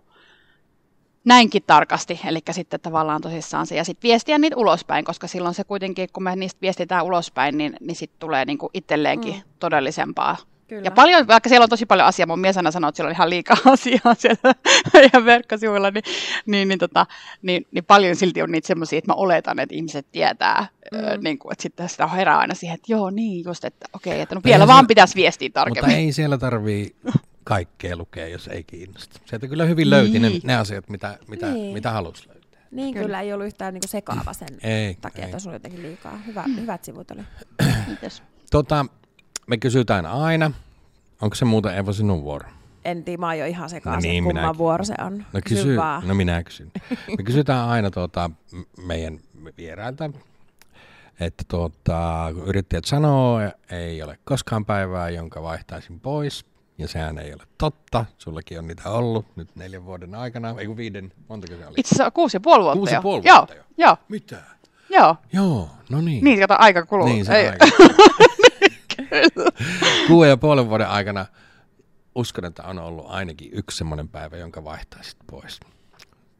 näinkin 1.24 1.62
tarkasti, 1.66 2.20
eli 2.24 2.38
sitten 2.50 2.80
tavallaan 2.80 3.20
tosissaan 3.20 3.66
se, 3.66 3.76
ja 3.76 3.84
sitten 3.84 4.08
viestiä 4.08 4.38
niitä 4.38 4.56
ulospäin, 4.56 5.04
koska 5.04 5.26
silloin 5.26 5.54
se 5.54 5.64
kuitenkin, 5.64 6.08
kun 6.12 6.22
me 6.22 6.36
niistä 6.36 6.60
viestitään 6.60 7.04
ulospäin, 7.04 7.58
niin, 7.58 7.76
niin 7.80 7.96
sitten 7.96 8.20
tulee 8.20 8.44
niin 8.44 8.58
kuin 8.58 8.70
itselleenkin 8.74 9.34
mm. 9.34 9.42
todellisempaa 9.58 10.36
Kyllä. 10.68 10.82
Ja 10.84 10.90
paljon, 10.90 11.26
vaikka 11.26 11.48
siellä 11.48 11.64
on 11.64 11.70
tosi 11.70 11.86
paljon 11.86 12.08
asiaa, 12.08 12.26
mun 12.26 12.40
mies 12.40 12.56
aina 12.56 12.70
sanoo, 12.70 12.88
että 12.88 12.96
siellä 12.96 13.08
on 13.08 13.14
ihan 13.14 13.30
liikaa 13.30 13.56
asiaa 13.72 14.14
siellä 14.14 14.54
meidän 14.92 15.24
verkkosivuilla, 15.24 15.90
niin, 15.90 16.04
niin, 16.46 16.68
niin, 16.68 16.78
tota, 16.78 17.06
niin, 17.42 17.66
niin, 17.70 17.84
paljon 17.84 18.16
silti 18.16 18.42
on 18.42 18.50
niitä 18.50 18.66
semmoisia, 18.66 18.98
että 18.98 19.10
mä 19.10 19.14
oletan, 19.14 19.58
että 19.58 19.74
ihmiset 19.74 20.06
tietää, 20.12 20.66
mm. 20.92 20.98
ö, 20.98 21.16
niin 21.16 21.38
kuin, 21.38 21.52
että 21.52 21.62
sitten 21.62 21.88
sitä 21.88 22.06
herää 22.06 22.38
aina 22.38 22.54
siihen, 22.54 22.74
että 22.74 22.92
joo, 22.92 23.10
niin 23.10 23.44
just, 23.44 23.64
että 23.64 23.86
okei, 23.92 24.12
okay, 24.12 24.22
että 24.22 24.34
no 24.34 24.40
vielä 24.44 24.66
vaan 24.66 24.86
pitäisi 24.86 25.14
viestiä 25.14 25.50
tarkemmin. 25.52 25.84
Mutta 25.84 25.96
ei 25.96 26.12
siellä 26.12 26.38
tarvii 26.38 26.96
kaikkea 27.44 27.96
lukea, 27.96 28.28
jos 28.28 28.48
ei 28.48 28.64
kiinnosta. 28.64 29.20
Sieltä 29.24 29.48
kyllä 29.48 29.64
hyvin 29.64 29.90
löyti 29.90 30.18
niin. 30.18 30.32
ne, 30.32 30.40
ne 30.44 30.56
asiat, 30.56 30.88
mitä, 30.88 31.18
mitä, 31.28 31.50
niin. 31.50 31.74
mitä 31.74 31.90
halusi 31.90 32.28
löytää. 32.28 32.44
Niin 32.70 32.94
Kyllä. 32.94 33.06
kyllä. 33.06 33.20
ei 33.20 33.32
ollut 33.32 33.46
yhtään 33.46 33.74
niinku 33.74 33.88
sekaava 33.88 34.32
sen 34.32 34.48
Ei, 34.62 34.96
takia, 35.00 35.24
ei. 35.24 35.30
että 35.30 35.38
se 35.38 35.48
oli 35.48 35.56
jotenkin 35.56 35.82
liikaa. 35.82 36.18
Hyvä, 36.26 36.44
hyvät 36.60 36.84
sivut 36.84 37.10
oli. 37.10 37.20
Kiitos. 37.86 38.22
Tota, 38.50 38.86
me 39.46 39.56
kysytään 39.56 40.06
aina, 40.06 40.50
onko 41.22 41.34
se 41.34 41.44
muuten 41.44 41.76
Eva 41.76 41.92
sinun 41.92 42.22
vuoro? 42.24 42.48
En 42.84 43.04
tiedä, 43.04 43.20
mä 43.20 43.26
oon 43.26 43.38
jo 43.38 43.46
ihan 43.46 43.70
sekaisin, 43.70 44.08
No 44.08 44.12
niin, 44.12 44.24
kumman 44.24 44.58
vuoro 44.58 44.84
se 44.84 44.94
on. 45.06 45.18
No, 45.32 45.40
Kysy 45.48 45.76
vaan. 45.76 46.08
no 46.08 46.14
minä 46.14 46.42
kysyn. 46.42 46.72
Me 47.18 47.24
kysytään 47.24 47.68
aina 47.68 47.90
tuota, 47.90 48.30
meidän 48.86 49.18
vierailta, 49.58 50.10
että 51.20 51.44
tuota, 51.48 52.30
kun 52.34 52.46
yrittäjät 52.46 52.84
sanoo, 52.84 53.40
ei 53.70 54.02
ole 54.02 54.18
koskaan 54.24 54.64
päivää, 54.64 55.08
jonka 55.10 55.42
vaihtaisin 55.42 56.00
pois, 56.00 56.44
ja 56.78 56.88
sehän 56.88 57.18
ei 57.18 57.32
ole 57.34 57.42
totta. 57.58 58.04
Sullakin 58.18 58.58
on 58.58 58.66
niitä 58.66 58.90
ollut 58.90 59.26
nyt 59.36 59.48
neljän 59.56 59.84
vuoden 59.84 60.14
aikana, 60.14 60.54
ei 60.58 60.66
kun 60.66 60.76
viiden, 60.76 61.12
montako 61.28 61.54
se 61.56 61.66
oli? 61.66 61.74
Itse 61.76 61.94
asiassa 61.94 62.10
kuusi 62.10 62.36
ja 62.36 62.40
puoli 62.40 62.62
vuotta 62.64 62.76
Kuusi 62.78 62.92
ja 62.92 62.98
jo. 62.98 63.02
puoli 63.02 63.22
joo, 63.24 63.36
vuotta 63.36 63.54
jo. 63.54 63.62
Joo, 63.78 63.96
Mitä? 64.08 64.36
joo. 64.90 65.16
Joo, 65.32 65.68
no 65.90 66.00
niin. 66.00 66.24
Niin, 66.24 66.40
kato, 66.40 66.54
aika 66.58 66.86
kuluu. 66.86 67.06
Niin, 67.06 67.24
se 67.24 67.34
Ei- 67.36 67.48
aika. 67.48 67.66
Kuuden 70.06 70.30
ja 70.30 70.36
puolen 70.36 70.68
vuoden 70.68 70.88
aikana 70.88 71.26
uskon, 72.14 72.44
että 72.44 72.62
on 72.62 72.78
ollut 72.78 73.06
ainakin 73.08 73.50
yksi 73.52 73.78
semmoinen 73.78 74.08
päivä, 74.08 74.36
jonka 74.36 74.64
vaihtaisit 74.64 75.16
pois. 75.30 75.60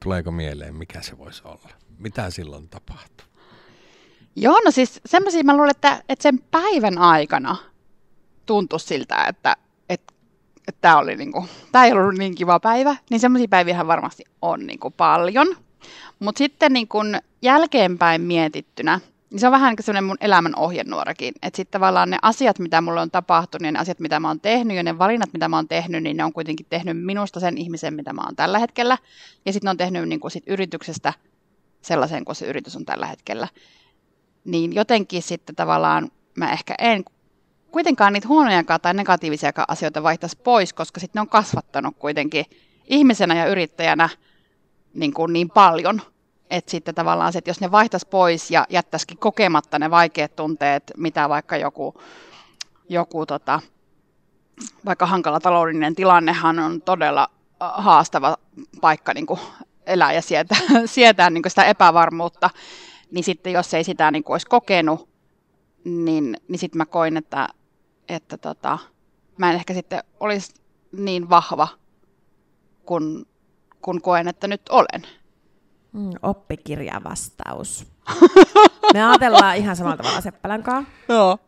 Tuleeko 0.03 0.31
mieleen, 0.31 0.75
mikä 0.75 1.03
se 1.03 1.19
voisi 1.19 1.43
olla? 1.45 1.71
Mitä 1.99 2.31
silloin 2.31 2.69
tapahtuu? 2.69 3.27
Joo, 4.37 4.61
no 4.65 4.71
siis 4.71 5.01
semmoisia 5.07 5.45
mä 5.45 5.57
luulen, 5.57 5.71
että, 5.71 6.03
että 6.09 6.23
sen 6.23 6.39
päivän 6.51 6.99
aikana 6.99 7.57
tuntui 8.47 8.81
siltä, 8.81 9.25
että 9.29 9.57
että 10.69 10.81
tämä 10.81 11.03
niinku, 11.17 11.49
ei 11.85 11.93
ollut 11.93 12.15
niin 12.15 12.35
kiva 12.35 12.61
päivä, 12.61 12.97
niin 13.11 13.21
semmoisia 13.21 13.49
päiviä 13.49 13.87
varmasti 13.87 14.25
on 14.43 14.67
niinku 14.67 14.91
paljon. 14.91 15.57
Mutta 16.19 16.39
sitten 16.39 16.73
niinku 16.73 16.99
jälkeenpäin 17.43 18.21
mietittynä, 18.21 19.01
niin 19.35 19.41
se 19.41 19.47
on 19.47 19.53
vähän 19.53 19.71
niin 19.71 19.77
kuin 19.77 19.85
semmoinen 19.85 20.05
mun 20.05 20.17
elämän 20.21 20.57
ohjenuorakin. 20.57 21.35
Että 21.43 21.57
sitten 21.57 21.81
tavallaan 21.81 22.11
ne 22.11 22.19
asiat, 22.23 22.59
mitä 22.59 22.81
mulle 22.81 23.01
on 23.01 23.11
tapahtunut 23.11 23.67
ja 23.67 23.73
ne 23.73 23.79
asiat, 23.79 24.01
mitä 24.01 24.21
mä 24.21 24.29
oon 24.29 24.41
tehnyt 24.41 24.77
ja 24.77 24.83
ne 24.83 24.99
valinnat, 24.99 25.33
mitä 25.33 25.49
mä 25.49 25.57
oon 25.57 25.69
tehnyt, 25.69 26.03
niin 26.03 26.17
ne 26.17 26.25
on 26.25 26.33
kuitenkin 26.33 26.67
tehnyt 26.71 27.05
minusta 27.05 27.41
sen 27.41 27.59
ihmisen, 27.59 27.95
mitä 27.95 28.13
mä 28.13 28.23
oon 28.23 28.37
tällä 28.37 28.59
hetkellä. 28.59 28.99
Ja 29.47 29.53
sitten 29.53 29.67
ne 29.67 29.71
on 29.71 29.77
tehnyt 29.77 30.09
niinku 30.09 30.31
sit 30.31 30.45
yrityksestä 30.47 31.13
sellaisen 31.83 32.25
kuin 32.25 32.37
se 32.37 32.47
yritys 32.47 32.77
on 32.77 32.85
tällä 32.85 33.07
hetkellä 33.07 33.49
niin 34.45 34.75
jotenkin 34.75 35.23
sitten 35.23 35.57
tavallaan 35.57 36.11
mä 36.35 36.53
ehkä 36.53 36.75
en 36.79 37.05
kuitenkaan 37.71 38.13
niitä 38.13 38.29
huonojakaan 38.29 38.81
tai 38.81 38.95
negatiivisiakaan 38.95 39.67
asioita 39.69 40.03
vaihtaisi 40.03 40.39
pois, 40.45 40.73
koska 40.73 41.01
sitten 41.01 41.21
ne 41.21 41.21
on 41.21 41.29
kasvattanut 41.29 41.97
kuitenkin 41.99 42.45
ihmisenä 42.87 43.35
ja 43.35 43.47
yrittäjänä 43.47 44.09
niin, 44.95 45.15
kuin 45.15 45.33
niin 45.33 45.51
paljon, 45.51 46.03
että 46.57 46.71
sitten 46.71 46.95
tavallaan 46.95 47.33
se, 47.33 47.39
että 47.39 47.51
jos 47.51 47.61
ne 47.61 47.71
vaihtaisi 47.71 48.09
pois 48.09 48.51
ja 48.51 48.67
jättäisikin 48.69 49.19
kokematta 49.19 49.79
ne 49.79 49.91
vaikeat 49.91 50.37
tunteet, 50.37 50.93
mitä 50.97 51.29
vaikka 51.29 51.57
joku, 51.57 51.95
joku 52.89 53.27
tota, 53.27 53.61
vaikka 54.85 55.07
hankala 55.07 55.41
taloudellinen 55.41 55.95
tilannehan 55.95 56.59
on 56.59 56.83
todella 56.83 57.29
äh, 57.63 57.71
haastava 57.75 58.37
paikka 58.81 59.15
niin 59.15 59.27
kuin 59.27 59.41
elää 59.87 60.13
ja 60.13 60.23
sietää, 60.23 60.59
sietää 60.87 61.31
niin 61.31 61.43
kuin 61.43 61.51
sitä 61.51 61.65
epävarmuutta, 61.65 62.51
niin 63.11 63.25
sitten 63.25 63.53
jos 63.53 63.75
ei 63.75 63.85
sitä 63.85 64.11
niin 64.11 64.25
kuin 64.25 64.35
olisi 64.35 64.47
kokenut, 64.47 65.09
niin, 65.85 66.37
niin 66.49 66.59
sitten 66.59 66.79
mä 66.79 66.87
koin, 66.87 67.17
että, 67.17 67.49
että 68.09 68.39
tota, 68.39 68.79
mä 69.39 69.51
en 69.51 69.57
ehkä 69.57 69.75
sitten 69.75 70.05
olisi 70.21 70.55
niin 70.93 71.31
vahva, 71.31 71.69
kun, 72.87 73.27
kun 73.83 74.01
koen, 74.01 74.29
että 74.29 74.49
nyt 74.49 74.69
olen. 74.69 75.24
Mm, 75.95 76.11
oppikirjavastaus. 76.23 77.87
Me 78.93 79.05
ajatellaan 79.05 79.57
ihan 79.57 79.77
samalla 79.77 79.97
tavalla 79.97 80.21
Seppälän 80.21 80.63
kanssa. 80.63 80.93
Joo. 81.09 81.39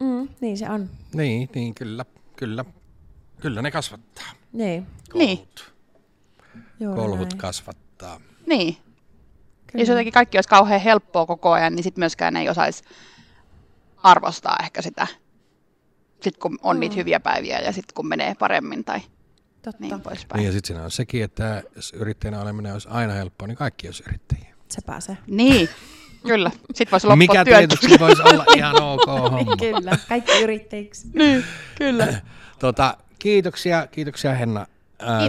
Mm, 0.00 0.28
niin 0.40 0.58
se 0.58 0.70
on. 0.70 0.90
Niin, 1.14 1.48
niin 1.54 1.74
kyllä, 1.74 2.04
kyllä. 2.36 2.64
Kyllä 3.40 3.62
ne 3.62 3.70
kasvattaa. 3.70 4.24
Niin, 4.52 4.86
Niin. 5.14 5.38
Kolhut, 5.38 5.72
juuri 6.80 7.00
kolhut 7.00 7.34
kasvattaa. 7.34 8.20
Niin. 8.46 8.76
Kyllä. 9.66 9.82
Jos 9.82 9.88
jotenkin 9.88 10.12
kaikki 10.12 10.36
olisi 10.38 10.48
kauhean 10.48 10.80
helppoa 10.80 11.26
koko 11.26 11.52
ajan, 11.52 11.74
niin 11.76 11.84
sitten 11.84 12.02
myöskään 12.02 12.36
ei 12.36 12.48
osaisi 12.48 12.84
arvostaa 13.96 14.56
ehkä 14.62 14.82
sitä, 14.82 15.06
sit 16.22 16.36
kun 16.38 16.58
on 16.62 16.80
niitä 16.80 16.96
hyviä 16.96 17.20
päiviä 17.20 17.58
ja 17.58 17.72
sitten 17.72 17.94
kun 17.94 18.08
menee 18.08 18.34
paremmin 18.34 18.84
tai 18.84 19.00
Totta, 19.62 19.80
niin 19.84 20.00
poispäin. 20.00 20.38
Niin 20.38 20.46
ja 20.46 20.52
sitten 20.52 20.66
siinä 20.68 20.84
on 20.84 20.90
sekin, 20.90 21.24
että 21.24 21.62
jos 21.76 21.92
yrittäjänä 21.92 22.40
oleminen 22.40 22.72
olisi 22.72 22.88
aina 22.90 23.12
helppoa, 23.12 23.48
niin 23.48 23.56
kaikki 23.56 23.88
olisi 23.88 24.02
yrittäjiä. 24.08 24.54
se 24.68 24.80
pääsee. 24.86 25.16
Niin, 25.26 25.68
kyllä. 26.26 26.50
Sitten 26.74 26.90
voisi 26.90 27.06
loppua 27.06 27.16
Mikä 27.16 27.44
työt. 27.44 27.58
tietysti 27.58 27.98
voisi 28.00 28.22
olla 28.22 28.44
ihan 28.56 28.82
ok 28.82 29.06
homma. 29.30 29.56
Kyllä, 29.56 29.98
kaikki 30.08 30.42
yrittäjiksi. 30.42 31.08
Niin, 31.14 31.44
kyllä. 31.78 32.20
Tota, 32.58 32.96
kiitoksia, 33.18 33.86
kiitoksia 33.86 34.34
Henna 34.34 34.66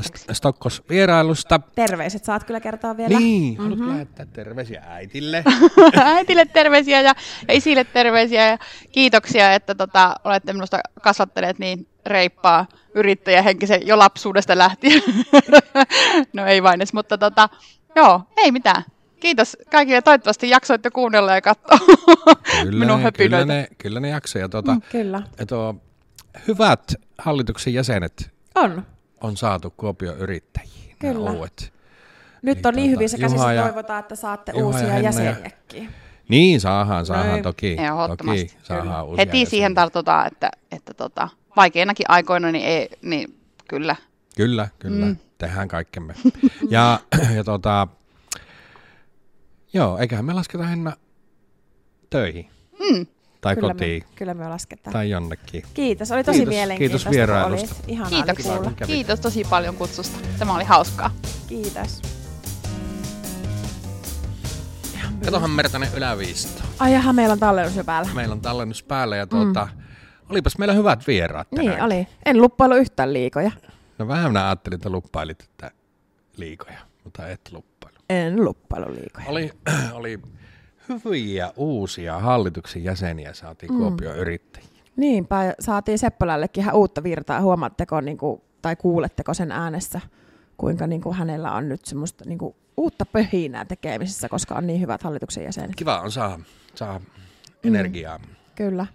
St- 0.02 0.34
Stokkos 0.34 0.84
vierailusta. 0.90 1.60
Terveiset 1.76 2.24
saat 2.24 2.44
kyllä 2.44 2.60
kertoa 2.60 2.98
vielä. 2.98 3.20
Niin, 3.20 3.54
mm-hmm. 3.54 3.64
haluatko 3.64 3.88
lähettää 3.88 4.26
terveisiä 4.26 4.84
äitille? 4.88 5.44
Äitille 6.16 6.46
terveisiä 6.46 7.02
ja, 7.02 7.16
ja 7.48 7.54
isille 7.54 7.84
terveisiä 7.84 8.48
ja 8.48 8.58
kiitoksia, 8.92 9.54
että 9.54 9.76
tota, 9.76 10.16
olette 10.24 10.54
minusta 10.54 10.80
kasvattaneet 11.02 11.60
niin 11.60 11.88
reippaa 12.06 12.68
yrittäjähenkisen 12.96 13.88
jo 13.88 13.98
lapsuudesta 13.98 14.58
lähtien. 14.58 15.04
no 16.34 16.46
ei 16.46 16.64
vain 16.64 16.76
edes, 16.76 16.94
mutta 16.94 17.18
tota, 17.18 17.50
joo, 17.96 18.22
ei 18.38 18.52
mitään. 18.52 18.84
Kiitos 19.20 19.58
kaikille. 19.72 20.02
Toivottavasti 20.02 20.50
jaksoitte 20.50 20.90
kuunnella 20.90 21.36
ja 21.36 21.42
katsoa 21.42 21.78
minun 22.64 22.80
ne, 22.80 22.86
kyllä, 22.86 23.02
höpinöitä. 23.02 23.46
ne, 23.46 23.68
kyllä 23.78 24.00
ne 24.00 24.10
jaksaa. 24.10 24.40
Ja 24.40 24.50
tuota, 24.50 24.74
mm. 24.74 24.82
Kyllä. 24.92 25.22
tuo, 25.48 25.76
hyvät 26.48 26.94
hallituksen 27.18 27.74
jäsenet 27.74 28.32
On. 28.56 28.86
On 29.22 29.38
saatu 29.38 29.74
Kuopion 29.78 30.18
yrittäjiin. 30.18 30.96
nämä 31.04 31.14
Kyllä. 31.14 31.32
Uudet. 31.32 31.74
Nyt 32.42 32.58
Niin 32.58 32.68
on 32.68 32.74
niin 32.76 32.92
tota, 32.92 32.98
hyvissä 33.00 33.18
Juha 33.18 33.28
käsissä, 33.28 33.54
ja- 33.54 33.64
toivotaan, 33.64 34.00
että 34.00 34.16
saatte 34.16 34.52
Juha 34.56 34.66
uusia 34.66 34.88
ja- 34.88 35.00
jäseniäkin. 35.00 35.90
Niin, 36.30 36.62
saadaan, 36.62 37.06
saadaan 37.06 37.30
Noin. 37.30 37.44
toki. 37.44 37.76
Toki 38.18 38.54
saadaan 38.64 38.88
Kyllä. 38.88 39.04
uusia 39.04 39.26
Heti 39.26 39.32
siihen 39.46 39.48
jäseniä. 39.64 39.76
tartutaan, 39.76 40.28
että, 40.28 40.52
että 40.72 40.94
tota, 40.94 41.30
vaikeinakin 41.56 42.06
aikoina, 42.10 42.52
niin, 42.52 42.66
ei, 42.66 42.90
niin 43.02 43.38
kyllä. 43.68 43.96
Kyllä, 44.36 44.68
kyllä. 44.80 45.06
Mm. 45.06 45.16
Tehdään 45.38 45.68
kaikkemme. 45.68 46.14
ja, 46.70 47.00
ja 47.36 47.44
tota, 47.44 47.88
joo, 49.74 49.98
eiköhän 49.98 50.26
me 50.26 50.34
lasketa 50.34 50.64
Henna 50.64 50.94
töihin. 52.10 52.50
Mm. 52.80 53.06
Tai 53.42 53.56
kyllä 53.56 53.74
kotiin. 53.74 54.04
Me, 54.04 54.16
kyllä 54.16 54.34
me 54.34 54.48
lasketaan. 54.48 54.94
Tai 54.94 55.10
jonnekin. 55.10 55.64
Kiitos, 55.74 56.12
oli 56.12 56.24
tosi 56.24 56.38
Kiitos- 56.40 56.50
mielenkiintoista. 56.50 57.10
kiitos 57.10 57.28
vierailusta. 57.28 57.76
Kävit. 58.76 58.88
Kiitos 58.88 59.20
tosi 59.20 59.44
paljon 59.50 59.76
kutsusta. 59.76 60.20
Tämä 60.40 60.56
oli 60.56 60.64
hauskaa. 60.64 61.12
Kiitos. 61.48 62.02
Katohan 65.26 65.50
Mertanen 65.50 65.90
yläviisto. 65.98 66.64
Ai 66.80 66.94
jaha, 66.94 67.14
meillä 67.14 67.34
on 67.34 67.40
tallennus 67.40 67.76
jo 67.76 67.84
päällä. 67.84 68.10
Meillä 68.14 68.34
on 68.34 68.42
tallennus 68.42 68.84
päällä 68.84 69.16
ja 69.16 69.28
tuota, 69.28 69.68
mm. 69.76 69.82
olipas 70.30 70.58
meillä 70.58 70.74
hyvät 70.74 71.08
vieraat 71.08 71.50
tänään. 71.50 71.68
Niin 71.68 71.84
oli. 71.84 72.08
En 72.26 72.42
luppailu 72.42 72.76
yhtään 72.76 73.14
liikoja. 73.14 73.52
No 73.98 74.08
vähän 74.08 74.32
minä 74.32 74.46
ajattelin, 74.46 74.76
että 74.76 74.90
luppailit 74.90 75.42
että 75.44 75.72
liikoja, 76.38 76.80
mutta 77.04 77.28
et 77.28 77.42
luppailu. 77.52 77.96
En 78.10 78.46
luppailu 78.46 78.94
liikoja. 78.94 79.26
Oli, 79.28 79.52
oli 79.94 80.20
hyviä 81.06 81.54
uusia 81.56 82.20
hallituksen 82.20 82.84
jäseniä 82.84 83.34
saatiin 83.34 83.72
mm. 83.72 83.78
Kuopion 83.78 84.18
yrittäjiä. 84.18 84.68
Niinpä, 84.96 85.56
saatiin 85.60 86.00
Seppälällekin 86.00 86.64
ihan 86.64 86.76
uutta 86.76 87.04
virtaa. 87.04 87.42
Huomaatteko 87.42 88.02
niin 88.02 88.18
kuin, 88.18 88.42
tai 88.62 88.76
kuuletteko 88.76 89.34
sen 89.34 89.52
äänessä, 89.52 90.02
kuinka 90.58 90.88
niin 90.88 91.02
kuin, 91.02 91.16
hänellä 91.16 91.52
on 91.52 91.70
nyt 91.70 91.86
semmoista 91.86 92.26
niin 92.26 92.38
kuin, 92.38 92.56
uutta 92.78 93.06
pöhinää 93.06 93.66
tekemisessä, 93.66 94.30
koska 94.30 94.56
on 94.56 94.68
niin 94.68 94.82
hyvät 94.82 95.04
hallituksen 95.04 95.44
jäsenet. 95.44 95.76
Kiva 95.76 96.00
on 96.00 96.12
saa, 96.12 96.40
saa 96.76 97.02
energiaa. 97.64 98.18
Mm. 98.18 98.26
Kyllä. 98.56 98.86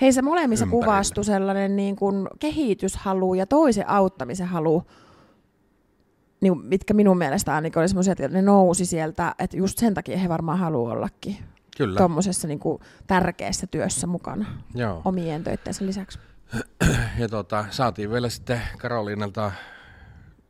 Hei, 0.00 0.12
se 0.12 0.22
molemmissa 0.22 0.66
kuvastui 0.66 1.24
sellainen 1.24 1.76
niin 1.76 1.96
kuin 1.96 2.28
kehityshalu 2.38 3.34
ja 3.34 3.46
toisen 3.46 3.88
auttamisen 3.88 4.46
halu, 4.46 4.82
niin, 6.40 6.58
mitkä 6.66 6.94
minun 6.94 7.18
mielestä 7.18 7.54
ainakin 7.54 7.78
oli 7.80 7.88
semmoisia, 7.88 8.12
että 8.12 8.28
ne 8.28 8.42
nousi 8.42 8.86
sieltä, 8.86 9.34
että 9.38 9.56
just 9.56 9.78
sen 9.78 9.94
takia 9.94 10.18
he 10.18 10.28
varmaan 10.28 10.58
haluaa 10.58 10.92
ollakin 10.92 11.36
Kyllä, 11.76 11.98
tuommoisessa 11.98 12.48
niin 12.48 12.58
kuin 12.58 12.80
tärkeässä 13.06 13.66
työssä 13.66 14.06
mukana 14.06 14.46
joo. 14.74 15.02
omien 15.04 15.44
töittensä 15.44 15.86
lisäksi. 15.86 16.18
Ja 17.18 17.28
tuota, 17.28 17.64
saatiin 17.70 18.10
vielä 18.10 18.28
sitten 18.28 18.60
Karoliinalta 18.78 19.52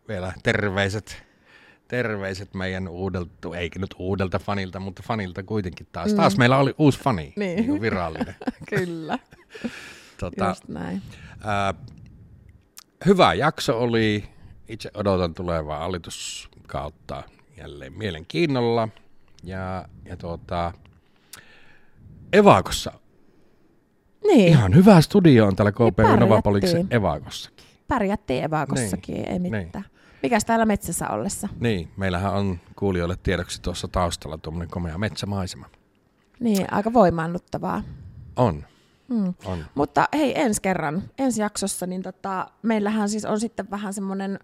vielä 0.08 0.32
terveiset, 0.42 1.22
terveiset 1.88 2.54
meidän 2.54 2.88
uudelta, 2.88 3.56
eikä 3.56 3.78
nyt 3.78 3.94
uudelta 3.98 4.38
fanilta, 4.38 4.80
mutta 4.80 5.02
fanilta 5.06 5.42
kuitenkin 5.42 5.86
taas. 5.92 6.10
Mm. 6.10 6.16
Taas 6.16 6.36
meillä 6.36 6.58
oli 6.58 6.74
uusi 6.78 6.98
fani, 7.00 7.32
Niin. 7.36 7.56
niin 7.56 7.66
kuin 7.66 7.80
virallinen. 7.80 8.34
Kyllä, 8.76 9.18
tota, 10.20 10.48
just 10.48 10.68
näin. 10.68 11.02
ää, 11.44 11.74
hyvä 13.06 13.34
jakso 13.34 13.78
oli. 13.80 14.24
Itse 14.68 14.90
odotan 14.94 15.34
tulevaa 15.34 15.78
hallituskautta 15.78 17.22
jälleen 17.56 17.92
mielenkiinnolla. 17.92 18.88
Ja, 19.42 19.88
ja 20.04 20.16
tuota, 20.16 20.72
Evakossa. 22.32 22.92
Niin, 24.26 24.48
Ihan 24.48 24.74
hyvä 24.74 25.00
studio 25.00 25.46
on 25.46 25.56
täällä 25.56 25.72
KP 25.72 25.96
pärjättiin. 25.96 26.20
Novapoliksen 26.20 26.86
Evakossakin. 26.90 27.64
pärjättiin 27.88 28.44
Evakossakin, 28.44 29.14
Niin, 29.14 29.28
ei 29.32 29.38
niin. 29.38 29.56
mitään. 29.56 29.84
Mikäs 30.22 30.44
täällä 30.44 30.64
metsässä 30.64 31.08
ollessa? 31.08 31.48
Niin, 31.60 31.90
meillähän 31.96 32.32
on 32.34 32.60
kuulijoille 32.76 33.16
tiedoksi 33.22 33.62
tuossa 33.62 33.88
taustalla 33.88 34.38
tuommoinen 34.38 34.70
komea 34.70 34.98
metsämaisema. 34.98 35.66
Niin, 36.40 36.72
aika 36.72 36.92
voimaannuttavaa. 36.92 37.82
On, 38.36 38.64
Mm. 39.08 39.34
on. 39.44 39.64
Mutta 39.74 40.08
hei, 40.14 40.40
ensi 40.40 40.62
kerran, 40.62 41.02
ensi 41.18 41.40
jaksossa, 41.42 41.86
niin 41.86 42.02
tota, 42.02 42.46
meillähän 42.62 43.08
siis 43.08 43.24
on 43.24 43.40
sitten 43.40 43.70
vähän 43.70 43.94
semmoinen 43.94 44.38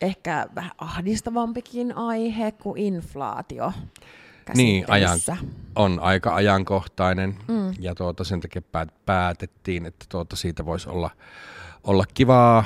ehkä 0.00 0.46
vähän 0.54 0.70
ahdistavampikin 0.78 1.96
aihe 1.96 2.52
kuin 2.52 2.78
inflaatio. 2.80 3.72
Niin, 4.54 4.84
ajan, 4.88 5.18
on 5.76 6.00
aika 6.00 6.34
ajankohtainen 6.34 7.36
Mm. 7.48 7.74
ja 7.80 7.94
tuota, 7.94 8.24
sen 8.24 8.40
takia 8.40 8.62
päät- 8.62 8.94
päätettiin, 9.06 9.86
että 9.86 10.06
tuota, 10.08 10.36
siitä 10.36 10.66
voisi 10.66 10.88
olla, 10.88 11.10
olla 11.84 12.04
kivaa, 12.14 12.64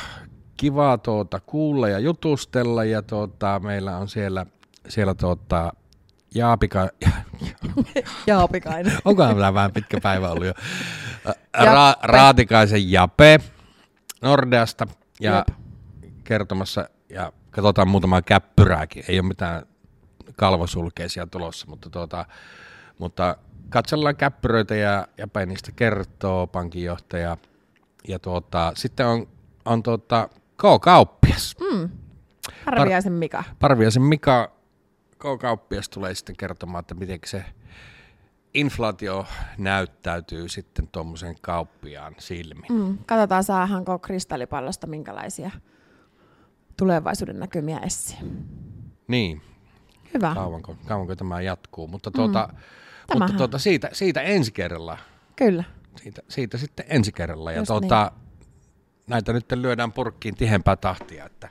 kivaa 0.57 0.99
tuota, 0.99 1.41
kuulla 1.41 1.89
ja 1.89 1.99
jutustella 1.99 2.85
ja 2.85 3.03
tuota, 3.03 3.61
meillä 3.65 3.97
on 3.97 4.09
siellä, 4.09 4.47
siellä 4.89 5.15
tuota, 5.15 5.73
Jaapika, 6.35 6.89
Jaapikainen. 8.27 8.93
onkohan 9.05 9.55
vähän 9.55 9.73
pitkä 9.73 10.01
päivä 10.03 10.31
ollut 10.31 10.47
jo. 10.47 10.53
Ra- 11.57 11.99
Raatikaisen 12.03 12.93
Jape 12.93 13.39
Nordeasta 14.23 14.87
ja 15.21 15.45
Jep. 15.49 15.59
kertomassa 16.25 16.89
ja 17.09 17.33
katsotaan 17.51 17.89
muutamaa 17.89 18.23
käppyrääkin, 18.23 19.05
ei 19.09 19.21
ole 19.21 19.29
mitään 19.29 19.63
kalvosulkeisia 20.37 21.27
tulossa, 21.27 21.67
mutta, 21.67 21.91
tuota, 21.91 22.25
mutta 22.99 23.37
katsellaan 23.69 24.17
käppyröitä 24.17 24.75
ja 24.75 25.09
Jape 25.19 25.47
niistä 25.47 25.73
kertoo 25.73 26.47
pankinjohtaja 26.47 27.37
ja 28.09 28.19
tuota, 28.19 28.73
sitten 28.77 29.07
on, 29.07 29.29
on 29.65 29.83
tuota, 29.83 30.29
K-kauppias. 30.57 31.57
Mm. 31.61 31.89
Harviaisen 32.67 33.13
Mika. 33.13 33.45
Parviaisen 33.59 34.03
Mika 34.03 34.53
K-kauppias 35.19 35.89
tulee 35.89 36.15
sitten 36.15 36.37
kertomaan, 36.37 36.81
että 36.81 36.95
miten 36.95 37.19
se 37.27 37.45
inflaatio 38.61 39.27
näyttäytyy 39.59 40.49
sitten 40.49 40.89
tuommoisen 40.89 41.37
kauppiaan 41.41 42.15
silmiin. 42.19 42.73
Mm. 42.73 42.99
Katsotaan, 43.07 43.45
saahanko 43.45 43.99
kristallipallosta 43.99 44.87
minkälaisia 44.87 45.51
tulevaisuuden 46.77 47.41
näkymiä 47.41 47.79
esiin. 47.79 48.47
Niin, 49.09 49.43
Hyvä. 50.15 50.35
kauanko, 50.35 50.77
kauanko 50.87 51.17
tämä 51.17 51.41
jatkuu, 51.41 51.89
mutta, 51.89 52.11
tuota, 52.11 52.49
mutta 52.49 52.63
Tämähän- 53.07 53.37
tuota, 53.37 53.59
siitä, 53.59 53.89
siitä 53.93 54.21
ensi 54.23 54.53
kerralla. 54.53 54.99
Kyllä. 55.37 55.65
Siitä, 55.97 56.23
siitä 56.29 56.59
sitten 56.59 56.87
ensi 56.89 57.13
kerralla. 57.13 57.53
Ja 57.53 57.63
tuota, 57.67 58.13
näitä 59.07 59.33
nyt 59.33 59.53
lyödään 59.53 59.93
purkkiin 59.93 60.35
tihempää 60.35 60.77
tahtia, 60.77 61.27
että, 61.27 61.49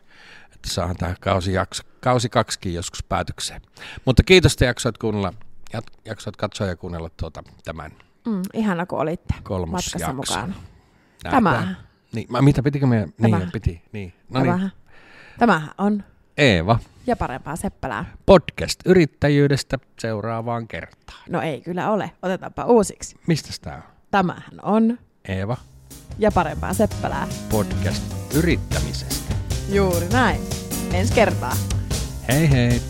että 0.55 0.69
saadaan 0.69 0.95
tämä 0.97 1.15
kausi, 1.19 1.53
jakso, 1.53 1.83
kausi 2.01 2.29
kaksikin 2.29 2.73
joskus 2.73 3.03
päätökseen. 3.03 3.61
Mutta 4.05 4.23
kiitos, 4.23 4.53
että 4.53 4.65
jaksoit, 4.65 4.97
kuunnella, 4.97 5.33
jat- 5.73 5.99
jaksoit 6.05 6.35
katsoa 6.37 6.67
ja 6.67 6.75
kuunnella 6.75 7.09
tuota, 7.09 7.43
tämän 7.65 7.91
Mm. 8.27 8.41
Ihana, 8.53 8.85
kun 8.85 8.99
olitte 8.99 9.33
matkassa 9.67 10.13
mukana. 10.13 10.53
Tämä. 11.23 11.75
Niin, 12.13 12.27
mä, 12.29 12.41
mitä 12.41 12.63
pitikö 12.63 12.85
meidän? 12.87 13.13
Niin, 13.17 13.31
Tämä. 13.31 13.49
piti. 13.53 13.81
Niin. 13.91 14.13
No 14.29 14.39
niin, 14.39 14.45
Tämähän, 14.51 14.71
tämähän 15.39 15.69
on 15.77 16.03
Eeva, 16.37 16.79
ja 17.07 17.15
parempaa 17.15 17.55
seppälää. 17.55 18.05
podcast 18.25 18.79
yrittäjyydestä 18.85 19.79
seuraavaan 19.99 20.67
kertaan. 20.67 21.19
No 21.29 21.41
ei 21.41 21.61
kyllä 21.61 21.91
ole. 21.91 22.11
Otetaanpa 22.21 22.65
uusiksi. 22.65 23.15
Mistä 23.27 23.49
tämä 23.61 23.75
on? 23.75 23.83
Tämähän 24.11 24.59
on 24.61 24.99
Eeva, 25.27 25.57
ja 26.19 26.31
parempaa 26.31 26.73
seppälää. 26.73 27.27
podcast 27.51 28.03
yrittämisestä. 28.35 29.33
Juuri 29.69 30.07
näin. 30.09 30.41
Ensi 30.93 31.13
kertaa. 31.13 31.53
Hei 32.27 32.51
hei! 32.51 32.81